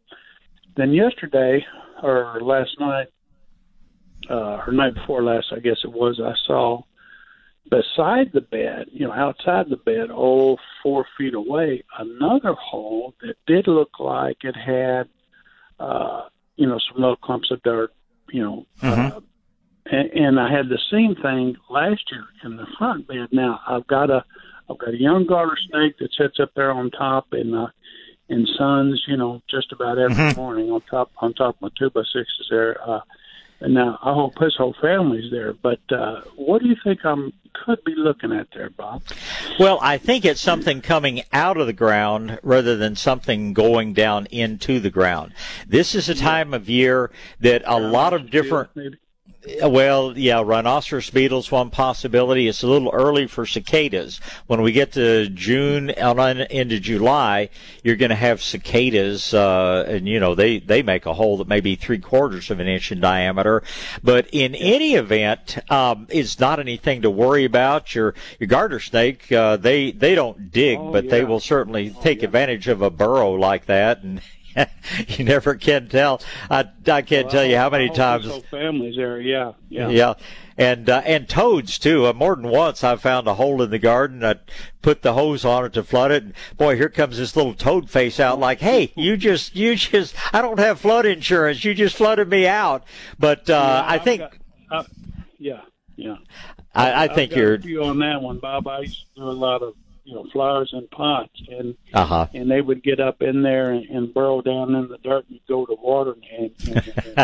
then 0.75 0.91
yesterday 0.91 1.65
or 2.03 2.39
last 2.41 2.71
night 2.79 3.07
uh, 4.29 4.63
or 4.65 4.71
night 4.71 4.93
before 4.95 5.23
last, 5.23 5.47
I 5.51 5.59
guess 5.59 5.77
it 5.83 5.91
was, 5.91 6.19
I 6.23 6.33
saw 6.45 6.83
beside 7.69 8.31
the 8.33 8.41
bed, 8.41 8.87
you 8.91 9.05
know, 9.05 9.13
outside 9.13 9.69
the 9.69 9.77
bed, 9.77 10.09
oh, 10.11 10.57
four 10.81 11.05
feet 11.17 11.33
away, 11.33 11.83
another 11.97 12.53
hole 12.53 13.13
that 13.21 13.35
did 13.47 13.67
look 13.67 13.99
like 13.99 14.37
it 14.43 14.55
had, 14.55 15.07
uh, 15.79 16.23
you 16.55 16.67
know, 16.67 16.79
some 16.87 17.01
little 17.01 17.15
clumps 17.15 17.51
of 17.51 17.61
dirt, 17.63 17.91
you 18.31 18.43
know. 18.43 18.65
Mm-hmm. 18.81 19.17
Uh, 19.17 19.19
and, 19.91 20.09
and 20.11 20.39
I 20.39 20.51
had 20.51 20.69
the 20.69 20.79
same 20.91 21.15
thing 21.15 21.55
last 21.69 22.03
year 22.11 22.25
in 22.43 22.57
the 22.57 22.67
front 22.77 23.07
bed. 23.07 23.29
Now 23.31 23.59
I've 23.67 23.87
got 23.87 24.09
a, 24.09 24.23
I've 24.69 24.77
got 24.77 24.93
a 24.93 24.99
young 24.99 25.25
garter 25.25 25.57
snake 25.69 25.97
that 25.99 26.13
sits 26.13 26.39
up 26.39 26.51
there 26.55 26.71
on 26.71 26.91
top, 26.91 27.27
and 27.31 27.55
uh, 27.55 27.67
and 28.29 28.47
suns, 28.57 29.03
you 29.07 29.17
know, 29.17 29.41
just 29.49 29.71
about 29.71 29.97
every 29.97 30.15
Mm-hmm. 30.15 30.39
morning 30.39 30.69
on 30.69 30.81
top 30.81 31.11
on 31.17 31.33
top 31.33 31.55
of 31.55 31.61
my 31.61 31.69
two 31.77 31.89
by 31.89 32.01
sixes 32.01 32.47
there. 32.51 32.77
Uh, 32.87 32.99
and 33.61 33.73
now 33.73 33.99
I 34.01 34.13
hope 34.13 34.37
his 34.39 34.55
whole 34.55 34.75
family's 34.81 35.31
there. 35.31 35.53
But 35.53 35.79
uh, 35.91 36.21
what 36.35 36.61
do 36.61 36.67
you 36.67 36.75
think 36.83 37.05
I'm 37.05 37.33
could 37.53 37.83
be 37.83 37.95
looking 37.95 38.31
at 38.31 38.47
there, 38.53 38.69
Bob? 38.69 39.03
Well, 39.59 39.79
I 39.81 39.97
think 39.97 40.25
it's 40.25 40.41
something 40.41 40.81
coming 40.81 41.23
out 41.33 41.57
of 41.57 41.67
the 41.67 41.73
ground 41.73 42.39
rather 42.43 42.75
than 42.75 42.95
something 42.95 43.53
going 43.53 43.93
down 43.93 44.27
into 44.27 44.79
the 44.79 44.89
ground. 44.89 45.33
This 45.67 45.95
is 45.95 46.09
a 46.09 46.15
time 46.15 46.53
of 46.53 46.69
year 46.69 47.11
that 47.39 47.63
a 47.65 47.79
lot 47.79 48.13
of 48.13 48.29
different. 48.29 48.69
Well, 49.61 50.17
yeah, 50.17 50.41
rhinoceros 50.45 51.09
beetles 51.09 51.51
one 51.51 51.69
possibility. 51.69 52.47
It's 52.47 52.63
a 52.63 52.67
little 52.67 52.89
early 52.93 53.27
for 53.27 53.45
cicadas. 53.45 54.19
When 54.47 54.61
we 54.61 54.71
get 54.71 54.93
to 54.93 55.29
June 55.29 55.89
and 55.89 56.41
into 56.41 56.79
July, 56.79 57.49
you're 57.83 57.95
going 57.95 58.09
to 58.09 58.15
have 58.15 58.41
cicadas, 58.41 59.33
uh, 59.33 59.85
and 59.87 60.07
you 60.07 60.19
know 60.19 60.35
they 60.35 60.59
they 60.59 60.81
make 60.81 61.05
a 61.05 61.13
hole 61.13 61.37
that 61.37 61.47
may 61.47 61.61
be 61.61 61.75
three 61.75 61.99
quarters 61.99 62.51
of 62.51 62.59
an 62.59 62.67
inch 62.67 62.91
in 62.91 62.99
diameter. 62.99 63.63
But 64.03 64.27
in 64.31 64.55
any 64.55 64.95
event, 64.95 65.57
um, 65.71 66.07
it's 66.09 66.39
not 66.39 66.59
anything 66.59 67.01
to 67.03 67.09
worry 67.09 67.45
about. 67.45 67.95
Your 67.95 68.15
your 68.39 68.47
garter 68.47 68.79
snake, 68.79 69.31
uh, 69.31 69.57
they 69.57 69.91
they 69.91 70.15
don't 70.15 70.51
dig, 70.51 70.79
but 70.91 71.09
they 71.09 71.23
will 71.23 71.39
certainly 71.39 71.95
take 72.01 72.23
advantage 72.23 72.67
of 72.67 72.81
a 72.81 72.89
burrow 72.89 73.31
like 73.33 73.65
that 73.65 74.03
and. 74.03 74.21
you 75.07 75.25
never 75.25 75.55
can 75.55 75.87
tell. 75.87 76.21
I, 76.49 76.65
I 76.87 77.01
can't 77.01 77.29
tell 77.29 77.45
you 77.45 77.55
how 77.57 77.69
many 77.69 77.89
times. 77.89 78.27
Families 78.49 78.95
there. 78.95 79.19
Yeah, 79.19 79.53
yeah, 79.69 79.89
Yeah. 79.89 80.13
And 80.57 80.89
uh, 80.89 81.01
and 81.05 81.29
toads 81.29 81.79
too. 81.79 82.05
Uh, 82.07 82.11
more 82.13 82.35
than 82.35 82.49
once, 82.49 82.83
I 82.83 82.97
found 82.97 83.27
a 83.27 83.35
hole 83.35 83.61
in 83.61 83.69
the 83.69 83.79
garden. 83.79 84.25
I 84.25 84.35
put 84.81 85.01
the 85.03 85.13
hose 85.13 85.45
on 85.45 85.63
it 85.63 85.71
to 85.73 85.83
flood 85.83 86.11
it, 86.11 86.23
and 86.23 86.33
boy, 86.57 86.75
here 86.75 86.89
comes 86.89 87.17
this 87.17 87.37
little 87.37 87.53
toad 87.53 87.89
face 87.89 88.19
out. 88.19 88.39
Like, 88.41 88.59
hey, 88.59 88.91
you 88.97 89.15
just, 89.15 89.55
you 89.55 89.75
just, 89.75 90.15
I 90.35 90.41
don't 90.41 90.59
have 90.59 90.81
flood 90.81 91.05
insurance. 91.05 91.63
You 91.63 91.73
just 91.73 91.95
flooded 91.95 92.27
me 92.27 92.45
out. 92.45 92.83
But 93.17 93.49
uh, 93.49 93.53
Yeah, 93.53 93.93
I 93.93 93.99
think, 93.99 94.19
got- 94.19 94.33
uh, 94.69 94.83
yeah, 95.37 95.61
yeah. 95.95 96.17
I, 96.75 97.05
I 97.05 97.07
think 97.07 97.33
you're, 97.33 97.57
on 97.81 97.99
that 97.99 98.21
one, 98.21 98.39
Bob. 98.39 98.67
I 98.67 98.81
used 98.81 99.05
to 99.15 99.21
do 99.21 99.29
a 99.29 99.31
lot 99.31 99.61
of 99.61 99.75
you 100.03 100.15
know 100.15 100.25
flowers 100.31 100.71
in 100.73 100.87
pots, 100.87 101.41
and 101.49 101.75
uh 101.93 102.05
huh. 102.05 102.27
and 102.33 102.49
they 102.49 102.61
would 102.61 102.83
get 102.83 102.99
up 102.99 103.21
in 103.21 103.41
there 103.41 103.71
and, 103.71 103.85
and 103.89 104.13
burrow 104.13 104.41
down 104.41 104.75
in 104.75 104.87
the 104.87 104.97
dirt 104.99 105.25
and 105.29 105.39
go 105.47 105.65
to 105.65 105.75
water 105.81 106.15
and 106.37 106.51
and, 106.67 106.93
and, 107.05 107.17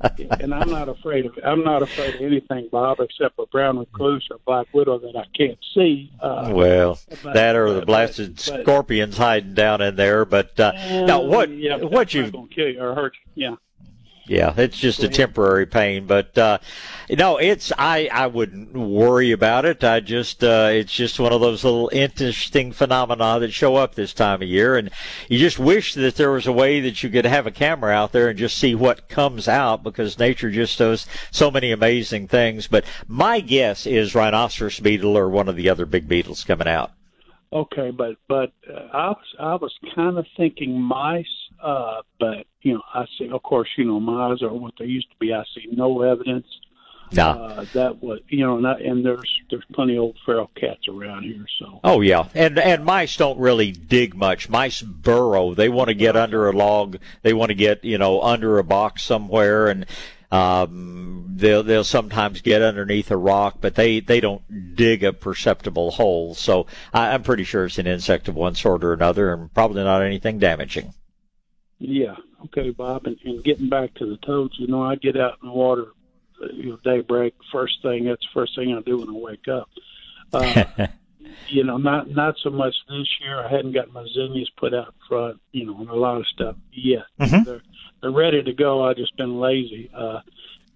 uh, 0.00 0.08
and 0.40 0.54
I'm 0.54 0.70
not 0.70 0.88
afraid 0.88 1.26
of 1.26 1.38
I'm 1.44 1.64
not 1.64 1.82
afraid 1.82 2.14
of 2.16 2.20
anything, 2.20 2.68
Bob, 2.70 3.00
except 3.00 3.38
a 3.38 3.46
brown 3.46 3.78
recluse 3.78 4.26
or 4.30 4.38
black 4.46 4.66
widow 4.72 4.98
that 4.98 5.16
I 5.16 5.24
can't 5.36 5.58
see. 5.74 6.12
Uh, 6.20 6.50
Well, 6.52 6.98
but- 7.22 7.34
that 7.34 7.56
or 7.56 7.72
the 7.72 7.80
but- 7.80 7.86
blasted 7.86 8.36
but- 8.36 8.62
scorpions 8.62 9.16
hiding 9.16 9.54
down 9.54 9.80
in 9.80 9.96
there. 9.96 10.24
But 10.24 10.58
uh, 10.60 10.72
now, 11.06 11.22
what 11.22 11.50
Yeah, 11.50 11.76
what 11.76 12.12
you 12.14 12.30
gonna 12.30 12.48
kill 12.48 12.68
you 12.68 12.80
or 12.80 12.94
hurt 12.94 13.14
you? 13.34 13.48
Yeah. 13.50 13.56
Yeah, 14.26 14.54
it's 14.56 14.78
just 14.78 15.02
a 15.02 15.08
temporary 15.08 15.66
pain, 15.66 16.06
but 16.06 16.36
uh 16.38 16.58
no, 17.10 17.36
it's 17.36 17.72
I 17.76 18.08
I 18.10 18.26
wouldn't 18.26 18.72
worry 18.74 19.32
about 19.32 19.66
it. 19.66 19.84
I 19.84 20.00
just 20.00 20.42
uh 20.42 20.70
it's 20.72 20.92
just 20.92 21.20
one 21.20 21.32
of 21.32 21.42
those 21.42 21.62
little 21.62 21.90
interesting 21.92 22.72
phenomena 22.72 23.38
that 23.40 23.52
show 23.52 23.76
up 23.76 23.94
this 23.94 24.14
time 24.14 24.40
of 24.40 24.48
year 24.48 24.76
and 24.76 24.90
you 25.28 25.38
just 25.38 25.58
wish 25.58 25.94
that 25.94 26.16
there 26.16 26.30
was 26.30 26.46
a 26.46 26.52
way 26.52 26.80
that 26.80 27.02
you 27.02 27.10
could 27.10 27.26
have 27.26 27.46
a 27.46 27.50
camera 27.50 27.92
out 27.92 28.12
there 28.12 28.28
and 28.28 28.38
just 28.38 28.56
see 28.56 28.74
what 28.74 29.08
comes 29.08 29.46
out 29.46 29.82
because 29.82 30.18
nature 30.18 30.50
just 30.50 30.78
does 30.78 31.06
so 31.30 31.50
many 31.50 31.70
amazing 31.70 32.28
things, 32.28 32.66
but 32.66 32.84
my 33.06 33.40
guess 33.40 33.86
is 33.86 34.14
rhinoceros 34.14 34.80
beetle 34.80 35.18
or 35.18 35.28
one 35.28 35.48
of 35.48 35.56
the 35.56 35.68
other 35.68 35.84
big 35.84 36.08
beetles 36.08 36.44
coming 36.44 36.68
out. 36.68 36.92
Okay, 37.52 37.92
but 37.92 38.16
but 38.28 38.52
uh, 38.68 38.88
I 38.92 39.08
was 39.10 39.34
I 39.38 39.54
was 39.54 39.72
kind 39.94 40.18
of 40.18 40.26
thinking 40.36 40.80
mice, 40.80 41.24
uh, 41.64 42.02
but 42.20 42.46
you 42.62 42.74
know 42.74 42.82
I 42.92 43.06
see, 43.18 43.28
of 43.30 43.42
course, 43.42 43.68
you 43.76 43.84
know 43.84 43.98
mice 43.98 44.42
are 44.42 44.52
what 44.52 44.74
they 44.78 44.84
used 44.86 45.10
to 45.10 45.16
be. 45.18 45.32
I 45.32 45.42
see 45.54 45.66
no 45.72 46.02
evidence 46.02 46.46
No. 47.12 47.28
uh, 47.30 47.64
that 47.72 48.02
was 48.02 48.20
you 48.28 48.44
know, 48.46 48.56
and, 48.58 48.66
I, 48.66 48.74
and 48.80 49.04
there's 49.04 49.40
there's 49.50 49.64
plenty 49.72 49.96
of 49.96 50.02
old 50.02 50.18
feral 50.26 50.50
cats 50.54 50.86
around 50.88 51.22
here, 51.24 51.46
so 51.58 51.80
Oh 51.82 52.00
yeah, 52.00 52.28
and 52.34 52.58
and 52.58 52.84
mice 52.84 53.16
don't 53.16 53.38
really 53.38 53.72
dig 53.72 54.14
much. 54.14 54.48
Mice 54.48 54.82
burrow. 54.82 55.54
They 55.54 55.68
want 55.68 55.88
to 55.88 55.94
get 55.94 56.16
under 56.16 56.48
a 56.48 56.52
log. 56.52 56.98
They 57.22 57.32
want 57.32 57.48
to 57.50 57.54
get 57.54 57.84
you 57.84 57.98
know 57.98 58.20
under 58.22 58.58
a 58.58 58.64
box 58.64 59.02
somewhere, 59.04 59.68
and 59.68 59.86
um, 60.30 61.26
they'll 61.36 61.62
they'll 61.62 61.84
sometimes 61.84 62.40
get 62.40 62.60
underneath 62.62 63.10
a 63.10 63.16
rock, 63.16 63.58
but 63.60 63.74
they 63.76 64.00
they 64.00 64.20
don't 64.20 64.74
dig 64.74 65.04
a 65.04 65.12
perceptible 65.12 65.92
hole. 65.92 66.34
So 66.34 66.66
I, 66.92 67.14
I'm 67.14 67.22
pretty 67.22 67.44
sure 67.44 67.66
it's 67.66 67.78
an 67.78 67.86
insect 67.86 68.28
of 68.28 68.34
one 68.34 68.54
sort 68.54 68.82
or 68.84 68.92
another, 68.92 69.32
and 69.32 69.52
probably 69.54 69.82
not 69.84 70.02
anything 70.02 70.38
damaging. 70.38 70.92
Yeah. 71.88 72.16
Okay, 72.46 72.70
Bob, 72.70 73.06
and, 73.06 73.16
and 73.24 73.42
getting 73.44 73.68
back 73.68 73.94
to 73.94 74.06
the 74.06 74.16
toads, 74.18 74.58
you 74.58 74.66
know, 74.66 74.82
I 74.82 74.96
get 74.96 75.16
out 75.16 75.38
in 75.42 75.48
the 75.48 75.54
water, 75.54 75.86
uh, 76.42 76.46
you 76.52 76.70
know, 76.70 76.78
daybreak 76.84 77.34
first 77.52 77.80
thing. 77.82 78.04
That's 78.04 78.22
the 78.22 78.28
first 78.34 78.54
thing 78.56 78.74
I 78.74 78.80
do 78.82 78.98
when 78.98 79.08
I 79.08 79.18
wake 79.18 79.48
up. 79.48 79.68
Uh, 80.32 80.86
you 81.48 81.64
know, 81.64 81.76
not 81.76 82.10
not 82.10 82.36
so 82.42 82.50
much 82.50 82.74
this 82.88 83.08
year. 83.20 83.38
I 83.38 83.50
hadn't 83.50 83.72
got 83.72 83.92
my 83.92 84.06
zinnias 84.14 84.50
put 84.56 84.74
out 84.74 84.94
front, 85.08 85.40
you 85.52 85.66
know, 85.66 85.78
and 85.78 85.88
a 85.88 85.94
lot 85.94 86.18
of 86.18 86.26
stuff 86.26 86.56
yet. 86.72 87.04
Mhm. 87.20 87.44
They're 87.44 87.62
they're 88.00 88.10
ready 88.10 88.42
to 88.42 88.52
go. 88.52 88.84
I 88.84 88.94
just 88.94 89.16
been 89.16 89.40
lazy. 89.40 89.90
Uh, 89.94 90.20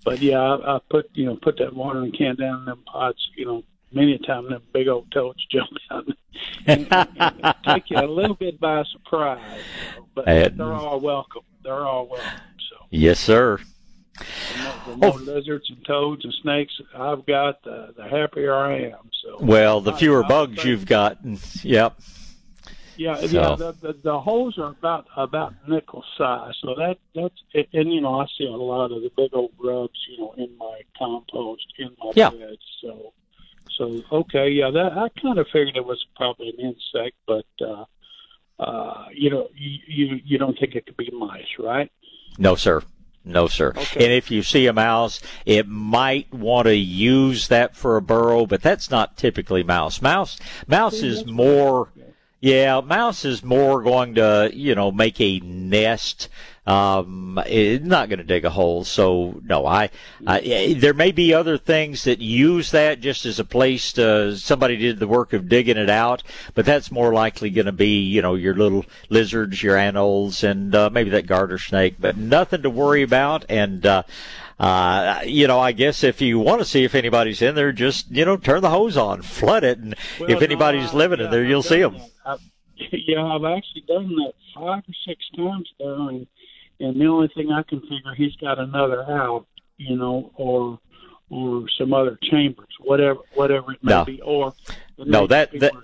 but 0.05 0.21
yeah, 0.21 0.41
I, 0.41 0.77
I 0.77 0.81
put 0.91 1.11
you 1.15 1.27
know 1.27 1.37
put 1.37 1.59
that 1.59 1.75
watering 1.75 2.13
can 2.13 2.37
down 2.37 2.61
in 2.61 2.65
them 2.67 2.83
pots. 2.87 3.31
You 3.37 3.47
know, 3.47 3.65
many 3.93 4.14
a 4.14 4.18
time 4.18 4.49
them 4.51 4.62
big 4.72 4.89
old 4.89 5.11
toads 5.12 5.45
jump 5.51 5.70
out 5.91 6.05
and, 6.66 6.86
and, 6.93 7.55
take 7.64 7.91
you 7.91 7.99
a 7.99 8.07
little 8.07 8.36
bit 8.36 8.61
by 8.61 8.84
surprise. 8.84 9.41
you 9.95 10.01
know, 10.01 10.07
But 10.14 10.28
And- 10.28 10.57
they're 10.59 10.72
all 10.72 11.01
welcome. 11.01 11.43
They're 11.62 11.86
all 11.86 12.07
welcome. 12.09 12.41
Yes, 12.91 13.20
sir. 13.20 13.59
The 14.86 14.97
more 14.97 15.18
lizards 15.18 15.68
and 15.70 15.84
toads 15.84 16.24
and 16.24 16.32
snakes 16.43 16.72
I've 16.97 17.24
got, 17.26 17.62
the, 17.62 17.93
the 17.97 18.09
happier 18.09 18.55
I 18.55 18.78
am. 18.86 19.11
So 19.22 19.36
Well, 19.41 19.80
the 19.80 19.93
fewer 19.93 20.22
bugs 20.24 20.64
you've 20.64 20.86
got, 20.86 21.18
yep. 21.62 21.99
Yeah, 22.97 23.16
So- 23.16 23.26
yeah. 23.26 23.55
The, 23.57 23.72
the 23.80 23.93
the 24.03 24.18
holes 24.20 24.59
are 24.59 24.70
about 24.70 25.07
about 25.16 25.55
nickel 25.68 26.03
size, 26.16 26.55
so 26.62 26.74
that 26.76 26.99
that's 27.14 27.34
it, 27.53 27.68
and 27.72 27.93
you 27.93 28.01
know 28.01 28.18
I 28.20 28.26
see 28.36 28.45
a 28.47 28.51
lot 28.51 28.91
of 28.91 29.03
the 29.03 29.11
big 29.16 29.30
old 29.34 29.57
grubs, 29.57 30.01
you 30.11 30.18
know, 30.18 30.34
in 30.36 30.51
my 30.59 30.80
compost 30.99 31.66
in 31.78 31.91
my 32.03 32.11
Yeah. 32.16 32.30
beds. 32.30 32.59
So 32.82 33.12
so 33.79 34.03
okay, 34.12 34.51
yeah. 34.51 34.70
That 34.70 34.93
I 34.93 35.09
kind 35.20 35.39
of 35.39 35.47
figured 35.47 35.76
it 35.76 35.87
was 35.87 36.05
probably 36.16 36.51
an 36.51 36.61
insect, 36.61 37.16
but 37.26 37.47
uh, 37.61 37.85
uh, 38.59 39.07
you 39.14 39.31
know, 39.31 39.49
you, 39.57 39.79
you 39.87 40.20
you 40.24 40.39
don't 40.39 40.59
think 40.59 40.74
it 40.74 40.85
could 40.85 40.97
be 40.97 41.11
mice, 41.11 41.47
right? 41.59 41.91
No, 42.37 42.55
sir. 42.57 42.83
No, 43.24 43.47
sir. 43.47 43.74
And 43.76 44.12
if 44.12 44.31
you 44.31 44.43
see 44.43 44.66
a 44.66 44.72
mouse, 44.72 45.20
it 45.45 45.68
might 45.68 46.33
want 46.33 46.66
to 46.66 46.74
use 46.74 47.49
that 47.49 47.76
for 47.76 47.97
a 47.99 48.03
burrow, 48.03 48.47
but 48.47 48.62
that's 48.62 48.91
not 48.91 49.18
typically 49.18 49.62
mouse. 49.62 50.01
Mouse, 50.01 50.39
mouse 50.66 51.03
is 51.03 51.26
more, 51.26 51.91
yeah, 52.41 52.81
mouse 52.81 53.26
is 53.26 53.45
more 53.45 53.83
going 53.83 54.14
to, 54.14 54.51
you 54.55 54.74
know, 54.74 54.91
make 54.91 55.20
a 55.20 55.41
nest. 55.41 56.31
Um, 56.69 57.41
it's 57.47 57.83
not 57.83 58.11
going 58.11 58.19
to 58.19 58.25
dig 58.25 58.45
a 58.45 58.51
hole. 58.51 58.85
So 58.85 59.41
no, 59.43 59.64
I, 59.64 59.89
I, 60.27 60.77
there 60.77 60.93
may 60.93 61.12
be 61.12 61.33
other 61.33 61.57
things 61.57 62.05
that 62.05 62.19
use 62.19 62.73
that 62.73 63.01
just 63.01 63.25
as 63.25 63.41
a 63.41 63.45
place 63.45 63.95
to, 63.95 64.37
somebody 64.37 64.77
did 64.77 64.99
the 64.99 65.09
work 65.09 65.33
of 65.33 65.49
digging 65.49 65.79
it 65.79 65.89
out, 65.89 66.23
but 66.55 66.66
that's 66.66 66.93
more 66.93 67.14
likely 67.14 67.49
going 67.49 67.66
to 67.66 67.73
be, 67.73 68.01
you 68.01 68.21
know, 68.21 68.35
your 68.35 68.55
little 68.55 68.85
lizards, 69.09 69.62
your 69.62 69.77
anoles, 69.77 70.45
and, 70.45 70.75
uh, 70.75 70.91
maybe 70.91 71.09
that 71.09 71.27
garter 71.27 71.59
snake, 71.59 71.95
but 71.99 72.19
nothing 72.19 72.61
to 72.61 72.71
worry 72.71 73.03
about. 73.03 73.47
And, 73.49 73.87
uh, 73.87 74.03
uh, 74.61 75.21
you 75.25 75.47
know, 75.47 75.59
I 75.61 75.73
guess 75.73 76.05
if 76.05 76.21
you 76.21 76.39
want 76.39 76.61
to 76.61 76.66
see 76.66 76.85
if 76.85 76.95
anybody's 76.95 77.41
in 77.41 77.55
there, 77.55 77.73
just 77.73 78.11
you 78.11 78.27
know, 78.27 78.37
turn 78.37 78.61
the 78.61 78.69
hose 78.69 78.99
on, 78.99 79.23
flood 79.23 79.64
it, 79.64 79.79
and 79.79 79.95
Well, 80.21 80.31
if 80.31 80.43
anybody's 80.43 80.93
no, 80.93 80.99
living 80.99 81.21
yeah, 81.21 81.27
in 81.27 81.31
there, 81.31 81.45
you'll 81.45 81.62
see 81.62 81.81
them. 81.81 81.97
I've, 82.27 82.41
yeah, 82.93 83.25
I've 83.25 83.45
actually 83.45 83.85
done 83.87 84.09
that 84.16 84.35
five 84.55 84.83
or 84.87 84.95
six 85.07 85.25
times 85.35 85.69
now, 85.81 86.09
and 86.09 86.27
and 86.81 87.01
the 87.01 87.07
only 87.07 87.29
thing 87.29 87.51
I 87.51 87.62
can 87.62 87.81
figure 87.81 88.14
he's 88.16 88.37
got 88.37 88.59
another 88.59 89.03
out, 89.03 89.47
you 89.76 89.97
know, 89.97 90.31
or 90.37 90.79
or 91.31 91.68
some 91.79 91.93
other 91.93 92.18
chambers, 92.22 92.68
whatever 92.81 93.20
whatever 93.35 93.72
it 93.72 93.83
may 93.83 93.93
No. 93.93 94.05
be, 94.05 94.20
or 94.22 94.55
No, 94.99 95.26
that 95.26 95.59
that 95.61 95.74
are 95.74 95.83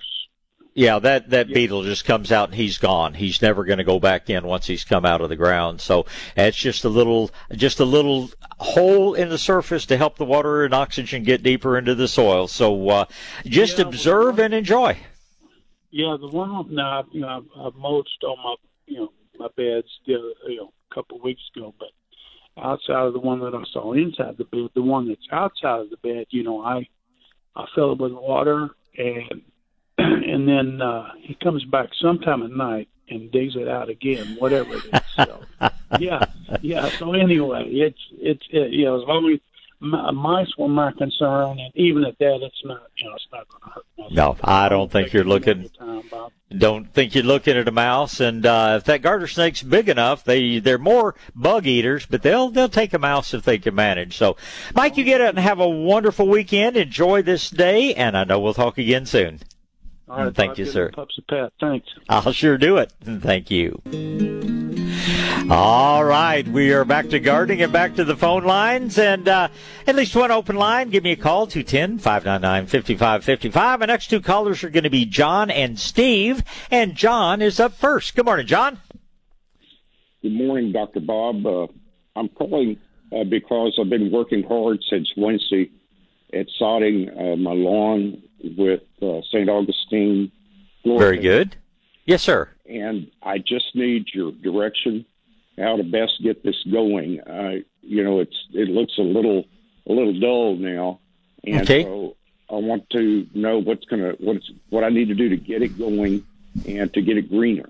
yeah, 0.76 0.98
that 0.98 1.30
that 1.30 1.48
beetle 1.48 1.84
just 1.84 2.04
comes 2.04 2.32
out 2.32 2.48
and 2.48 2.56
he's 2.56 2.78
gone. 2.78 3.14
He's 3.14 3.40
never 3.40 3.64
going 3.64 3.78
to 3.78 3.84
go 3.84 4.00
back 4.00 4.28
in 4.28 4.44
once 4.44 4.66
he's 4.66 4.82
come 4.82 5.06
out 5.06 5.20
of 5.20 5.28
the 5.28 5.36
ground. 5.36 5.80
So 5.80 6.04
it's 6.36 6.56
just 6.56 6.84
a 6.84 6.88
little 6.88 7.30
just 7.52 7.78
a 7.78 7.84
little 7.84 8.30
hole 8.58 9.14
in 9.14 9.28
the 9.28 9.38
surface 9.38 9.86
to 9.86 9.96
help 9.96 10.18
the 10.18 10.24
water 10.24 10.64
and 10.64 10.74
oxygen 10.74 11.22
get 11.22 11.44
deeper 11.44 11.78
into 11.78 11.94
the 11.94 12.08
soil. 12.08 12.48
So 12.48 12.88
uh, 12.88 13.04
just 13.44 13.78
observe 13.78 14.40
and 14.40 14.52
enjoy. 14.52 14.98
Yeah, 15.92 16.16
the 16.20 16.26
one 16.26 16.74
now, 16.74 16.98
I've, 16.98 17.04
you 17.12 17.20
know, 17.20 17.28
I've, 17.28 17.66
I've 17.66 17.74
mulched 17.76 18.24
on 18.24 18.36
my, 18.42 18.56
you 18.86 18.98
know, 18.98 19.12
my 19.38 19.46
beds, 19.56 19.86
the 20.08 20.16
other, 20.16 20.32
you 20.48 20.56
know, 20.56 20.72
couple 20.94 21.16
of 21.16 21.22
weeks 21.22 21.42
ago. 21.54 21.74
But 21.78 21.88
outside 22.62 23.06
of 23.06 23.12
the 23.12 23.20
one 23.20 23.40
that 23.40 23.54
I 23.54 23.62
saw 23.72 23.92
inside 23.92 24.36
the 24.38 24.44
bed, 24.44 24.70
the 24.74 24.82
one 24.82 25.08
that's 25.08 25.26
outside 25.32 25.80
of 25.80 25.90
the 25.90 25.96
bed, 25.96 26.26
you 26.30 26.42
know, 26.42 26.62
I, 26.62 26.86
I 27.56 27.66
fill 27.74 27.92
it 27.92 27.98
with 27.98 28.12
water, 28.12 28.70
and 28.96 29.42
and 29.98 30.48
then 30.48 30.80
uh, 30.80 31.10
he 31.20 31.34
comes 31.34 31.64
back 31.64 31.90
sometime 32.00 32.42
at 32.42 32.50
night 32.50 32.88
and 33.08 33.30
digs 33.30 33.54
it 33.56 33.68
out 33.68 33.88
again, 33.88 34.36
whatever 34.38 34.74
it 34.74 34.84
is. 34.84 35.00
So, 35.16 35.44
yeah, 35.98 36.24
yeah. 36.62 36.88
So 36.98 37.12
anyway, 37.12 37.68
it's 37.68 38.00
it's 38.12 38.42
it, 38.50 38.72
you 38.72 38.86
know, 38.86 39.00
as 39.00 39.06
long 39.06 39.30
as 39.32 39.40
m- 39.82 40.16
mice 40.16 40.48
were 40.58 40.68
my 40.68 40.92
concern, 40.92 41.58
and 41.58 41.72
even 41.74 42.04
at 42.04 42.18
that, 42.18 42.40
it's 42.42 42.60
not, 42.64 42.82
you 42.96 43.08
know, 43.08 43.14
it's 43.14 43.26
not 43.32 43.48
going 43.48 43.62
to 43.62 43.70
hurt. 43.70 43.84
nothing. 43.98 44.16
No, 44.16 44.36
I 44.42 44.68
don't 44.68 44.90
think 44.90 45.12
you're 45.12 45.24
looking. 45.24 45.68
Time, 45.78 46.02
Don't 46.56 46.92
think 46.92 47.14
you're 47.14 47.24
looking 47.24 47.56
at 47.56 47.68
a 47.68 47.72
mouse. 47.72 48.20
And 48.20 48.44
uh, 48.46 48.76
if 48.78 48.84
that 48.84 49.02
garter 49.02 49.26
snake's 49.26 49.62
big 49.62 49.88
enough, 49.88 50.24
they 50.24 50.58
they're 50.58 50.78
more 50.78 51.14
bug 51.34 51.66
eaters, 51.66 52.06
but 52.06 52.22
they'll 52.22 52.50
they'll 52.50 52.68
take 52.68 52.94
a 52.94 52.98
mouse 52.98 53.34
if 53.34 53.42
they 53.44 53.58
can 53.58 53.74
manage. 53.74 54.16
So, 54.16 54.36
Mike, 54.74 54.96
you 54.96 55.04
get 55.04 55.20
out 55.20 55.30
and 55.30 55.38
have 55.38 55.60
a 55.60 55.68
wonderful 55.68 56.28
weekend. 56.28 56.76
Enjoy 56.76 57.22
this 57.22 57.50
day, 57.50 57.94
and 57.94 58.16
I 58.16 58.24
know 58.24 58.38
we'll 58.40 58.54
talk 58.54 58.78
again 58.78 59.06
soon. 59.06 59.40
All 60.08 60.24
right, 60.24 60.34
Thank 60.34 60.50
Bob, 60.50 60.58
you, 60.58 60.66
sir. 60.66 60.90
Pups 60.90 61.18
a 61.18 61.22
pat. 61.22 61.52
Thanks. 61.60 61.88
I'll 62.08 62.32
sure 62.32 62.58
do 62.58 62.76
it. 62.76 62.92
Thank 63.02 63.50
you. 63.50 63.80
All 65.50 66.04
right, 66.04 66.46
we 66.46 66.72
are 66.72 66.84
back 66.84 67.08
to 67.10 67.18
gardening 67.18 67.62
and 67.62 67.72
back 67.72 67.96
to 67.96 68.04
the 68.04 68.16
phone 68.16 68.44
lines. 68.44 68.98
And 68.98 69.28
uh, 69.28 69.48
at 69.86 69.96
least 69.96 70.14
one 70.14 70.30
open 70.30 70.56
line. 70.56 70.90
Give 70.90 71.02
me 71.02 71.12
a 71.12 71.16
call, 71.16 71.46
210 71.46 71.98
599 71.98 72.66
5555. 72.66 73.80
The 73.80 73.86
next 73.86 74.08
two 74.08 74.20
callers 74.20 74.62
are 74.62 74.70
going 74.70 74.84
to 74.84 74.90
be 74.90 75.04
John 75.04 75.50
and 75.50 75.78
Steve. 75.78 76.42
And 76.70 76.94
John 76.94 77.42
is 77.42 77.58
up 77.58 77.74
first. 77.74 78.14
Good 78.14 78.24
morning, 78.26 78.46
John. 78.46 78.78
Good 80.22 80.32
morning, 80.32 80.72
Dr. 80.72 81.00
Bob. 81.00 81.46
Uh, 81.46 81.66
I'm 82.16 82.28
calling 82.28 82.78
uh, 83.12 83.24
because 83.24 83.78
I've 83.80 83.90
been 83.90 84.10
working 84.10 84.42
hard 84.42 84.82
since 84.88 85.10
Wednesday 85.16 85.70
at 86.32 86.46
sodding 86.60 87.10
uh, 87.10 87.36
my 87.36 87.52
lawn 87.52 88.22
with 88.56 88.82
uh, 89.02 89.20
St. 89.30 89.48
Augustine. 89.48 90.30
Very 90.84 91.18
good. 91.18 91.56
Yes, 92.06 92.22
sir. 92.22 92.48
And 92.68 93.10
I 93.22 93.38
just 93.38 93.74
need 93.74 94.06
your 94.12 94.32
direction 94.32 95.04
how 95.58 95.76
to 95.76 95.84
best 95.84 96.22
get 96.22 96.42
this 96.42 96.56
going. 96.70 97.20
Uh, 97.20 97.60
you 97.82 98.02
know, 98.02 98.20
it's 98.20 98.36
it 98.52 98.68
looks 98.68 98.98
a 98.98 99.02
little 99.02 99.44
a 99.86 99.92
little 99.92 100.18
dull 100.18 100.56
now, 100.56 100.98
and 101.44 101.62
Okay. 101.62 101.84
so 101.84 102.16
I 102.50 102.54
want 102.54 102.88
to 102.90 103.26
know 103.34 103.58
what's 103.58 103.84
gonna 103.86 104.14
what's 104.18 104.50
what 104.70 104.84
I 104.84 104.88
need 104.88 105.08
to 105.08 105.14
do 105.14 105.28
to 105.28 105.36
get 105.36 105.62
it 105.62 105.78
going 105.78 106.24
and 106.66 106.92
to 106.94 107.02
get 107.02 107.16
it 107.16 107.28
greener. 107.30 107.68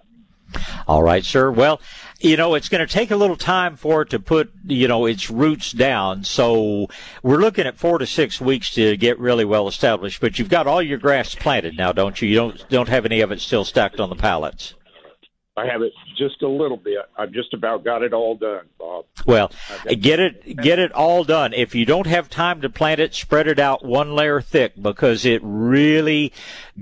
All 0.87 1.03
right, 1.03 1.25
sir. 1.25 1.51
Well, 1.51 1.81
you 2.21 2.37
know, 2.37 2.55
it's 2.55 2.69
going 2.69 2.87
to 2.87 2.93
take 2.93 3.11
a 3.11 3.17
little 3.17 3.37
time 3.37 3.77
for 3.77 4.03
it 4.03 4.11
to 4.11 4.19
put, 4.19 4.53
you 4.65 4.89
know, 4.89 5.07
its 5.07 5.31
roots 5.31 5.73
down. 5.73 6.25
So 6.25 6.89
we're 7.23 7.39
looking 7.39 7.67
at 7.67 7.77
four 7.77 7.99
to 7.99 8.07
six 8.07 8.41
weeks 8.41 8.73
to 8.75 8.97
get 8.97 9.19
really 9.19 9.45
well 9.45 9.69
established. 9.69 10.21
But 10.21 10.39
you've 10.39 10.49
got 10.49 10.67
all 10.67 10.83
your 10.83 10.99
grass 10.99 11.35
planted 11.35 11.77
now, 11.77 11.93
don't 11.93 12.21
you? 12.21 12.29
You 12.29 12.37
don't 12.37 12.69
don't 12.69 12.89
have 12.89 13.05
any 13.05 13.21
of 13.21 13.33
it 13.33 13.41
still 13.41 13.65
stacked 13.65 14.01
on 14.01 14.11
the 14.11 14.17
pallets. 14.17 14.75
I 15.57 15.67
have 15.67 15.83
it 15.83 15.93
just 16.17 16.43
a 16.43 16.49
little 16.49 16.77
bit. 16.77 17.07
I've 17.17 17.33
just 17.33 17.55
about 17.55 17.85
got 17.85 18.03
it 18.03 18.13
all 18.13 18.37
done, 18.37 18.67
Bob. 18.79 19.07
Well, 19.27 19.51
get 20.01 20.21
it 20.21 20.57
get 20.57 20.79
it 20.79 20.93
all 20.93 21.25
done. 21.25 21.53
If 21.53 21.75
you 21.75 21.85
don't 21.85 22.07
have 22.07 22.29
time 22.29 22.61
to 22.61 22.71
plant 22.71 23.01
it, 23.01 23.15
spread 23.15 23.47
it 23.47 23.59
out 23.59 23.85
one 23.85 24.15
layer 24.15 24.41
thick 24.41 24.73
because 24.81 25.25
it 25.25 25.41
really 25.45 26.33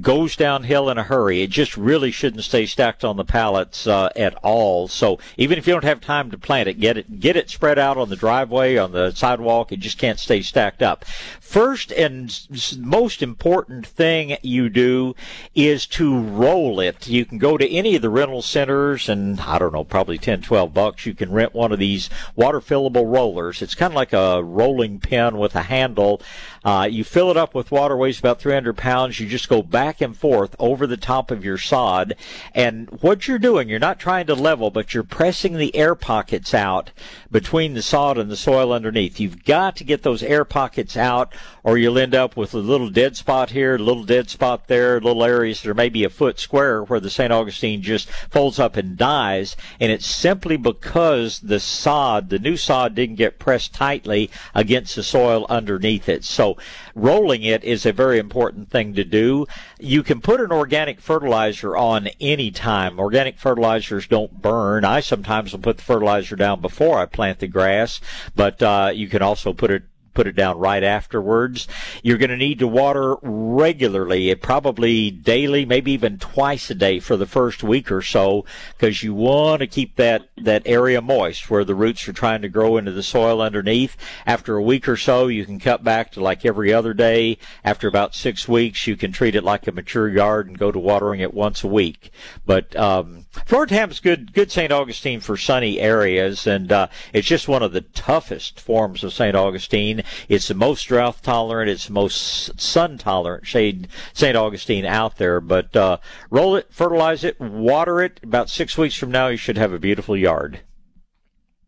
goes 0.01 0.37
downhill 0.37 0.89
in 0.89 0.99
a 0.99 1.03
hurry. 1.03 1.43
It 1.43 1.51
just 1.51 1.76
really 1.76 2.11
shouldn't 2.11 2.45
stay 2.45 2.66
stacked 2.66 3.05
on 3.05 3.16
the 3.16 3.24
pallets 3.24 3.87
uh, 3.87 4.11
at 4.16 4.35
all. 4.43 4.89
So 4.89 5.18
even 5.37 5.59
if 5.59 5.66
you 5.66 5.74
don't 5.74 5.85
have 5.85 6.01
time 6.01 6.30
to 6.30 6.39
plant 6.39 6.68
it, 6.68 6.80
get 6.80 6.97
it 6.97 7.20
get 7.20 7.37
it 7.37 7.51
spread 7.51 7.78
out 7.78 7.97
on 7.97 8.09
the 8.09 8.16
driveway, 8.16 8.76
on 8.76 8.93
the 8.93 9.12
sidewalk. 9.12 9.72
It 9.72 9.80
just 9.80 9.99
can't 9.99 10.18
stay 10.18 10.43
stacked 10.43 10.83
up. 10.83 11.05
First 11.41 11.93
and 11.93 12.35
most 12.78 13.22
important 13.22 13.87
thing 13.87 14.37
you 14.43 14.68
do 14.68 15.14
is 15.55 15.87
to 15.87 16.18
roll 16.18 16.80
it. 16.80 17.07
You 17.07 17.24
can 17.24 17.39
go 17.39 17.59
to 17.59 17.70
any 17.70 17.95
of 17.95 18.03
the 18.03 18.11
rental 18.11 18.43
centers 18.43 19.09
and 19.09 19.22
I 19.41 19.59
don't 19.59 19.73
know, 19.73 19.85
probably 19.85 20.18
10, 20.18 20.43
12 20.43 20.75
bucks. 20.75 21.07
You 21.07 21.14
can 21.14 21.33
rent 21.33 21.55
one 21.55 21.73
of 21.73 21.79
these 21.79 22.11
water 22.37 22.61
fillable 22.61 23.12
rollers. 23.12 23.62
It's 23.62 23.75
kind 23.75 23.93
of 23.93 23.97
like 23.97 24.12
a 24.12 24.43
rolling 24.43 25.01
pin 25.01 25.39
with 25.39 25.55
a 25.55 25.62
handle. 25.62 26.20
Uh, 26.64 26.88
you 26.90 27.02
fill 27.04 27.30
it 27.30 27.36
up 27.36 27.54
with 27.54 27.70
water, 27.70 27.96
weighs 27.96 28.18
about 28.18 28.40
300 28.40 28.76
pounds. 28.76 29.18
You 29.18 29.26
just 29.26 29.48
go 29.48 29.62
back 29.62 30.00
and 30.00 30.16
forth 30.16 30.54
over 30.58 30.86
the 30.86 30.96
top 30.96 31.30
of 31.30 31.44
your 31.44 31.58
sod. 31.58 32.14
And 32.54 32.88
what 33.00 33.26
you're 33.26 33.38
doing, 33.38 33.68
you're 33.68 33.78
not 33.78 33.98
trying 33.98 34.26
to 34.26 34.34
level, 34.34 34.70
but 34.70 34.94
you're 34.94 35.02
pressing 35.02 35.56
the 35.56 35.74
air 35.74 35.94
pockets 35.94 36.54
out 36.54 36.90
between 37.30 37.74
the 37.74 37.82
sod 37.82 38.18
and 38.18 38.30
the 38.30 38.36
soil 38.36 38.72
underneath. 38.72 39.18
You've 39.18 39.44
got 39.44 39.76
to 39.76 39.84
get 39.84 40.02
those 40.02 40.22
air 40.22 40.44
pockets 40.44 40.96
out 40.96 41.32
or 41.64 41.78
you'll 41.78 41.98
end 41.98 42.14
up 42.14 42.36
with 42.36 42.54
a 42.54 42.58
little 42.58 42.90
dead 42.90 43.16
spot 43.16 43.50
here, 43.50 43.76
a 43.76 43.78
little 43.78 44.04
dead 44.04 44.28
spot 44.28 44.68
there, 44.68 45.00
little 45.00 45.24
areas 45.24 45.62
that 45.62 45.70
are 45.70 45.74
maybe 45.74 46.04
a 46.04 46.10
foot 46.10 46.38
square 46.38 46.82
where 46.84 47.00
the 47.00 47.10
St. 47.10 47.32
Augustine 47.32 47.82
just 47.82 48.08
folds 48.08 48.58
up 48.58 48.76
and 48.76 48.96
dies. 48.96 49.56
And 49.80 49.92
it's 49.92 50.06
simply 50.06 50.56
because 50.56 51.40
the 51.40 51.60
sod, 51.60 52.30
the 52.30 52.38
new 52.38 52.56
sod 52.56 52.94
didn't 52.94 53.16
get 53.16 53.38
pressed 53.38 53.74
tightly 53.74 54.30
against 54.54 54.96
the 54.96 55.02
soil 55.02 55.46
underneath 55.48 56.08
it. 56.08 56.24
So 56.24 56.51
rolling 56.94 57.42
it 57.42 57.64
is 57.64 57.86
a 57.86 57.92
very 57.92 58.18
important 58.18 58.70
thing 58.70 58.94
to 58.94 59.05
do. 59.05 59.46
You 59.78 60.03
can 60.03 60.20
put 60.20 60.40
an 60.40 60.53
organic 60.53 61.00
fertilizer 61.00 61.76
on 61.76 62.09
any 62.20 62.50
time. 62.50 62.98
Organic 62.98 63.38
fertilizers 63.38 64.07
don't 64.07 64.40
burn. 64.40 64.84
I 64.84 65.00
sometimes 65.00 65.53
will 65.53 65.61
put 65.61 65.78
the 65.78 65.84
fertilizer 65.84 66.36
down 66.36 66.61
before 66.61 66.98
I 66.98 67.07
plant 67.07 67.38
the 67.38 67.48
grass, 67.48 68.00
but 68.34 68.62
uh, 68.62 68.90
you 68.94 69.09
can 69.09 69.22
also 69.22 69.53
put 69.53 69.70
it 69.70 69.84
put 70.14 70.26
it 70.26 70.36
down 70.36 70.58
right 70.58 70.82
afterwards. 70.82 71.68
You're 72.02 72.18
going 72.18 72.30
to 72.30 72.36
need 72.36 72.58
to 72.58 72.68
water 72.68 73.16
regularly, 73.22 74.34
probably 74.34 75.10
daily, 75.10 75.64
maybe 75.64 75.92
even 75.92 76.18
twice 76.18 76.70
a 76.70 76.74
day 76.74 77.00
for 77.00 77.16
the 77.16 77.26
first 77.26 77.62
week 77.62 77.90
or 77.90 78.02
so, 78.02 78.44
because 78.76 79.02
you 79.02 79.14
want 79.14 79.60
to 79.60 79.66
keep 79.66 79.96
that, 79.96 80.28
that 80.36 80.62
area 80.66 81.00
moist 81.00 81.50
where 81.50 81.64
the 81.64 81.74
roots 81.74 82.06
are 82.08 82.12
trying 82.12 82.42
to 82.42 82.48
grow 82.48 82.76
into 82.76 82.92
the 82.92 83.02
soil 83.02 83.40
underneath. 83.40 83.96
After 84.26 84.56
a 84.56 84.62
week 84.62 84.88
or 84.88 84.96
so, 84.96 85.26
you 85.28 85.44
can 85.44 85.58
cut 85.58 85.84
back 85.84 86.12
to 86.12 86.20
like 86.20 86.44
every 86.44 86.72
other 86.72 86.94
day. 86.94 87.38
After 87.64 87.88
about 87.88 88.14
six 88.14 88.48
weeks, 88.48 88.86
you 88.86 88.96
can 88.96 89.12
treat 89.12 89.34
it 89.34 89.44
like 89.44 89.66
a 89.66 89.72
mature 89.72 90.08
yard 90.08 90.48
and 90.48 90.58
go 90.58 90.72
to 90.72 90.78
watering 90.78 91.20
it 91.20 91.34
once 91.34 91.64
a 91.64 91.68
week. 91.68 92.10
But, 92.46 92.74
um, 92.76 93.22
Floratam's 93.33 94.01
good, 94.01 94.33
good 94.33 94.51
St. 94.51 94.70
Augustine 94.70 95.20
for 95.20 95.37
sunny 95.37 95.80
areas, 95.80 96.47
and, 96.47 96.70
uh, 96.70 96.89
it's 97.12 97.26
just 97.26 97.49
one 97.49 97.62
of 97.62 97.72
the 97.72 97.80
toughest 97.80 98.61
forms 98.61 99.03
of 99.03 99.12
St. 99.12 99.35
Augustine. 99.35 100.03
It's 100.28 100.49
the 100.49 100.55
most 100.55 100.85
drought 100.85 101.22
tolerant. 101.22 101.70
It's 101.70 101.87
the 101.87 101.93
most 101.93 102.61
sun 102.61 102.99
tolerant 102.99 103.47
shade 103.47 103.89
St. 104.12 104.37
Augustine 104.37 104.85
out 104.85 105.16
there. 105.16 105.41
But 105.41 105.74
uh, 105.74 105.99
roll 106.30 106.57
it, 106.57 106.68
fertilize 106.70 107.24
it, 107.24 107.41
water 107.41 108.03
it. 108.03 108.20
About 108.22 108.51
six 108.51 108.76
weeks 108.76 108.95
from 108.97 109.11
now, 109.11 109.28
you 109.28 109.37
should 109.37 109.57
have 109.57 109.72
a 109.72 109.78
beautiful 109.78 110.16
yard. 110.16 110.61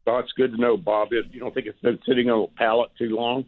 Well, 0.06 0.18
it's 0.18 0.32
good 0.32 0.52
to 0.52 0.60
know, 0.60 0.76
Bob. 0.76 1.12
It, 1.12 1.26
you 1.32 1.40
don't 1.40 1.54
think 1.54 1.66
it's 1.66 1.80
been 1.80 1.98
sitting 2.06 2.30
on 2.30 2.44
a 2.44 2.58
pallet 2.58 2.90
too 2.98 3.16
long? 3.16 3.46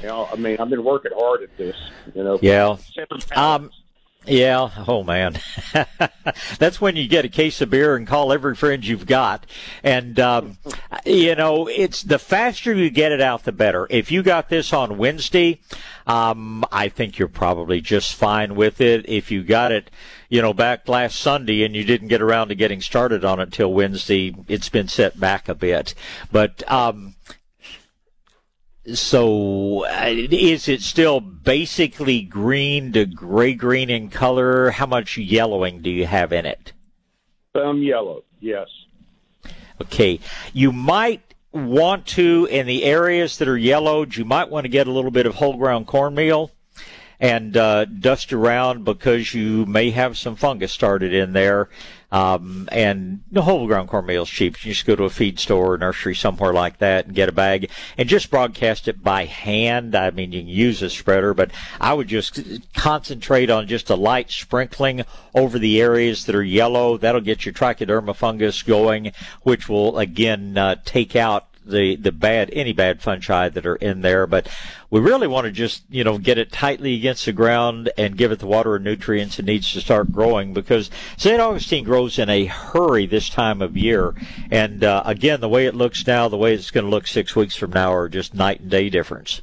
You 0.00 0.08
know, 0.08 0.28
I 0.32 0.36
mean, 0.36 0.56
I've 0.58 0.70
been 0.70 0.84
working 0.84 1.12
hard 1.14 1.42
at 1.42 1.54
this. 1.58 1.76
You 2.14 2.24
know, 2.24 2.38
Yeah. 2.40 2.76
Um, 3.36 3.70
yeah. 4.26 4.70
Oh 4.86 5.02
man, 5.02 5.38
that's 6.58 6.80
when 6.80 6.96
you 6.96 7.08
get 7.08 7.24
a 7.24 7.28
case 7.28 7.60
of 7.60 7.70
beer 7.70 7.96
and 7.96 8.06
call 8.06 8.32
every 8.32 8.54
friend 8.54 8.84
you've 8.84 9.06
got. 9.06 9.46
And 9.82 10.18
um, 10.20 10.58
you 11.04 11.34
know, 11.34 11.66
it's 11.66 12.02
the 12.02 12.18
faster 12.18 12.72
you 12.72 12.90
get 12.90 13.12
it 13.12 13.20
out, 13.20 13.44
the 13.44 13.52
better. 13.52 13.86
If 13.90 14.12
you 14.12 14.22
got 14.22 14.48
this 14.48 14.72
on 14.72 14.98
Wednesday, 14.98 15.60
um, 16.06 16.64
I 16.70 16.88
think 16.88 17.18
you're 17.18 17.28
probably 17.28 17.80
just 17.80 18.14
fine 18.14 18.54
with 18.54 18.80
it. 18.80 19.08
If 19.08 19.30
you 19.30 19.42
got 19.42 19.72
it, 19.72 19.90
you 20.28 20.42
know, 20.42 20.52
back 20.52 20.88
last 20.88 21.18
Sunday 21.20 21.64
and 21.64 21.74
you 21.74 21.84
didn't 21.84 22.08
get 22.08 22.22
around 22.22 22.48
to 22.48 22.54
getting 22.54 22.80
started 22.80 23.24
on 23.24 23.40
it 23.40 23.52
till 23.52 23.72
Wednesday, 23.72 24.34
it's 24.48 24.68
been 24.68 24.88
set 24.88 25.18
back 25.18 25.48
a 25.48 25.54
bit. 25.54 25.94
But 26.30 26.62
um, 26.70 27.14
so, 28.94 29.84
uh, 29.86 30.06
is 30.08 30.68
it 30.68 30.82
still 30.82 31.20
basically 31.20 32.22
green 32.22 32.92
to 32.92 33.06
gray 33.06 33.54
green 33.54 33.90
in 33.90 34.10
color? 34.10 34.70
How 34.70 34.86
much 34.86 35.16
yellowing 35.16 35.82
do 35.82 35.90
you 35.90 36.06
have 36.06 36.32
in 36.32 36.46
it? 36.46 36.72
Some 37.56 37.82
yellow, 37.82 38.24
yes. 38.40 38.66
Okay. 39.80 40.18
You 40.52 40.72
might 40.72 41.34
want 41.52 42.06
to, 42.06 42.48
in 42.50 42.66
the 42.66 42.84
areas 42.84 43.38
that 43.38 43.48
are 43.48 43.58
yellowed, 43.58 44.16
you 44.16 44.24
might 44.24 44.48
want 44.48 44.64
to 44.64 44.68
get 44.68 44.86
a 44.86 44.92
little 44.92 45.10
bit 45.10 45.26
of 45.26 45.36
whole 45.36 45.56
ground 45.56 45.86
cornmeal 45.86 46.50
and 47.20 47.56
uh, 47.56 47.84
dust 47.84 48.32
around 48.32 48.84
because 48.84 49.32
you 49.32 49.64
may 49.66 49.90
have 49.90 50.18
some 50.18 50.34
fungus 50.34 50.72
started 50.72 51.14
in 51.14 51.32
there. 51.32 51.68
Um, 52.12 52.68
and 52.70 53.22
the 53.32 53.40
whole 53.40 53.66
ground 53.66 53.88
cornmeal 53.88 54.24
is 54.24 54.28
cheap. 54.28 54.62
You 54.64 54.74
just 54.74 54.84
go 54.84 54.94
to 54.94 55.04
a 55.04 55.10
feed 55.10 55.40
store 55.40 55.72
or 55.72 55.78
nursery 55.78 56.14
somewhere 56.14 56.52
like 56.52 56.76
that 56.78 57.06
and 57.06 57.14
get 57.14 57.30
a 57.30 57.32
bag 57.32 57.70
and 57.96 58.06
just 58.06 58.30
broadcast 58.30 58.86
it 58.86 59.02
by 59.02 59.24
hand. 59.24 59.94
I 59.94 60.10
mean, 60.10 60.30
you 60.30 60.40
can 60.40 60.48
use 60.48 60.82
a 60.82 60.90
spreader, 60.90 61.32
but 61.32 61.50
I 61.80 61.94
would 61.94 62.08
just 62.08 62.38
concentrate 62.74 63.48
on 63.48 63.66
just 63.66 63.88
a 63.88 63.96
light 63.96 64.30
sprinkling 64.30 65.06
over 65.34 65.58
the 65.58 65.80
areas 65.80 66.26
that 66.26 66.34
are 66.34 66.42
yellow. 66.42 66.98
That'll 66.98 67.22
get 67.22 67.46
your 67.46 67.54
trichoderma 67.54 68.14
fungus 68.14 68.62
going, 68.62 69.12
which 69.42 69.66
will 69.66 69.98
again 69.98 70.58
uh, 70.58 70.76
take 70.84 71.16
out 71.16 71.48
the 71.64 71.96
the 71.96 72.12
bad 72.12 72.50
any 72.52 72.72
bad 72.72 73.00
fungi 73.00 73.48
that 73.48 73.66
are 73.66 73.76
in 73.76 74.02
there. 74.02 74.26
But 74.26 74.48
we 74.92 75.00
really 75.00 75.26
want 75.26 75.46
to 75.46 75.50
just 75.50 75.82
you 75.90 76.04
know 76.04 76.18
get 76.18 76.38
it 76.38 76.52
tightly 76.52 76.94
against 76.94 77.24
the 77.24 77.32
ground 77.32 77.90
and 77.96 78.16
give 78.16 78.30
it 78.30 78.38
the 78.38 78.46
water 78.46 78.76
and 78.76 78.84
nutrients 78.84 79.38
it 79.38 79.46
needs 79.46 79.72
to 79.72 79.80
start 79.80 80.12
growing 80.12 80.52
because 80.52 80.90
St. 81.16 81.40
Augustine 81.40 81.82
grows 81.82 82.18
in 82.18 82.28
a 82.28 82.44
hurry 82.44 83.06
this 83.06 83.30
time 83.30 83.62
of 83.62 83.76
year. 83.76 84.14
And 84.50 84.84
uh, 84.84 85.02
again, 85.06 85.40
the 85.40 85.48
way 85.48 85.66
it 85.66 85.74
looks 85.74 86.06
now, 86.06 86.28
the 86.28 86.36
way 86.36 86.52
it's 86.54 86.70
going 86.70 86.84
to 86.84 86.90
look 86.90 87.06
six 87.06 87.34
weeks 87.34 87.56
from 87.56 87.72
now, 87.72 87.92
are 87.92 88.08
just 88.08 88.34
night 88.34 88.60
and 88.60 88.70
day 88.70 88.90
difference. 88.90 89.40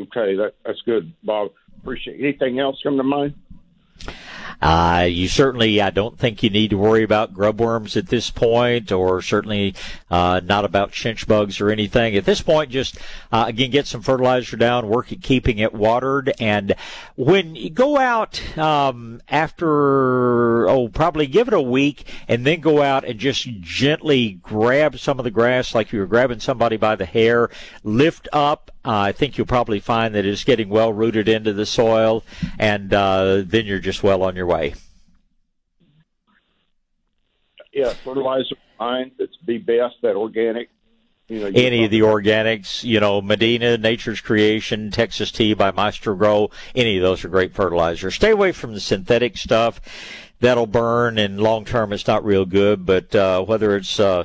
Okay, 0.00 0.34
that, 0.36 0.54
that's 0.64 0.80
good, 0.82 1.12
Bob. 1.22 1.52
Appreciate 1.82 2.18
it. 2.18 2.22
Anything 2.22 2.58
else 2.58 2.80
come 2.82 2.96
to 2.96 3.02
mind? 3.02 3.34
Uh, 4.60 5.06
you 5.08 5.28
certainly, 5.28 5.80
I 5.80 5.90
don't 5.90 6.18
think 6.18 6.42
you 6.42 6.50
need 6.50 6.70
to 6.70 6.78
worry 6.78 7.04
about 7.04 7.32
grub 7.32 7.60
worms 7.60 7.96
at 7.96 8.08
this 8.08 8.30
point, 8.30 8.90
or 8.90 9.22
certainly 9.22 9.74
uh, 10.10 10.40
not 10.44 10.64
about 10.64 10.90
chinch 10.90 11.26
bugs 11.28 11.60
or 11.60 11.70
anything. 11.70 12.16
At 12.16 12.24
this 12.24 12.40
point, 12.42 12.70
just 12.70 12.98
uh, 13.30 13.44
again 13.46 13.70
get 13.70 13.86
some 13.86 14.02
fertilizer 14.02 14.56
down, 14.56 14.88
work 14.88 15.12
at 15.12 15.22
keeping 15.22 15.58
it 15.58 15.72
watered, 15.72 16.32
and 16.40 16.74
when 17.14 17.54
you 17.54 17.70
go 17.70 17.98
out 17.98 18.58
um, 18.58 19.20
after 19.28 20.68
oh 20.68 20.88
probably 20.88 21.26
give 21.28 21.46
it 21.46 21.54
a 21.54 21.62
week, 21.62 22.04
and 22.26 22.44
then 22.44 22.60
go 22.60 22.82
out 22.82 23.04
and 23.04 23.18
just 23.18 23.48
gently 23.60 24.40
grab 24.42 24.98
some 24.98 25.20
of 25.20 25.24
the 25.24 25.30
grass 25.30 25.74
like 25.74 25.92
you 25.92 26.00
were 26.00 26.06
grabbing 26.06 26.40
somebody 26.40 26.76
by 26.76 26.96
the 26.96 27.06
hair, 27.06 27.48
lift 27.84 28.26
up. 28.32 28.72
Uh, 28.84 29.00
I 29.00 29.12
think 29.12 29.36
you'll 29.36 29.46
probably 29.46 29.80
find 29.80 30.14
that 30.14 30.24
it's 30.24 30.44
getting 30.44 30.70
well 30.70 30.92
rooted 30.92 31.28
into 31.28 31.52
the 31.52 31.66
soil, 31.66 32.24
and 32.58 32.92
uh, 32.94 33.42
then 33.44 33.66
you're 33.66 33.80
just 33.80 34.02
well 34.02 34.22
on 34.22 34.34
your 34.34 34.47
way. 34.48 34.74
Yeah, 37.72 37.92
fertilizer 38.04 38.56
fine. 38.76 39.12
It's 39.18 39.36
be 39.36 39.58
best 39.58 39.96
that 40.02 40.16
organic. 40.16 40.70
You 41.28 41.40
know, 41.40 41.46
any 41.54 41.84
of 41.84 41.90
the 41.90 42.00
organics, 42.00 42.82
you 42.82 43.00
know, 43.00 43.20
Medina, 43.20 43.76
Nature's 43.76 44.22
Creation, 44.22 44.90
Texas 44.90 45.30
Tea 45.30 45.52
by 45.52 45.70
Maestro 45.70 46.14
Gro, 46.14 46.50
any 46.74 46.96
of 46.96 47.02
those 47.02 47.22
are 47.22 47.28
great 47.28 47.54
fertilizers. 47.54 48.14
Stay 48.14 48.30
away 48.30 48.50
from 48.52 48.72
the 48.72 48.80
synthetic 48.80 49.36
stuff. 49.36 49.78
That'll 50.40 50.66
burn 50.66 51.18
and 51.18 51.38
long 51.38 51.66
term 51.66 51.92
it's 51.92 52.06
not 52.06 52.24
real 52.24 52.46
good, 52.46 52.86
but 52.86 53.14
uh, 53.14 53.44
whether 53.44 53.76
it's 53.76 54.00
uh, 54.00 54.24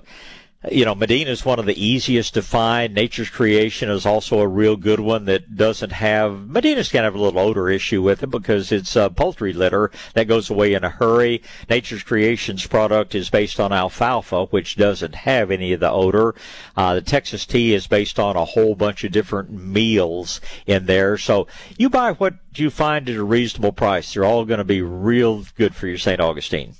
you 0.71 0.85
know, 0.85 0.95
Medina 0.95 1.29
is 1.29 1.43
one 1.43 1.59
of 1.59 1.65
the 1.65 1.85
easiest 1.85 2.33
to 2.35 2.41
find. 2.41 2.93
Nature's 2.93 3.29
Creation 3.29 3.89
is 3.89 4.05
also 4.05 4.39
a 4.39 4.47
real 4.47 4.77
good 4.77 4.99
one 4.99 5.25
that 5.25 5.57
doesn't 5.57 5.91
have, 5.91 6.47
Medina's 6.47 6.89
kind 6.89 7.05
of 7.05 7.15
a 7.15 7.19
little 7.19 7.39
odor 7.39 7.69
issue 7.69 8.01
with 8.01 8.23
it 8.23 8.27
because 8.27 8.71
it's 8.71 8.95
a 8.95 9.09
poultry 9.09 9.51
litter 9.51 9.91
that 10.13 10.27
goes 10.27 10.49
away 10.49 10.73
in 10.73 10.85
a 10.85 10.89
hurry. 10.89 11.41
Nature's 11.69 12.03
Creation's 12.03 12.65
product 12.65 13.13
is 13.13 13.29
based 13.29 13.59
on 13.59 13.73
alfalfa, 13.73 14.45
which 14.45 14.77
doesn't 14.77 15.15
have 15.15 15.51
any 15.51 15.73
of 15.73 15.81
the 15.81 15.91
odor. 15.91 16.33
Uh, 16.77 16.93
the 16.95 17.01
Texas 17.01 17.45
tea 17.45 17.73
is 17.73 17.87
based 17.87 18.17
on 18.17 18.37
a 18.37 18.45
whole 18.45 18.75
bunch 18.75 19.03
of 19.03 19.11
different 19.11 19.51
meals 19.51 20.39
in 20.65 20.85
there. 20.85 21.17
So 21.17 21.47
you 21.77 21.89
buy 21.89 22.13
what 22.13 22.35
you 22.55 22.69
find 22.69 23.09
at 23.09 23.15
a 23.15 23.23
reasonable 23.23 23.73
price. 23.73 24.13
They're 24.13 24.23
all 24.23 24.45
going 24.45 24.59
to 24.59 24.63
be 24.63 24.81
real 24.81 25.43
good 25.57 25.75
for 25.75 25.87
your 25.87 25.97
St. 25.97 26.21
Augustine. 26.21 26.75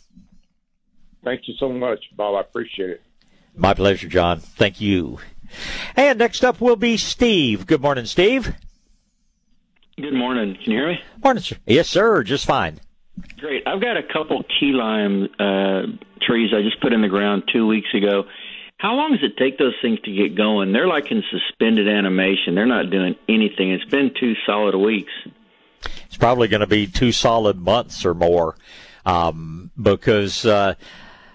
Thank 1.23 1.47
you 1.47 1.53
so 1.57 1.69
much, 1.69 1.99
Bob. 2.15 2.35
I 2.35 2.41
appreciate 2.41 2.89
it. 2.89 3.01
My 3.55 3.73
pleasure, 3.73 4.07
John. 4.07 4.39
Thank 4.39 4.81
you. 4.81 5.19
And 5.95 6.19
next 6.19 6.43
up 6.43 6.59
will 6.59 6.75
be 6.75 6.97
Steve. 6.97 7.67
Good 7.67 7.81
morning, 7.81 8.05
Steve. 8.05 8.55
Good 9.97 10.13
morning. 10.13 10.57
Can 10.63 10.71
you 10.71 10.77
hear 10.79 10.87
me? 10.87 10.99
Morning, 11.23 11.43
sir. 11.43 11.57
Yes, 11.67 11.87
sir. 11.87 12.23
Just 12.23 12.45
fine. 12.45 12.79
Great. 13.37 13.67
I've 13.67 13.81
got 13.81 13.95
a 13.95 14.01
couple 14.01 14.43
key 14.59 14.71
lime 14.71 15.27
uh, 15.39 15.83
trees 16.21 16.51
I 16.55 16.63
just 16.63 16.81
put 16.81 16.93
in 16.93 17.01
the 17.01 17.07
ground 17.07 17.43
two 17.51 17.67
weeks 17.67 17.89
ago. 17.93 18.23
How 18.77 18.95
long 18.95 19.11
does 19.11 19.23
it 19.23 19.37
take 19.37 19.59
those 19.59 19.75
things 19.81 19.99
to 20.01 20.11
get 20.11 20.35
going? 20.35 20.73
They're 20.73 20.87
like 20.87 21.11
in 21.11 21.23
suspended 21.29 21.87
animation. 21.87 22.55
They're 22.55 22.65
not 22.65 22.89
doing 22.89 23.15
anything. 23.29 23.71
It's 23.71 23.85
been 23.85 24.11
two 24.19 24.33
solid 24.47 24.75
weeks. 24.75 25.11
It's 26.05 26.17
probably 26.17 26.47
going 26.47 26.61
to 26.61 26.67
be 26.67 26.87
two 26.87 27.11
solid 27.11 27.57
months 27.57 28.03
or 28.03 28.15
more 28.15 28.55
um, 29.05 29.69
because. 29.79 30.43
Uh, 30.43 30.73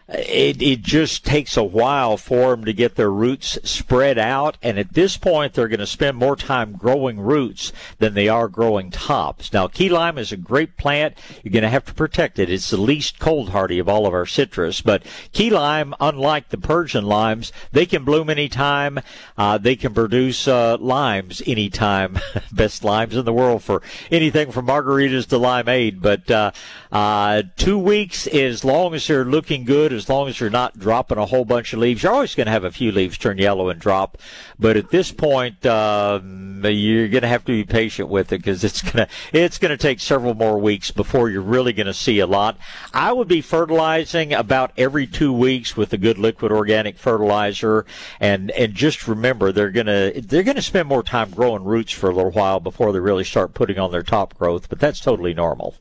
it, 0.09 0.63
it 0.63 0.83
just 0.83 1.25
takes 1.25 1.57
a 1.57 1.63
while 1.63 2.17
for 2.17 2.51
them 2.51 2.65
to 2.65 2.73
get 2.73 2.95
their 2.95 3.11
roots 3.11 3.59
spread 3.63 4.17
out. 4.17 4.57
And 4.63 4.79
at 4.79 4.95
this 4.95 5.19
point, 5.19 5.53
they're 5.53 5.69
going 5.69 5.81
to 5.81 5.87
spend 5.87 6.17
more 6.17 6.37
time 6.37 6.73
growing 6.73 7.21
roots 7.21 7.73
than 7.99 8.15
they 8.15 8.29
are 8.29 8.49
growing 8.49 8.91
tops. 8.91 9.53
Now, 9.53 9.69
key 9.69 9.91
lime 9.91 10.17
is 10.17 10.33
a 10.33 10.39
great 10.39 10.79
plant. 10.79 11.19
You're 11.43 11.53
going 11.53 11.63
to 11.63 11.69
have 11.69 11.85
to 11.87 11.95
protect 11.95 12.39
it. 12.39 12.49
It's 12.49 12.71
the 12.71 12.79
least 12.79 13.19
cold 13.19 13.51
hardy 13.51 13.79
of 13.79 13.89
all 13.89 14.07
of 14.07 14.15
our 14.15 14.25
citrus. 14.25 14.81
But 14.81 15.05
key 15.33 15.51
lime, 15.51 15.95
unlike 16.01 16.49
the 16.49 16.59
Persian 16.59 17.05
limes, 17.05 17.53
they 17.73 17.85
can 17.85 18.05
bloom 18.05 18.31
anytime. 18.31 19.01
Uh, 19.37 19.59
they 19.59 19.77
can 19.77 19.93
produce 19.93 20.49
uh, 20.49 20.79
limes 20.79 21.43
anytime. 21.47 22.19
Best 22.53 22.83
limes 22.83 23.15
in 23.15 23.27
the 23.27 23.33
world 23.33 23.63
for 23.63 23.83
anything 24.11 24.53
from 24.53 24.69
margaritas 24.69 25.27
to 25.29 25.37
limeade. 25.37 26.01
But 26.01 26.31
uh, 26.31 26.53
uh, 26.91 27.43
two 27.57 27.79
weeks, 27.79 28.27
as 28.27 28.65
long 28.65 28.95
as 28.95 29.07
they're 29.07 29.25
looking 29.25 29.65
good, 29.65 29.93
as 29.93 30.09
long 30.09 30.29
as 30.29 30.41
you're 30.41 30.51
not 30.51 30.79
dropping 30.79 31.19
a 31.19 31.27
whole 31.27 31.45
bunch 31.45 31.73
of 31.73 31.81
leaves. 31.81 32.03
You're 32.03 32.13
always 32.13 32.35
going 32.35 32.47
to 32.47 32.53
have 32.53 32.65
a 32.65 32.71
few 32.71 32.93
leaves 32.93 33.19
turn 33.19 33.39
yellow 33.39 33.69
and 33.69 33.81
drop, 33.81 34.19
but 34.59 34.77
at 34.77 34.91
this 34.91 35.13
point, 35.13 35.65
um, 35.67 36.65
you're 36.65 37.09
going 37.09 37.23
to 37.23 37.29
have 37.29 37.45
to 37.45 37.53
be 37.53 37.65
patient 37.65 38.09
with 38.09 38.33
it 38.33 38.39
because 38.39 38.65
it's 38.65 38.83
going 38.83 39.07
to 39.07 39.09
it's 39.33 39.59
going 39.59 39.71
to 39.71 39.77
take 39.77 40.01
several 40.01 40.35
more 40.35 40.59
weeks 40.59 40.91
before 40.91 41.29
you're 41.31 41.43
really 41.43 41.73
going 41.73 41.87
to 41.87 41.95
see 41.95 42.19
a 42.21 42.27
lot. 42.27 42.59
I 42.95 43.13
would 43.13 43.29
be 43.29 43.41
fertilizing 43.41 44.33
about 44.33 44.73
every 44.77 45.07
two 45.07 45.33
weeks 45.33 45.77
with 45.77 45.93
a 45.93 45.99
good 45.99 46.19
liquid 46.19 46.53
organic 46.53 46.99
fertilizer, 46.99 47.85
and 48.21 48.51
and 48.53 48.75
just 48.75 49.07
remember 49.07 49.53
they're 49.53 49.71
gonna 49.71 50.13
they're 50.21 50.43
going 50.43 50.57
to 50.57 50.63
spend 50.63 50.89
more 50.89 51.03
time 51.03 51.31
growing 51.31 51.65
roots 51.65 51.93
for 51.93 52.11
a 52.11 52.15
little 52.15 52.31
while 52.31 52.61
before 52.61 52.93
they 52.93 53.01
really 53.01 53.25
start 53.25 53.55
putting 53.55 53.79
on 53.79 53.93
their 53.93 54.03
top 54.03 54.37
growth, 54.39 54.69
but 54.69 54.79
that's 54.79 55.01
totally 55.01 55.35
normal. 55.35 55.75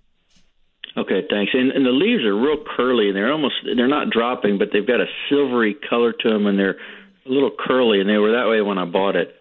Okay, 0.98 1.22
thanks. 1.30 1.52
And, 1.54 1.72
and 1.72 1.86
the 1.86 1.92
leaves 1.92 2.24
are 2.24 2.36
real 2.36 2.64
curly, 2.76 3.08
and 3.08 3.16
they're 3.16 3.32
almost 3.32 3.56
they're 3.64 3.88
not 3.88 4.10
dropping, 4.10 4.58
but 4.58 4.70
they've 4.74 4.86
got 4.86 5.00
a 5.00 5.06
silvery 5.30 5.76
color 5.90 6.12
to 6.12 6.30
them, 6.30 6.48
and 6.48 6.58
they're 6.58 6.78
a 7.26 7.30
little 7.30 7.52
curly, 7.52 8.02
and 8.02 8.10
they 8.10 8.18
were 8.18 8.32
that 8.32 8.50
way 8.50 8.62
when 8.62 8.80
I 8.80 8.86
bought 8.86 9.16
it. 9.16 9.37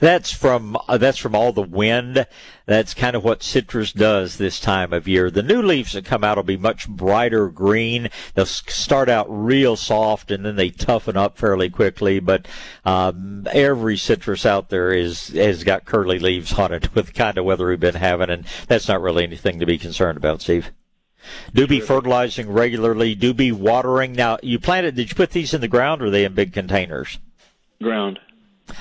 That's 0.00 0.32
from 0.32 0.76
uh, 0.88 0.96
that's 0.98 1.18
from 1.18 1.34
all 1.34 1.52
the 1.52 1.62
wind. 1.62 2.26
That's 2.64 2.94
kind 2.94 3.14
of 3.14 3.22
what 3.22 3.42
citrus 3.42 3.92
does 3.92 4.38
this 4.38 4.58
time 4.58 4.92
of 4.92 5.06
year. 5.06 5.30
The 5.30 5.42
new 5.42 5.60
leaves 5.60 5.92
that 5.92 6.04
come 6.04 6.24
out 6.24 6.36
will 6.36 6.42
be 6.42 6.56
much 6.56 6.88
brighter 6.88 7.48
green. 7.48 8.08
They'll 8.34 8.46
start 8.46 9.08
out 9.08 9.26
real 9.28 9.76
soft 9.76 10.30
and 10.30 10.44
then 10.44 10.56
they 10.56 10.70
toughen 10.70 11.16
up 11.16 11.36
fairly 11.36 11.68
quickly. 11.68 12.18
But 12.18 12.48
um, 12.84 13.46
every 13.52 13.96
citrus 13.96 14.46
out 14.46 14.70
there 14.70 14.92
is 14.92 15.28
has 15.28 15.64
got 15.64 15.84
curly 15.84 16.18
leaves 16.18 16.54
on 16.54 16.72
it 16.72 16.94
with 16.94 17.08
the 17.08 17.12
kind 17.12 17.36
of 17.36 17.44
weather 17.44 17.68
we've 17.68 17.78
been 17.78 17.94
having, 17.94 18.30
and 18.30 18.46
that's 18.68 18.88
not 18.88 19.02
really 19.02 19.24
anything 19.24 19.60
to 19.60 19.66
be 19.66 19.78
concerned 19.78 20.16
about, 20.16 20.40
Steve. 20.40 20.72
Do 21.52 21.66
be 21.66 21.80
fertilizing 21.80 22.50
regularly. 22.50 23.14
Do 23.14 23.34
be 23.34 23.52
watering. 23.52 24.12
Now, 24.12 24.38
you 24.42 24.58
planted. 24.58 24.94
Did 24.94 25.10
you 25.10 25.14
put 25.14 25.30
these 25.30 25.52
in 25.52 25.60
the 25.60 25.68
ground, 25.68 26.00
or 26.00 26.06
are 26.06 26.10
they 26.10 26.24
in 26.24 26.34
big 26.34 26.54
containers? 26.54 27.18
Ground. 27.82 28.18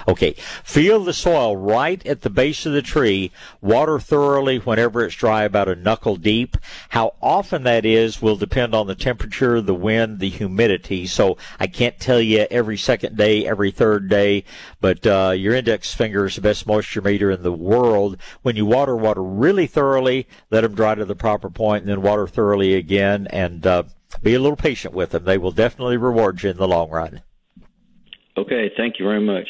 Okay. 0.08 0.34
Feel 0.64 1.04
the 1.04 1.14
soil 1.14 1.56
right 1.56 2.06
at 2.06 2.22
the 2.22 2.30
base 2.30 2.66
of 2.66 2.74
the 2.74 2.82
tree. 2.82 3.32
Water 3.62 4.00
thoroughly 4.00 4.58
whenever 4.58 5.04
it's 5.04 5.16
dry, 5.16 5.44
about 5.44 5.68
a 5.68 5.76
knuckle 5.76 6.16
deep. 6.16 6.58
How 6.90 7.16
often 7.22 7.64
that 7.64 7.86
is 7.86 8.22
will 8.22 8.36
depend 8.36 8.74
on 8.74 8.88
the 8.88 8.96
temperature, 8.96 9.62
the 9.62 9.74
wind, 9.74 10.20
the 10.20 10.30
humidity. 10.30 11.08
So 11.08 11.38
I 11.60 11.68
can't 11.68 12.00
tell 12.00 12.22
you 12.22 12.48
every 12.52 12.78
second 12.78 13.18
day, 13.18 13.46
every 13.46 13.72
third 13.72 14.10
day, 14.10 14.44
but 14.82 15.06
uh, 15.06 15.34
your 15.36 15.56
index 15.56 15.94
finger 15.94 16.26
is 16.26 16.36
the 16.36 16.42
best 16.42 16.68
moisture 16.68 17.02
meter 17.02 17.32
in 17.32 17.44
the 17.44 17.52
world. 17.52 18.18
When 18.42 18.56
you 18.56 18.66
water, 18.66 18.96
water 18.96 19.24
really 19.24 19.68
thoroughly. 19.68 20.28
Let 20.52 20.62
them 20.62 20.76
dry 20.76 20.96
to 20.96 21.06
the 21.06 21.16
proper 21.16 21.50
point, 21.50 21.84
and 21.84 21.90
then 21.90 22.02
water 22.02 22.28
thoroughly 22.28 22.76
again. 22.76 23.28
And 23.32 23.66
uh, 23.66 23.84
be 24.24 24.34
a 24.34 24.40
little 24.40 24.58
patient 24.58 24.94
with 24.94 25.12
them. 25.12 25.24
They 25.24 25.38
will 25.38 25.52
definitely 25.52 25.98
reward 25.98 26.44
you 26.44 26.50
in 26.50 26.58
the 26.58 26.68
long 26.68 26.90
run. 26.90 27.22
Okay, 28.40 28.72
thank 28.78 29.00
you 29.00 29.06
very 29.06 29.20
much. 29.22 29.50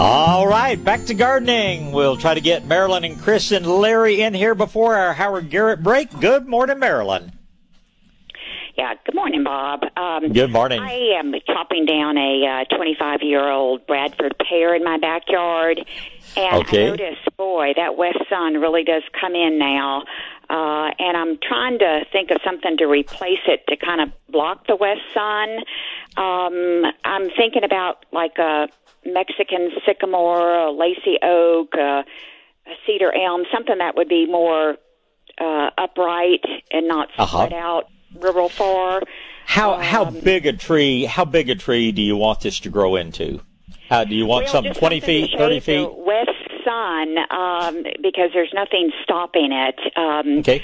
All 0.00 0.46
right, 0.48 0.82
back 0.82 1.04
to 1.06 1.14
gardening. 1.14 1.92
We'll 1.92 2.16
try 2.16 2.34
to 2.34 2.40
get 2.40 2.66
Marilyn 2.66 3.04
and 3.04 3.20
Chris 3.20 3.52
and 3.52 3.66
Larry 3.66 4.22
in 4.22 4.34
here 4.34 4.54
before 4.54 4.96
our 4.96 5.12
Howard 5.12 5.50
Garrett 5.50 5.82
break. 5.82 6.10
Good 6.20 6.48
morning, 6.48 6.78
Marilyn. 6.78 7.32
Yeah, 8.76 8.94
good 9.04 9.14
morning, 9.14 9.44
Bob. 9.44 9.82
Um, 9.96 10.32
Good 10.32 10.50
morning. 10.50 10.80
I 10.80 11.18
am 11.18 11.34
chopping 11.46 11.84
down 11.84 12.16
a 12.16 12.64
25 12.74 13.20
year 13.22 13.46
old 13.48 13.86
Bradford 13.86 14.34
pear 14.48 14.74
in 14.74 14.82
my 14.82 14.96
backyard, 14.98 15.78
and 16.36 16.54
Okay. 16.62 16.86
I 16.86 16.90
noticed, 16.90 17.36
boy, 17.36 17.74
that 17.76 17.96
west 17.98 18.18
sun 18.30 18.54
really 18.54 18.82
does 18.84 19.02
come 19.20 19.34
in 19.34 19.58
now. 19.58 20.04
Uh, 20.50 20.90
and 20.98 21.16
I'm 21.16 21.38
trying 21.40 21.78
to 21.78 22.00
think 22.12 22.30
of 22.32 22.38
something 22.44 22.76
to 22.78 22.86
replace 22.86 23.44
it 23.46 23.60
to 23.68 23.76
kind 23.76 24.00
of 24.00 24.08
block 24.28 24.66
the 24.66 24.74
west 24.74 25.02
sun. 25.14 25.48
Um, 26.16 26.84
I'm 27.04 27.30
thinking 27.36 27.62
about 27.62 28.04
like 28.12 28.36
a 28.38 28.66
Mexican 29.06 29.70
sycamore, 29.86 30.52
a 30.66 30.72
lacy 30.72 31.18
oak, 31.22 31.74
a, 31.74 32.04
a 32.66 32.74
cedar 32.84 33.14
elm, 33.14 33.44
something 33.54 33.78
that 33.78 33.94
would 33.96 34.08
be 34.08 34.26
more 34.26 34.76
uh, 35.40 35.70
upright 35.78 36.44
and 36.72 36.88
not 36.88 37.08
Uh-huh. 37.16 37.46
spread 37.46 37.52
out 37.52 37.84
real 38.20 38.48
far. 38.48 39.02
How 39.46 39.78
how 39.78 40.10
big 40.10 40.46
a 40.46 40.52
tree? 40.52 41.04
How 41.04 41.24
big 41.24 41.48
a 41.48 41.54
tree 41.54 41.92
do 41.92 42.02
you 42.02 42.16
want 42.16 42.40
this 42.40 42.58
to 42.60 42.70
grow 42.70 42.96
into? 42.96 43.40
How 43.88 44.04
do 44.04 44.14
you 44.14 44.26
want 44.26 44.44
Well, 44.44 44.52
something 44.52 44.74
twenty 44.74 45.00
feet, 45.00 45.30
thirty 45.36 45.60
feet? 45.60 45.88
Sun, 46.64 47.18
um, 47.30 47.84
because 48.02 48.30
there's 48.32 48.52
nothing 48.54 48.90
stopping 49.02 49.52
it. 49.52 49.78
Um, 49.96 50.38
Okay. 50.38 50.62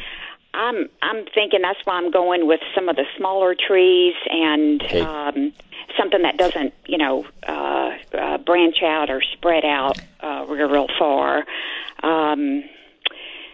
I'm 0.54 0.88
I'm 1.02 1.26
thinking 1.34 1.60
that's 1.60 1.80
why 1.84 1.94
I'm 1.94 2.10
going 2.10 2.46
with 2.46 2.60
some 2.74 2.88
of 2.88 2.96
the 2.96 3.04
smaller 3.18 3.54
trees 3.54 4.14
and 4.30 4.82
Okay. 4.82 5.00
um, 5.02 5.52
something 5.98 6.22
that 6.22 6.38
doesn't, 6.38 6.72
you 6.86 6.96
know, 6.98 7.26
uh, 7.46 7.90
uh, 8.16 8.38
branch 8.38 8.82
out 8.82 9.10
or 9.10 9.20
spread 9.34 9.64
out 9.64 9.98
uh, 10.20 10.46
real, 10.48 10.68
real 10.68 10.88
far. 10.98 11.44
Um, 12.02 12.64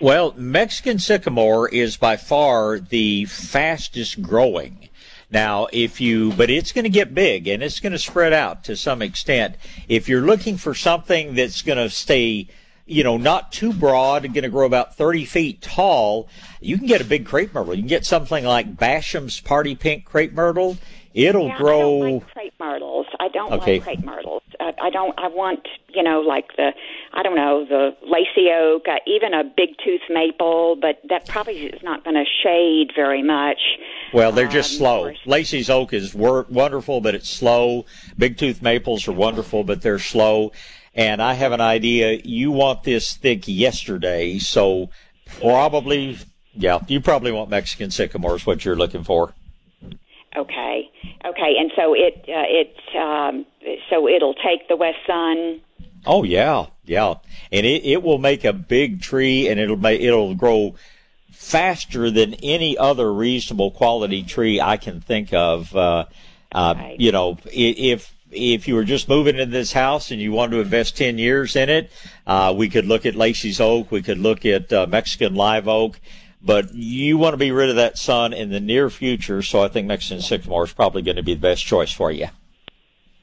Well, 0.00 0.34
Mexican 0.36 0.98
sycamore 0.98 1.68
is 1.68 1.96
by 1.96 2.16
far 2.16 2.78
the 2.78 3.24
fastest 3.26 4.22
growing. 4.22 4.88
Now, 5.32 5.66
if 5.72 5.98
you, 5.98 6.32
but 6.34 6.50
it's 6.50 6.72
going 6.72 6.84
to 6.84 6.90
get 6.90 7.14
big 7.14 7.48
and 7.48 7.62
it's 7.62 7.80
going 7.80 7.92
to 7.92 7.98
spread 7.98 8.34
out 8.34 8.64
to 8.64 8.76
some 8.76 9.00
extent. 9.00 9.56
If 9.88 10.06
you're 10.06 10.20
looking 10.20 10.58
for 10.58 10.74
something 10.74 11.34
that's 11.34 11.62
going 11.62 11.78
to 11.78 11.88
stay, 11.88 12.48
you 12.84 13.02
know, 13.02 13.16
not 13.16 13.50
too 13.50 13.72
broad 13.72 14.26
and 14.26 14.34
going 14.34 14.44
to 14.44 14.50
grow 14.50 14.66
about 14.66 14.94
30 14.94 15.24
feet 15.24 15.62
tall, 15.62 16.28
you 16.60 16.76
can 16.76 16.86
get 16.86 17.00
a 17.00 17.04
big 17.04 17.24
crepe 17.24 17.54
myrtle. 17.54 17.74
You 17.74 17.80
can 17.80 17.88
get 17.88 18.04
something 18.04 18.44
like 18.44 18.76
Basham's 18.76 19.40
Party 19.40 19.74
Pink 19.74 20.04
crepe 20.04 20.34
myrtle. 20.34 20.76
It'll 21.14 21.48
yeah, 21.48 21.58
grow. 21.58 21.78
I 21.78 22.00
don't 22.10 22.14
like 22.18 22.32
crepe 22.32 22.54
myrtles. 22.58 23.06
I 23.20 23.28
don't 23.28 23.52
Okay. 23.52 23.74
like 23.74 23.82
crepe 23.82 24.04
myrtles. 24.04 24.42
I, 24.60 24.72
I 24.82 24.90
don't. 24.90 25.18
I 25.18 25.28
want 25.28 25.66
you 25.88 26.02
know 26.02 26.20
like 26.20 26.56
the 26.56 26.72
I 27.12 27.22
don't 27.22 27.36
know 27.36 27.64
the 27.64 27.96
lacy 28.02 28.48
oak, 28.50 28.86
uh, 28.88 28.96
even 29.06 29.34
a 29.34 29.44
big 29.44 29.70
tooth 29.84 30.00
maple, 30.08 30.76
but 30.80 31.00
that 31.08 31.28
probably 31.28 31.66
is 31.66 31.82
not 31.82 32.04
going 32.04 32.16
to 32.16 32.24
shade 32.42 32.92
very 32.94 33.22
much. 33.22 33.58
Well, 34.12 34.32
they're 34.32 34.48
just 34.48 34.72
Um, 34.72 34.78
slow. 34.78 35.12
Lacey's 35.26 35.68
oak 35.70 35.92
is 35.92 36.14
wor- 36.14 36.46
wonderful, 36.48 37.00
but 37.00 37.14
it's 37.14 37.28
slow. 37.28 37.84
Big 38.18 38.36
tooth 38.38 38.62
maples 38.62 39.06
are 39.08 39.12
wonderful, 39.12 39.64
but 39.64 39.82
they're 39.82 39.98
slow. 39.98 40.52
And 40.94 41.22
I 41.22 41.32
have 41.34 41.52
an 41.52 41.60
idea. 41.62 42.20
You 42.22 42.50
want 42.50 42.82
this 42.84 43.14
thick 43.16 43.44
yesterday, 43.48 44.38
so 44.38 44.90
probably, 45.40 46.18
yeah, 46.54 46.80
you 46.88 47.00
probably 47.00 47.32
want 47.32 47.48
Mexican 47.50 47.90
sycamore 47.90 48.36
is 48.36 48.46
what 48.46 48.64
you're 48.64 48.76
looking 48.76 49.02
for. 49.04 49.32
Okay, 50.34 50.90
okay, 51.26 51.56
and 51.58 51.70
so 51.76 51.94
it 51.94 52.24
uh, 52.26 52.48
it 52.48 52.74
um, 52.96 53.44
so 53.90 54.08
it'll 54.08 54.34
take 54.34 54.66
the 54.68 54.76
west 54.76 54.98
sun. 55.06 55.60
Oh 56.06 56.24
yeah, 56.24 56.66
yeah, 56.84 57.14
and 57.52 57.66
it, 57.66 57.84
it 57.84 58.02
will 58.02 58.18
make 58.18 58.44
a 58.44 58.52
big 58.52 59.02
tree, 59.02 59.48
and 59.48 59.60
it'll 59.60 59.76
make 59.76 60.00
it'll 60.00 60.34
grow 60.34 60.74
faster 61.30 62.10
than 62.10 62.34
any 62.34 62.78
other 62.78 63.12
reasonable 63.12 63.70
quality 63.72 64.22
tree 64.22 64.60
I 64.60 64.78
can 64.78 65.00
think 65.00 65.34
of. 65.34 65.74
Uh, 65.76 66.06
uh, 66.52 66.74
You 66.96 67.12
know, 67.12 67.38
if 67.52 68.14
if 68.30 68.66
you 68.66 68.74
were 68.74 68.84
just 68.84 69.08
moving 69.08 69.36
into 69.36 69.52
this 69.52 69.72
house 69.72 70.10
and 70.10 70.20
you 70.20 70.32
wanted 70.32 70.52
to 70.52 70.62
invest 70.62 70.96
ten 70.96 71.18
years 71.18 71.56
in 71.56 71.68
it, 71.68 71.90
uh, 72.26 72.54
we 72.56 72.70
could 72.70 72.86
look 72.86 73.04
at 73.04 73.14
Lacey's 73.14 73.60
oak, 73.60 73.90
we 73.90 74.02
could 74.02 74.18
look 74.18 74.46
at 74.46 74.72
uh, 74.72 74.86
Mexican 74.88 75.34
live 75.34 75.68
oak. 75.68 76.00
But 76.44 76.74
you 76.74 77.18
want 77.18 77.34
to 77.34 77.38
be 77.38 77.52
rid 77.52 77.70
of 77.70 77.76
that 77.76 77.96
sun 77.96 78.32
in 78.32 78.50
the 78.50 78.60
near 78.60 78.90
future, 78.90 79.42
so 79.42 79.62
I 79.62 79.68
think 79.68 79.86
Mexican 79.86 80.20
sycamore 80.20 80.64
is 80.64 80.72
probably 80.72 81.02
going 81.02 81.16
to 81.16 81.22
be 81.22 81.34
the 81.34 81.40
best 81.40 81.64
choice 81.64 81.92
for 81.92 82.10
you. 82.10 82.26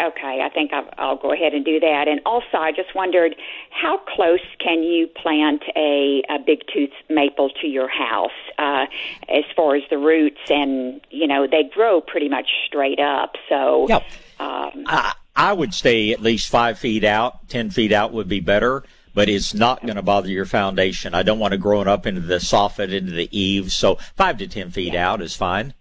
Okay, 0.02 0.40
I 0.42 0.48
think 0.54 0.72
I'll, 0.72 0.90
I'll 0.98 1.18
go 1.18 1.34
ahead 1.34 1.54
and 1.54 1.66
do 1.66 1.82
that. 1.82 2.08
And 2.08 2.22
also, 2.26 2.56
I 2.58 2.72
just 2.72 2.96
wondered 2.96 3.36
how 3.70 3.98
close 3.98 4.40
can 4.64 4.82
you 4.82 5.08
plant 5.08 5.62
a, 5.76 6.24
a 6.30 6.40
big 6.40 6.60
tooth 6.74 6.94
maple 7.10 7.50
to 7.62 7.68
your 7.68 7.90
house 7.90 8.32
uh, 8.58 8.86
as 9.28 9.44
far 9.58 9.76
as 9.76 9.84
the 9.90 9.98
roots? 9.98 10.40
And, 10.50 11.02
you 11.10 11.28
know, 11.28 11.48
they 11.52 11.64
grow 11.64 12.00
pretty 12.00 12.30
much 12.30 12.48
straight 12.66 13.02
up. 13.02 13.34
So, 13.50 13.88
Yep. 13.90 14.04
um, 14.40 14.84
I, 14.88 15.14
I 15.36 15.52
would 15.52 15.74
stay 15.74 16.14
at 16.14 16.22
least 16.22 16.50
five 16.50 16.80
feet 16.80 17.04
out. 17.04 17.50
Ten 17.50 17.70
feet 17.70 17.92
out 17.92 18.14
would 18.14 18.30
be 18.30 18.40
better, 18.40 18.84
but 19.14 19.30
it's 19.30 19.54
not 19.54 19.82
going 19.82 19.96
to 19.96 20.02
bother 20.02 20.30
your 20.30 20.46
foundation. 20.46 21.14
I 21.14 21.24
don't 21.24 21.40
want 21.40 21.52
to 21.54 21.58
grow 21.58 21.82
it 21.82 21.88
up 21.88 22.06
into 22.06 22.22
the 22.22 22.36
soffit, 22.36 22.94
into 22.94 23.12
the 23.12 23.30
eaves. 23.38 23.74
So 23.74 23.96
five 24.16 24.38
to 24.38 24.48
ten 24.48 24.72
feet 24.72 24.96
out 24.96 25.22
is 25.22 25.36
fine. 25.36 25.74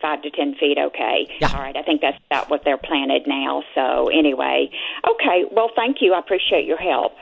five 0.00 0.20
to 0.22 0.30
ten 0.30 0.54
feet, 0.56 0.78
okay. 0.78 1.28
Yeah. 1.40 1.52
All 1.52 1.60
right, 1.60 1.76
I 1.76 1.82
think 1.82 2.00
that's 2.00 2.18
about 2.26 2.50
what 2.50 2.62
they're 2.64 2.76
planted 2.76 3.22
now. 3.26 3.62
So, 3.74 4.08
anyway, 4.08 4.70
okay, 5.08 5.44
well, 5.52 5.70
thank 5.76 5.98
you. 6.00 6.12
I 6.12 6.18
appreciate 6.18 6.66
your 6.66 6.76
help. 6.76 7.12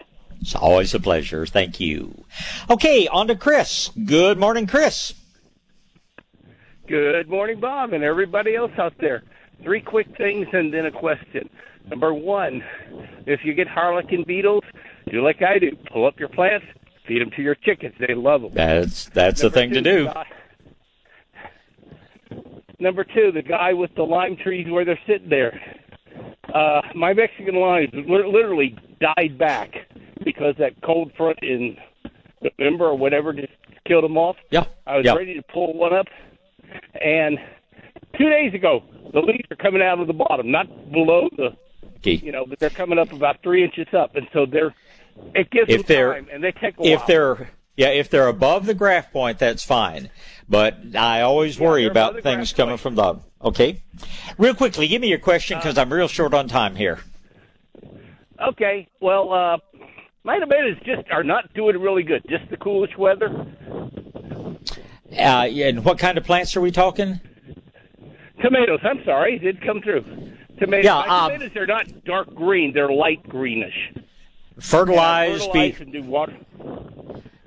It's 0.41 0.55
always 0.55 0.95
a 0.95 1.01
pleasure. 1.01 1.45
Thank 1.45 1.79
you. 1.79 2.25
Okay, 2.71 3.07
on 3.09 3.29
to 3.29 3.37
Chris. 3.37 3.91
Good 4.07 4.39
morning, 4.39 4.67
Chris. 4.67 5.13
Good 6.89 7.29
morning, 7.29 7.61
Bob, 7.61 7.93
and 7.93 8.03
everybody 8.03 8.57
else 8.57 8.73
out 8.79 8.95
there. 8.99 9.23
Three 9.63 9.83
quick 9.83 10.17
things 10.17 10.49
and 10.55 10.73
then 10.73 10.87
a 10.87 10.91
question. 10.91 11.51
Number 11.91 12.15
one, 12.15 12.65
if 13.27 13.45
you 13.45 13.53
get 13.53 13.69
harlequin 13.69 14.25
beetles, 14.27 14.65
do 15.11 15.23
like 15.23 15.43
I 15.43 15.59
do. 15.59 15.77
Pull 15.93 16.07
up 16.07 16.19
your 16.19 16.29
plants, 16.29 16.67
feed 17.07 17.21
them 17.21 17.31
to 17.37 17.43
your 17.43 17.55
chickens. 17.55 17.95
They 17.99 18.15
love 18.15 18.43
them. 18.43 18.53
That's 18.55 19.09
that's 19.11 19.41
the 19.41 19.51
thing 19.51 19.71
to 19.73 19.81
do. 19.81 20.07
guy- 20.07 20.27
Number 22.79 23.05
two, 23.05 23.31
the 23.33 23.43
guy 23.43 23.75
with 23.75 23.95
the 23.95 24.03
lime 24.05 24.37
trees 24.37 24.67
where 24.71 24.87
they're 24.87 24.99
sitting 25.07 25.29
there. 25.29 25.61
Uh, 26.53 26.81
my 26.95 27.13
Mexican 27.13 27.55
limes 27.57 27.91
literally 27.93 28.75
died 29.01 29.37
back 29.37 29.75
because 30.25 30.55
that 30.59 30.81
cold 30.83 31.13
front 31.15 31.39
in 31.43 31.77
November 32.41 32.87
or 32.87 32.97
whatever 32.97 33.35
just 33.35 33.53
killed 33.87 34.05
them 34.05 34.17
off. 34.17 34.37
Yeah. 34.51 34.65
I 34.87 34.97
was 34.97 35.05
yeah. 35.05 35.15
ready 35.15 35.35
to 35.35 35.43
pull 35.43 35.75
one 35.75 35.93
up, 35.93 36.07
and 37.01 37.39
two 38.19 38.31
days 38.31 38.55
ago, 38.55 38.83
the 39.13 39.21
leaves 39.21 39.47
are 39.51 39.57
coming 39.57 39.83
out 39.83 40.01
of 40.01 40.07
the 40.07 40.13
bottom, 40.15 40.51
not 40.51 40.67
below 40.91 41.29
the, 41.37 41.57
you 42.03 42.33
know, 42.33 42.47
but 42.47 42.59
they're 42.59 42.71
coming 42.71 42.99
up 42.99 43.13
about 43.13 43.43
three 43.43 43.63
inches 43.63 43.89
up, 43.93 44.17
and 44.17 44.27
so 44.33 44.47
they're. 44.47 44.75
It 45.35 45.51
gives 45.51 45.71
If 45.71 45.87
they're- 45.87 46.15
time, 46.15 46.29
and 46.33 46.43
they 46.43 46.53
take 46.53 46.79
a 46.79 46.83
If 46.83 46.99
while. 47.01 47.07
they're 47.07 47.51
yeah, 47.77 47.89
if 47.89 48.11
they're 48.11 48.29
above 48.29 48.67
the 48.67 48.75
graft 48.75 49.11
point, 49.13 49.39
that's 49.39 49.65
fine. 49.65 50.11
But 50.49 50.77
I 50.95 51.23
always 51.23 51.59
worry 51.59 51.87
about 51.87 52.21
things 52.23 52.53
coming 52.53 52.77
from 52.77 52.95
the. 52.95 53.21
Okay, 53.43 53.81
real 54.37 54.55
quickly, 54.55 54.87
give 54.87 55.01
me 55.01 55.09
your 55.09 55.19
question 55.19 55.59
because 55.59 55.79
I'm 55.79 55.91
real 55.91 56.09
short 56.09 56.35
on 56.35 56.47
time 56.47 56.77
here. 56.77 56.99
Okay, 58.39 58.87
well, 59.01 59.33
uh, 59.33 59.59
my 60.25 60.39
tomatoes 60.39 60.77
just 60.85 61.09
are 61.11 61.25
not 61.25 61.53
doing 61.55 61.79
really 61.79 62.03
good. 62.03 62.23
Just 62.29 62.51
the 62.51 62.57
coolish 62.59 62.97
weather. 62.99 63.29
Uh, 65.19 65.47
yeah, 65.51 65.69
and 65.69 65.85
what 65.85 65.99
kind 65.99 66.19
of 66.19 66.25
plants 66.25 66.55
are 66.57 66.61
we 66.61 66.71
talking? 66.71 67.19
Tomatoes. 68.43 68.81
I'm 68.83 69.03
sorry, 69.05 69.37
it 69.37 69.39
did 69.39 69.63
come 69.63 69.81
through. 69.81 70.03
Tomatoes. 70.59 70.85
Yeah, 70.85 70.99
um, 70.99 71.31
tomatoes 71.33 71.57
are 71.57 71.67
not 71.67 72.05
dark 72.05 72.35
green; 72.35 72.73
they're 72.75 72.93
light 72.93 73.27
greenish. 73.27 73.93
Fertilize, 74.61 75.43
And 75.45 75.51
I 75.51 75.53
be, 75.53 75.73
fertilize 75.73 75.81
and 75.81 75.93
do 75.93 76.03
water. 76.03 76.35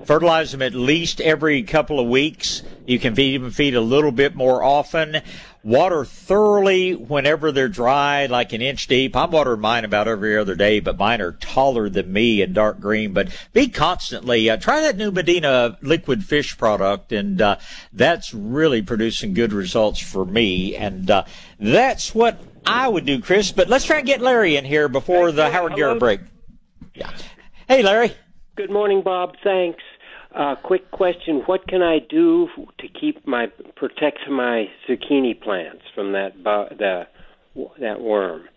fertilize 0.05 0.51
them 0.51 0.61
at 0.61 0.73
least 0.73 1.21
every 1.21 1.63
couple 1.63 1.99
of 1.99 2.07
weeks. 2.07 2.61
You 2.85 2.99
can 2.99 3.15
feed 3.15 3.41
them 3.41 3.51
feed 3.51 3.75
a 3.75 3.81
little 3.81 4.11
bit 4.11 4.35
more 4.35 4.61
often. 4.63 5.21
Water 5.63 6.03
thoroughly 6.03 6.93
whenever 6.93 7.53
they're 7.53 7.69
dry, 7.69 8.25
like 8.25 8.51
an 8.51 8.61
inch 8.61 8.87
deep. 8.87 9.15
I'm 9.15 9.31
watering 9.31 9.61
mine 9.61 9.85
about 9.85 10.09
every 10.09 10.37
other 10.37 10.55
day, 10.55 10.81
but 10.81 10.97
mine 10.97 11.21
are 11.21 11.31
taller 11.31 11.87
than 11.87 12.11
me 12.11 12.41
and 12.41 12.53
dark 12.53 12.81
green. 12.81 13.13
But 13.13 13.29
be 13.53 13.69
constantly. 13.69 14.49
Uh, 14.49 14.57
try 14.57 14.81
that 14.81 14.97
new 14.97 15.09
Medina 15.09 15.77
liquid 15.81 16.25
fish 16.25 16.57
product, 16.57 17.13
and 17.13 17.41
uh, 17.41 17.55
that's 17.93 18.33
really 18.33 18.81
producing 18.81 19.33
good 19.33 19.53
results 19.53 20.01
for 20.01 20.25
me. 20.25 20.75
And 20.75 21.09
uh, 21.09 21.23
that's 21.57 22.13
what 22.13 22.41
I 22.65 22.89
would 22.89 23.05
do, 23.05 23.21
Chris. 23.21 23.53
But 23.53 23.69
let's 23.69 23.85
try 23.85 23.99
and 23.99 24.05
get 24.05 24.19
Larry 24.19 24.57
in 24.57 24.65
here 24.65 24.89
before 24.89 25.31
the 25.31 25.49
Howard 25.49 25.77
Garrett 25.77 25.99
break. 25.99 26.19
Yeah. 26.93 27.09
Hey, 27.67 27.81
Larry. 27.81 28.15
Good 28.55 28.69
morning, 28.69 29.01
Bob. 29.01 29.35
Thanks. 29.43 29.81
Uh, 30.33 30.55
quick 30.55 30.91
question: 30.91 31.41
What 31.45 31.67
can 31.67 31.81
I 31.81 31.99
do 31.99 32.47
to 32.79 32.87
keep 32.87 33.25
my 33.27 33.47
protect 33.75 34.19
my 34.29 34.69
zucchini 34.87 35.39
plants 35.39 35.83
from 35.93 36.11
that 36.13 36.43
bu- 36.43 36.75
the 36.75 37.07
that 37.79 38.01
worm? 38.01 38.47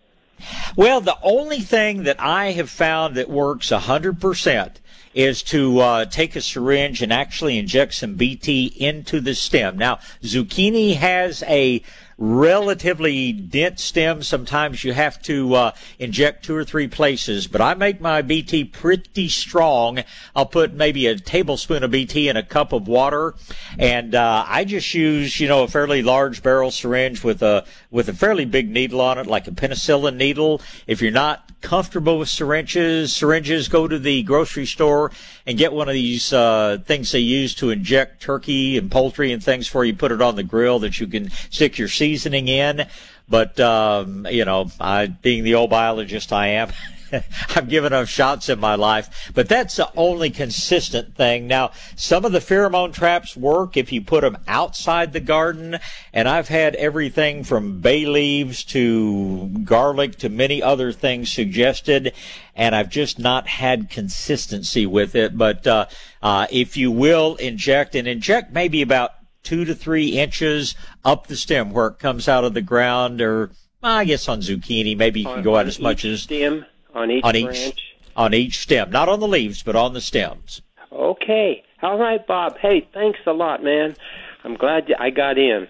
Well, 0.75 1.01
the 1.01 1.17
only 1.23 1.61
thing 1.61 2.03
that 2.03 2.19
I 2.19 2.51
have 2.51 2.69
found 2.69 3.15
that 3.15 3.27
works 3.27 3.71
100% 3.71 4.75
is 5.15 5.41
to 5.41 5.79
uh, 5.79 6.05
take 6.05 6.35
a 6.35 6.41
syringe 6.41 7.01
and 7.01 7.11
actually 7.11 7.57
inject 7.57 7.95
some 7.95 8.13
BT 8.13 8.67
into 8.77 9.19
the 9.19 9.33
stem. 9.33 9.79
Now, 9.79 9.97
zucchini 10.21 10.95
has 10.95 11.43
a 11.47 11.81
relatively 12.17 13.31
dense 13.31 13.83
stem. 13.83 14.23
Sometimes 14.23 14.83
you 14.83 14.93
have 14.93 15.21
to 15.23 15.53
uh, 15.53 15.71
inject 15.99 16.45
two 16.45 16.55
or 16.55 16.63
three 16.63 16.87
places, 16.87 17.47
but 17.47 17.61
I 17.61 17.73
make 17.75 18.01
my 18.01 18.21
BT 18.21 18.65
pretty 18.65 19.29
strong. 19.29 20.03
I'll 20.35 20.45
put 20.45 20.73
maybe 20.73 21.07
a 21.07 21.17
tablespoon 21.17 21.83
of 21.83 21.91
BT 21.91 22.29
in 22.29 22.37
a 22.37 22.43
cup 22.43 22.73
of 22.73 22.87
water, 22.87 23.35
and 23.77 24.15
uh, 24.15 24.45
I 24.47 24.65
just 24.65 24.93
use 24.93 25.39
you 25.39 25.47
know 25.47 25.63
a 25.63 25.67
fairly 25.67 26.01
large 26.01 26.41
barrel 26.41 26.71
syringe 26.71 27.23
with 27.23 27.41
a 27.43 27.65
with 27.91 28.09
a 28.09 28.13
fairly 28.13 28.45
big 28.45 28.69
needle 28.69 29.01
on 29.01 29.17
it, 29.17 29.27
like 29.27 29.47
a 29.47 29.51
penicillin 29.51 30.15
needle. 30.15 30.61
If 30.87 31.01
you're 31.01 31.11
not 31.11 31.51
comfortable 31.61 32.19
with 32.19 32.29
syringes, 32.29 33.13
syringes, 33.13 33.67
go 33.67 33.87
to 33.87 33.99
the 33.99 34.23
grocery 34.23 34.65
store 34.65 35.11
and 35.47 35.57
get 35.57 35.71
one 35.71 35.87
of 35.87 35.93
these 35.93 36.33
uh, 36.33 36.77
things 36.85 37.11
they 37.13 37.19
use 37.19 37.55
to 37.55 37.69
inject 37.69 38.21
turkey 38.21 38.77
and 38.77 38.91
poultry 38.91 39.31
and 39.31 39.41
things 39.41 39.65
for 39.65 39.85
you 39.85 39.95
put 39.95 40.11
it 40.11 40.21
on 40.21 40.35
the 40.35 40.43
grill 40.43 40.79
that 40.79 40.99
you 40.99 41.07
can 41.07 41.31
stick 41.49 41.77
your 41.77 41.87
seasoning 41.87 42.49
in. 42.49 42.85
But 43.29 43.57
um, 43.59 44.27
you 44.29 44.43
know, 44.43 44.69
I, 44.79 45.07
being 45.07 45.45
the 45.45 45.55
old 45.55 45.69
biologist 45.69 46.33
I 46.33 46.47
am. 46.47 46.71
I've 47.55 47.69
given 47.69 47.91
them 47.91 48.05
shots 48.05 48.49
in 48.49 48.59
my 48.59 48.75
life, 48.75 49.31
but 49.33 49.49
that's 49.49 49.75
the 49.75 49.89
only 49.95 50.29
consistent 50.29 51.15
thing. 51.15 51.47
Now, 51.47 51.71
some 51.95 52.25
of 52.25 52.31
the 52.31 52.39
pheromone 52.39 52.93
traps 52.93 53.35
work 53.35 53.77
if 53.77 53.91
you 53.91 54.01
put 54.01 54.21
them 54.21 54.37
outside 54.47 55.13
the 55.13 55.19
garden, 55.19 55.77
and 56.13 56.27
I've 56.27 56.47
had 56.47 56.75
everything 56.75 57.43
from 57.43 57.79
bay 57.79 58.05
leaves 58.05 58.63
to 58.65 59.47
garlic 59.63 60.17
to 60.19 60.29
many 60.29 60.61
other 60.61 60.91
things 60.91 61.31
suggested, 61.31 62.13
and 62.55 62.75
I've 62.75 62.89
just 62.89 63.19
not 63.19 63.47
had 63.47 63.89
consistency 63.89 64.85
with 64.85 65.15
it. 65.15 65.37
But 65.37 65.65
uh, 65.65 65.85
uh, 66.21 66.47
if 66.51 66.77
you 66.77 66.91
will 66.91 67.35
inject 67.35 67.95
and 67.95 68.07
inject 68.07 68.53
maybe 68.53 68.81
about 68.81 69.11
two 69.43 69.63
to 69.65 69.73
three 69.73 70.09
inches 70.09 70.75
up 71.05 71.27
the 71.27 71.35
stem 71.35 71.71
where 71.71 71.87
it 71.87 71.99
comes 71.99 72.27
out 72.27 72.43
of 72.43 72.53
the 72.53 72.61
ground, 72.61 73.21
or 73.21 73.51
I 73.81 74.05
guess 74.05 74.27
on 74.27 74.41
zucchini, 74.41 74.97
maybe 74.97 75.21
you 75.21 75.27
can 75.27 75.43
go 75.43 75.55
out 75.55 75.67
as 75.67 75.79
much 75.79 76.03
as 76.03 76.23
stem 76.23 76.65
on 76.97 77.11
each 77.11 77.23
on 77.23 77.31
branch. 77.31 77.57
each 77.57 77.83
on 78.15 78.33
each 78.33 78.59
stem, 78.59 78.89
not 78.89 79.07
on 79.07 79.19
the 79.19 79.27
leaves, 79.27 79.61
but 79.63 79.75
on 79.75 79.93
the 79.93 80.01
stems. 80.01 80.61
Okay. 80.91 81.63
All 81.81 81.99
right, 81.99 82.25
Bob. 82.25 82.57
Hey, 82.57 82.87
thanks 82.93 83.19
a 83.27 83.31
lot, 83.31 83.63
man. 83.63 83.95
I'm 84.43 84.55
glad 84.55 84.91
I 84.99 85.11
got 85.11 85.37
in. 85.37 85.67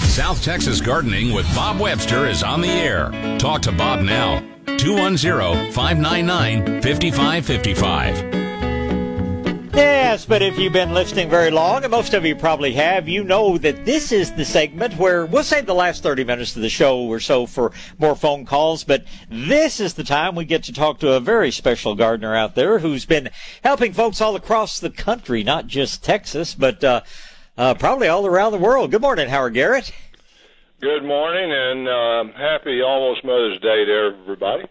South 0.00 0.42
Texas 0.42 0.80
Gardening 0.80 1.32
with 1.32 1.46
Bob 1.54 1.80
Webster 1.80 2.26
is 2.26 2.42
on 2.42 2.60
the 2.60 2.68
air. 2.68 3.10
Talk 3.38 3.62
to 3.62 3.72
Bob 3.72 4.00
now. 4.00 4.40
210 4.78 5.72
599 5.72 6.82
5555. 6.82 8.43
Yes, 9.74 10.24
but 10.24 10.40
if 10.40 10.56
you've 10.56 10.72
been 10.72 10.94
listening 10.94 11.28
very 11.28 11.50
long, 11.50 11.82
and 11.82 11.90
most 11.90 12.14
of 12.14 12.24
you 12.24 12.36
probably 12.36 12.72
have, 12.74 13.08
you 13.08 13.24
know 13.24 13.58
that 13.58 13.84
this 13.84 14.12
is 14.12 14.30
the 14.30 14.44
segment 14.44 14.96
where 14.96 15.26
we'll 15.26 15.42
save 15.42 15.66
the 15.66 15.74
last 15.74 16.04
30 16.04 16.22
minutes 16.22 16.54
of 16.54 16.62
the 16.62 16.68
show 16.68 17.00
or 17.00 17.18
so 17.18 17.44
for 17.44 17.72
more 17.98 18.14
phone 18.14 18.44
calls, 18.46 18.84
but 18.84 19.04
this 19.28 19.80
is 19.80 19.94
the 19.94 20.04
time 20.04 20.36
we 20.36 20.44
get 20.44 20.62
to 20.62 20.72
talk 20.72 21.00
to 21.00 21.14
a 21.14 21.18
very 21.18 21.50
special 21.50 21.96
gardener 21.96 22.36
out 22.36 22.54
there 22.54 22.78
who's 22.78 23.04
been 23.04 23.30
helping 23.64 23.92
folks 23.92 24.20
all 24.20 24.36
across 24.36 24.78
the 24.78 24.90
country, 24.90 25.42
not 25.42 25.66
just 25.66 26.04
Texas, 26.04 26.54
but 26.54 26.84
uh, 26.84 27.00
uh, 27.58 27.74
probably 27.74 28.06
all 28.06 28.26
around 28.26 28.52
the 28.52 28.58
world. 28.58 28.92
Good 28.92 29.02
morning, 29.02 29.28
Howard 29.28 29.54
Garrett. 29.54 29.90
Good 30.80 31.02
morning 31.02 31.50
and 31.50 31.88
uh, 31.88 32.38
happy 32.38 32.80
almost 32.80 33.24
Mother's 33.24 33.58
Day 33.60 33.84
to 33.86 34.14
everybody. 34.22 34.66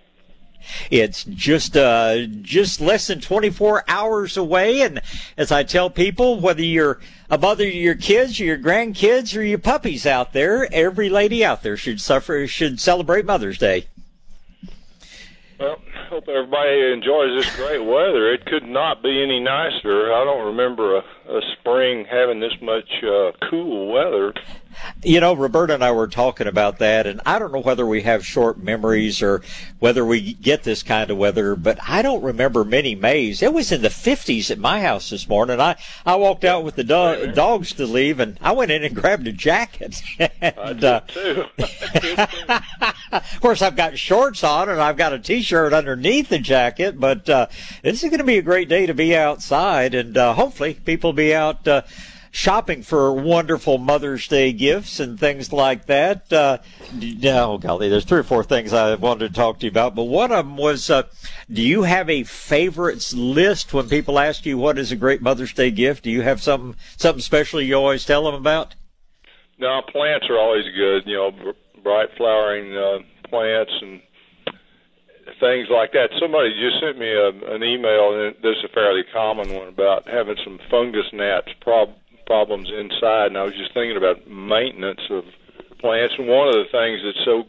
It's 0.89 1.23
just 1.23 1.77
uh, 1.77 2.25
just 2.41 2.81
less 2.81 3.07
than 3.07 3.21
24 3.21 3.83
hours 3.87 4.37
away, 4.37 4.81
and 4.81 5.01
as 5.37 5.51
I 5.51 5.63
tell 5.63 5.89
people, 5.89 6.39
whether 6.39 6.63
you're 6.63 6.99
a 7.29 7.37
mother 7.37 7.65
to 7.65 7.77
your 7.77 7.95
kids, 7.95 8.39
or 8.39 8.45
your 8.45 8.57
grandkids, 8.57 9.37
or 9.37 9.43
your 9.43 9.59
puppies 9.59 10.05
out 10.05 10.33
there, 10.33 10.67
every 10.73 11.09
lady 11.09 11.43
out 11.43 11.63
there 11.63 11.77
should 11.77 11.99
suffer 12.01 12.47
should 12.47 12.79
celebrate 12.79 13.25
Mother's 13.25 13.57
Day. 13.57 13.87
Well, 15.59 15.77
hope 16.09 16.27
everybody 16.27 16.91
enjoys 16.91 17.41
this 17.43 17.55
great 17.55 17.83
weather. 17.83 18.33
It 18.33 18.45
could 18.45 18.67
not 18.67 19.01
be 19.01 19.23
any 19.23 19.39
nicer. 19.39 20.13
I 20.13 20.23
don't 20.23 20.47
remember 20.47 20.97
a, 20.97 21.03
a 21.27 21.41
spring 21.53 22.05
having 22.05 22.39
this 22.39 22.53
much 22.61 22.89
uh, 23.03 23.31
cool 23.49 23.91
weather. 23.91 24.33
You 25.03 25.19
know, 25.19 25.33
Roberta 25.33 25.75
and 25.75 25.83
I 25.83 25.91
were 25.91 26.07
talking 26.07 26.47
about 26.47 26.79
that, 26.79 27.05
and 27.05 27.21
I 27.25 27.39
don't 27.39 27.53
know 27.53 27.61
whether 27.61 27.85
we 27.85 28.01
have 28.01 28.25
short 28.25 28.57
memories 28.57 29.21
or 29.21 29.41
whether 29.79 30.03
we 30.03 30.33
get 30.33 30.63
this 30.63 30.83
kind 30.83 31.11
of 31.11 31.17
weather, 31.17 31.55
but 31.55 31.77
I 31.87 32.01
don't 32.01 32.23
remember 32.23 32.63
many 32.63 32.95
Mays. 32.95 33.41
It 33.41 33.53
was 33.53 33.71
in 33.71 33.81
the 33.81 33.89
50s 33.89 34.49
at 34.49 34.57
my 34.57 34.81
house 34.81 35.11
this 35.11 35.29
morning. 35.29 35.59
I, 35.59 35.75
I 36.05 36.15
walked 36.15 36.43
out 36.43 36.63
with 36.63 36.75
the 36.75 36.83
do- 36.83 37.31
dogs 37.33 37.73
to 37.73 37.85
leave, 37.85 38.19
and 38.19 38.37
I 38.41 38.51
went 38.53 38.71
in 38.71 38.83
and 38.83 38.95
grabbed 38.95 39.27
a 39.27 39.31
jacket. 39.31 40.01
and, 40.41 40.83
uh, 40.83 41.01
Too. 41.01 41.45
of 43.11 43.41
course, 43.41 43.61
I've 43.61 43.75
got 43.75 43.97
shorts 43.97 44.43
on 44.43 44.69
and 44.69 44.81
I've 44.81 44.97
got 44.97 45.13
a 45.13 45.19
t-shirt 45.19 45.73
underneath 45.73 46.29
the 46.29 46.39
jacket, 46.39 46.99
but 46.99 47.29
uh, 47.29 47.47
this 47.81 48.03
is 48.03 48.09
going 48.09 48.19
to 48.19 48.25
be 48.25 48.37
a 48.37 48.41
great 48.41 48.69
day 48.69 48.85
to 48.85 48.93
be 48.93 49.15
outside, 49.15 49.93
and 49.93 50.17
uh, 50.17 50.33
hopefully 50.33 50.73
people 50.73 51.12
be 51.13 51.33
out 51.33 51.67
uh, 51.67 51.83
shopping 52.31 52.81
for 52.81 53.13
wonderful 53.13 53.77
Mother's 53.77 54.27
Day 54.27 54.51
gifts 54.51 54.99
and 54.99 55.19
things 55.19 55.53
like 55.53 55.85
that. 55.85 56.33
Uh, 56.33 56.57
oh 57.25 57.57
golly, 57.59 57.89
there's 57.89 58.05
three 58.05 58.19
or 58.19 58.23
four 58.23 58.43
things 58.43 58.73
I 58.73 58.95
wanted 58.95 59.27
to 59.29 59.33
talk 59.33 59.59
to 59.59 59.65
you 59.67 59.69
about, 59.69 59.93
but 59.93 60.05
one 60.05 60.31
of 60.31 60.45
them 60.45 60.57
was, 60.57 60.89
uh, 60.89 61.03
do 61.51 61.61
you 61.61 61.83
have 61.83 62.09
a 62.09 62.23
favorites 62.23 63.13
list 63.13 63.73
when 63.73 63.87
people 63.87 64.17
ask 64.17 64.45
you 64.45 64.57
what 64.57 64.79
is 64.79 64.91
a 64.91 64.95
great 64.95 65.21
Mother's 65.21 65.53
Day 65.53 65.69
gift? 65.69 66.03
Do 66.03 66.11
you 66.11 66.23
have 66.23 66.41
something 66.41 66.75
something 66.97 67.21
special 67.21 67.61
you 67.61 67.75
always 67.75 68.03
tell 68.03 68.23
them 68.23 68.35
about? 68.35 68.75
No, 69.59 69.81
plants 69.91 70.25
are 70.29 70.39
always 70.39 70.65
good. 70.75 71.03
You 71.05 71.15
know, 71.15 71.53
bright 71.83 72.09
flowering 72.17 72.75
uh, 72.75 73.29
plants 73.29 73.71
and 73.81 74.01
things 75.39 75.67
like 75.69 75.91
that. 75.93 76.09
Somebody 76.19 76.49
just 76.59 76.79
sent 76.81 76.97
me 76.97 77.09
a, 77.11 77.29
an 77.53 77.63
email, 77.63 78.13
and 78.19 78.35
this 78.43 78.57
is 78.57 78.63
a 78.65 78.73
fairly 78.73 79.03
common 79.13 79.53
one 79.53 79.67
about 79.67 80.07
having 80.07 80.35
some 80.43 80.59
fungus 80.69 81.05
gnats 81.13 81.49
prob- 81.61 81.95
problems 82.25 82.69
inside. 82.69 83.27
And 83.27 83.37
I 83.37 83.43
was 83.43 83.53
just 83.55 83.73
thinking 83.73 83.97
about 83.97 84.27
maintenance 84.27 85.01
of 85.09 85.23
plants, 85.79 86.15
and 86.17 86.27
one 86.27 86.47
of 86.47 86.55
the 86.55 86.65
things 86.71 87.01
that's 87.03 87.23
so 87.25 87.43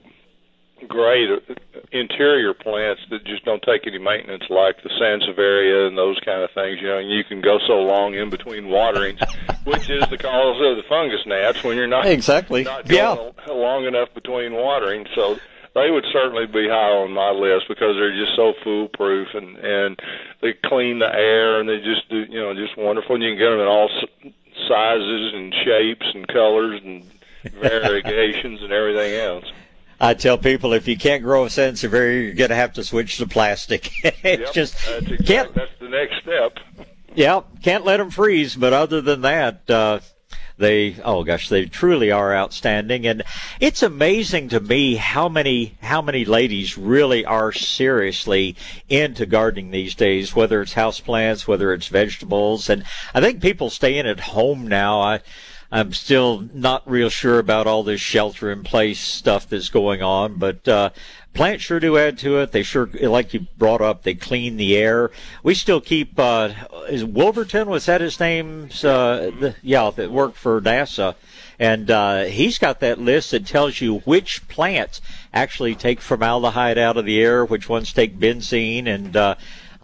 great 0.89 1.31
uh, 1.31 1.55
interior 1.93 2.53
plants 2.53 3.01
that 3.11 3.25
just 3.25 3.45
don't 3.45 3.63
take 3.63 3.87
any 3.87 3.99
maintenance, 3.99 4.45
like 4.51 4.83
the 4.83 4.91
sansevieria 5.01 5.87
and 5.89 5.97
those 5.97 6.19
kind 6.25 6.43
of 6.43 6.51
things. 6.51 6.79
You 6.81 6.89
know, 6.89 6.99
and 6.99 7.09
you 7.11 7.25
can 7.25 7.41
go 7.41 7.59
so 7.67 7.75
long 7.81 8.15
in 8.15 8.29
between 8.31 8.69
waterings, 8.69 9.21
which 9.65 9.89
is 9.89 10.03
the 10.11 10.19
cause 10.19 10.57
of 10.61 10.77
the 10.77 10.83
fungus 10.89 11.21
gnats 11.27 11.63
when 11.65 11.77
you're 11.77 11.87
not 11.87 12.07
Exactly. 12.07 12.65
not 12.65 12.87
going 12.89 13.33
Yeah. 13.47 13.53
long 13.53 13.85
enough 13.87 14.13
between 14.15 14.53
watering. 14.53 15.07
So 15.15 15.39
they 15.75 15.91
would 15.91 16.05
certainly 16.13 16.47
be 16.47 16.69
high 16.69 16.91
on 16.91 17.13
my 17.13 17.31
list 17.31 17.67
because 17.69 17.97
they're 17.97 18.17
just 18.17 18.37
so 18.37 18.55
foolproof 18.63 19.29
and 19.35 19.57
and 19.59 19.99
they 20.41 20.53
clean 20.65 20.99
the 21.01 21.13
air 21.13 21.61
and 21.61 21.69
they 21.69 21.79
just 21.79 22.09
do 22.09 22.25
you 22.29 22.41
know 22.41 22.55
just 22.55 22.77
wonderful. 22.79 23.15
And 23.17 23.25
you 23.25 23.31
can 23.31 23.39
get 23.39 23.51
them 23.51 23.61
in 23.61 23.67
all 23.67 23.89
s- 23.91 24.33
sizes 24.69 25.35
and 25.35 25.55
shapes 25.65 26.07
and 26.15 26.27
colors 26.29 26.81
and 26.85 27.05
variegations 27.61 28.63
and 28.63 28.73
everything 28.73 29.15
else. 29.21 29.45
I 30.01 30.15
tell 30.15 30.37
people 30.39 30.73
if 30.73 30.89
you 30.89 30.97
can't 30.99 31.23
grow 31.23 31.45
a 31.45 31.49
sansevieria, 31.49 32.25
you're 32.25 32.35
going 32.35 32.51
to 32.51 32.57
have 32.57 32.73
to 32.75 32.85
switch 32.85 33.17
to 33.19 33.27
plastic. 33.27 33.91
it's 34.05 34.25
Yep, 34.43 34.53
just 34.53 34.75
that's 34.87 35.27
can't 35.27 35.55
that's 35.55 35.71
the 35.81 35.89
next 35.89 36.17
step. 36.23 36.59
Yeah, 37.15 37.43
can't 37.63 37.85
let 37.85 37.99
them 37.99 38.11
freeze. 38.11 38.57
But 38.57 38.73
other 38.73 39.01
than 39.01 39.21
that, 39.23 39.71
uh, 39.71 40.01
they 40.57 40.97
oh 41.05 41.25
gosh, 41.25 41.49
they 41.49 41.67
truly 41.67 42.11
are 42.11 42.35
outstanding. 42.35 43.07
And 43.07 43.23
it's 43.61 43.83
amazing 43.83 44.49
to 44.51 44.61
me 44.61 44.97
how 44.97 45.29
many 45.29 45.77
how 45.83 46.03
many 46.03 46.25
ladies 46.25 46.79
really 46.79 47.25
are 47.25 47.53
seriously 47.53 48.57
into 48.89 49.27
gardening 49.27 49.71
these 49.71 49.95
days. 49.95 50.35
Whether 50.35 50.63
it's 50.63 50.75
houseplants, 50.75 51.47
whether 51.47 51.73
it's 51.73 51.89
vegetables, 51.89 52.69
and 52.69 52.85
I 53.15 53.21
think 53.21 53.43
people 53.43 53.71
staying 53.71 54.07
at 54.07 54.21
home 54.21 54.67
now. 54.67 55.01
I. 55.01 55.21
I'm 55.73 55.93
still 55.93 56.49
not 56.53 56.89
real 56.89 57.09
sure 57.09 57.41
about 57.41 57.67
all 57.67 57.83
this 57.83 58.01
shelter 58.01 58.53
in 58.53 58.63
place 58.63 59.01
stuff 59.01 59.49
that's 59.49 59.71
going 59.71 60.03
on, 60.03 60.35
but 60.39 60.69
uh, 60.69 60.91
plants 61.35 61.65
sure 61.65 61.81
do 61.81 61.99
add 61.99 62.17
to 62.19 62.39
it. 62.39 62.53
They 62.53 62.63
sure, 62.63 62.87
like 62.87 63.35
you 63.35 63.47
brought 63.59 63.81
up, 63.81 64.03
they 64.03 64.15
clean 64.15 64.57
the 64.57 64.77
air. 64.77 65.11
We 65.43 65.55
still 65.55 65.81
keep. 65.81 66.19
Uh, 66.19 66.51
is 66.89 67.05
Wolverton 67.05 67.69
was 67.69 67.87
that 67.87 68.01
his 68.01 68.19
name? 68.19 68.71
Uh, 68.83 69.31
the, 69.31 69.57
yeah, 69.63 69.91
that 69.91 70.11
worked 70.11 70.37
for 70.37 70.61
NASA, 70.61 71.17
and 71.59 71.91
uh, 71.91 72.23
he's 72.25 72.59
got 72.59 72.81
that 72.81 72.99
list 72.99 73.33
that 73.33 73.47
tells 73.47 73.81
you 73.81 73.99
which 74.01 74.47
plants 74.49 75.01
actually 75.33 75.75
take 75.75 76.01
formaldehyde 76.01 76.79
out 76.79 76.97
of 76.97 77.05
the 77.05 77.21
air, 77.21 77.45
which 77.45 77.69
ones 77.69 77.93
take 77.93 78.19
benzene, 78.19 78.87
and 78.87 79.17
uh, 79.17 79.35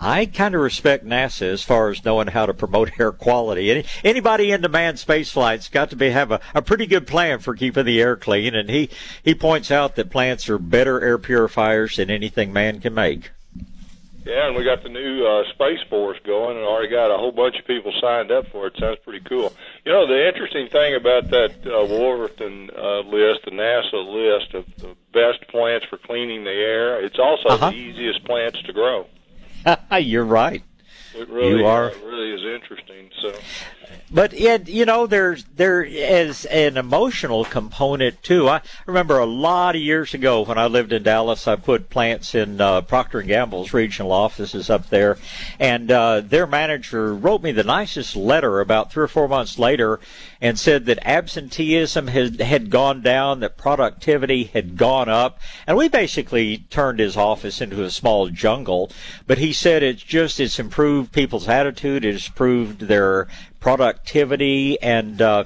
I 0.00 0.24
kind 0.26 0.54
of 0.54 0.62
respect 0.62 1.04
NASA 1.04 1.42
as 1.42 1.62
far 1.62 1.90
as 1.90 2.04
knowing 2.04 2.28
how 2.28 2.46
to 2.46 2.54
promote 2.54 2.92
air 2.98 3.12
quality. 3.12 3.70
Any, 3.70 3.84
anybody 4.02 4.50
into 4.50 4.68
manned 4.68 4.98
space 4.98 5.30
flight's 5.30 5.68
got 5.68 5.90
to 5.90 5.96
be 5.96 6.10
have 6.10 6.30
a, 6.30 6.40
a 6.54 6.62
pretty 6.62 6.86
good 6.86 7.06
plan 7.06 7.38
for 7.40 7.54
keeping 7.54 7.84
the 7.84 8.00
air 8.00 8.16
clean. 8.16 8.54
And 8.54 8.70
he, 8.70 8.88
he 9.22 9.34
points 9.34 9.70
out 9.70 9.96
that 9.96 10.10
plants 10.10 10.48
are 10.48 10.58
better 10.58 11.00
air 11.02 11.18
purifiers 11.18 11.96
than 11.96 12.10
anything 12.10 12.52
man 12.52 12.80
can 12.80 12.94
make. 12.94 13.30
Yeah, 14.24 14.46
and 14.48 14.54
we 14.56 14.64
got 14.64 14.82
the 14.82 14.90
new 14.90 15.26
uh, 15.26 15.44
Space 15.54 15.80
Force 15.88 16.18
going, 16.24 16.56
and 16.58 16.64
already 16.64 16.88
got 16.90 17.12
a 17.12 17.16
whole 17.16 17.32
bunch 17.32 17.58
of 17.58 17.66
people 17.66 17.90
signed 18.00 18.30
up 18.30 18.46
for 18.48 18.66
it. 18.66 18.76
Sounds 18.78 18.98
pretty 19.02 19.24
cool. 19.26 19.52
You 19.84 19.92
know, 19.92 20.06
the 20.06 20.28
interesting 20.28 20.68
thing 20.68 20.94
about 20.94 21.30
that 21.30 21.52
uh, 21.66 21.84
Wolverton 21.86 22.70
uh, 22.76 23.00
list, 23.00 23.46
the 23.46 23.50
NASA 23.50 23.94
list 23.94 24.52
of 24.54 24.66
the 24.76 24.94
best 25.14 25.48
plants 25.48 25.86
for 25.86 25.96
cleaning 25.96 26.44
the 26.44 26.50
air, 26.50 27.02
it's 27.02 27.18
also 27.18 27.48
Uh-huh. 27.48 27.70
the 27.70 27.76
easiest 27.76 28.22
plants 28.24 28.60
to 28.62 28.72
grow. 28.74 29.06
You're 29.98 30.24
right. 30.24 30.62
It 31.14 31.28
really, 31.28 31.60
You 31.60 31.66
are. 31.66 31.90
uh, 31.90 31.94
really 32.04 32.32
is 32.32 32.40
interesting. 32.62 33.10
So, 33.20 33.32
But 34.12 34.34
it, 34.34 34.68
you 34.68 34.84
know, 34.84 35.06
there's 35.06 35.44
there 35.54 35.84
is 35.84 36.44
an 36.46 36.76
emotional 36.76 37.44
component 37.44 38.20
too. 38.24 38.48
I 38.48 38.60
remember 38.86 39.18
a 39.20 39.26
lot 39.26 39.76
of 39.76 39.80
years 39.80 40.14
ago 40.14 40.42
when 40.42 40.58
I 40.58 40.66
lived 40.66 40.92
in 40.92 41.04
Dallas, 41.04 41.46
I 41.46 41.54
put 41.54 41.90
plants 41.90 42.34
in 42.34 42.60
uh, 42.60 42.80
Procter 42.80 43.20
and 43.20 43.28
Gamble's 43.28 43.72
regional 43.72 44.10
offices 44.10 44.68
up 44.68 44.88
there, 44.88 45.16
and 45.60 45.92
uh, 45.92 46.22
their 46.22 46.48
manager 46.48 47.14
wrote 47.14 47.42
me 47.42 47.52
the 47.52 47.62
nicest 47.62 48.16
letter 48.16 48.58
about 48.58 48.92
three 48.92 49.04
or 49.04 49.08
four 49.08 49.28
months 49.28 49.60
later, 49.60 50.00
and 50.40 50.58
said 50.58 50.86
that 50.86 50.98
absenteeism 51.06 52.08
had 52.08 52.40
had 52.40 52.68
gone 52.68 53.02
down, 53.02 53.38
that 53.40 53.56
productivity 53.56 54.44
had 54.44 54.76
gone 54.76 55.08
up, 55.08 55.38
and 55.68 55.76
we 55.76 55.88
basically 55.88 56.64
turned 56.68 56.98
his 56.98 57.16
office 57.16 57.60
into 57.60 57.84
a 57.84 57.90
small 57.90 58.28
jungle. 58.28 58.90
But 59.28 59.38
he 59.38 59.52
said 59.52 59.84
it's 59.84 60.02
just 60.02 60.40
it's 60.40 60.58
improved 60.58 61.12
people's 61.12 61.48
attitude, 61.48 62.04
it's 62.04 62.26
improved 62.26 62.80
their 62.80 63.28
productivity, 63.60 64.80
and 64.80 65.20
uh, 65.22 65.44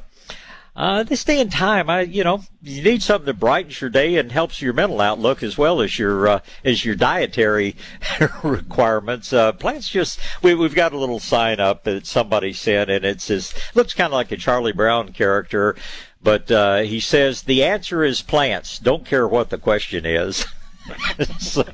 uh, 0.76 1.04
this 1.04 1.22
day 1.22 1.40
and 1.40 1.52
time, 1.52 1.88
I 1.88 2.00
you 2.00 2.24
know 2.24 2.42
you 2.60 2.82
need 2.82 3.00
something 3.00 3.26
that 3.26 3.38
brightens 3.38 3.80
your 3.80 3.90
day 3.90 4.16
and 4.16 4.32
helps 4.32 4.60
your 4.60 4.72
mental 4.72 5.00
outlook 5.00 5.40
as 5.40 5.56
well 5.56 5.80
as 5.80 5.98
your 6.00 6.26
uh, 6.26 6.40
as 6.64 6.84
your 6.84 6.96
dietary 6.96 7.76
requirements. 8.42 9.32
Uh, 9.32 9.52
plants 9.52 9.88
just 9.88 10.18
we 10.42 10.52
we've 10.54 10.74
got 10.74 10.92
a 10.92 10.98
little 10.98 11.20
sign 11.20 11.60
up 11.60 11.84
that 11.84 12.06
somebody 12.06 12.52
sent, 12.52 12.90
and 12.90 13.04
it 13.04 13.20
says 13.20 13.54
looks 13.74 13.94
kind 13.94 14.08
of 14.08 14.14
like 14.14 14.32
a 14.32 14.36
Charlie 14.36 14.72
Brown 14.72 15.12
character, 15.12 15.76
but 16.20 16.50
uh, 16.50 16.78
he 16.78 16.98
says 16.98 17.42
the 17.42 17.62
answer 17.62 18.02
is 18.02 18.20
plants. 18.20 18.80
Don't 18.80 19.06
care 19.06 19.28
what 19.28 19.50
the 19.50 19.58
question 19.58 20.04
is. 20.04 20.44
so, 21.38 21.64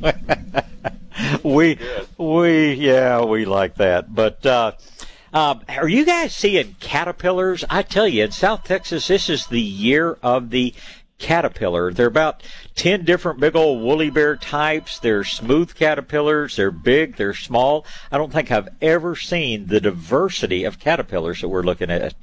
we 1.43 1.79
we 2.19 2.75
yeah 2.75 3.25
we 3.25 3.47
like 3.47 3.77
that, 3.77 4.15
but. 4.15 4.45
Uh, 4.45 4.73
um, 5.33 5.63
are 5.69 5.89
you 5.89 6.05
guys 6.05 6.35
seeing 6.35 6.77
caterpillars? 6.81 7.65
I 7.71 7.83
tell 7.83 8.09
you, 8.09 8.25
in 8.25 8.33
South 8.33 8.65
Texas, 8.65 9.09
this 9.09 9.29
is 9.29 9.47
the 9.47 9.61
year 9.61 10.19
of 10.23 10.51
the 10.51 10.75
caterpillar. 11.19 11.93
There 11.93 12.07
are 12.07 12.09
about 12.09 12.43
10 12.75 13.05
different 13.05 13.39
big 13.39 13.55
old 13.55 13.83
woolly 13.83 14.11
bear 14.11 14.37
types. 14.37 14.99
They're 14.99 15.23
smooth 15.23 15.75
caterpillars. 15.75 16.57
They're 16.57 16.71
big. 16.71 17.17
They're 17.17 17.35
small. 17.35 17.87
I 18.11 18.19
don't 18.19 18.33
think 18.33 18.51
I've 18.51 18.71
ever 18.83 19.15
seen 19.15 19.67
the 19.67 19.81
diversity 19.81 20.65
of 20.65 20.81
caterpillars 20.81 21.43
that 21.43 21.49
we're 21.49 21.63
looking 21.63 21.91
at. 21.91 22.15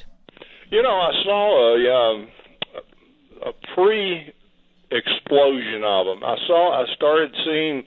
you 0.69 0.81
know, 0.81 0.95
I 0.95 1.11
saw 1.23 1.75
a 1.75 1.93
um, 1.93 2.27
a 3.45 3.73
pre 3.73 4.33
explosion 4.91 5.83
of 5.83 6.05
them. 6.07 6.23
I 6.23 6.35
saw 6.47 6.83
I 6.83 6.93
started 6.95 7.35
seeing 7.45 7.83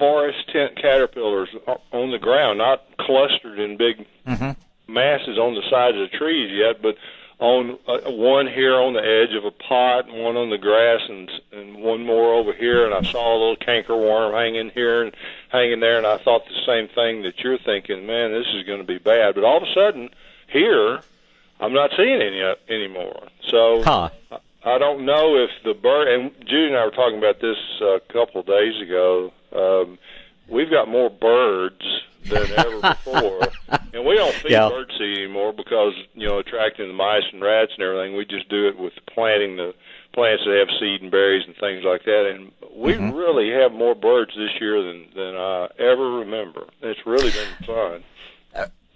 forest 0.00 0.38
tent 0.52 0.74
caterpillars 0.76 1.50
on 1.92 2.10
the 2.10 2.18
ground, 2.18 2.58
not 2.58 2.82
clustered 2.98 3.60
in 3.60 3.76
big 3.76 4.04
Mm-hmm. 4.26 4.60
masses 4.92 5.38
on 5.38 5.54
the 5.54 5.62
sides 5.70 5.96
of 5.96 6.10
the 6.10 6.16
trees 6.18 6.50
yet, 6.52 6.80
but 6.82 6.96
on 7.40 7.78
uh, 7.88 7.98
one 8.10 8.46
here 8.46 8.74
on 8.74 8.92
the 8.92 9.00
edge 9.00 9.34
of 9.34 9.44
a 9.44 9.50
pot, 9.50 10.06
and 10.08 10.22
one 10.22 10.36
on 10.36 10.50
the 10.50 10.58
grass, 10.58 11.00
and 11.08 11.30
and 11.52 11.76
one 11.82 12.04
more 12.04 12.34
over 12.34 12.52
here. 12.52 12.84
And 12.84 12.94
I 12.94 13.02
saw 13.10 13.32
a 13.32 13.38
little 13.38 13.56
cankerworm 13.56 14.32
hanging 14.34 14.70
here 14.70 15.02
and 15.02 15.12
hanging 15.48 15.80
there, 15.80 15.96
and 15.96 16.06
I 16.06 16.18
thought 16.18 16.42
the 16.46 16.62
same 16.66 16.86
thing 16.88 17.22
that 17.22 17.38
you're 17.40 17.58
thinking. 17.58 18.06
Man, 18.06 18.30
this 18.32 18.46
is 18.54 18.64
going 18.66 18.80
to 18.80 18.86
be 18.86 18.98
bad. 18.98 19.34
But 19.34 19.44
all 19.44 19.56
of 19.56 19.62
a 19.64 19.72
sudden, 19.74 20.10
here, 20.48 21.00
I'm 21.60 21.72
not 21.72 21.90
seeing 21.96 22.20
any 22.20 22.42
uh, 22.42 22.54
anymore. 22.68 23.22
So 23.48 23.82
Huh. 23.82 24.10
I 24.62 24.76
don't 24.76 25.06
know 25.06 25.36
if 25.36 25.50
the 25.64 25.72
bird 25.74 26.08
and 26.08 26.30
Judy 26.46 26.66
and 26.66 26.76
I 26.76 26.84
were 26.84 26.90
talking 26.90 27.16
about 27.18 27.40
this 27.40 27.56
uh, 27.80 27.94
a 27.96 28.00
couple 28.00 28.42
of 28.42 28.46
days 28.46 28.80
ago. 28.82 29.32
Um, 29.54 29.98
we've 30.48 30.70
got 30.70 30.88
more 30.88 31.10
birds 31.10 31.80
than 32.28 32.50
ever 32.52 32.80
before, 32.80 33.40
and 33.94 34.04
we 34.04 34.14
don't 34.16 34.34
feed 34.36 34.52
Yeah. 34.52 34.68
bird 34.68 34.92
seed 34.98 35.18
anymore 35.18 35.52
because 35.52 35.94
you 36.14 36.28
know 36.28 36.38
attracting 36.38 36.86
the 36.88 36.92
mice 36.94 37.24
and 37.32 37.42
rats 37.42 37.72
and 37.74 37.82
everything. 37.82 38.16
We 38.16 38.24
just 38.24 38.48
do 38.48 38.68
it 38.68 38.78
with 38.78 38.92
planting 39.12 39.56
the 39.56 39.74
plants 40.12 40.42
that 40.44 40.56
have 40.58 40.68
seed 40.78 41.02
and 41.02 41.10
berries 41.10 41.44
and 41.46 41.56
things 41.56 41.84
like 41.84 42.04
that. 42.04 42.26
And 42.30 42.52
we 42.74 42.92
Mhm. 42.94 43.16
really 43.16 43.50
have 43.50 43.72
more 43.72 43.94
birds 43.94 44.32
this 44.36 44.60
year 44.60 44.82
than 44.82 45.06
than 45.14 45.36
I 45.36 45.68
ever 45.78 46.10
remember. 46.18 46.66
It's 46.82 47.04
really 47.06 47.30
been 47.30 47.66
fun. 47.66 48.04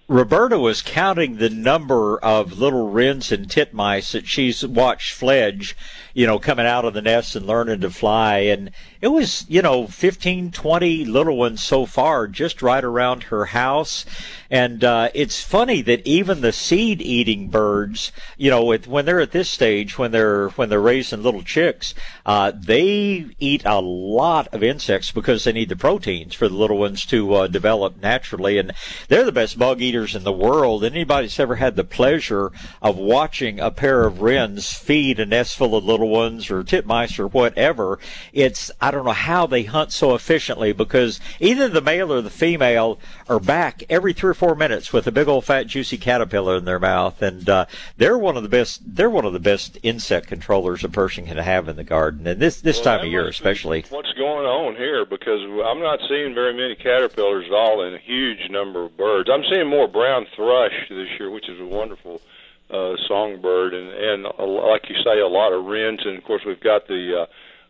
Roberta 0.06 0.58
was 0.58 0.82
counting 0.82 1.36
the 1.38 1.48
number 1.48 2.18
of 2.18 2.58
little 2.58 2.90
wrens 2.90 3.32
and 3.32 3.48
titmice 3.48 4.12
that 4.12 4.26
she's 4.28 4.62
watched 4.66 5.14
fledge, 5.14 5.74
you 6.14 6.26
know, 6.26 6.38
coming 6.38 6.66
out 6.66 6.84
of 6.84 6.94
the 6.94 7.02
nest 7.02 7.36
and 7.36 7.46
learning 7.46 7.80
to 7.80 7.90
fly. 7.90 8.38
And 8.38 8.70
it 9.00 9.08
was, 9.08 9.44
you 9.48 9.60
know, 9.60 9.86
15, 9.86 10.52
20 10.52 11.04
little 11.04 11.36
ones 11.36 11.62
so 11.62 11.84
far 11.84 12.28
just 12.28 12.62
right 12.62 12.82
around 12.82 13.24
her 13.24 13.46
house. 13.46 14.06
And 14.50 14.84
uh, 14.84 15.10
it's 15.14 15.42
funny 15.42 15.82
that 15.82 16.06
even 16.06 16.40
the 16.40 16.52
seed 16.52 17.02
eating 17.02 17.48
birds, 17.48 18.12
you 18.36 18.50
know, 18.50 18.64
with, 18.64 18.86
when 18.86 19.04
they're 19.04 19.20
at 19.20 19.32
this 19.32 19.50
stage, 19.50 19.98
when 19.98 20.12
they're 20.12 20.50
when 20.50 20.68
they're 20.68 20.80
raising 20.80 21.22
little 21.22 21.42
chicks, 21.42 21.92
uh, 22.24 22.52
they 22.54 23.26
eat 23.40 23.62
a 23.64 23.80
lot 23.80 24.46
of 24.52 24.62
insects 24.62 25.10
because 25.10 25.42
they 25.42 25.52
need 25.52 25.68
the 25.68 25.76
proteins 25.76 26.34
for 26.34 26.48
the 26.48 26.54
little 26.54 26.78
ones 26.78 27.04
to 27.06 27.34
uh, 27.34 27.46
develop 27.48 28.00
naturally. 28.00 28.58
And 28.58 28.72
they're 29.08 29.24
the 29.24 29.32
best 29.32 29.58
bug 29.58 29.82
eaters 29.82 30.14
in 30.14 30.22
the 30.22 30.32
world. 30.32 30.84
Anybody 30.84 31.26
that's 31.26 31.40
ever 31.40 31.56
had 31.56 31.74
the 31.74 31.84
pleasure 31.84 32.52
of 32.80 32.96
watching 32.96 33.58
a 33.58 33.72
pair 33.72 34.06
of 34.06 34.22
wrens 34.22 34.72
feed 34.72 35.18
a 35.18 35.26
nest 35.26 35.56
full 35.56 35.74
of 35.74 35.84
little 35.84 36.03
ones 36.04 36.50
or 36.50 36.62
titmice 36.62 37.18
or 37.18 37.26
whatever, 37.26 37.98
it's 38.32 38.70
I 38.80 38.90
don't 38.90 39.04
know 39.04 39.12
how 39.12 39.46
they 39.46 39.64
hunt 39.64 39.92
so 39.92 40.14
efficiently 40.14 40.72
because 40.72 41.20
either 41.40 41.68
the 41.68 41.80
male 41.80 42.12
or 42.12 42.22
the 42.22 42.30
female 42.30 42.98
are 43.28 43.40
back 43.40 43.82
every 43.88 44.12
three 44.12 44.30
or 44.30 44.34
four 44.34 44.54
minutes 44.54 44.92
with 44.92 45.06
a 45.06 45.12
big 45.12 45.28
old 45.28 45.44
fat 45.44 45.66
juicy 45.66 45.98
caterpillar 45.98 46.56
in 46.56 46.64
their 46.64 46.78
mouth, 46.78 47.22
and 47.22 47.48
uh, 47.48 47.66
they're 47.96 48.18
one 48.18 48.36
of 48.36 48.42
the 48.42 48.48
best. 48.48 48.82
They're 48.84 49.10
one 49.10 49.24
of 49.24 49.32
the 49.32 49.40
best 49.40 49.78
insect 49.82 50.26
controllers 50.26 50.84
a 50.84 50.88
person 50.88 51.26
can 51.26 51.36
have 51.38 51.68
in 51.68 51.76
the 51.76 51.84
garden, 51.84 52.26
and 52.26 52.40
this 52.40 52.60
this 52.60 52.76
Well, 52.76 52.96
time 52.96 53.06
of 53.06 53.12
year 53.12 53.28
especially. 53.28 53.84
What's 53.90 54.12
going 54.12 54.46
on 54.46 54.76
here? 54.76 55.04
Because 55.04 55.40
I'm 55.64 55.80
not 55.80 56.00
seeing 56.08 56.34
very 56.34 56.54
many 56.54 56.74
caterpillars 56.74 57.46
at 57.46 57.52
all, 57.52 57.82
and 57.84 57.94
a 57.94 57.98
huge 57.98 58.50
number 58.50 58.84
of 58.84 58.96
birds. 58.96 59.28
I'm 59.32 59.44
seeing 59.50 59.68
more 59.68 59.88
brown 59.88 60.26
thrush 60.34 60.88
this 60.88 61.08
year, 61.18 61.30
which 61.30 61.48
is 61.48 61.60
a 61.60 61.66
wonderful 61.66 62.20
uh, 62.70 62.94
songbird, 63.06 63.74
and 63.74 63.88
and 63.88 64.26
a, 64.26 64.44
like 64.44 64.88
you 64.88 64.96
say, 65.04 65.20
a 65.20 65.28
lot 65.28 65.52
of 65.52 65.64
wrens, 65.64 66.00
and 66.04 66.16
of 66.16 66.24
course 66.24 66.42
we've 66.46 66.60
got 66.60 66.86
the 66.88 67.26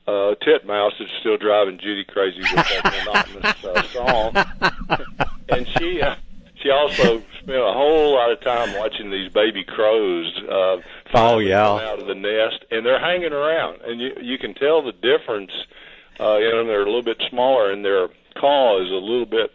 uh, 0.07 0.11
uh, 0.11 0.35
titmouse 0.37 0.93
that's 0.99 1.11
still 1.21 1.37
driving 1.37 1.79
Judy 1.79 2.05
crazy 2.05 2.41
with 2.41 2.53
that 2.53 3.27
monotonous 3.45 3.65
uh, 3.65 3.83
song, 3.83 5.29
and 5.49 5.69
she. 5.79 6.01
Uh, 6.01 6.17
she 6.63 6.71
also 6.71 7.23
spent 7.43 7.59
a 7.59 7.73
whole 7.75 8.15
lot 8.15 8.33
of 8.33 8.41
time 8.41 8.73
watching 8.79 9.11
these 9.11 9.31
baby 9.31 9.65
crows 9.65 10.33
uh, 10.51 10.79
finally 11.13 11.51
yeah. 11.51 11.63
out 11.63 12.01
of 12.01 12.07
the 12.07 12.15
nest, 12.15 12.65
and 12.71 12.87
they're 12.87 12.99
hanging 12.99 13.35
around, 13.35 13.83
and 13.83 14.01
you 14.01 14.17
you 14.23 14.39
can 14.39 14.55
tell 14.55 14.81
the 14.81 14.93
difference. 14.93 15.51
Uh, 16.19 16.39
you 16.39 16.51
know, 16.51 16.65
they're 16.65 16.81
a 16.81 16.87
little 16.87 17.03
bit 17.03 17.23
smaller, 17.29 17.71
and 17.71 17.85
their 17.85 18.09
call 18.41 18.83
is 18.83 18.91
a 18.91 18.95
little 18.95 19.27
bit 19.27 19.51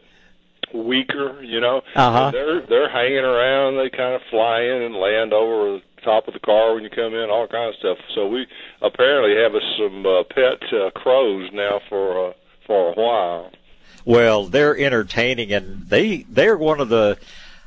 weaker. 0.73 1.41
You 1.41 1.59
know, 1.61 1.81
Uh-huh. 1.95 2.31
They're 2.31 2.61
they're 2.65 2.89
hanging 2.89 3.25
around. 3.25 3.77
They 3.77 3.89
kind 3.89 4.15
of 4.15 4.21
fly 4.29 4.61
in 4.61 4.81
and 4.81 4.95
land 4.95 5.33
over 5.33 5.73
the 5.77 5.81
top 6.03 6.27
of 6.27 6.33
the 6.33 6.39
car 6.39 6.73
when 6.75 6.83
you 6.83 6.89
come 6.89 7.13
in, 7.13 7.29
all 7.29 7.47
kind 7.47 7.69
of 7.69 7.75
stuff. 7.75 7.97
So 8.15 8.27
we 8.27 8.47
apparently 8.81 9.35
have 9.41 9.53
us 9.55 9.63
some 9.77 10.05
uh, 10.05 10.23
pet 10.23 10.61
uh, 10.73 10.91
crows 10.91 11.49
now 11.53 11.81
for 11.89 12.29
uh, 12.29 12.33
for 12.65 12.91
a 12.91 12.93
while. 12.93 13.51
Well, 14.05 14.45
they're 14.45 14.77
entertaining, 14.77 15.51
and 15.51 15.87
they 15.89 16.23
they're 16.29 16.57
one 16.57 16.79
of 16.79 16.89
the 16.89 17.17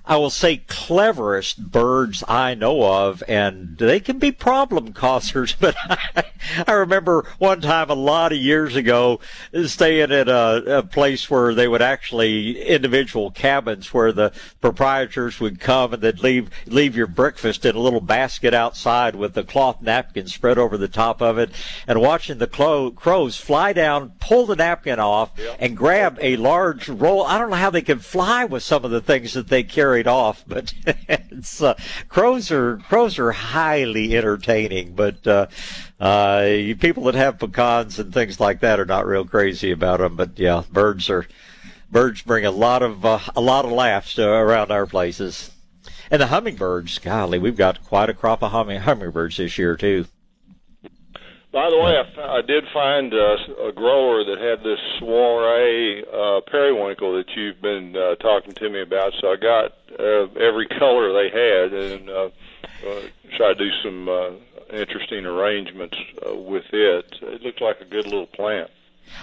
I 0.04 0.16
will 0.16 0.30
say, 0.30 0.56
cleverest 0.66 1.70
birds 1.70 2.24
I 2.26 2.54
know 2.54 2.82
of, 2.84 3.22
and 3.28 3.78
they 3.78 4.00
can 4.00 4.18
be 4.18 4.32
problem 4.32 4.92
causers. 4.92 5.56
But 5.62 5.76
I, 5.78 6.24
I 6.66 6.72
remember 6.72 7.24
one 7.38 7.60
time 7.60 7.88
a 7.88 7.94
lot 7.94 8.32
of 8.32 8.38
years 8.38 8.74
ago 8.74 9.20
staying 9.64 10.10
at 10.10 10.28
a, 10.28 10.78
a 10.78 10.82
place 10.82 11.30
where 11.30 11.54
they 11.54 11.68
would 11.68 11.82
actually 11.82 12.60
individual 12.62 13.30
cabins 13.30 13.94
where 13.94 14.10
the 14.10 14.32
proprietors 14.60 15.38
would 15.38 15.60
come 15.60 15.94
and 15.94 16.02
they'd 16.02 16.18
leave 16.18 16.50
leave 16.66 16.96
your 16.96 17.06
breakfast 17.06 17.64
in 17.64 17.76
a 17.76 17.78
little 17.78 18.00
basket 18.00 18.54
outside 18.54 19.14
with 19.14 19.36
a 19.38 19.44
cloth 19.44 19.80
napkin 19.82 20.26
spread 20.26 20.58
over 20.58 20.76
the 20.76 20.88
top 20.88 21.22
of 21.22 21.38
it, 21.38 21.50
and 21.86 22.00
watching 22.00 22.38
the 22.38 22.48
clo- 22.48 22.90
crows 22.90 23.36
fly 23.36 23.72
down, 23.72 24.10
pull 24.18 24.46
the 24.46 24.56
napkin 24.56 24.98
off, 24.98 25.30
and 25.60 25.76
grab 25.76 26.18
a 26.20 26.34
large 26.36 26.88
roll. 26.88 27.24
I 27.24 27.38
don't 27.38 27.50
know 27.50 27.56
how 27.56 27.70
they 27.70 27.82
can 27.82 28.00
fly 28.00 28.44
with 28.44 28.64
some 28.64 28.84
of 28.84 28.90
the 28.90 29.00
things 29.00 29.34
that 29.34 29.46
they 29.46 29.62
carry 29.62 29.91
carried 29.92 30.06
off, 30.06 30.42
but 30.46 30.72
it's 30.86 31.62
uh, 31.62 31.74
crows 32.08 32.50
are 32.50 32.78
crows 32.88 33.18
are 33.18 33.32
highly 33.32 34.16
entertaining. 34.16 34.94
But 34.94 35.26
uh, 35.26 35.48
uh, 36.00 36.74
people 36.80 37.04
that 37.04 37.14
have 37.14 37.38
pecans 37.38 37.98
and 37.98 38.12
things 38.12 38.40
like 38.40 38.60
that 38.60 38.80
are 38.80 38.86
not 38.86 39.06
real 39.06 39.26
crazy 39.26 39.70
about 39.70 40.00
them. 40.00 40.16
But 40.16 40.38
yeah, 40.38 40.62
birds 40.72 41.10
are 41.10 41.26
birds 41.90 42.22
bring 42.22 42.46
a 42.46 42.50
lot 42.50 42.82
of 42.82 43.04
uh, 43.04 43.18
a 43.36 43.40
lot 43.42 43.66
of 43.66 43.72
laughs 43.72 44.14
to, 44.14 44.26
around 44.26 44.70
our 44.70 44.86
places. 44.86 45.50
And 46.10 46.22
the 46.22 46.28
hummingbirds, 46.28 46.98
golly, 46.98 47.38
we've 47.38 47.56
got 47.56 47.84
quite 47.84 48.08
a 48.08 48.14
crop 48.14 48.42
of 48.42 48.52
humming, 48.52 48.80
hummingbirds 48.80 49.36
this 49.36 49.58
year 49.58 49.76
too. 49.76 50.06
By 51.52 51.68
the 51.68 51.76
way, 51.76 52.00
I, 52.00 52.38
I 52.38 52.40
did 52.40 52.64
find 52.72 53.12
uh, 53.12 53.36
a 53.68 53.72
grower 53.72 54.24
that 54.24 54.38
had 54.38 54.64
this 54.64 54.78
soiree 54.98 56.02
uh, 56.02 56.40
periwinkle 56.50 57.14
that 57.16 57.28
you've 57.36 57.60
been 57.60 57.94
uh, 57.94 58.14
talking 58.16 58.54
to 58.54 58.70
me 58.70 58.80
about. 58.80 59.12
So 59.20 59.28
I 59.32 59.36
got 59.36 59.72
uh, 60.00 60.32
every 60.40 60.66
color 60.78 61.12
they 61.12 61.28
had 61.28 61.72
and 61.74 62.08
uh, 62.08 62.30
uh, 62.88 63.00
try 63.36 63.52
to 63.52 63.54
do 63.54 63.70
some 63.84 64.08
uh, 64.08 64.30
interesting 64.72 65.26
arrangements 65.26 65.96
uh, 66.26 66.34
with 66.34 66.64
it. 66.72 67.18
It 67.20 67.42
looked 67.42 67.60
like 67.60 67.80
a 67.82 67.84
good 67.84 68.06
little 68.06 68.26
plant. 68.28 68.70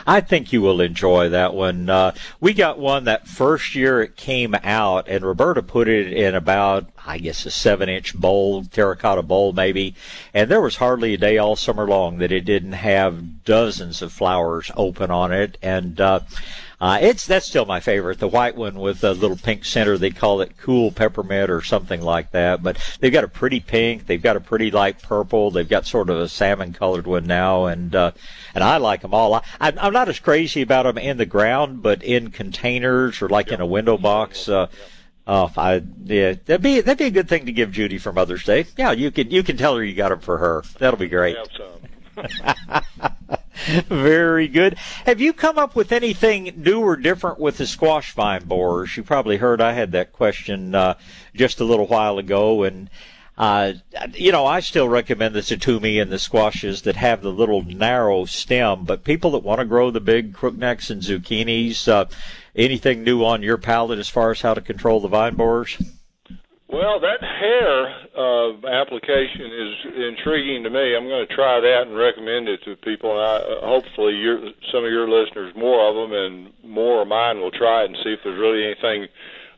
I 0.06 0.22
think 0.22 0.54
you 0.54 0.62
will 0.62 0.82
enjoy 0.82 1.30
that 1.30 1.54
one. 1.54 1.90
Uh, 1.90 2.14
we 2.40 2.54
got 2.54 2.80
one 2.80 3.06
that 3.06 3.28
first 3.28 3.76
year 3.76 4.02
it 4.02 4.16
came 4.16 4.56
out, 4.64 5.08
and 5.08 5.24
Roberta 5.24 5.62
put 5.62 5.88
it 5.88 6.12
in 6.14 6.36
about, 6.36 6.88
I 7.06 7.18
guess, 7.18 7.46
a 7.46 7.52
seven 7.52 7.90
inch 7.90 8.16
bowl, 8.16 8.64
terracotta 8.64 9.24
bowl 9.24 9.54
maybe, 9.54 9.96
and 10.34 10.50
there 10.50 10.62
was 10.62 10.78
hardly 10.78 11.14
a 11.14 11.18
day 11.18 11.38
all 11.38 11.56
summer 11.56 11.88
long 11.88 12.18
that 12.20 12.32
it 12.32 12.46
didn't 12.46 12.74
have 12.74 13.44
dozens 13.44 14.02
of 14.02 14.12
flowers 14.12 14.72
open 14.76 15.12
on 15.12 15.32
it, 15.32 15.58
and 15.62 16.00
uh, 16.00 16.22
uh, 16.82 16.98
it's 17.02 17.26
that's 17.26 17.46
still 17.46 17.66
my 17.66 17.80
favorite, 17.80 18.20
the 18.20 18.28
white 18.28 18.56
one 18.56 18.80
with 18.80 19.04
a 19.04 19.14
little 19.14 19.36
pink 19.36 19.66
center. 19.66 19.98
They 19.98 20.12
call 20.12 20.40
it 20.42 20.58
cool 20.58 20.92
peppermint 20.92 21.50
or 21.50 21.62
something 21.62 22.02
like 22.02 22.32
that. 22.32 22.64
But 22.64 22.78
they've 23.00 23.12
got 23.12 23.26
a 23.26 23.28
pretty 23.28 23.60
pink, 23.60 24.06
they've 24.06 24.22
got 24.22 24.38
a 24.38 24.40
pretty 24.40 24.72
light 24.72 25.02
purple, 25.02 25.52
they've 25.52 25.68
got 25.68 25.86
sort 25.86 26.10
of 26.10 26.18
a 26.18 26.30
salmon 26.30 26.72
colored 26.72 27.06
one 27.06 27.28
now, 27.28 27.66
and 27.66 27.94
uh, 27.94 28.12
and 28.56 28.64
I 28.64 28.78
like 28.78 29.02
them 29.02 29.14
all. 29.14 29.34
I, 29.36 29.44
I'm 29.60 29.94
not 29.94 30.08
as 30.08 30.20
crazy 30.20 30.62
about 30.62 30.84
them 30.84 30.98
in 30.98 31.18
the 31.18 31.26
ground, 31.26 31.82
but 31.82 32.02
in 32.04 32.32
containers 32.32 33.22
or 33.22 33.28
like 33.28 33.52
in 33.52 33.60
a 33.60 33.66
window 33.66 33.98
box. 33.98 34.48
Uh, 34.48 34.68
Oh, 35.32 35.52
I 35.56 35.84
yeah, 36.06 36.34
that'd 36.44 36.64
be 36.64 36.82
that'd 36.82 36.98
be 36.98 37.06
a 37.06 37.12
good 37.12 37.30
thing 37.30 37.46
to 37.46 37.52
give 37.52 37.72
Judy 37.72 38.00
for 38.00 38.12
Mother's 38.12 38.44
Day. 38.44 38.66
Yeah, 38.80 38.94
you 38.94 39.12
can 39.12 39.30
you 39.30 39.44
can 39.44 39.58
tell 39.58 39.76
her 39.76 39.84
you 39.84 39.94
got 39.94 40.10
them 40.10 40.22
for 40.22 40.40
her. 40.40 40.64
That'll 40.80 40.98
be 40.98 41.08
great. 41.08 41.38
Very 43.88 44.48
good. 44.48 44.76
Have 45.06 45.20
you 45.20 45.34
come 45.34 45.58
up 45.58 45.76
with 45.76 45.92
anything 45.92 46.54
new 46.56 46.80
or 46.80 46.96
different 46.96 47.40
with 47.40 47.58
the 47.58 47.68
squash 47.68 48.14
vine 48.14 48.46
borers? 48.46 48.96
You 48.96 49.04
probably 49.04 49.38
heard 49.38 49.60
I 49.60 49.74
had 49.74 49.92
that 49.92 50.14
question 50.14 50.76
uh, 50.76 50.96
just 51.36 51.60
a 51.60 51.66
little 51.66 51.88
while 51.88 52.18
ago, 52.18 52.64
and 52.64 52.90
uh, 53.38 53.74
you 54.14 54.32
know 54.32 54.46
I 54.46 54.62
still 54.62 54.88
recommend 54.88 55.36
the 55.36 55.42
Tatume 55.42 56.02
and 56.02 56.12
the 56.12 56.20
squashes 56.20 56.84
that 56.84 56.96
have 56.96 57.22
the 57.22 57.32
little 57.32 57.64
narrow 57.64 58.26
stem. 58.26 58.86
But 58.86 59.04
people 59.04 59.32
that 59.32 59.44
want 59.44 59.60
to 59.60 59.66
grow 59.66 59.92
the 59.92 60.00
big 60.00 60.34
crooknecks 60.34 60.90
and 60.90 61.02
zucchinis, 61.02 61.88
uh, 61.88 62.06
anything 62.56 63.04
new 63.04 63.26
on 63.26 63.44
your 63.44 63.58
palette 63.58 64.00
as 64.00 64.10
far 64.10 64.32
as 64.32 64.42
how 64.42 64.54
to 64.54 64.62
control 64.62 65.02
the 65.02 65.10
vine 65.10 65.36
borers? 65.36 65.78
Well, 66.72 67.00
that 67.00 67.22
hair 67.24 67.88
uh, 68.16 68.54
application 68.68 69.50
is 69.52 69.74
intriguing 70.14 70.62
to 70.64 70.70
me. 70.70 70.96
I'm 70.96 71.08
going 71.08 71.28
to 71.28 71.36
try 71.36 71.60
that 71.60 71.88
and 71.88 71.98
recommend 71.98 72.48
it 72.48 72.64
to 72.66 72.76
people. 72.76 73.12
And 73.12 73.22
I, 73.22 73.36
uh, 73.38 73.66
hopefully, 73.66 74.14
your, 74.14 74.38
some 74.72 74.86
of 74.86 74.92
your 74.92 75.10
listeners, 75.10 75.52
more 75.56 75.90
of 75.90 75.96
them, 75.96 76.14
and 76.16 76.54
more 76.64 77.02
of 77.02 77.08
mine 77.08 77.40
will 77.40 77.50
try 77.50 77.84
it 77.84 77.86
and 77.86 77.98
see 78.04 78.14
if 78.14 78.20
there's 78.24 78.40
really 78.40 78.66
anything 78.66 79.08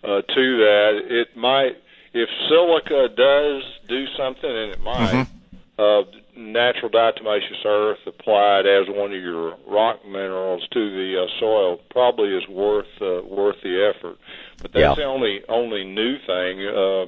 uh, 0.06 0.22
to 0.22 0.58
that. 0.58 1.02
It 1.10 1.36
might, 1.36 1.76
if 2.14 2.30
silica 2.48 3.10
does 3.10 3.64
do 3.90 4.06
something, 4.18 4.50
and 4.50 4.72
it 4.72 4.82
might. 4.82 5.12
Mm-hmm. 5.12 5.32
Uh, 5.80 6.04
natural 6.36 6.90
diatomaceous 6.90 7.66
earth 7.66 8.00
applied 8.06 8.66
as 8.66 8.88
one 8.88 9.14
of 9.14 9.22
your 9.22 9.56
rock 9.68 10.00
minerals 10.06 10.66
to 10.72 10.90
the 10.90 11.24
uh, 11.24 11.40
soil 11.40 11.80
probably 11.90 12.36
is 12.36 12.48
worth 12.48 12.86
uh, 13.02 13.22
worth 13.26 13.56
the 13.64 13.92
effort. 13.94 14.18
But 14.62 14.74
that's 14.74 14.82
yeah. 14.82 14.94
the 14.96 15.04
only 15.04 15.42
only 15.50 15.84
new 15.84 16.18
thing. 16.26 16.60
Uh, 16.68 17.06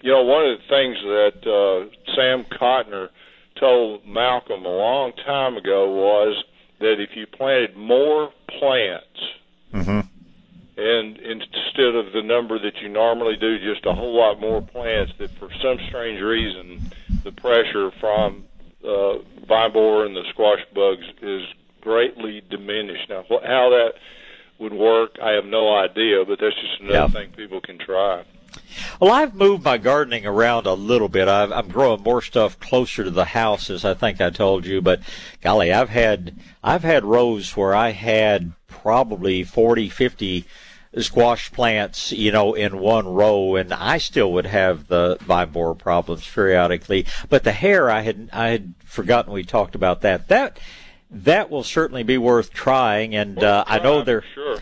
you 0.00 0.12
know, 0.12 0.22
one 0.22 0.46
of 0.46 0.58
the 0.58 0.64
things 0.68 0.96
that 1.02 1.46
uh, 1.46 2.14
Sam 2.14 2.44
Cotner 2.44 3.08
told 3.58 4.06
Malcolm 4.06 4.64
a 4.64 4.68
long 4.68 5.12
time 5.24 5.56
ago 5.56 5.90
was 5.90 6.44
that 6.80 7.00
if 7.00 7.16
you 7.16 7.26
planted 7.26 7.76
more 7.76 8.30
plants, 8.58 9.04
mm-hmm. 9.74 10.00
and 10.76 11.16
instead 11.18 11.96
of 11.96 12.12
the 12.12 12.22
number 12.22 12.58
that 12.58 12.76
you 12.80 12.88
normally 12.88 13.36
do, 13.36 13.58
just 13.58 13.84
a 13.86 13.92
whole 13.92 14.16
lot 14.16 14.40
more 14.40 14.62
plants, 14.62 15.12
that 15.18 15.30
for 15.38 15.48
some 15.60 15.78
strange 15.88 16.20
reason, 16.20 16.90
the 17.24 17.32
pressure 17.32 17.90
from 17.98 18.44
uh, 18.84 19.18
vine 19.48 19.72
borer 19.72 20.06
and 20.06 20.14
the 20.14 20.24
squash 20.30 20.60
bugs 20.74 21.04
is 21.20 21.42
greatly 21.80 22.42
diminished. 22.48 23.08
Now, 23.08 23.24
how 23.28 23.70
that 23.70 23.92
would 24.58 24.72
work, 24.72 25.18
I 25.22 25.32
have 25.32 25.44
no 25.44 25.74
idea, 25.76 26.24
but 26.24 26.38
that's 26.40 26.54
just 26.54 26.80
another 26.80 26.98
yeah. 26.98 27.08
thing 27.08 27.30
people 27.30 27.60
can 27.60 27.78
try. 27.78 28.24
Well, 29.00 29.12
I've 29.12 29.34
moved 29.34 29.64
my 29.64 29.78
gardening 29.78 30.26
around 30.26 30.66
a 30.66 30.72
little 30.72 31.08
bit. 31.08 31.28
i 31.28 31.44
am 31.44 31.68
growing 31.68 32.02
more 32.02 32.22
stuff 32.22 32.58
closer 32.58 33.04
to 33.04 33.10
the 33.10 33.26
house, 33.26 33.70
as 33.70 33.84
I 33.84 33.94
think 33.94 34.20
I 34.20 34.30
told 34.30 34.66
you. 34.66 34.80
But 34.80 35.00
golly, 35.42 35.72
I've 35.72 35.90
had 35.90 36.34
I've 36.62 36.82
had 36.82 37.04
rows 37.04 37.56
where 37.56 37.74
I 37.74 37.90
had 37.90 38.52
probably 38.66 39.44
40, 39.44 39.88
50 39.88 40.44
squash 40.98 41.52
plants, 41.52 42.12
you 42.12 42.32
know, 42.32 42.54
in 42.54 42.78
one 42.78 43.06
row, 43.06 43.56
and 43.56 43.72
I 43.72 43.98
still 43.98 44.32
would 44.32 44.46
have 44.46 44.88
the 44.88 45.18
vine 45.20 45.50
borer 45.50 45.74
problems 45.74 46.26
periodically. 46.26 47.06
But 47.28 47.44
the 47.44 47.52
hair, 47.52 47.90
I 47.90 48.00
had 48.00 48.30
I 48.32 48.48
had 48.48 48.74
forgotten 48.84 49.32
we 49.32 49.44
talked 49.44 49.74
about 49.74 50.00
that. 50.02 50.28
That 50.28 50.58
that 51.10 51.50
will 51.50 51.62
certainly 51.62 52.02
be 52.02 52.18
worth 52.18 52.52
trying, 52.52 53.14
and 53.14 53.42
uh, 53.42 53.64
I 53.66 53.78
know 53.78 54.02
there. 54.02 54.24
Sure 54.34 54.58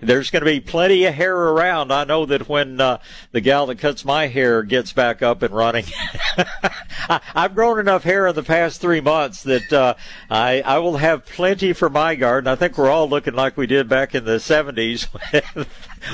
there's 0.00 0.30
going 0.30 0.42
to 0.42 0.50
be 0.50 0.60
plenty 0.60 1.04
of 1.04 1.14
hair 1.14 1.36
around. 1.36 1.92
I 1.92 2.04
know 2.04 2.26
that 2.26 2.48
when 2.48 2.80
uh, 2.80 2.98
the 3.32 3.40
gal 3.40 3.66
that 3.66 3.78
cuts 3.78 4.04
my 4.04 4.26
hair 4.26 4.62
gets 4.62 4.92
back 4.92 5.22
up 5.22 5.42
and 5.42 5.54
running, 5.54 5.84
I, 7.08 7.20
have 7.34 7.54
grown 7.54 7.78
enough 7.78 8.04
hair 8.04 8.26
in 8.26 8.34
the 8.34 8.42
past 8.42 8.80
three 8.80 9.00
months 9.00 9.42
that 9.44 9.72
uh, 9.72 9.94
I 10.30 10.62
I 10.62 10.78
will 10.78 10.96
have 10.96 11.26
plenty 11.26 11.72
for 11.72 11.88
my 11.88 12.14
garden. 12.14 12.48
I 12.48 12.56
think 12.56 12.76
we're 12.76 12.90
all 12.90 13.08
looking 13.08 13.34
like 13.34 13.56
we 13.56 13.66
did 13.66 13.88
back 13.88 14.14
in 14.14 14.24
the 14.24 14.36
70s 14.36 15.08
with, 15.56 15.68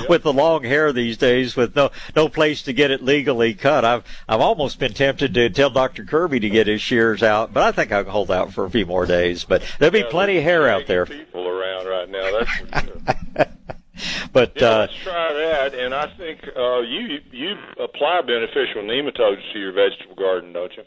with 0.09 0.23
the 0.23 0.33
long 0.33 0.63
hair 0.63 0.91
these 0.93 1.17
days, 1.17 1.55
with 1.55 1.75
no 1.75 1.91
no 2.15 2.29
place 2.29 2.63
to 2.63 2.73
get 2.73 2.91
it 2.91 3.03
legally 3.03 3.53
cut. 3.53 3.85
I've 3.85 4.03
I've 4.27 4.41
almost 4.41 4.79
been 4.79 4.93
tempted 4.93 5.33
to 5.33 5.49
tell 5.49 5.69
Dr. 5.69 6.03
Kirby 6.05 6.39
to 6.41 6.49
get 6.49 6.67
his 6.67 6.81
shears 6.81 7.23
out, 7.23 7.53
but 7.53 7.63
I 7.63 7.71
think 7.71 7.91
I'll 7.91 8.03
hold 8.03 8.31
out 8.31 8.53
for 8.53 8.65
a 8.65 8.69
few 8.69 8.85
more 8.85 9.05
days. 9.05 9.43
But 9.43 9.63
there'll 9.79 9.91
be 9.91 9.99
yeah, 9.99 10.09
plenty 10.09 10.37
of 10.37 10.43
hair 10.43 10.67
out 10.67 10.87
there. 10.87 11.05
People 11.05 11.47
around 11.47 11.87
right 11.87 12.09
now. 12.09 12.45
That's. 12.71 12.89
But 14.31 14.53
yeah, 14.55 14.67
uh, 14.67 14.77
let's 14.79 14.95
try 14.95 15.33
that. 15.33 15.75
And 15.75 15.93
I 15.93 16.07
think 16.17 16.39
uh, 16.57 16.79
you 16.79 17.19
you 17.31 17.55
apply 17.79 18.21
beneficial 18.21 18.81
nematodes 18.81 19.41
to 19.53 19.59
your 19.59 19.71
vegetable 19.71 20.15
garden, 20.15 20.53
don't 20.53 20.75
you? 20.75 20.83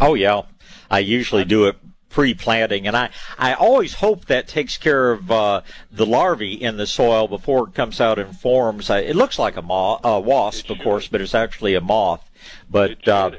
Oh 0.00 0.12
yeah, 0.12 0.42
I 0.90 0.98
usually 0.98 1.46
do 1.46 1.66
it 1.66 1.76
pre-planting, 2.10 2.86
and 2.86 2.96
I 2.96 3.10
I 3.38 3.54
always 3.54 3.94
hope 3.94 4.26
that 4.26 4.48
takes 4.48 4.76
care 4.76 5.12
of 5.12 5.30
uh, 5.30 5.62
the 5.90 6.04
larvae 6.04 6.52
in 6.52 6.76
the 6.76 6.86
soil 6.86 7.26
before 7.26 7.68
it 7.68 7.74
comes 7.74 8.00
out 8.00 8.18
and 8.18 8.36
forms. 8.36 8.90
I, 8.90 8.98
it 9.00 9.16
looks 9.16 9.38
like 9.38 9.56
a 9.56 9.62
moth, 9.62 10.00
a 10.04 10.20
wasp, 10.20 10.68
of 10.68 10.80
course, 10.80 11.08
but 11.08 11.22
it's 11.22 11.34
actually 11.34 11.74
a 11.74 11.80
moth. 11.80 12.28
But 12.68 13.08
uh, 13.08 13.30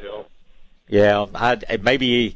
yeah, 0.88 1.28
I 1.36 1.60
maybe. 1.82 2.36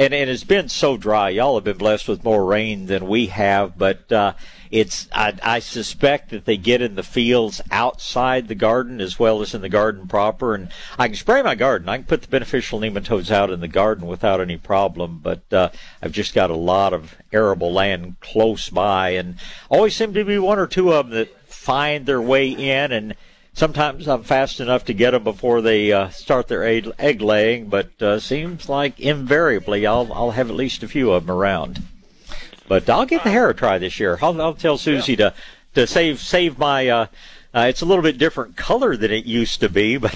And, 0.00 0.14
and 0.14 0.30
it's 0.30 0.44
been 0.44 0.68
so 0.68 0.96
dry. 0.96 1.30
Y'all 1.30 1.56
have 1.56 1.64
been 1.64 1.76
blessed 1.76 2.06
with 2.06 2.22
more 2.22 2.44
rain 2.44 2.86
than 2.86 3.08
we 3.08 3.26
have, 3.26 3.76
but 3.76 4.12
uh, 4.12 4.34
it's 4.70 5.08
I, 5.12 5.34
I 5.42 5.58
suspect 5.58 6.30
that 6.30 6.44
they 6.44 6.56
get 6.56 6.82
in 6.82 6.94
the 6.94 7.02
fields 7.02 7.60
outside 7.70 8.48
the 8.48 8.54
garden 8.54 9.00
as 9.00 9.18
well 9.18 9.40
as 9.40 9.54
in 9.54 9.60
the 9.60 9.68
garden 9.68 10.08
proper, 10.08 10.54
and 10.54 10.68
I 10.98 11.08
can 11.08 11.16
spray 11.16 11.42
my 11.42 11.54
garden. 11.54 11.88
I 11.88 11.98
can 11.98 12.06
put 12.06 12.22
the 12.22 12.28
beneficial 12.28 12.80
nematodes 12.80 13.30
out 13.30 13.50
in 13.50 13.60
the 13.60 13.68
garden 13.68 14.06
without 14.06 14.40
any 14.40 14.56
problem. 14.56 15.20
But 15.22 15.52
uh, 15.52 15.70
I've 16.02 16.12
just 16.12 16.34
got 16.34 16.50
a 16.50 16.56
lot 16.56 16.92
of 16.92 17.16
arable 17.32 17.72
land 17.72 18.20
close 18.20 18.68
by, 18.68 19.10
and 19.10 19.36
always 19.68 19.96
seem 19.96 20.14
to 20.14 20.24
be 20.24 20.38
one 20.38 20.58
or 20.58 20.66
two 20.66 20.92
of 20.92 21.10
them 21.10 21.18
that 21.18 21.34
find 21.48 22.06
their 22.06 22.20
way 22.20 22.48
in 22.48 22.92
and 22.92 23.14
sometimes 23.58 24.06
I'm 24.06 24.22
fast 24.22 24.60
enough 24.60 24.84
to 24.84 24.94
get 24.94 25.10
them 25.10 25.24
before 25.24 25.60
they 25.60 25.92
uh, 25.92 26.08
start 26.10 26.46
their 26.46 26.64
egg, 26.64 27.20
laying, 27.20 27.68
but 27.68 28.00
uh, 28.00 28.20
seems 28.20 28.68
like 28.68 29.00
invariably 29.00 29.86
I'll 29.86 30.12
I'll 30.12 30.30
have 30.30 30.48
at 30.48 30.56
least 30.56 30.82
a 30.82 30.88
few 30.88 31.10
of 31.10 31.26
them 31.26 31.36
around. 31.36 31.82
But 32.68 32.88
I'll 32.88 33.06
give 33.06 33.22
the 33.24 33.30
hair 33.30 33.48
a 33.50 33.54
try 33.54 33.78
this 33.78 33.98
year. 33.98 34.18
I'll, 34.20 34.40
I'll 34.40 34.54
tell 34.54 34.78
Susie 34.78 35.12
yeah. 35.12 35.30
to 35.30 35.34
to 35.74 35.86
save 35.86 36.20
save 36.20 36.58
my. 36.58 36.88
Uh, 36.88 37.06
uh, 37.54 37.66
it's 37.68 37.80
a 37.80 37.86
little 37.86 38.02
bit 38.02 38.18
different 38.18 38.56
color 38.56 38.94
than 38.96 39.10
it 39.10 39.24
used 39.24 39.60
to 39.60 39.68
be, 39.70 39.96
but 39.96 40.14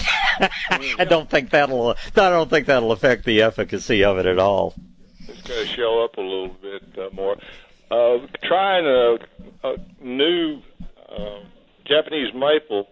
I 0.99 1.07
don't 1.09 1.31
think 1.31 1.51
that'll 1.51 1.91
I 1.91 1.95
don't 2.15 2.51
think 2.51 2.67
that'll 2.67 2.93
affect 2.93 3.25
the 3.25 3.43
efficacy 3.43 4.05
of 4.05 4.19
it 4.19 4.27
at 4.27 4.39
all. 4.39 4.75
It's 5.29 5.41
going 5.49 5.67
to 5.67 5.73
show 5.73 6.05
up 6.05 6.19
a 6.19 6.21
little 6.21 6.57
bit 6.61 6.83
uh, 6.99 7.09
more. 7.15 7.37
Uh, 7.91 8.27
trying 8.45 8.87
a, 8.87 9.19
a 9.65 9.77
new 10.01 10.61
uh, 11.09 11.41
Japanese 11.85 12.33
maple. 12.35 12.89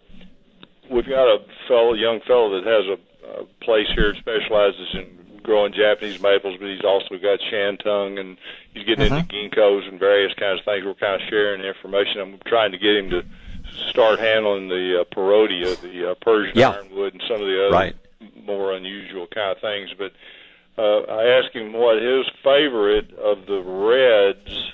We've 0.91 1.09
got 1.09 1.27
a 1.27 1.39
fellow, 1.69 1.95
young 1.95 2.21
fellow 2.27 2.61
that 2.61 2.67
has 2.67 2.99
a, 2.99 3.41
a 3.43 3.65
place 3.65 3.87
here 3.95 4.13
that 4.13 4.19
specializes 4.21 4.89
in 4.95 5.20
growing 5.43 5.73
Japanese 5.73 6.21
maples, 6.21 6.57
but 6.59 6.69
he's 6.69 6.85
also 6.85 7.17
got 7.17 7.41
shantung 7.41 8.19
and 8.19 8.37
he's 8.75 8.85
getting 8.85 9.13
uh-huh. 9.13 9.23
into 9.31 9.35
ginkgos 9.35 9.89
and 9.89 9.99
various 9.99 10.33
kinds 10.35 10.61
of 10.61 10.65
things. 10.65 10.85
We're 10.85 10.95
kind 10.95 11.21
of 11.21 11.29
sharing 11.29 11.63
information. 11.63 12.21
I'm 12.21 12.39
trying 12.47 12.73
to 12.73 12.79
get 12.79 12.97
him 12.97 13.11
to 13.11 13.25
start 13.89 14.19
handling 14.19 14.69
the 14.69 15.01
uh, 15.01 15.05
Parrotia, 15.15 15.81
the 15.81 16.11
uh, 16.11 16.15
Persian 16.21 16.57
yeah. 16.57 16.71
ironwood, 16.71 17.15
and 17.15 17.23
some 17.27 17.41
of 17.41 17.47
the 17.47 17.67
other 17.67 17.77
right. 17.77 17.97
more 18.45 18.73
unusual 18.73 19.27
kind 19.27 19.57
of 19.57 19.61
things. 19.61 19.91
But 19.97 20.13
uh, 20.79 21.01
I 21.13 21.27
asked 21.39 21.55
him 21.55 21.73
what 21.73 22.03
his 22.03 22.27
favorite 22.43 23.13
of 23.15 23.47
the 23.47 23.61
reds, 23.61 24.73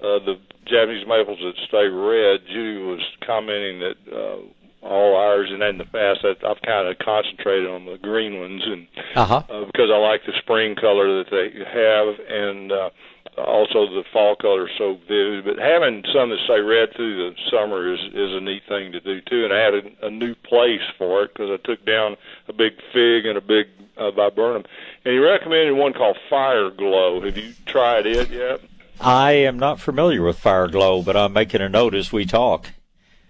uh, 0.00 0.18
the 0.24 0.38
Japanese 0.66 1.06
maples 1.06 1.38
that 1.42 1.54
stay 1.66 1.86
red. 1.86 2.40
Judy 2.46 2.82
was 2.82 3.00
commenting 3.24 3.80
that 3.80 3.96
uh, 4.12 4.38
all 4.82 5.16
ours, 5.16 5.48
and 5.50 5.62
in 5.62 5.78
the 5.78 5.84
past, 5.84 6.24
I've 6.24 6.60
kind 6.62 6.88
of 6.88 6.98
concentrated 6.98 7.70
on 7.70 7.86
the 7.86 7.98
green 7.98 8.40
ones, 8.40 8.62
and 8.66 8.86
uh-huh. 9.14 9.42
uh, 9.48 9.64
because 9.66 9.90
I 9.92 9.98
like 9.98 10.26
the 10.26 10.32
spring 10.38 10.74
color 10.74 11.22
that 11.22 11.30
they 11.30 11.50
have, 11.64 12.18
and 12.28 12.72
uh, 12.72 12.90
also 13.38 13.86
the 13.86 14.04
fall 14.12 14.36
color 14.36 14.68
is 14.68 14.74
so 14.76 14.98
vivid. 15.08 15.44
But 15.44 15.58
having 15.58 16.04
some 16.12 16.30
that 16.30 16.38
stay 16.44 16.60
red 16.60 16.94
through 16.94 17.30
the 17.30 17.36
summer 17.50 17.92
is 17.92 18.00
is 18.12 18.34
a 18.34 18.40
neat 18.40 18.62
thing 18.68 18.92
to 18.92 19.00
do 19.00 19.20
too. 19.20 19.44
And 19.44 19.52
I 19.52 19.60
had 19.60 19.74
a, 19.74 20.06
a 20.06 20.10
new 20.10 20.34
place 20.34 20.82
for 20.98 21.24
it 21.24 21.32
because 21.32 21.50
I 21.50 21.64
took 21.64 21.84
down 21.86 22.16
a 22.48 22.52
big 22.52 22.72
fig 22.92 23.26
and 23.26 23.38
a 23.38 23.40
big 23.40 23.68
uh, 23.96 24.10
viburnum. 24.10 24.64
And 25.04 25.14
he 25.14 25.18
recommended 25.18 25.74
one 25.74 25.92
called 25.92 26.18
Fire 26.28 26.70
Glow. 26.70 27.22
Have 27.22 27.36
you 27.36 27.54
tried 27.66 28.06
it 28.06 28.30
yet? 28.30 28.60
I 29.00 29.32
am 29.32 29.58
not 29.58 29.80
familiar 29.80 30.22
with 30.22 30.38
Fire 30.38 30.68
Glow, 30.68 31.02
but 31.02 31.16
I'm 31.16 31.32
making 31.32 31.60
a 31.60 31.68
note 31.68 31.94
as 31.94 32.12
we 32.12 32.24
talk. 32.24 32.70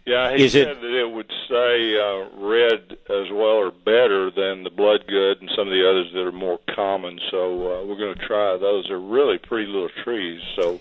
Yeah, 0.04 0.34
he 0.36 0.46
Is 0.46 0.52
said 0.52 0.66
it- 0.68 0.80
that 0.80 0.98
it 1.00 1.10
would 1.10 1.30
stay 1.46 1.96
uh, 1.96 2.26
red 2.44 2.98
as 3.08 3.30
well 3.30 3.58
or 3.62 3.70
better 3.70 4.30
than 4.32 4.64
the 4.64 4.70
Bloodgood 4.70 5.40
and 5.40 5.48
some 5.54 5.68
of 5.68 5.72
the 5.72 5.88
others 5.88 6.10
that 6.12 6.22
are 6.26 6.32
more 6.32 6.58
common. 6.74 7.20
So 7.30 7.52
uh, 7.82 7.84
we're 7.86 7.96
going 7.98 8.14
to 8.16 8.26
try 8.26 8.56
those. 8.56 8.86
They're 8.88 8.98
really 8.98 9.38
pretty 9.38 9.66
little 9.70 9.90
trees. 10.02 10.40
So 10.56 10.80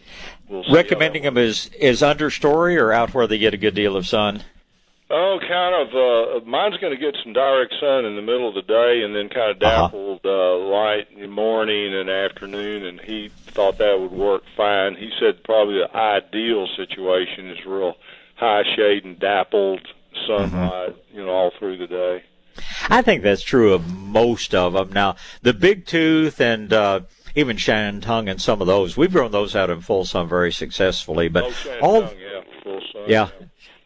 we'll 0.50 0.64
see. 0.64 0.74
Recommending 0.74 1.22
them 1.24 1.38
as 1.38 1.68
is 1.80 2.02
understory 2.02 2.80
or 2.82 2.92
out 2.92 3.14
where 3.14 3.28
they 3.28 3.38
get 3.38 3.54
a 3.54 3.58
good 3.58 3.76
deal 3.76 3.96
of 3.96 4.08
sun. 4.08 4.44
Oh, 5.12 5.40
kind 5.48 5.76
of. 5.76 5.94
Uh, 5.94 6.46
mine's 6.46 6.78
going 6.78 6.94
to 6.96 7.00
get 7.00 7.16
some 7.22 7.34
direct 7.34 7.76
sun 7.80 8.06
in 8.06 8.16
the 8.16 8.22
middle 8.24 8.48
of 8.48 8.56
the 8.56 8.62
day, 8.64 9.04
and 9.04 9.14
then 9.16 9.30
kind 9.30 9.52
of 9.52 9.62
Uh-huh. 9.62 9.82
dappled 9.88 10.22
uh, 10.26 10.58
light 10.58 11.08
in 11.14 11.20
the 11.22 11.28
morning 11.28 11.94
and 11.94 12.10
afternoon. 12.10 12.86
And 12.86 13.00
he 13.02 13.30
thought 13.48 13.78
that 13.78 14.00
would 14.00 14.14
work 14.14 14.44
fine. 14.58 14.96
He 14.96 15.12
said 15.20 15.44
probably 15.44 15.76
the 15.80 15.96
ideal 15.96 16.66
situation 16.76 17.50
is 17.52 17.64
real 17.68 17.98
high 18.42 18.64
shade 18.76 19.06
and 19.06 19.20
dappled 19.20 19.88
sunlight, 20.28 20.96
you 21.14 21.24
know, 21.24 21.30
all 21.30 21.52
through 21.58 21.78
the 21.78 21.88
day. 21.88 22.24
I 22.90 23.02
think 23.02 23.22
that's 23.24 23.44
true 23.44 23.74
of 23.74 23.88
most 23.96 24.54
of 24.54 24.74
them. 24.74 24.92
Now, 24.92 25.16
the 25.44 25.54
big 25.54 25.86
tooth 25.86 26.42
and 26.42 26.74
uh, 26.74 27.02
even 27.36 27.56
Shantung 27.56 28.30
and 28.30 28.42
some 28.42 28.60
of 28.60 28.68
those, 28.68 28.98
we've 28.98 29.14
grown 29.14 29.32
those 29.32 29.56
out 29.56 29.70
in 29.70 29.80
full 29.80 30.06
sun 30.06 30.28
very 30.28 30.52
successfully. 30.52 31.30
But 31.30 31.46
oh, 31.46 31.80
all, 31.82 32.02
yeah, 32.02 32.42
full 32.64 32.82
sun. 32.92 33.04
yeah, 33.08 33.30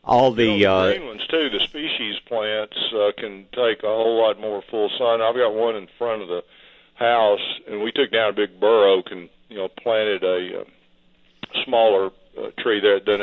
all 0.03 0.31
the 0.31 0.45
You 0.45 0.49
know, 0.49 0.57
the 0.57 0.65
uh, 0.65 0.97
green 0.97 1.07
ones 1.07 1.27
too. 1.27 1.49
The 1.49 1.63
species 1.65 2.15
plants 2.25 2.77
uh, 2.93 3.11
can 3.17 3.45
take 3.51 3.83
a 3.83 3.87
whole 3.87 4.21
lot 4.21 4.39
more 4.39 4.63
full 4.71 4.89
sun. 4.97 5.21
I've 5.21 5.35
got 5.35 5.53
one 5.53 5.75
in 5.75 5.87
front 5.97 6.21
of 6.21 6.29
the 6.29 6.43
house, 6.95 7.59
and 7.67 7.81
we 7.81 7.91
took 7.91 8.11
down 8.11 8.29
a 8.29 8.33
big 8.33 8.59
bur 8.59 8.87
oak 8.87 9.07
and 9.11 9.29
you 9.49 9.57
know 9.57 9.67
planted 9.67 10.23
a 10.23 10.61
uh, 10.61 10.63
smaller 11.65 12.11
uh, 12.37 12.49
tree 12.59 12.79
there 12.79 12.99
that 12.99 13.21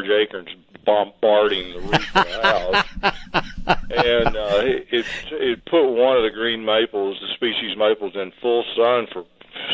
doesn't 0.00 0.10
large 0.10 0.28
acorns 0.28 0.48
bombarding 0.84 1.72
the 1.74 1.80
roof 1.80 2.16
of 2.16 2.24
the 2.24 2.42
house. 2.42 3.74
and 3.90 4.36
uh, 4.36 4.60
it, 4.64 4.86
it 4.90 5.06
it 5.32 5.64
put 5.66 5.88
one 5.90 6.16
of 6.16 6.22
the 6.22 6.30
green 6.30 6.64
maples, 6.64 7.18
the 7.20 7.28
species 7.34 7.76
maples, 7.76 8.14
in 8.16 8.32
full 8.40 8.64
sun 8.76 9.06
for 9.12 9.24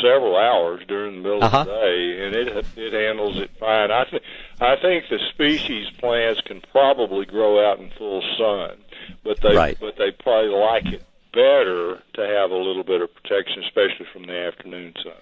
several 0.03 0.37
hours 0.37 0.83
during 0.89 1.17
the 1.17 1.21
middle 1.23 1.45
Uh-huh. 1.45 1.59
of 1.61 1.67
the 1.67 1.73
day, 1.73 2.27
and 2.27 2.35
it 2.35 2.67
it 2.77 2.93
handles 2.93 3.37
it 3.39 3.51
fine. 3.59 3.91
I 3.91 4.05
think 4.11 4.23
I 4.61 4.77
think 4.77 5.05
the 5.09 5.19
species 5.33 5.89
plants 5.99 6.41
can 6.43 6.61
probably 6.73 7.25
grow 7.25 7.65
out 7.71 7.79
in 7.79 7.91
full 7.91 8.23
sun, 8.37 8.77
but 9.23 9.41
they 9.41 9.55
Right. 9.55 9.77
but 9.81 9.97
they 9.97 10.11
probably 10.11 10.51
like 10.51 10.87
it 10.87 11.03
better 11.33 12.03
to 12.15 12.27
have 12.27 12.51
a 12.51 12.57
little 12.57 12.83
bit 12.85 13.01
of 13.03 13.15
protection, 13.15 13.63
especially 13.65 14.07
from 14.13 14.23
the 14.25 14.37
afternoon 14.37 14.95
sun. 15.03 15.13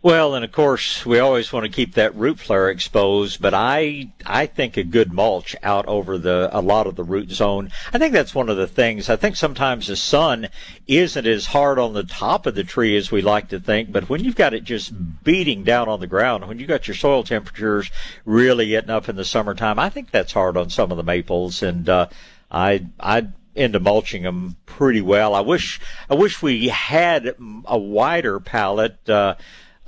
Well, 0.00 0.36
and 0.36 0.44
of 0.44 0.52
course, 0.52 1.04
we 1.04 1.18
always 1.18 1.52
want 1.52 1.66
to 1.66 1.72
keep 1.72 1.94
that 1.94 2.14
root 2.14 2.38
flare 2.38 2.70
exposed, 2.70 3.42
but 3.42 3.52
I 3.52 4.10
I 4.24 4.46
think 4.46 4.76
a 4.76 4.84
good 4.84 5.12
mulch 5.12 5.56
out 5.60 5.86
over 5.86 6.16
the 6.18 6.48
a 6.52 6.60
lot 6.60 6.86
of 6.86 6.94
the 6.94 7.02
root 7.02 7.32
zone. 7.32 7.72
I 7.92 7.98
think 7.98 8.12
that's 8.12 8.32
one 8.32 8.48
of 8.48 8.56
the 8.56 8.68
things. 8.68 9.10
I 9.10 9.16
think 9.16 9.34
sometimes 9.34 9.88
the 9.88 9.96
sun 9.96 10.50
isn't 10.86 11.26
as 11.26 11.46
hard 11.46 11.80
on 11.80 11.94
the 11.94 12.04
top 12.04 12.46
of 12.46 12.54
the 12.54 12.62
tree 12.62 12.96
as 12.96 13.10
we 13.10 13.20
like 13.22 13.48
to 13.48 13.58
think, 13.58 13.90
but 13.90 14.08
when 14.08 14.22
you've 14.22 14.36
got 14.36 14.54
it 14.54 14.62
just 14.62 14.92
beating 15.24 15.64
down 15.64 15.88
on 15.88 15.98
the 15.98 16.06
ground, 16.06 16.46
when 16.46 16.60
you've 16.60 16.68
got 16.68 16.86
your 16.86 16.94
soil 16.94 17.24
temperatures 17.24 17.90
really 18.24 18.68
getting 18.68 18.90
up 18.90 19.08
in 19.08 19.16
the 19.16 19.24
summertime, 19.24 19.80
I 19.80 19.90
think 19.90 20.12
that's 20.12 20.32
hard 20.32 20.56
on 20.56 20.70
some 20.70 20.92
of 20.92 20.96
the 20.96 21.02
maples 21.02 21.60
and 21.60 21.88
uh 21.88 22.06
I 22.52 22.86
I 23.00 23.26
into 23.56 23.80
mulching 23.80 24.22
them 24.22 24.56
pretty 24.64 25.00
well. 25.00 25.34
I 25.34 25.40
wish 25.40 25.80
I 26.08 26.14
wish 26.14 26.40
we 26.40 26.68
had 26.68 27.34
a 27.64 27.78
wider 27.78 28.38
palette 28.38 29.08
uh, 29.08 29.34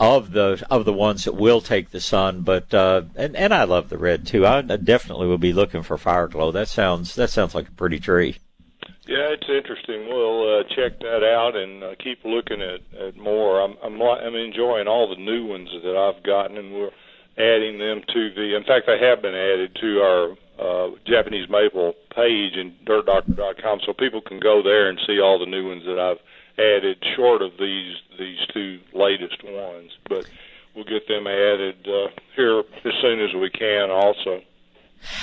of 0.00 0.32
the 0.32 0.66
of 0.70 0.86
the 0.86 0.92
ones 0.94 1.24
that 1.24 1.34
will 1.34 1.60
take 1.60 1.90
the 1.90 2.00
sun, 2.00 2.40
but 2.40 2.72
uh, 2.72 3.02
and 3.14 3.36
and 3.36 3.52
I 3.52 3.64
love 3.64 3.90
the 3.90 3.98
red 3.98 4.26
too. 4.26 4.46
I 4.46 4.62
definitely 4.62 5.26
will 5.26 5.38
be 5.38 5.52
looking 5.52 5.82
for 5.82 5.98
fire 5.98 6.26
glow. 6.26 6.50
That 6.50 6.68
sounds 6.68 7.14
that 7.16 7.28
sounds 7.28 7.54
like 7.54 7.68
a 7.68 7.72
pretty 7.72 8.00
tree. 8.00 8.38
Yeah, 9.06 9.28
it's 9.34 9.48
interesting. 9.48 10.08
We'll 10.08 10.60
uh, 10.60 10.62
check 10.74 10.98
that 11.00 11.22
out 11.22 11.54
and 11.54 11.84
uh, 11.84 11.94
keep 12.02 12.24
looking 12.24 12.62
at, 12.62 12.80
at 12.98 13.16
more. 13.16 13.60
I'm, 13.60 13.76
I'm 13.84 14.00
I'm 14.00 14.34
enjoying 14.34 14.88
all 14.88 15.08
the 15.08 15.20
new 15.20 15.46
ones 15.46 15.68
that 15.84 15.96
I've 15.96 16.22
gotten, 16.22 16.56
and 16.56 16.72
we're 16.72 16.90
adding 17.36 17.78
them 17.78 18.00
to 18.14 18.30
the. 18.34 18.56
In 18.56 18.64
fact, 18.64 18.86
they 18.86 18.98
have 18.98 19.20
been 19.20 19.34
added 19.34 19.76
to 19.82 20.00
our 20.00 20.30
uh, 20.58 20.90
Japanese 21.06 21.50
maple 21.50 21.92
page 22.14 22.54
in 22.56 22.74
dirtdoctor.com, 22.86 23.80
so 23.84 23.92
people 23.92 24.22
can 24.22 24.40
go 24.40 24.62
there 24.62 24.88
and 24.88 24.98
see 25.06 25.20
all 25.20 25.38
the 25.38 25.46
new 25.46 25.68
ones 25.68 25.84
that 25.84 25.98
I've 25.98 26.20
added, 26.58 27.02
short 27.16 27.42
of 27.42 27.52
these 27.58 27.94
these 28.18 28.38
two 28.52 28.80
latest 28.92 29.42
ones. 29.44 29.90
But 30.08 30.26
we'll 30.74 30.84
get 30.84 31.06
them 31.08 31.26
added 31.26 31.86
uh, 31.86 32.08
here 32.36 32.60
as 32.60 32.94
soon 33.00 33.20
as 33.20 33.34
we 33.34 33.50
can, 33.50 33.90
also. 33.90 34.42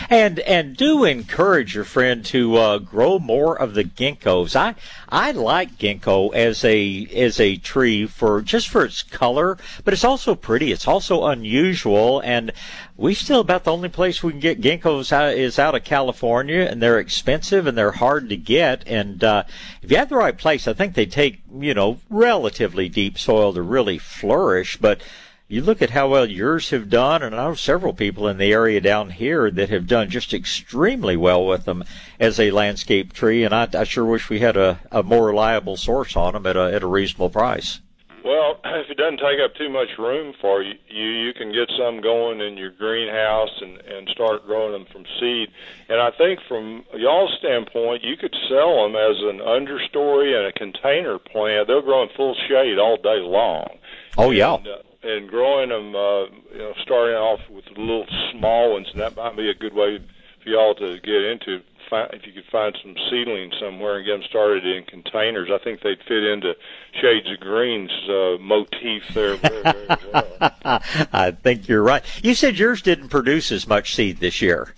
And 0.10 0.40
and 0.40 0.76
do 0.76 1.04
encourage 1.04 1.76
your 1.76 1.84
friend 1.84 2.26
to 2.26 2.56
uh, 2.56 2.78
grow 2.80 3.20
more 3.20 3.60
of 3.60 3.74
the 3.74 3.84
ginkgos. 3.84 4.56
I 4.56 4.76
I 5.10 5.32
like 5.32 5.78
ginkgo 5.78 6.34
as 6.34 6.64
a 6.64 7.08
as 7.16 7.40
a 7.40 7.58
tree 7.58 8.06
for 8.06 8.42
just 8.42 8.68
for 8.70 8.86
its 8.86 9.04
color, 9.04 9.58
but 9.84 9.94
it's 9.94 10.04
also 10.04 10.36
pretty. 10.36 10.72
It's 10.72 10.88
also 10.88 11.26
unusual, 11.26 12.20
and 12.22 12.52
we 12.96 13.14
still 13.14 13.42
about 13.42 13.64
the 13.64 13.72
only 13.72 13.90
place 13.90 14.24
we 14.24 14.32
can 14.32 14.40
get 14.40 14.62
ginkgos 14.62 15.12
out, 15.12 15.34
is 15.36 15.60
out 15.60 15.76
of 15.76 15.84
California, 15.84 16.62
and 16.62 16.82
they're 16.82 17.00
expensive 17.00 17.68
and 17.68 17.78
they're 17.78 17.92
hard 17.92 18.30
to 18.30 18.38
get. 18.38 18.84
And 18.88 19.24
uh, 19.24 19.44
if 19.82 19.92
you 19.92 19.98
have 19.98 20.10
the 20.10 20.16
right 20.16 20.38
place, 20.38 20.68
I 20.68 20.74
think 20.74 20.96
they 20.96 21.06
take 21.06 21.42
you 21.60 21.74
know 21.74 22.00
relatively 22.10 22.90
deep 22.90 23.18
soil 23.18 23.54
to 23.54 23.62
really 23.62 23.98
flourish, 23.98 24.78
but 24.78 25.02
you 25.48 25.62
look 25.62 25.82
at 25.82 25.92
how 25.92 26.10
well 26.10 26.26
yours 26.26 26.72
have 26.72 26.90
done, 26.90 27.24
and 27.24 27.34
I 27.34 27.48
know 27.48 27.54
several 27.54 27.94
people 27.94 28.28
in 28.28 28.38
the 28.38 28.52
area 28.52 28.82
down 28.82 29.12
here 29.12 29.50
that 29.52 29.70
have 29.70 29.88
done 29.88 30.10
just 30.10 30.34
extremely 30.34 31.16
well 31.16 31.46
with 31.46 31.64
them 31.64 31.86
as 32.20 32.40
a 32.40 32.52
landscape 32.52 33.14
tree, 33.14 33.44
and 33.44 33.56
I, 33.56 33.68
I 33.74 33.86
sure 33.86 34.06
wish 34.06 34.30
we 34.30 34.40
had 34.40 34.58
a, 34.58 34.82
a 34.92 35.04
more 35.04 35.28
reliable 35.28 35.78
source 35.78 36.18
on 36.18 36.34
them 36.34 36.46
at 36.46 36.58
a, 36.58 36.74
at 36.74 36.84
a 36.84 36.88
reasonable 36.88 37.30
price. 37.30 37.80
Well, 38.26 38.60
if 38.66 38.90
it 38.90 38.98
doesn't 38.98 39.20
take 39.20 39.40
up 39.40 39.56
too 39.56 39.70
much 39.70 39.88
room 39.98 40.34
for 40.42 40.62
you, 40.62 40.74
you, 40.90 41.08
you 41.08 41.34
can 41.34 41.54
get 41.54 41.72
some 41.80 42.02
going 42.02 42.42
in 42.42 42.58
your 42.58 42.72
greenhouse 42.72 43.62
and, 43.62 43.78
and 43.78 44.10
start 44.10 44.46
growing 44.46 44.74
them 44.74 44.86
from 44.92 45.06
seed. 45.18 45.48
And 45.88 46.02
I 46.02 46.12
think 46.12 46.42
from 46.50 46.84
y'all's 46.94 47.34
standpoint, 47.40 48.04
you 48.04 48.18
could 48.18 48.36
sell 48.50 48.84
them 48.84 48.98
as 48.98 49.16
an 49.22 49.40
understory 49.40 50.36
and 50.36 50.46
a 50.46 50.52
container 50.52 51.18
plant. 51.20 51.70
They'll 51.70 51.82
grow 51.82 52.04
in 52.04 52.10
full 52.18 52.36
shade 52.50 52.78
all 52.80 52.98
day 52.98 53.22
long. 53.24 53.78
Oh 54.18 54.32
yeah. 54.32 54.56
And, 54.56 54.68
uh, 54.68 54.78
and 55.08 55.30
growing 55.30 55.70
them, 55.70 55.96
uh, 55.96 56.26
you 56.52 56.60
know, 56.60 56.74
starting 56.82 57.16
off 57.16 57.40
with 57.50 57.66
little 57.78 58.06
small 58.32 58.74
ones, 58.74 58.88
and 58.92 59.02
that 59.02 59.16
might 59.16 59.36
be 59.36 59.50
a 59.50 59.54
good 59.54 59.74
way 59.74 60.00
for 60.44 60.50
y'all 60.50 60.76
to 60.76 61.00
get 61.00 61.24
into 61.24 61.62
find 61.90 62.10
if 62.14 62.26
you 62.26 62.34
could 62.34 62.50
find 62.52 62.78
some 62.82 62.96
seedlings 63.10 63.54
somewhere 63.60 63.98
and 63.98 64.06
get 64.06 64.14
them 64.14 64.24
started 64.30 64.66
in 64.66 64.84
containers. 64.84 65.50
I 65.52 65.58
think 65.64 65.82
they'd 65.82 66.02
fit 66.08 66.24
into 66.24 66.54
Shades 67.02 67.30
of 67.32 67.40
Green's 67.40 67.92
uh, 68.10 68.38
motif 68.40 69.04
there 69.14 69.36
very, 69.36 69.64
very 69.64 69.88
well. 70.14 70.28
I 71.14 71.32
think 71.32 71.68
you're 71.68 71.84
right. 71.84 72.04
You 72.24 72.34
said 72.34 72.58
yours 72.58 72.82
didn't 72.82 73.10
produce 73.10 73.52
as 73.52 73.68
much 73.68 73.96
seed 73.96 74.20
this 74.20 74.42
year. 74.42 74.74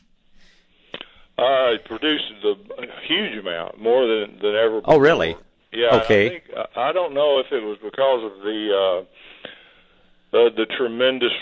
Uh, 1.38 1.74
it 1.74 1.86
produced 1.86 2.26
a 2.44 2.56
huge 3.08 3.38
amount, 3.38 3.80
more 3.80 4.06
than 4.06 4.40
than 4.40 4.56
ever. 4.56 4.82
Oh, 4.84 4.98
really? 4.98 5.38
Yeah. 5.72 6.02
Okay. 6.04 6.26
I, 6.26 6.30
think, 6.30 6.44
I 6.76 6.92
don't 6.92 7.14
know 7.14 7.40
if 7.40 7.52
it 7.52 7.64
was 7.64 7.78
because 7.82 8.24
of 8.24 8.44
the 8.44 8.76
uh, 8.76 9.06
the 10.32 10.50
the 10.56 10.66
tremendous 10.78 11.34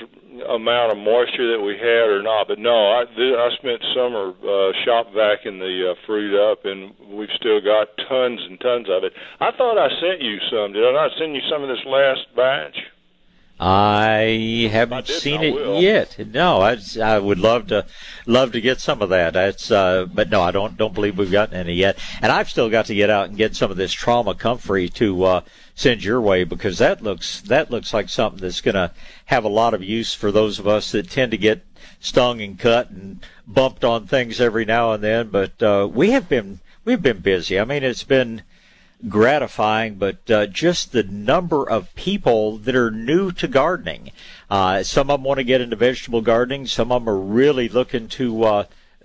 amount 0.49 0.91
of 0.91 0.97
moisture 0.97 1.51
that 1.51 1.61
we 1.63 1.75
had 1.75 2.07
or 2.09 2.21
not. 2.21 2.47
But 2.47 2.59
no, 2.59 2.71
I 2.71 3.03
I 3.03 3.49
spent 3.57 3.81
summer 3.93 4.29
uh, 4.31 4.71
shop 4.85 5.11
vacuuming 5.13 5.59
the 5.59 5.91
uh, 5.91 5.95
fruit 6.05 6.35
up, 6.35 6.65
and 6.65 6.93
we've 7.11 7.33
still 7.35 7.61
got 7.61 7.89
tons 8.07 8.39
and 8.47 8.59
tons 8.59 8.87
of 8.89 9.03
it. 9.03 9.13
I 9.39 9.51
thought 9.51 9.77
I 9.77 9.89
sent 9.99 10.21
you 10.21 10.37
some. 10.49 10.73
Did 10.73 10.85
I 10.85 10.91
not 10.91 11.11
send 11.17 11.35
you 11.35 11.41
some 11.49 11.63
of 11.63 11.69
this 11.69 11.83
last 11.85 12.27
batch? 12.35 12.77
I 13.59 14.69
haven't 14.71 15.07
seen 15.07 15.41
it 15.41 15.81
yet. 15.81 16.15
No, 16.27 16.61
I, 16.61 16.77
I 17.03 17.17
would 17.17 17.39
love 17.39 17.67
to 17.67 17.87
love 18.27 18.51
to 18.51 18.61
get 18.61 18.79
some 18.79 19.01
of 19.01 19.09
that. 19.09 19.33
That's 19.33 19.71
uh, 19.71 20.05
but 20.05 20.29
no, 20.29 20.43
I 20.43 20.51
don't 20.51 20.77
don't 20.77 20.93
believe 20.93 21.17
we've 21.17 21.31
gotten 21.31 21.55
any 21.55 21.73
yet. 21.73 21.97
And 22.21 22.31
I've 22.31 22.49
still 22.49 22.69
got 22.69 22.85
to 22.85 22.95
get 22.95 23.09
out 23.09 23.29
and 23.29 23.37
get 23.37 23.55
some 23.55 23.71
of 23.71 23.77
this 23.77 23.91
trauma 23.91 24.35
comfrey 24.35 24.89
to 24.89 25.23
uh, 25.23 25.41
send 25.77 26.03
your 26.03 26.19
way 26.19 26.43
because 26.43 26.79
that 26.79 27.03
looks 27.03 27.39
that 27.41 27.69
looks 27.69 27.93
like 27.93 28.09
something 28.09 28.41
that's 28.41 28.61
going 28.61 28.73
to 28.73 28.91
have 29.25 29.43
a 29.43 29.47
lot 29.47 29.75
of 29.75 29.83
use 29.83 30.11
for 30.11 30.31
those 30.31 30.57
of 30.57 30.67
us 30.67 30.91
that 30.91 31.07
tend 31.07 31.29
to 31.29 31.37
get 31.37 31.63
stung 31.99 32.41
and 32.41 32.57
cut 32.57 32.89
and 32.89 33.23
bumped 33.45 33.83
on 33.83 34.07
things 34.07 34.41
every 34.41 34.65
now 34.65 34.91
and 34.91 35.03
then. 35.03 35.29
But 35.29 35.61
uh, 35.61 35.87
we 35.89 36.09
have 36.11 36.27
been 36.27 36.61
we've 36.83 37.01
been 37.01 37.19
busy. 37.19 37.59
I 37.59 37.63
mean, 37.63 37.83
it's 37.83 38.03
been 38.03 38.41
gratifying, 39.07 39.95
but 39.95 40.29
uh, 40.31 40.47
just 40.47 40.93
the 40.93 41.03
number 41.03 41.69
of 41.69 41.93
people 41.93 42.57
that 42.57 42.75
are 42.75 42.89
new 42.89 43.31
to 43.33 43.47
gardening. 43.47 44.11
Uh, 44.49 44.81
some 44.81 45.11
of 45.11 45.19
them 45.19 45.25
want 45.25 45.37
to 45.37 45.43
get 45.43 45.61
into 45.61 45.75
vegetable 45.75 46.21
gardening. 46.21 46.65
Some 46.65 46.91
of 46.91 47.03
them 47.03 47.13
are 47.13 47.19
really 47.19 47.69
looking 47.69 48.07
to 48.07 48.43
uh, 48.43 48.63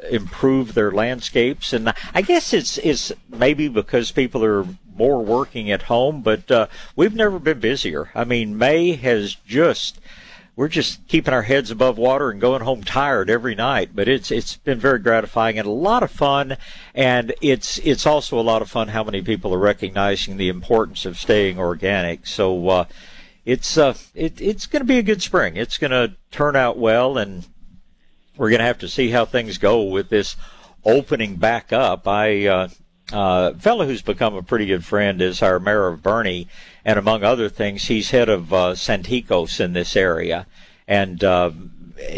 improve 0.09 0.73
their 0.73 0.91
landscapes, 0.91 1.75
and 1.75 1.93
I 2.15 2.23
guess 2.23 2.55
it's 2.55 2.79
it's 2.79 3.13
maybe 3.29 3.69
because 3.69 4.11
people 4.11 4.43
are 4.43 4.67
more 4.97 5.25
working 5.25 5.71
at 5.71 5.83
home. 5.83 6.23
But 6.23 6.51
uh, 6.51 6.67
we've 6.97 7.15
never 7.15 7.39
been 7.39 7.61
busier. 7.61 8.11
I 8.15 8.25
mean, 8.25 8.59
May 8.59 8.93
has 8.93 9.35
just 9.35 10.01
we're 10.55 10.69
just 10.69 11.07
keeping 11.09 11.33
our 11.33 11.43
heads 11.43 11.71
above 11.71 11.97
water 11.97 12.31
and 12.31 12.41
going 12.41 12.63
home 12.63 12.85
tired 12.85 13.31
every 13.31 13.55
night. 13.55 13.91
But 13.95 14.09
it's 14.09 14.31
it's 14.31 14.57
been 14.57 14.79
very 14.79 14.99
gratifying 14.99 15.59
and 15.59 15.67
a 15.67 15.71
lot 15.71 16.03
of 16.03 16.11
fun. 16.11 16.57
And 16.95 17.33
it's 17.41 17.79
it's 17.79 18.07
also 18.07 18.39
a 18.39 18.43
lot 18.43 18.63
of 18.63 18.71
fun 18.71 18.89
how 18.89 19.05
many 19.05 19.23
people 19.23 19.55
are 19.55 19.59
recognizing 19.59 20.37
the 20.37 20.49
importance 20.49 21.07
of 21.07 21.19
staying 21.19 21.59
organic. 21.59 22.27
So 22.27 22.69
uh, 22.69 22.85
it's 23.45 23.79
uh, 23.79 23.95
it, 24.15 24.41
it's 24.41 24.67
going 24.67 24.83
to 24.83 24.87
be 24.87 24.99
a 24.99 25.03
good 25.03 25.23
spring. 25.23 25.57
It's 25.57 25.79
going 25.79 25.91
to 25.91 26.15
turn 26.31 26.55
out 26.55 26.79
well, 26.79 27.19
and 27.19 27.47
we're 28.37 28.51
going 28.51 28.61
to 28.61 28.67
have 28.67 28.79
to 28.79 28.89
see 28.89 29.11
how 29.11 29.25
things 29.25 29.59
go 29.59 29.83
with 29.83 30.11
this 30.11 30.37
opening 30.85 31.37
back 31.37 31.73
up. 31.73 32.07
I 32.07 32.47
uh, 32.47 32.69
uh, 33.13 33.55
fellow 33.55 33.87
who's 33.87 34.03
become 34.03 34.35
a 34.35 34.43
pretty 34.43 34.67
good 34.67 34.85
friend 34.85 35.21
is 35.21 35.43
our 35.43 35.61
mayor 35.61 35.89
of 35.89 36.03
Boerne, 36.03 36.47
and 36.85 36.99
among 36.99 37.23
other 37.23 37.49
things, 37.49 37.85
he's 37.85 38.11
head 38.11 38.29
of 38.29 38.53
uh, 38.53 38.73
Santikos 38.73 39.61
in 39.61 39.73
this 39.73 39.97
area, 39.97 40.47
and 40.89 41.23
uh, 41.23 41.51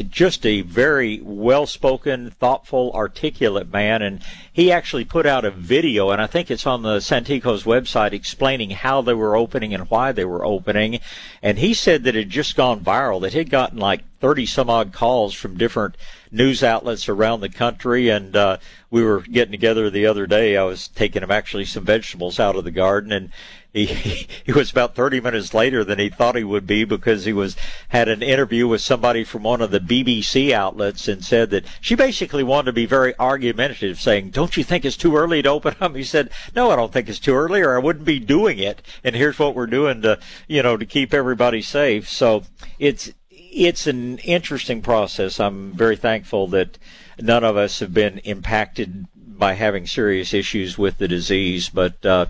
just 0.09 0.47
a 0.47 0.63
very 0.63 1.21
well-spoken, 1.23 2.31
thoughtful, 2.31 2.93
articulate 2.93 3.73
man. 3.73 4.03
And 4.03 4.21
he 4.53 4.71
actually 4.73 5.05
put 5.05 5.27
out 5.27 5.45
a 5.45 5.51
video, 5.51 6.11
and 6.11 6.21
I 6.21 6.27
think 6.27 6.51
it's 6.51 6.67
on 6.67 6.83
the 6.83 6.99
Santikos 6.99 7.65
website, 7.65 8.13
explaining 8.13 8.71
how 8.71 9.03
they 9.03 9.15
were 9.15 9.37
opening 9.37 9.75
and 9.75 9.91
why 9.91 10.13
they 10.13 10.25
were 10.25 10.45
opening. 10.45 11.01
And 11.43 11.59
he 11.59 11.75
said 11.75 12.05
that 12.05 12.17
it 12.17 12.25
had 12.25 12.31
just 12.31 12.57
gone 12.57 12.81
viral. 12.81 13.21
That 13.21 13.33
he'd 13.33 13.51
gotten 13.51 13.79
like 13.79 14.03
30 14.21 14.47
some 14.47 14.71
odd 14.71 14.93
calls 14.93 15.35
from 15.35 15.59
different 15.59 15.97
news 16.31 16.63
outlets 16.63 17.09
around 17.09 17.41
the 17.41 17.49
country. 17.49 18.09
And 18.09 18.35
uh, 18.35 18.59
we 18.95 19.03
were 19.03 19.23
getting 19.23 19.51
together 19.51 19.91
the 19.91 20.07
other 20.07 20.25
day. 20.25 20.57
I 20.57 20.63
was 20.63 20.87
taking 20.87 21.25
him 21.25 21.31
actually 21.33 21.65
some 21.65 21.85
vegetables 21.85 22.39
out 22.39 22.55
of 22.55 22.63
the 22.63 22.71
garden, 22.71 23.11
and 23.11 23.31
he, 23.73 23.87
he 24.45 24.53
was 24.53 24.71
about 24.71 24.95
30 24.95 25.21
minutes 25.21 25.53
later 25.53 25.83
than 25.83 25.99
he 25.99 26.11
thought 26.11 26.37
he 26.37 26.45
would 26.45 26.65
be 26.65 26.85
because 26.85 27.25
he 27.25 27.33
was 27.33 27.57
had 27.89 28.09
an 28.09 28.23
interview 28.23 28.69
with 28.69 28.83
somebody 28.83 29.25
from 29.25 29.43
one 29.43 29.61
of 29.61 29.73
the 29.73 29.81
BBC 29.81 30.53
outlets 30.53 31.09
and 31.09 31.25
said 31.25 31.51
that 31.51 31.65
she 31.81 31.97
basically 31.97 32.45
wanted 32.45 32.67
to 32.67 32.73
be 32.73 32.87
very 32.87 33.19
argumentative, 33.19 34.01
saying, 34.01 34.31
"Don't 34.31 34.57
you 34.57 34.63
think 34.63 34.85
it's 34.85 34.97
too 34.97 35.17
early 35.17 35.43
to 35.43 35.49
open 35.49 35.75
up?" 35.81 35.97
He 35.97 36.05
said, 36.05 36.31
"No, 36.55 36.71
I 36.71 36.77
don't 36.77 36.93
think 36.93 37.09
it's 37.09 37.19
too 37.19 37.35
early, 37.35 37.63
or 37.63 37.75
I 37.75 37.81
wouldn't 37.81 38.05
be 38.05 38.21
doing 38.21 38.61
it. 38.61 38.81
And 39.03 39.17
here's 39.17 39.41
what 39.41 39.57
we're 39.57 39.67
doing 39.67 40.03
to, 40.03 40.21
you 40.47 40.63
know, 40.63 40.77
to 40.77 40.87
keep 40.87 41.13
everybody 41.13 41.63
safe." 41.63 42.09
So 42.09 42.45
it's 42.79 43.11
it's 43.29 43.89
an 43.89 44.19
interesting 44.19 44.83
process. 44.83 45.41
I'm 45.41 45.73
very 45.73 45.97
thankful 45.97 46.47
that 46.49 46.79
none 47.21 47.45
of 47.45 47.57
us 47.57 47.81
have 47.81 47.95
been 47.95 48.19
impacted 48.19 49.07
by 49.15 49.55
having 49.55 49.87
serious 49.87 50.33
issues 50.33 50.79
with 50.79 50.99
the 50.99 51.09
disease, 51.09 51.69
but. 51.69 52.05
Uh, 52.05 52.27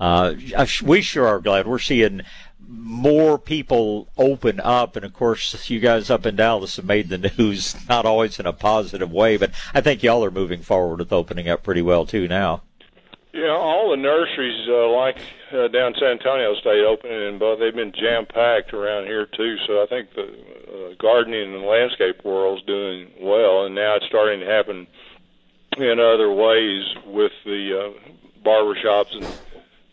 uh, 0.00 0.34
we 0.82 1.00
sure 1.00 1.28
are 1.28 1.38
glad. 1.38 1.64
We're 1.64 1.78
seeing 1.78 2.22
more 2.72 3.38
people 3.38 4.08
open 4.16 4.58
up, 4.58 4.96
and 4.96 5.04
of 5.04 5.12
course, 5.12 5.70
you 5.70 5.78
guys 5.78 6.10
up 6.10 6.26
in 6.26 6.36
Dallas 6.36 6.76
have 6.76 6.84
made 6.84 7.08
the 7.08 7.18
news, 7.38 7.76
not 7.88 8.06
always 8.06 8.40
in 8.40 8.46
a 8.46 8.52
positive 8.52 9.12
way, 9.12 9.36
but 9.36 9.52
I 9.74 9.80
think 9.80 10.02
y'all 10.02 10.24
are 10.24 10.30
moving 10.30 10.62
forward 10.62 10.98
with 10.98 11.12
opening 11.12 11.48
up 11.48 11.62
pretty 11.62 11.82
well 11.82 12.06
too 12.06 12.26
now. 12.26 12.62
Yeah, 13.32 13.48
all 13.48 13.90
the 13.90 13.96
nurseries 13.96 14.68
uh, 14.68 14.90
like 14.90 15.16
uh, 15.52 15.68
down 15.68 15.94
San 15.98 16.20
Antonio 16.20 16.54
stay 16.56 16.84
open, 16.84 17.10
and 17.10 17.38
but 17.40 17.56
they've 17.56 17.74
been 17.74 17.92
jam 17.92 18.26
packed 18.26 18.74
around 18.74 19.06
here 19.06 19.24
too. 19.24 19.56
So 19.66 19.82
I 19.82 19.86
think 19.86 20.12
the 20.14 20.22
uh, 20.22 20.94
gardening 21.00 21.54
and 21.54 21.64
landscape 21.64 22.22
world's 22.24 22.62
doing 22.64 23.10
well, 23.20 23.64
and 23.64 23.74
now 23.74 23.96
it's 23.96 24.04
starting 24.04 24.40
to 24.40 24.46
happen 24.46 24.86
in 25.78 25.98
other 25.98 26.30
ways 26.30 26.84
with 27.06 27.32
the 27.46 27.80
uh, 27.80 28.12
barber 28.44 28.78
shops 28.82 29.14
and 29.14 29.24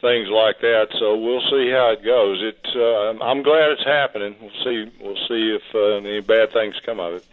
things 0.01 0.27
like 0.27 0.59
that. 0.59 0.87
So 0.99 1.15
we'll 1.17 1.47
see 1.49 1.71
how 1.71 1.91
it 1.91 2.03
goes. 2.03 2.41
It's 2.41 2.75
uh, 2.75 3.23
I'm 3.23 3.41
glad 3.41 3.71
it's 3.71 3.85
happening. 3.85 4.35
We'll 4.41 4.63
see. 4.65 4.91
We'll 4.99 5.27
see 5.29 5.55
if 5.55 5.63
uh, 5.73 6.05
any 6.05 6.19
bad 6.19 6.51
things 6.51 6.75
come 6.85 6.99
of 6.99 7.13
it. 7.13 7.25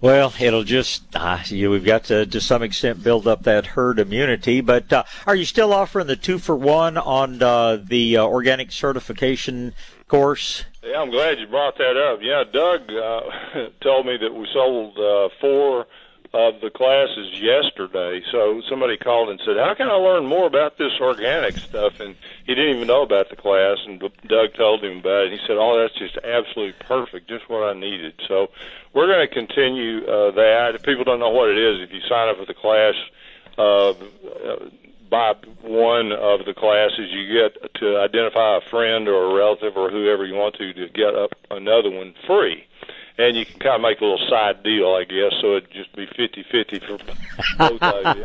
Well, 0.00 0.32
it'll 0.40 0.64
just 0.64 1.04
uh, 1.14 1.38
you, 1.46 1.70
we've 1.70 1.84
got 1.84 2.04
to 2.04 2.26
to 2.26 2.40
some 2.40 2.62
extent 2.62 3.02
build 3.02 3.26
up 3.26 3.42
that 3.44 3.66
herd 3.66 3.98
immunity. 3.98 4.60
But 4.60 4.92
uh, 4.92 5.04
are 5.26 5.34
you 5.34 5.44
still 5.44 5.72
offering 5.72 6.06
the 6.06 6.16
two 6.16 6.38
for 6.38 6.56
one 6.56 6.96
on 6.96 7.42
uh, 7.42 7.78
the 7.82 8.16
uh, 8.16 8.24
organic 8.24 8.72
certification 8.72 9.74
course? 10.08 10.64
Yeah, 10.82 11.00
I'm 11.00 11.10
glad 11.10 11.38
you 11.38 11.46
brought 11.46 11.78
that 11.78 11.96
up. 11.96 12.20
Yeah, 12.22 12.44
Doug 12.50 12.90
uh, 12.90 13.68
told 13.80 14.06
me 14.06 14.16
that 14.16 14.34
we 14.34 14.46
sold 14.52 14.98
uh, 14.98 15.28
four 15.40 15.86
of 16.32 16.60
the 16.60 16.70
classes 16.70 17.40
yesterday. 17.40 18.22
So 18.30 18.62
somebody 18.68 18.96
called 18.96 19.30
and 19.30 19.40
said, 19.44 19.56
"How 19.56 19.74
can 19.74 19.88
I 19.88 19.94
learn 19.94 20.26
more 20.26 20.46
about 20.46 20.78
this 20.78 20.92
organic 21.00 21.56
stuff?" 21.58 21.98
And 21.98 22.14
he 22.46 22.54
didn't 22.54 22.76
even 22.76 22.86
know 22.86 23.02
about 23.02 23.30
the 23.30 23.36
class. 23.36 23.78
And 23.84 23.98
Doug 23.98 24.54
told 24.54 24.84
him 24.84 24.98
about 24.98 25.26
it. 25.26 25.32
He 25.32 25.38
said, 25.46 25.56
"Oh, 25.58 25.78
that's 25.78 25.98
just 25.98 26.16
absolutely 26.18 26.74
perfect, 26.86 27.28
just 27.28 27.48
what 27.48 27.64
I 27.64 27.78
needed." 27.78 28.14
So 28.28 28.50
we're 28.92 29.08
going 29.08 29.26
to 29.26 29.32
continue 29.32 30.06
uh, 30.06 30.30
that. 30.32 30.76
If 30.76 30.82
people 30.82 31.04
don't 31.04 31.20
know 31.20 31.30
what 31.30 31.50
it 31.50 31.58
is, 31.58 31.80
if 31.80 31.92
you 31.92 32.00
sign 32.08 32.28
up 32.28 32.38
for 32.38 32.46
the 32.46 32.54
class. 32.54 32.94
Uh, 33.58 33.94
by 35.10 35.34
one 35.62 36.12
of 36.12 36.44
the 36.46 36.54
classes, 36.54 37.10
you 37.10 37.26
get 37.34 37.74
to 37.74 37.98
identify 37.98 38.58
a 38.58 38.60
friend 38.60 39.08
or 39.08 39.24
a 39.24 39.34
relative 39.34 39.76
or 39.76 39.90
whoever 39.90 40.24
you 40.24 40.34
want 40.34 40.54
to 40.54 40.72
to 40.72 40.88
get 40.90 41.16
up 41.16 41.32
another 41.50 41.90
one 41.90 42.14
free 42.28 42.64
and 43.20 43.36
you 43.36 43.44
can 43.44 43.58
kind 43.60 43.76
of 43.76 43.82
make 43.82 44.00
a 44.00 44.04
little 44.04 44.26
side 44.28 44.62
deal, 44.62 44.94
I 44.94 45.04
guess, 45.04 45.32
so 45.40 45.56
it'd 45.56 45.70
just 45.70 45.94
be 45.94 46.06
fifty 46.06 46.44
fifty 46.50 46.80
for 46.80 46.98
both 47.58 47.82
of 47.82 48.16
you. 48.16 48.24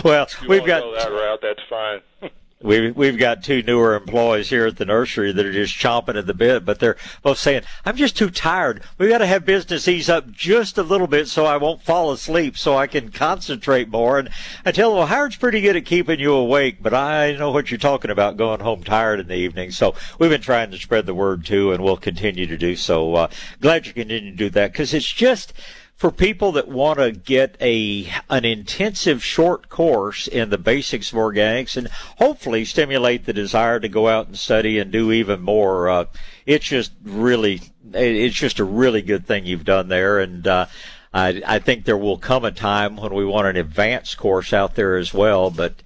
well, 0.04 0.26
you 0.42 0.48
we've 0.48 0.66
got 0.66 0.80
to 0.80 0.82
go 0.82 0.94
that 0.98 1.10
route. 1.10 1.40
That's 1.42 1.62
fine. 1.68 2.00
We've 2.62 2.96
we've 2.96 3.18
got 3.18 3.44
two 3.44 3.62
newer 3.62 3.94
employees 3.94 4.48
here 4.48 4.66
at 4.66 4.78
the 4.78 4.86
nursery 4.86 5.30
that 5.30 5.44
are 5.44 5.52
just 5.52 5.76
chomping 5.76 6.16
at 6.16 6.26
the 6.26 6.32
bit, 6.32 6.64
but 6.64 6.78
they're 6.78 6.96
both 7.22 7.36
saying, 7.36 7.64
"I'm 7.84 7.96
just 7.96 8.16
too 8.16 8.30
tired. 8.30 8.82
We've 8.96 9.10
got 9.10 9.18
to 9.18 9.26
have 9.26 9.44
business 9.44 9.86
ease 9.86 10.08
up 10.08 10.32
just 10.32 10.78
a 10.78 10.82
little 10.82 11.06
bit 11.06 11.28
so 11.28 11.44
I 11.44 11.58
won't 11.58 11.82
fall 11.82 12.12
asleep, 12.12 12.56
so 12.56 12.74
I 12.74 12.86
can 12.86 13.10
concentrate 13.10 13.90
more." 13.90 14.18
And 14.18 14.30
I 14.64 14.72
tell 14.72 14.88
them, 14.88 14.98
"Well, 14.98 15.06
Howard's 15.06 15.36
pretty 15.36 15.60
good 15.60 15.76
at 15.76 15.84
keeping 15.84 16.18
you 16.18 16.32
awake, 16.32 16.78
but 16.80 16.94
I 16.94 17.32
know 17.32 17.50
what 17.50 17.70
you're 17.70 17.76
talking 17.76 18.10
about 18.10 18.38
going 18.38 18.60
home 18.60 18.82
tired 18.82 19.20
in 19.20 19.28
the 19.28 19.36
evening." 19.36 19.70
So 19.70 19.94
we've 20.18 20.30
been 20.30 20.40
trying 20.40 20.70
to 20.70 20.78
spread 20.78 21.04
the 21.04 21.14
word 21.14 21.44
too, 21.44 21.72
and 21.72 21.84
we'll 21.84 21.98
continue 21.98 22.46
to 22.46 22.56
do 22.56 22.74
so. 22.74 23.14
Uh, 23.16 23.28
glad 23.60 23.86
you 23.86 23.92
continue 23.92 24.30
to 24.30 24.36
do 24.36 24.48
that 24.48 24.72
because 24.72 24.94
it's 24.94 25.12
just 25.12 25.52
for 25.96 26.10
people 26.10 26.52
that 26.52 26.68
want 26.68 26.98
to 26.98 27.10
get 27.10 27.56
a 27.60 28.06
an 28.28 28.44
intensive 28.44 29.24
short 29.24 29.70
course 29.70 30.28
in 30.28 30.50
the 30.50 30.58
basics 30.58 31.10
of 31.10 31.18
organics 31.18 31.76
and 31.76 31.88
hopefully 32.18 32.64
stimulate 32.64 33.24
the 33.24 33.32
desire 33.32 33.80
to 33.80 33.88
go 33.88 34.06
out 34.06 34.26
and 34.26 34.38
study 34.38 34.78
and 34.78 34.92
do 34.92 35.10
even 35.10 35.40
more. 35.40 35.88
Uh, 35.88 36.04
it's 36.44 36.66
just 36.66 36.92
really, 37.02 37.62
it's 37.92 38.36
just 38.36 38.58
a 38.58 38.64
really 38.64 39.00
good 39.00 39.26
thing 39.26 39.46
you've 39.46 39.64
done 39.64 39.88
there, 39.88 40.20
and 40.20 40.46
uh, 40.46 40.66
I, 41.14 41.42
I 41.46 41.58
think 41.60 41.84
there 41.84 41.96
will 41.96 42.18
come 42.18 42.44
a 42.44 42.52
time 42.52 42.96
when 42.96 43.14
we 43.14 43.24
want 43.24 43.46
an 43.46 43.56
advanced 43.56 44.18
course 44.18 44.52
out 44.52 44.74
there 44.74 44.96
as 44.96 45.14
well, 45.14 45.50
but 45.50 45.76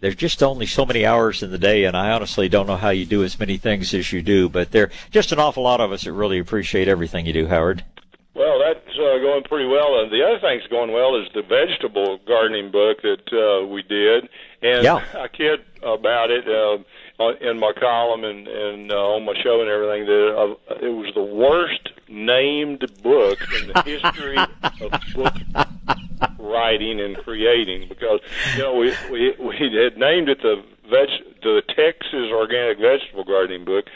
there's 0.00 0.14
just 0.14 0.42
only 0.42 0.66
so 0.66 0.84
many 0.84 1.06
hours 1.06 1.42
in 1.42 1.50
the 1.50 1.58
day, 1.58 1.84
and 1.84 1.96
I 1.96 2.10
honestly 2.10 2.50
don't 2.50 2.66
know 2.66 2.76
how 2.76 2.90
you 2.90 3.06
do 3.06 3.24
as 3.24 3.40
many 3.40 3.56
things 3.56 3.94
as 3.94 4.12
you 4.12 4.20
do. 4.20 4.50
But 4.50 4.72
there 4.72 4.90
just 5.10 5.32
an 5.32 5.38
awful 5.38 5.62
lot 5.62 5.80
of 5.80 5.90
us 5.90 6.04
that 6.04 6.12
really 6.12 6.38
appreciate 6.38 6.86
everything 6.86 7.24
you 7.24 7.32
do, 7.32 7.46
Howard. 7.46 7.82
Well, 8.34 8.58
that's 8.58 8.96
uh, 8.98 9.18
going 9.18 9.44
pretty 9.44 9.66
well. 9.66 10.00
And 10.00 10.10
the 10.10 10.24
other 10.24 10.40
thing's 10.40 10.66
going 10.68 10.92
well 10.92 11.16
is 11.16 11.28
the 11.34 11.42
vegetable 11.42 12.18
gardening 12.26 12.70
book 12.72 13.02
that 13.02 13.32
uh, 13.32 13.66
we 13.66 13.82
did. 13.82 14.28
And 14.62 14.82
Yeah. 14.82 15.04
I 15.14 15.28
kid 15.28 15.60
about 15.82 16.30
it 16.30 16.48
uh, 16.48 16.78
in 17.40 17.58
my 17.58 17.72
column 17.72 18.24
and, 18.24 18.48
and 18.48 18.90
uh, 18.90 18.96
on 18.96 19.24
my 19.24 19.34
show 19.42 19.60
and 19.60 19.70
everything 19.70 20.06
that 20.06 20.56
it 20.82 20.88
was 20.88 21.14
the 21.14 21.22
worst 21.22 21.90
named 22.08 22.80
book 23.02 23.38
in 23.60 23.68
the 23.68 23.82
history 23.82 24.36
of 24.80 25.00
book 25.14 25.34
writing 26.38 27.00
and 27.00 27.16
creating 27.18 27.88
because 27.88 28.20
you 28.56 28.62
know 28.62 28.74
we 28.74 28.92
we 29.10 29.34
we 29.40 29.56
had 29.56 29.96
named 29.98 30.28
it 30.28 30.40
the 30.42 30.62
veg 30.90 31.08
the 31.42 31.62
Texas 31.68 32.30
Organic 32.30 32.78
Vegetable 32.78 33.24
Gardening 33.24 33.64
Book 33.64 33.86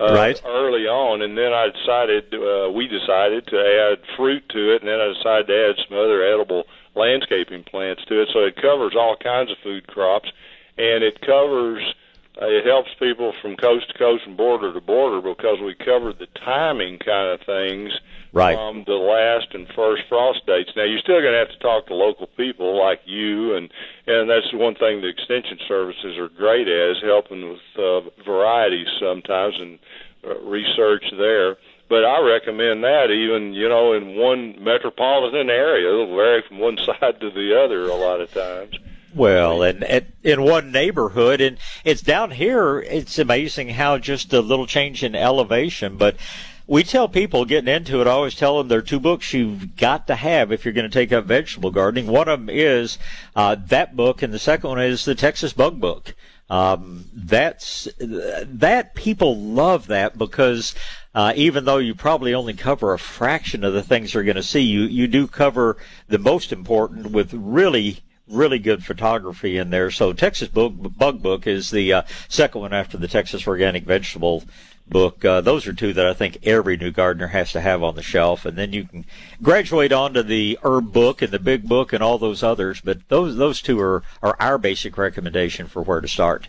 uh, 0.00 0.12
Right. 0.14 0.40
early 0.44 0.86
on, 0.86 1.22
and 1.22 1.36
then 1.36 1.52
I 1.52 1.68
decided 1.68 2.32
uh, 2.34 2.70
we 2.70 2.86
decided 2.86 3.46
to 3.48 3.58
add 3.58 4.16
fruit 4.16 4.48
to 4.50 4.74
it, 4.74 4.82
and 4.82 4.88
then 4.88 5.00
I 5.00 5.12
decided 5.12 5.46
to 5.48 5.68
add 5.70 5.76
some 5.88 5.98
other 5.98 6.22
edible 6.22 6.64
landscaping 6.94 7.64
plants 7.64 8.04
to 8.06 8.22
it. 8.22 8.28
So 8.32 8.40
it 8.40 8.56
covers 8.56 8.94
all 8.96 9.16
kinds 9.16 9.50
of 9.50 9.58
food 9.62 9.86
crops, 9.86 10.30
and 10.76 11.02
it 11.02 11.20
covers. 11.20 11.82
Uh, 12.40 12.46
it 12.46 12.64
helps 12.64 12.90
people 13.00 13.32
from 13.42 13.56
coast 13.56 13.88
to 13.90 13.98
coast 13.98 14.22
and 14.26 14.36
border 14.36 14.72
to 14.72 14.80
border 14.80 15.20
because 15.20 15.58
we 15.60 15.74
covered 15.74 16.18
the 16.18 16.28
timing 16.44 16.98
kind 16.98 17.28
of 17.32 17.40
things 17.44 17.92
Right. 18.32 18.54
from 18.56 18.84
the 18.86 18.92
last 18.94 19.54
and 19.54 19.66
first 19.74 20.02
frost 20.08 20.44
dates. 20.46 20.70
Now 20.76 20.84
you're 20.84 21.00
still 21.00 21.20
going 21.20 21.32
to 21.32 21.38
have 21.38 21.48
to 21.50 21.58
talk 21.58 21.86
to 21.86 21.94
local 21.94 22.26
people 22.26 22.78
like 22.78 23.00
you, 23.06 23.54
and 23.56 23.70
and 24.06 24.28
that's 24.28 24.52
one 24.52 24.74
thing 24.74 25.00
the 25.00 25.08
extension 25.08 25.58
services 25.66 26.18
are 26.18 26.28
great 26.28 26.68
at 26.68 26.90
is 26.90 27.02
helping 27.02 27.48
with 27.48 27.60
uh, 27.78 28.00
varieties 28.24 28.88
sometimes 29.00 29.54
and 29.58 29.78
uh, 30.24 30.38
research 30.40 31.04
there. 31.16 31.56
But 31.88 32.04
I 32.04 32.20
recommend 32.20 32.84
that 32.84 33.10
even 33.10 33.54
you 33.54 33.66
know 33.68 33.94
in 33.94 34.14
one 34.16 34.62
metropolitan 34.62 35.48
area, 35.48 35.88
it'll 35.88 36.14
vary 36.14 36.42
from 36.46 36.58
one 36.58 36.76
side 36.84 37.18
to 37.20 37.30
the 37.30 37.58
other 37.58 37.84
a 37.84 37.94
lot 37.94 38.20
of 38.20 38.30
times. 38.32 38.78
Well, 39.14 39.62
and 39.62 39.84
at, 39.84 40.06
in 40.22 40.42
one 40.42 40.70
neighborhood, 40.70 41.40
and 41.40 41.58
it's 41.84 42.02
down 42.02 42.32
here. 42.32 42.80
It's 42.80 43.18
amazing 43.18 43.70
how 43.70 43.98
just 43.98 44.32
a 44.32 44.40
little 44.40 44.66
change 44.66 45.02
in 45.02 45.14
elevation, 45.14 45.96
but. 45.96 46.16
We 46.70 46.82
tell 46.82 47.08
people 47.08 47.46
getting 47.46 47.74
into 47.74 48.02
it, 48.02 48.06
I 48.06 48.10
always 48.10 48.34
tell 48.34 48.58
them 48.58 48.68
there 48.68 48.80
are 48.80 48.82
two 48.82 49.00
books 49.00 49.32
you've 49.32 49.74
got 49.76 50.06
to 50.08 50.14
have 50.14 50.52
if 50.52 50.66
you're 50.66 50.74
going 50.74 50.84
to 50.84 50.92
take 50.92 51.14
up 51.14 51.24
vegetable 51.24 51.70
gardening. 51.70 52.08
One 52.08 52.28
of 52.28 52.40
them 52.40 52.50
is 52.54 52.98
uh, 53.34 53.56
that 53.68 53.96
book, 53.96 54.20
and 54.20 54.34
the 54.34 54.38
second 54.38 54.68
one 54.68 54.82
is 54.82 55.06
the 55.06 55.14
Texas 55.14 55.54
Bug 55.54 55.80
Book. 55.80 56.14
Um, 56.50 57.06
that's 57.14 57.88
that 57.98 58.94
people 58.94 59.40
love 59.40 59.86
that 59.86 60.18
because 60.18 60.74
uh, 61.14 61.32
even 61.36 61.64
though 61.64 61.78
you 61.78 61.94
probably 61.94 62.34
only 62.34 62.54
cover 62.54 62.92
a 62.92 62.98
fraction 62.98 63.64
of 63.64 63.72
the 63.72 63.82
things 63.82 64.12
you're 64.12 64.24
going 64.24 64.36
to 64.36 64.42
see, 64.42 64.60
you 64.60 64.82
you 64.82 65.06
do 65.06 65.26
cover 65.26 65.78
the 66.08 66.18
most 66.18 66.52
important 66.52 67.12
with 67.12 67.32
really 67.32 68.02
really 68.28 68.58
good 68.58 68.84
photography 68.84 69.56
in 69.56 69.70
there. 69.70 69.90
So 69.90 70.12
Texas 70.12 70.48
Bug, 70.48 70.96
Bug 70.98 71.22
Book 71.22 71.46
is 71.46 71.70
the 71.70 71.92
uh, 71.92 72.02
second 72.28 72.60
one 72.60 72.72
after 72.72 72.96
the 72.96 73.08
Texas 73.08 73.46
Organic 73.46 73.84
Vegetable 73.84 74.44
book. 74.88 75.24
Uh, 75.24 75.40
those 75.40 75.66
are 75.66 75.72
two 75.72 75.92
that 75.92 76.06
I 76.06 76.14
think 76.14 76.38
every 76.44 76.76
new 76.76 76.90
gardener 76.90 77.28
has 77.28 77.52
to 77.52 77.60
have 77.60 77.82
on 77.82 77.94
the 77.94 78.02
shelf, 78.02 78.44
and 78.44 78.56
then 78.56 78.72
you 78.72 78.84
can 78.84 79.04
graduate 79.42 79.92
on 79.92 80.14
to 80.14 80.22
the 80.22 80.58
herb 80.62 80.92
book 80.92 81.22
and 81.22 81.32
the 81.32 81.38
big 81.38 81.68
book 81.68 81.92
and 81.92 82.02
all 82.02 82.18
those 82.18 82.42
others. 82.42 82.80
But 82.80 83.08
those 83.08 83.36
those 83.36 83.60
two 83.60 83.80
are 83.80 84.02
are 84.22 84.36
our 84.40 84.58
basic 84.58 84.96
recommendation 84.96 85.66
for 85.66 85.82
where 85.82 86.00
to 86.00 86.08
start. 86.08 86.48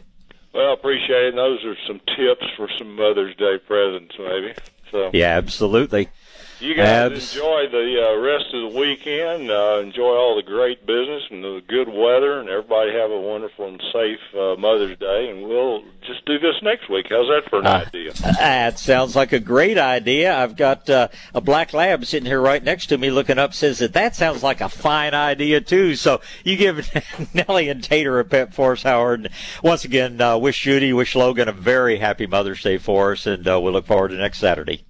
Well, 0.54 0.74
appreciate 0.74 1.26
it. 1.26 1.30
And 1.30 1.38
those 1.38 1.64
are 1.64 1.76
some 1.88 2.00
tips 2.16 2.46
for 2.58 2.70
some 2.78 2.96
Mother's 2.96 3.36
Day 3.36 3.58
presents, 3.66 4.16
maybe. 4.18 4.54
So 4.92 5.12
Yeah, 5.14 5.38
absolutely. 5.38 6.10
You 6.60 6.76
guys 6.76 7.12
Abs- 7.14 7.36
enjoy 7.36 7.68
the 7.72 8.06
uh, 8.10 8.20
rest 8.20 8.54
of 8.54 8.74
the 8.74 8.78
weekend. 8.80 9.50
Uh, 9.50 9.80
enjoy 9.82 10.10
all 10.14 10.36
the 10.36 10.44
great 10.44 10.86
business 10.86 11.24
and 11.32 11.42
the 11.42 11.62
good 11.68 11.88
weather, 11.88 12.38
and 12.40 12.50
everybody 12.50 12.92
have 12.92 13.12
a 13.12 13.20
wonderful 13.20 13.68
and 13.70 13.82
safe 13.94 14.20
uh, 14.36 14.56
Mother's 14.58 14.98
Day. 14.98 15.30
And 15.30 15.48
we'll 15.48 15.84
just 16.06 16.26
do 16.26 16.38
this 16.38 16.56
next 16.62 16.90
week. 16.90 17.06
How's 17.10 17.28
that 17.28 17.50
for 17.50 17.60
an 17.60 17.68
Uh, 17.68 17.86
idea? 17.88 18.12
That 18.14 18.78
sounds 18.78 19.16
like 19.16 19.32
a 19.32 19.40
great 19.40 19.78
idea. 19.78 20.36
I've 20.36 20.58
got 20.58 20.90
uh, 20.90 21.08
a 21.34 21.40
black 21.40 21.72
lab 21.74 22.04
sitting 22.06 22.28
here 22.28 22.42
right 22.42 22.62
next 22.64 22.88
to 22.88 22.98
me 22.98 23.10
looking 23.10 23.38
up 23.40 23.54
says 23.54 23.80
that 23.80 23.94
that 23.94 24.18
sounds 24.18 24.44
like 24.44 24.60
a 24.60 24.68
fine 24.68 25.14
idea 25.14 25.62
too. 25.62 25.96
So 25.96 26.20
you 26.44 26.58
give 26.58 26.90
Nellie 27.34 27.70
and 27.70 27.82
Tater 27.82 28.20
a 28.20 28.26
pet 28.26 28.54
for 28.54 28.74
us, 28.74 28.84
Howard. 28.84 29.22
And 29.22 29.30
once 29.64 29.86
again, 29.86 30.20
uh, 30.20 30.38
wish 30.38 30.62
Judy, 30.62 30.92
wish 30.92 31.16
Logan 31.16 31.48
a 31.48 31.54
very 31.54 32.00
happy 32.00 32.28
Mother's 32.28 32.62
Day 32.62 32.78
for 32.78 33.14
us, 33.14 33.26
and 33.26 33.48
uh, 33.48 33.62
we'll 33.62 33.72
look 33.72 33.86
forward 33.88 34.10
to 34.10 34.16
next 34.18 34.40
Saturday. 34.40 34.84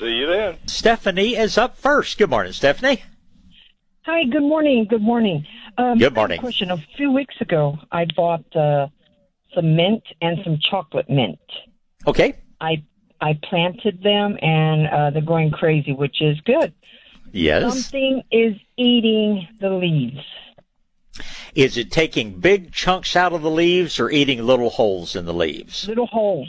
See 0.00 0.06
you 0.16 0.26
then. 0.26 0.56
Stephanie 0.66 1.36
is 1.36 1.58
up 1.58 1.76
first. 1.76 2.16
Good 2.16 2.30
morning, 2.30 2.52
Stephanie. 2.52 3.02
Hi, 4.06 4.24
good 4.24 4.42
morning. 4.42 4.86
Good 4.88 5.02
morning. 5.02 5.44
Um, 5.76 5.98
Good 5.98 6.04
I 6.04 6.04
have 6.04 6.12
a 6.12 6.16
morning. 6.16 6.40
question. 6.40 6.70
A 6.70 6.78
few 6.96 7.12
weeks 7.12 7.34
ago, 7.40 7.76
I 7.92 8.06
bought 8.16 8.44
uh, 8.56 8.88
some 9.54 9.76
mint 9.76 10.02
and 10.22 10.38
some 10.42 10.58
chocolate 10.70 11.10
mint. 11.10 11.38
Okay. 12.06 12.38
I 12.62 12.82
I 13.20 13.38
planted 13.48 14.02
them 14.02 14.38
and 14.40 14.86
uh, 14.88 15.10
they're 15.10 15.20
going 15.20 15.50
crazy, 15.50 15.92
which 15.92 16.22
is 16.22 16.40
good. 16.40 16.72
Yes. 17.32 17.70
Something 17.70 18.22
is 18.32 18.56
eating 18.78 19.46
the 19.60 19.68
leaves. 19.68 20.24
Is 21.54 21.76
it 21.76 21.90
taking 21.90 22.40
big 22.40 22.72
chunks 22.72 23.14
out 23.16 23.34
of 23.34 23.42
the 23.42 23.50
leaves 23.50 24.00
or 24.00 24.10
eating 24.10 24.42
little 24.46 24.70
holes 24.70 25.14
in 25.14 25.26
the 25.26 25.34
leaves? 25.34 25.86
Little 25.86 26.06
holes. 26.06 26.48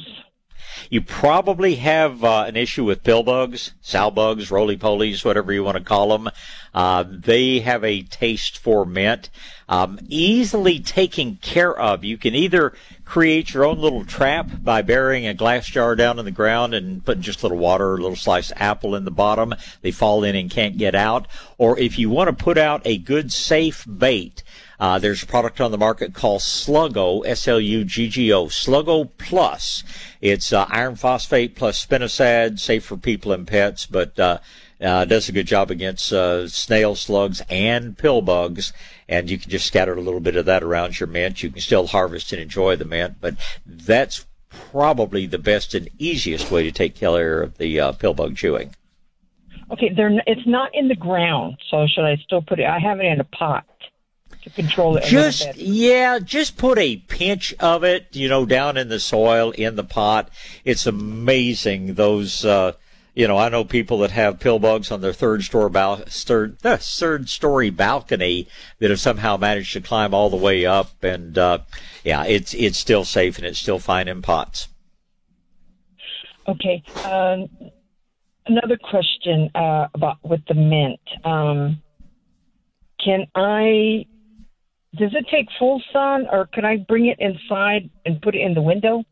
You 0.89 1.01
probably 1.01 1.75
have 1.75 2.23
uh, 2.23 2.45
an 2.47 2.55
issue 2.55 2.83
with 2.83 3.03
pill 3.03 3.23
bugs, 3.23 3.73
sow 3.81 4.11
bugs, 4.11 4.51
roly 4.51 4.77
polies, 4.77 5.23
whatever 5.23 5.53
you 5.53 5.63
want 5.63 5.77
to 5.77 5.83
call 5.83 6.09
them. 6.09 6.29
Uh, 6.73 7.03
they 7.07 7.59
have 7.59 7.83
a 7.83 8.03
taste 8.03 8.57
for 8.57 8.85
mint. 8.85 9.29
Um, 9.67 9.99
easily 10.07 10.79
taken 10.79 11.37
care 11.41 11.77
of. 11.77 12.03
You 12.03 12.17
can 12.17 12.35
either 12.35 12.73
create 13.05 13.53
your 13.53 13.65
own 13.65 13.79
little 13.79 14.05
trap 14.05 14.49
by 14.61 14.81
burying 14.81 15.27
a 15.27 15.33
glass 15.33 15.65
jar 15.65 15.95
down 15.95 16.19
in 16.19 16.25
the 16.25 16.31
ground 16.31 16.73
and 16.73 17.03
putting 17.03 17.21
just 17.21 17.41
a 17.41 17.45
little 17.45 17.57
water, 17.57 17.93
a 17.93 17.97
little 17.97 18.15
sliced 18.15 18.53
apple 18.55 18.95
in 18.95 19.05
the 19.05 19.11
bottom. 19.11 19.53
They 19.81 19.91
fall 19.91 20.23
in 20.23 20.35
and 20.35 20.49
can't 20.49 20.77
get 20.77 20.95
out. 20.95 21.27
Or 21.57 21.77
if 21.77 21.99
you 21.99 22.09
want 22.09 22.29
to 22.29 22.43
put 22.43 22.57
out 22.57 22.81
a 22.85 22.97
good 22.97 23.31
safe 23.31 23.85
bait, 23.85 24.43
uh, 24.81 24.97
there's 24.97 25.21
a 25.21 25.27
product 25.27 25.61
on 25.61 25.69
the 25.69 25.77
market 25.77 26.15
called 26.15 26.41
Sluggo, 26.41 27.23
S-L-U-G-G-O, 27.23 28.47
Sluggo 28.47 29.11
Plus. 29.19 29.83
It's 30.21 30.51
uh, 30.51 30.65
iron 30.69 30.95
phosphate 30.95 31.55
plus 31.55 31.85
spinosad, 31.85 32.59
safe 32.59 32.83
for 32.83 32.97
people 32.97 33.31
and 33.31 33.45
pets, 33.45 33.85
but 33.85 34.17
uh, 34.19 34.39
uh, 34.81 35.05
does 35.05 35.29
a 35.29 35.33
good 35.33 35.45
job 35.45 35.69
against 35.69 36.11
uh, 36.11 36.47
snail 36.47 36.95
slugs 36.95 37.43
and 37.47 37.95
pill 37.95 38.23
bugs. 38.23 38.73
And 39.07 39.29
you 39.29 39.37
can 39.37 39.51
just 39.51 39.67
scatter 39.67 39.93
a 39.93 40.01
little 40.01 40.19
bit 40.19 40.35
of 40.35 40.45
that 40.45 40.63
around 40.63 40.99
your 40.99 41.05
mint. 41.05 41.43
You 41.43 41.51
can 41.51 41.61
still 41.61 41.85
harvest 41.85 42.33
and 42.33 42.41
enjoy 42.41 42.75
the 42.75 42.85
mint, 42.85 43.17
but 43.21 43.35
that's 43.63 44.25
probably 44.49 45.27
the 45.27 45.37
best 45.37 45.75
and 45.75 45.91
easiest 45.99 46.49
way 46.49 46.63
to 46.63 46.71
take 46.71 46.95
care 46.95 47.43
of 47.43 47.59
the 47.59 47.79
uh, 47.79 47.91
pill 47.91 48.15
bug 48.15 48.35
chewing. 48.35 48.73
Okay, 49.69 49.93
they're 49.95 50.11
it's 50.25 50.47
not 50.47 50.71
in 50.73 50.87
the 50.87 50.95
ground, 50.95 51.57
so 51.69 51.85
should 51.87 52.03
I 52.03 52.15
still 52.23 52.41
put 52.41 52.59
it? 52.59 52.65
I 52.65 52.79
have 52.79 52.99
it 52.99 53.05
in 53.05 53.19
a 53.19 53.25
pot 53.25 53.63
to 54.43 54.49
control 54.49 54.97
it. 54.97 55.03
Just 55.03 55.55
yeah, 55.55 56.19
just 56.19 56.57
put 56.57 56.77
a 56.77 56.97
pinch 56.97 57.53
of 57.59 57.83
it, 57.83 58.07
you 58.11 58.27
know, 58.29 58.45
down 58.45 58.77
in 58.77 58.89
the 58.89 58.99
soil 58.99 59.51
in 59.51 59.75
the 59.75 59.83
pot. 59.83 60.29
It's 60.63 60.85
amazing 60.85 61.95
those. 61.95 62.45
Uh, 62.45 62.73
you 63.13 63.27
know, 63.27 63.37
I 63.37 63.49
know 63.49 63.65
people 63.65 63.99
that 63.99 64.11
have 64.11 64.39
pill 64.39 64.57
bugs 64.57 64.89
on 64.89 65.01
their 65.01 65.11
third 65.11 65.43
story 65.43 65.69
bal- 65.69 65.97
third, 66.07 66.65
uh, 66.65 66.77
third 66.79 67.29
story 67.29 67.69
balcony 67.69 68.47
that 68.79 68.89
have 68.89 69.01
somehow 69.01 69.35
managed 69.35 69.73
to 69.73 69.81
climb 69.81 70.13
all 70.13 70.29
the 70.29 70.37
way 70.37 70.65
up, 70.65 71.03
and 71.03 71.37
uh, 71.37 71.59
yeah, 72.03 72.25
it's 72.25 72.53
it's 72.53 72.77
still 72.77 73.03
safe 73.03 73.37
and 73.37 73.45
it's 73.45 73.59
still 73.59 73.79
fine 73.79 74.07
in 74.07 74.21
pots. 74.21 74.69
Okay. 76.47 76.83
Um, 77.05 77.49
another 78.45 78.77
question 78.77 79.49
uh, 79.55 79.87
about 79.93 80.17
with 80.23 80.41
the 80.47 80.55
mint. 80.55 80.99
Um, 81.23 81.81
can 83.03 83.27
I? 83.35 84.05
Does 84.95 85.11
it 85.13 85.25
take 85.31 85.47
full 85.57 85.81
sun, 85.93 86.27
or 86.29 86.47
can 86.47 86.65
I 86.65 86.77
bring 86.77 87.05
it 87.05 87.17
inside 87.19 87.89
and 88.05 88.21
put 88.21 88.35
it 88.35 88.41
in 88.41 88.53
the 88.53 88.61
window? 88.61 89.03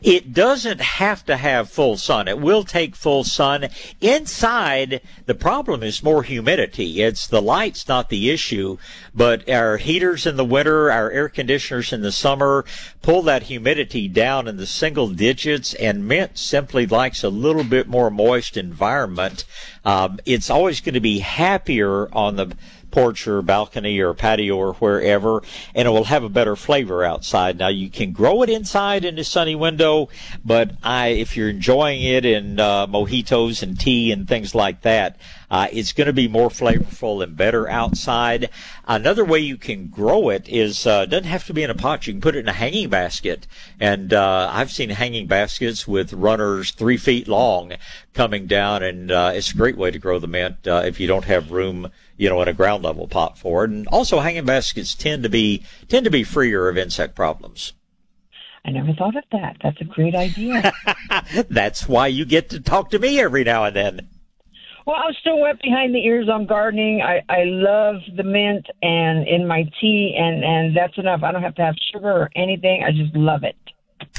It 0.00 0.32
doesn't 0.32 0.80
have 0.80 1.24
to 1.26 1.36
have 1.36 1.68
full 1.68 1.96
sun. 1.96 2.28
It 2.28 2.38
will 2.38 2.62
take 2.62 2.94
full 2.94 3.24
sun. 3.24 3.68
Inside, 4.00 5.00
the 5.26 5.34
problem 5.34 5.82
is 5.82 6.04
more 6.04 6.22
humidity. 6.22 7.02
It's 7.02 7.26
the 7.26 7.42
lights, 7.42 7.88
not 7.88 8.08
the 8.08 8.30
issue, 8.30 8.78
but 9.12 9.48
our 9.48 9.76
heaters 9.78 10.24
in 10.24 10.36
the 10.36 10.44
winter, 10.44 10.92
our 10.92 11.10
air 11.10 11.28
conditioners 11.28 11.92
in 11.92 12.02
the 12.02 12.12
summer 12.12 12.64
pull 13.02 13.22
that 13.22 13.44
humidity 13.44 14.06
down 14.06 14.46
in 14.46 14.56
the 14.56 14.66
single 14.66 15.08
digits, 15.08 15.74
and 15.74 16.06
mint 16.06 16.38
simply 16.38 16.86
likes 16.86 17.24
a 17.24 17.28
little 17.28 17.64
bit 17.64 17.88
more 17.88 18.10
moist 18.10 18.56
environment. 18.56 19.44
Um, 19.84 20.20
it's 20.24 20.50
always 20.50 20.80
going 20.80 20.94
to 20.94 21.00
be 21.00 21.18
happier 21.18 22.08
on 22.14 22.36
the 22.36 22.56
porch 22.90 23.26
or 23.26 23.42
balcony 23.42 23.98
or 24.00 24.14
patio 24.14 24.56
or 24.56 24.74
wherever, 24.74 25.42
and 25.74 25.88
it 25.88 25.90
will 25.90 26.04
have 26.04 26.24
a 26.24 26.28
better 26.28 26.56
flavor 26.56 27.04
outside. 27.04 27.58
Now 27.58 27.68
you 27.68 27.90
can 27.90 28.12
grow 28.12 28.42
it 28.42 28.50
inside 28.50 29.04
in 29.04 29.18
a 29.18 29.24
sunny 29.24 29.54
window, 29.54 30.08
but 30.44 30.72
I, 30.82 31.08
if 31.08 31.36
you're 31.36 31.48
enjoying 31.48 32.02
it 32.02 32.24
in 32.24 32.60
uh, 32.60 32.86
mojitos 32.86 33.62
and 33.62 33.78
tea 33.78 34.12
and 34.12 34.26
things 34.26 34.54
like 34.54 34.82
that, 34.82 35.16
uh, 35.50 35.68
it's 35.72 35.92
going 35.92 36.06
to 36.06 36.12
be 36.12 36.28
more 36.28 36.50
flavorful 36.50 37.22
and 37.22 37.36
better 37.36 37.68
outside. 37.68 38.50
Another 38.86 39.24
way 39.24 39.38
you 39.38 39.56
can 39.56 39.88
grow 39.88 40.28
it 40.28 40.48
is 40.48 40.86
uh, 40.86 41.06
doesn't 41.06 41.24
have 41.24 41.46
to 41.46 41.54
be 41.54 41.62
in 41.62 41.70
a 41.70 41.74
pot. 41.74 42.06
You 42.06 42.12
can 42.12 42.20
put 42.20 42.36
it 42.36 42.40
in 42.40 42.48
a 42.48 42.52
hanging 42.52 42.90
basket, 42.90 43.46
and 43.80 44.12
uh, 44.12 44.50
I've 44.52 44.70
seen 44.70 44.90
hanging 44.90 45.26
baskets 45.26 45.88
with 45.88 46.12
runners 46.12 46.72
three 46.72 46.98
feet 46.98 47.28
long 47.28 47.72
coming 48.12 48.46
down, 48.46 48.82
and 48.82 49.10
uh, 49.10 49.32
it's 49.34 49.52
a 49.52 49.56
great 49.56 49.76
way 49.76 49.90
to 49.90 49.98
grow 49.98 50.18
the 50.18 50.26
mint 50.26 50.66
uh, 50.66 50.82
if 50.84 51.00
you 51.00 51.06
don't 51.06 51.24
have 51.24 51.50
room, 51.50 51.90
you 52.18 52.28
know, 52.28 52.42
in 52.42 52.48
a 52.48 52.52
ground 52.52 52.82
level 52.82 53.08
pot 53.08 53.38
forward. 53.38 53.70
And 53.70 53.88
also, 53.88 54.18
hanging 54.18 54.44
baskets 54.44 54.94
tend 54.94 55.22
to 55.22 55.30
be 55.30 55.64
tend 55.88 56.04
to 56.04 56.10
be 56.10 56.24
freer 56.24 56.68
of 56.68 56.76
insect 56.76 57.14
problems. 57.14 57.72
I 58.64 58.70
never 58.70 58.92
thought 58.92 59.16
of 59.16 59.24
that. 59.32 59.56
That's 59.62 59.80
a 59.80 59.84
great 59.84 60.14
idea. 60.14 60.72
That's 61.48 61.88
why 61.88 62.08
you 62.08 62.26
get 62.26 62.50
to 62.50 62.60
talk 62.60 62.90
to 62.90 62.98
me 62.98 63.18
every 63.18 63.44
now 63.44 63.64
and 63.64 63.74
then. 63.74 64.08
Well, 64.84 64.96
I'm 64.96 65.14
still 65.20 65.38
wet 65.38 65.60
behind 65.62 65.94
the 65.94 66.04
ears 66.04 66.28
on 66.28 66.46
gardening. 66.46 67.00
I 67.02 67.22
I 67.28 67.44
love 67.44 67.96
the 68.16 68.24
mint 68.24 68.66
and 68.82 69.26
in 69.28 69.46
my 69.46 69.64
tea, 69.80 70.16
and 70.18 70.44
and 70.44 70.76
that's 70.76 70.98
enough. 70.98 71.22
I 71.22 71.30
don't 71.30 71.42
have 71.42 71.54
to 71.56 71.62
have 71.62 71.76
sugar 71.92 72.10
or 72.10 72.30
anything. 72.34 72.84
I 72.84 72.90
just 72.90 73.14
love 73.14 73.44
it. 73.44 73.56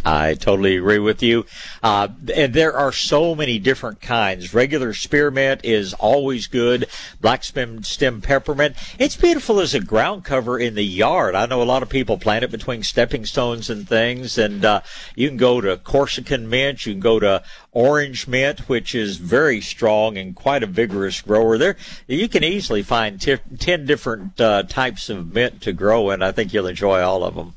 I 0.05 0.35
totally 0.35 0.77
agree 0.77 0.99
with 0.99 1.21
you. 1.21 1.45
Uh, 1.83 2.07
and 2.33 2.53
there 2.53 2.73
are 2.73 2.91
so 2.91 3.35
many 3.35 3.59
different 3.59 3.99
kinds. 3.99 4.53
Regular 4.53 4.93
spearmint 4.93 5.61
is 5.63 5.93
always 5.93 6.47
good. 6.47 6.87
Black 7.19 7.43
stem, 7.43 7.83
stem 7.83 8.21
peppermint. 8.21 8.75
It's 8.97 9.17
beautiful 9.17 9.59
as 9.59 9.73
a 9.73 9.79
ground 9.79 10.23
cover 10.23 10.57
in 10.57 10.75
the 10.75 10.85
yard. 10.85 11.35
I 11.35 11.45
know 11.47 11.61
a 11.61 11.63
lot 11.63 11.83
of 11.83 11.89
people 11.89 12.17
plant 12.17 12.45
it 12.45 12.51
between 12.51 12.83
stepping 12.83 13.25
stones 13.25 13.69
and 13.69 13.87
things. 13.87 14.37
And 14.37 14.63
uh, 14.63 14.81
you 15.15 15.27
can 15.27 15.37
go 15.37 15.59
to 15.59 15.77
Corsican 15.77 16.49
mint. 16.49 16.85
You 16.85 16.93
can 16.93 17.01
go 17.01 17.19
to 17.19 17.43
orange 17.71 18.27
mint, 18.27 18.69
which 18.69 18.95
is 18.95 19.17
very 19.17 19.59
strong 19.59 20.17
and 20.17 20.35
quite 20.35 20.63
a 20.63 20.67
vigorous 20.67 21.21
grower. 21.21 21.57
There, 21.57 21.75
you 22.07 22.29
can 22.29 22.43
easily 22.43 22.83
find 22.83 23.19
t- 23.19 23.37
ten 23.59 23.85
different 23.85 24.39
uh, 24.39 24.63
types 24.63 25.09
of 25.09 25.33
mint 25.33 25.61
to 25.63 25.73
grow, 25.73 26.09
and 26.09 26.23
I 26.23 26.31
think 26.31 26.53
you'll 26.53 26.67
enjoy 26.67 27.01
all 27.01 27.23
of 27.23 27.35
them. 27.35 27.53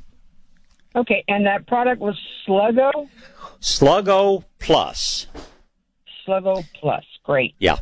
Okay, 0.94 1.24
and 1.28 1.46
that 1.46 1.66
product 1.66 2.00
was 2.00 2.18
Sluggo? 2.46 3.08
Sluggo 3.60 4.44
Plus. 4.58 5.26
Sluggo 6.26 6.64
Plus. 6.74 7.04
Great. 7.24 7.54
Yeah. 7.58 7.76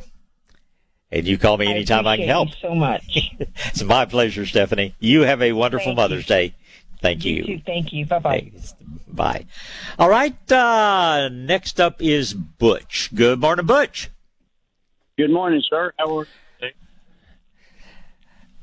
And 1.13 1.27
you 1.27 1.39
call 1.39 1.57
me 1.57 1.67
anytime 1.67 2.07
I, 2.07 2.13
I 2.13 2.17
can 2.19 2.29
help. 2.29 2.49
You 2.51 2.55
so 2.61 2.75
much. 2.75 3.03
it's 3.67 3.83
my 3.83 4.05
pleasure, 4.05 4.47
Stephanie. 4.47 4.95
You 5.01 5.23
have 5.23 5.43
a 5.43 5.53
wonderful 5.53 5.87
Thank 5.87 5.97
Mother's 5.97 6.25
you. 6.25 6.35
Day. 6.35 6.55
Thank 7.01 7.25
you. 7.25 7.35
You 7.35 7.45
too. 7.45 7.63
Thank 7.67 7.93
you. 7.93 8.07
Bye 8.07 8.19
bye. 8.19 8.53
Bye. 9.09 9.47
All 9.99 10.09
right. 10.09 10.53
Uh, 10.53 11.29
next 11.33 11.81
up 11.81 12.01
is 12.01 12.33
Butch. 12.35 13.11
Good 13.15 13.41
morning, 13.41 13.67
Butch. 13.67 14.11
Good 15.19 15.31
morning, 15.31 15.63
sir. 15.69 15.93
How 15.99 16.19
are 16.19 16.27
you? 16.63 16.69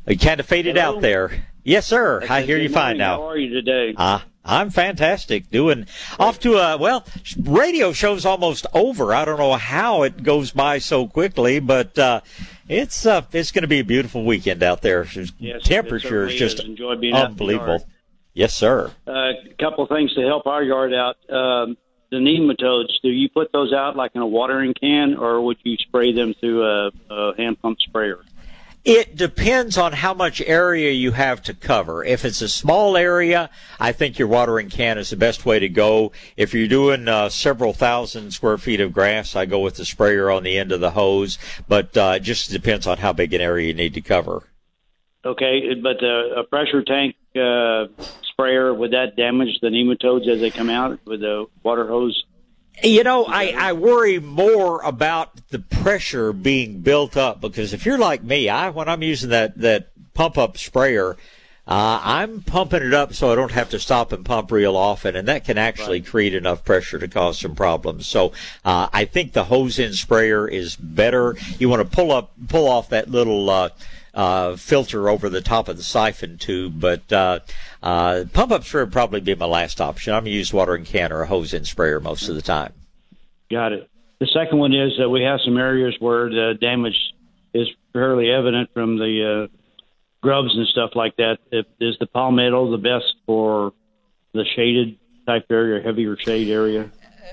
You 0.08 0.18
kind 0.18 0.40
of 0.40 0.46
faded 0.46 0.78
Hello? 0.78 0.96
out 0.96 1.02
there. 1.02 1.46
Yes, 1.64 1.86
sir. 1.86 2.26
I 2.30 2.44
hear 2.44 2.58
you 2.58 2.70
fine 2.70 2.98
morning. 2.98 3.00
now. 3.00 3.18
How 3.18 3.30
are 3.30 3.38
you 3.38 3.50
today? 3.50 3.94
Uh, 3.98 4.20
I'm 4.48 4.70
fantastic. 4.70 5.52
Doing 5.52 5.86
off 6.20 6.40
to 6.40 6.56
a, 6.56 6.78
well, 6.78 7.06
radio 7.40 7.92
show's 7.92 8.26
almost 8.26 8.66
over. 8.74 9.14
I 9.14 9.26
don't 9.26 9.38
know 9.38 9.54
how 9.54 10.04
it 10.04 10.24
goes 10.24 10.52
by 10.52 10.80
so 10.80 11.08
quickly, 11.08 11.60
but, 11.60 11.98
uh, 12.00 12.22
it's, 12.70 13.06
uh, 13.06 13.22
it's 13.32 13.52
going 13.52 13.62
to 13.64 13.68
be 13.68 13.80
a 13.80 13.84
beautiful 13.84 14.26
weekend 14.26 14.64
out 14.64 14.82
there. 14.82 15.06
Yes, 15.40 15.64
Temperature 15.64 16.28
is 16.28 16.36
just 16.36 16.60
is. 16.60 16.66
Enjoy 16.66 16.96
being 16.96 17.14
out 17.14 17.18
in 17.18 17.24
the 17.24 17.32
unbelievable. 17.32 17.88
Yes, 18.34 18.54
sir. 18.54 18.92
Uh, 19.08 19.12
a 19.12 19.34
couple 19.60 19.84
of 19.84 19.90
things 19.90 20.14
to 20.16 20.22
help 20.22 20.46
our 20.48 20.64
yard 20.64 20.94
out. 20.94 21.18
Um, 21.30 21.78
the 22.12 22.18
nematodes, 22.18 22.94
do 23.02 23.10
you 23.10 23.30
put 23.30 23.52
those 23.52 23.74
out 23.74 23.96
like 23.96 24.12
in 24.16 24.22
a 24.22 24.28
watering 24.28 24.74
can, 24.74 25.16
or 25.16 25.42
would 25.42 25.58
you 25.64 25.76
spray 25.78 26.14
them 26.14 26.34
through 26.40 26.64
a, 26.64 26.92
a 27.10 27.36
hand 27.36 27.62
pump 27.62 27.80
sprayer? 27.80 28.20
It 28.88 29.18
depends 29.18 29.78
on 29.78 29.92
how 29.92 30.14
much 30.14 30.40
area 30.40 30.92
you 30.92 31.12
have 31.12 31.42
to 31.44 31.54
cover. 31.54 32.06
If 32.06 32.24
it's 32.24 32.42
a 32.42 32.48
small 32.48 32.96
area, 32.96 33.50
I 33.82 33.92
think 33.92 34.18
your 34.18 34.30
watering 34.30 34.70
can 34.70 34.98
is 34.98 35.10
the 35.10 35.18
best 35.18 35.46
way 35.46 35.60
to 35.60 35.68
go. 35.68 36.14
If 36.38 36.54
you're 36.54 36.70
doing 36.70 37.10
uh, 37.10 37.28
several 37.28 37.74
thousand 37.74 38.32
square 38.32 38.58
feet 38.58 38.80
of 38.80 38.94
grass, 38.94 39.36
I 39.36 39.46
go 39.46 39.60
with 39.60 39.76
the 39.76 39.84
sprayer 39.84 40.32
on 40.32 40.44
the 40.44 40.58
end 40.58 40.72
of 40.72 40.80
the 40.80 40.92
hose. 40.92 41.38
But 41.68 41.98
uh, 41.98 42.14
it 42.16 42.22
just 42.22 42.50
depends 42.50 42.88
on 42.88 43.00
how 43.00 43.12
big 43.12 43.34
an 43.34 43.42
area 43.42 43.68
you 43.68 43.74
need 43.74 43.94
to 43.96 44.02
cover. 44.02 44.44
Okay, 45.26 45.74
but 45.84 46.02
uh, 46.02 46.40
a 46.40 46.44
pressure 46.46 46.82
tank 46.82 47.18
uh, 47.36 47.88
sprayer 48.22 48.74
would 48.74 48.92
that 48.92 49.18
damage 49.18 49.60
the 49.62 49.68
nematodes 49.68 50.30
as 50.30 50.40
they 50.40 50.50
come 50.50 50.70
out 50.70 50.98
with 51.06 51.20
the 51.20 51.46
water 51.62 51.90
hose? 51.90 52.24
You 52.84 53.04
know, 53.04 53.26
I, 53.26 53.56
I 53.58 53.74
worry 53.74 54.20
more 54.20 54.82
about 54.84 55.32
the 55.50 55.60
pressure 55.60 56.32
being 56.32 56.82
built 56.82 57.18
up 57.18 57.42
because 57.42 57.74
if 57.74 57.86
you're 57.86 57.98
like 57.98 58.24
me, 58.24 58.50
I 58.50 58.70
when 58.70 58.88
I'm 58.88 59.02
using 59.02 59.30
that 59.32 59.58
that 59.60 59.90
pump 60.14 60.38
up 60.38 60.58
sprayer, 60.58 61.18
uh, 61.68 62.00
I'm 62.04 62.44
pumping 62.44 62.84
it 62.84 62.94
up 62.94 63.14
so 63.14 63.32
I 63.32 63.36
don't 63.36 63.52
have 63.52 63.72
to 63.72 63.80
stop 63.80 64.12
and 64.12 64.24
pump 64.24 64.52
real 64.52 64.78
often, 64.78 65.16
and 65.16 65.28
that 65.28 65.44
can 65.44 65.58
actually 65.58 66.02
create 66.02 66.36
enough 66.36 66.64
pressure 66.64 67.00
to 67.00 67.08
cause 67.08 67.40
some 67.40 67.56
problems. 67.56 68.08
So 68.08 68.32
uh, 68.64 68.90
I 68.94 69.06
think 69.06 69.34
the 69.34 69.46
hose 69.46 69.80
in 69.80 69.94
sprayer 69.94 70.48
is 70.48 70.76
better. 70.76 71.36
You 71.58 71.70
want 71.70 71.82
to 71.90 71.96
pull 71.96 72.12
up 72.12 72.32
pull 72.48 72.68
off 72.68 72.90
that 72.90 73.10
little. 73.10 73.50
Uh, 73.50 73.70
uh, 74.18 74.56
filter 74.56 75.10
over 75.10 75.30
the 75.30 75.42
top 75.42 75.70
of 75.70 75.78
the 75.78 75.84
siphon 75.84 76.40
tube, 76.40 76.82
but 76.82 77.14
uh, 77.14 77.40
uh, 77.84 78.24
pump 78.34 78.52
up 78.52 78.64
sprayer 78.64 78.86
would 78.86 78.92
probably 78.92 79.22
be 79.22 79.36
my 79.36 79.46
last 79.46 79.80
option. 79.80 80.12
I'm 80.12 80.24
going 80.24 80.32
to 80.32 80.38
use 80.38 80.52
watering 80.52 80.86
can 80.86 81.14
or 81.14 81.22
a 81.22 81.28
hose 81.28 81.54
in 81.54 81.66
sprayer 81.66 82.00
most 82.00 82.28
of 82.28 82.34
the 82.34 82.42
time. 82.42 82.74
Got 83.52 83.74
it. 83.74 83.88
The 84.20 84.26
second 84.34 84.58
one 84.58 84.74
is 84.74 84.94
that 84.98 85.08
we 85.10 85.22
have 85.22 85.40
some 85.46 85.56
areas 85.58 85.96
where 86.00 86.30
the 86.30 86.56
damage 86.60 86.98
is 87.54 87.68
fairly 87.94 88.32
evident 88.32 88.72
from 88.74 88.98
the 88.98 89.48
uh, 89.48 89.58
grubs 90.24 90.56
and 90.56 90.66
stuff 90.68 90.92
like 90.96 91.16
that. 91.18 91.38
Is 91.80 91.96
the 92.00 92.08
palmetto 92.08 92.72
the 92.72 92.78
best 92.78 93.14
for 93.28 93.74
the 94.34 94.46
shaded 94.56 94.98
type 95.28 95.46
area, 95.52 95.84
heavier 95.84 96.18
shade 96.18 96.50
area? 96.50 96.90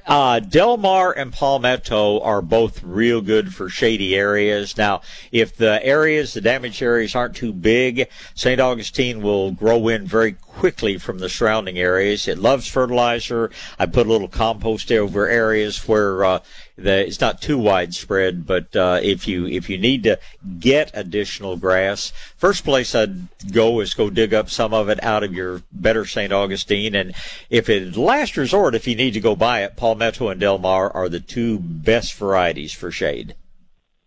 Uh, 0.06 0.38
Del 0.40 0.76
Mar 0.76 1.12
and 1.12 1.32
Palmetto 1.32 2.20
are 2.20 2.42
both 2.42 2.82
real 2.82 3.20
good 3.20 3.54
for 3.54 3.68
shady 3.68 4.14
areas. 4.14 4.76
Now, 4.76 5.00
if 5.32 5.56
the 5.56 5.84
areas, 5.84 6.34
the 6.34 6.40
damaged 6.40 6.82
areas 6.82 7.14
aren't 7.14 7.36
too 7.36 7.52
big, 7.52 8.08
St. 8.34 8.60
Augustine 8.60 9.22
will 9.22 9.52
grow 9.52 9.88
in 9.88 10.06
very 10.06 10.32
quickly 10.32 10.98
from 10.98 11.18
the 11.18 11.28
surrounding 11.28 11.78
areas. 11.78 12.28
It 12.28 12.38
loves 12.38 12.66
fertilizer. 12.66 13.50
I 13.78 13.86
put 13.86 14.06
a 14.06 14.10
little 14.10 14.28
compost 14.28 14.92
over 14.92 15.28
areas 15.28 15.88
where, 15.88 16.24
uh, 16.24 16.40
the, 16.76 17.06
it's 17.06 17.20
not 17.20 17.40
too 17.40 17.58
widespread, 17.58 18.46
but, 18.46 18.74
uh, 18.74 19.00
if 19.02 19.28
you, 19.28 19.46
if 19.46 19.70
you 19.70 19.78
need 19.78 20.02
to 20.04 20.18
get 20.58 20.90
additional 20.94 21.56
grass, 21.56 22.12
first 22.36 22.64
place 22.64 22.94
I'd 22.94 23.28
go 23.52 23.80
is 23.80 23.94
go 23.94 24.10
dig 24.10 24.34
up 24.34 24.50
some 24.50 24.74
of 24.74 24.88
it 24.88 25.02
out 25.02 25.22
of 25.22 25.32
your 25.32 25.62
better 25.72 26.04
St. 26.04 26.32
Augustine. 26.32 26.94
And 26.94 27.14
if 27.50 27.68
it 27.68 27.96
last 27.96 28.36
resort, 28.36 28.74
if 28.74 28.86
you 28.88 28.96
need 28.96 29.12
to 29.12 29.20
go 29.20 29.36
buy 29.36 29.62
it, 29.62 29.76
Palmetto 29.76 30.28
and 30.28 30.40
Del 30.40 30.58
Mar 30.58 30.90
are 30.90 31.08
the 31.08 31.20
two 31.20 31.58
best 31.58 32.14
varieties 32.14 32.72
for 32.72 32.90
shade. 32.90 33.34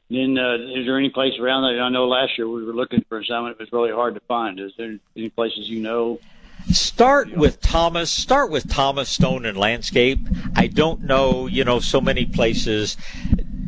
Then, 0.10 0.38
uh, 0.38 0.56
is 0.56 0.86
there 0.86 0.98
any 0.98 1.10
place 1.10 1.34
around 1.40 1.64
that? 1.64 1.82
I 1.82 1.90
know 1.90 2.08
last 2.08 2.38
year 2.38 2.48
we 2.48 2.64
were 2.64 2.74
looking 2.74 3.04
for 3.10 3.24
some. 3.24 3.46
And 3.46 3.52
it 3.52 3.60
was 3.60 3.72
really 3.74 3.92
hard 3.92 4.16
to 4.16 4.22
find. 4.22 4.60
Is 4.60 4.72
there 4.78 4.98
any 5.16 5.30
places 5.30 5.70
you 5.70 5.82
know? 5.82 6.20
Start 6.72 7.36
with 7.36 7.62
Thomas. 7.62 8.12
Start 8.12 8.52
with 8.52 8.70
Thomas 8.70 9.10
Stone 9.10 9.46
and 9.46 9.58
Landscape. 9.58 10.20
I 10.56 10.68
don't 10.68 11.04
know, 11.04 11.48
you 11.48 11.64
know, 11.64 11.80
so 11.80 12.02
many 12.02 12.26
places 12.26 12.98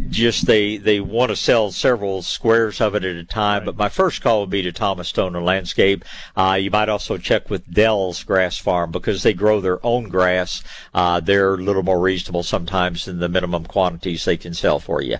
just 0.09 0.47
they 0.47 0.77
they 0.77 0.99
want 0.99 1.29
to 1.29 1.35
sell 1.35 1.71
several 1.71 2.21
squares 2.21 2.81
of 2.81 2.95
it 2.95 3.03
at 3.03 3.15
a 3.15 3.23
time. 3.23 3.65
But 3.65 3.77
my 3.77 3.89
first 3.89 4.21
call 4.21 4.41
would 4.41 4.49
be 4.49 4.61
to 4.63 4.71
Thomas 4.71 5.07
Stone 5.07 5.35
and 5.35 5.45
Landscape. 5.45 6.03
Uh, 6.35 6.57
you 6.59 6.71
might 6.71 6.89
also 6.89 7.17
check 7.17 7.49
with 7.49 7.71
Dell's 7.71 8.23
Grass 8.23 8.57
Farm 8.57 8.91
because 8.91 9.23
they 9.23 9.33
grow 9.33 9.61
their 9.61 9.85
own 9.85 10.09
grass. 10.09 10.63
Uh, 10.93 11.19
they're 11.19 11.53
a 11.53 11.57
little 11.57 11.83
more 11.83 11.99
reasonable 11.99 12.43
sometimes 12.43 13.05
than 13.05 13.19
the 13.19 13.29
minimum 13.29 13.65
quantities 13.65 14.25
they 14.25 14.37
can 14.37 14.53
sell 14.53 14.79
for 14.79 15.01
you. 15.01 15.17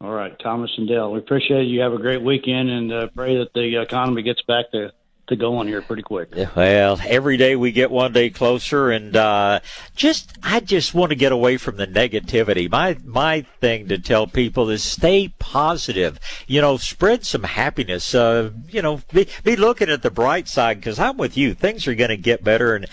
All 0.00 0.12
right, 0.12 0.36
Thomas 0.40 0.70
and 0.76 0.88
Dell. 0.88 1.12
We 1.12 1.18
appreciate 1.20 1.60
it. 1.60 1.68
You 1.68 1.80
have 1.80 1.92
a 1.92 1.98
great 1.98 2.22
weekend 2.22 2.70
and 2.70 2.92
uh, 2.92 3.06
pray 3.14 3.38
that 3.38 3.52
the 3.54 3.80
economy 3.80 4.22
gets 4.22 4.42
back 4.42 4.72
to 4.72 4.90
to 5.28 5.36
go 5.36 5.56
on 5.56 5.66
here 5.66 5.82
pretty 5.82 6.02
quick. 6.02 6.30
Well, 6.56 7.00
every 7.06 7.36
day 7.36 7.56
we 7.56 7.72
get 7.72 7.90
one 7.90 8.12
day 8.12 8.30
closer, 8.30 8.90
and 8.90 9.16
uh, 9.16 9.60
just 9.94 10.36
I 10.42 10.60
just 10.60 10.94
want 10.94 11.10
to 11.10 11.16
get 11.16 11.32
away 11.32 11.56
from 11.56 11.76
the 11.76 11.86
negativity. 11.86 12.70
My 12.70 12.96
my 13.04 13.42
thing 13.60 13.88
to 13.88 13.98
tell 13.98 14.26
people 14.26 14.68
is 14.70 14.82
stay 14.82 15.28
positive. 15.38 16.18
You 16.46 16.60
know, 16.60 16.76
spread 16.76 17.24
some 17.24 17.44
happiness. 17.44 18.14
Uh, 18.14 18.50
you 18.68 18.82
know, 18.82 19.00
be, 19.12 19.28
be 19.44 19.56
looking 19.56 19.90
at 19.90 20.02
the 20.02 20.10
bright 20.10 20.48
side 20.48 20.78
because 20.78 20.98
I'm 20.98 21.16
with 21.16 21.36
you. 21.36 21.54
Things 21.54 21.86
are 21.86 21.94
going 21.94 22.10
to 22.10 22.16
get 22.16 22.44
better, 22.44 22.74
and 22.74 22.86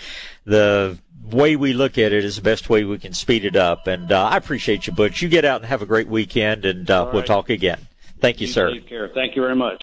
the 0.44 0.98
way 1.30 1.56
we 1.56 1.72
look 1.72 1.98
at 1.98 2.12
it 2.12 2.24
is 2.24 2.36
the 2.36 2.42
best 2.42 2.68
way 2.68 2.84
we 2.84 2.98
can 2.98 3.12
speed 3.12 3.44
it 3.44 3.56
up. 3.56 3.86
And 3.86 4.10
uh, 4.10 4.26
I 4.26 4.36
appreciate 4.36 4.86
you, 4.86 4.92
Butch. 4.92 5.22
You 5.22 5.28
get 5.28 5.44
out 5.44 5.60
and 5.60 5.68
have 5.68 5.82
a 5.82 5.86
great 5.86 6.08
weekend, 6.08 6.64
and 6.64 6.90
uh, 6.90 7.10
we'll 7.12 7.22
talk 7.22 7.50
again. 7.50 7.86
Thank 8.20 8.40
you, 8.40 8.46
sir. 8.46 8.72
Take 8.72 8.88
care. 8.88 9.08
Thank 9.08 9.34
you 9.34 9.42
very 9.42 9.56
much. 9.56 9.78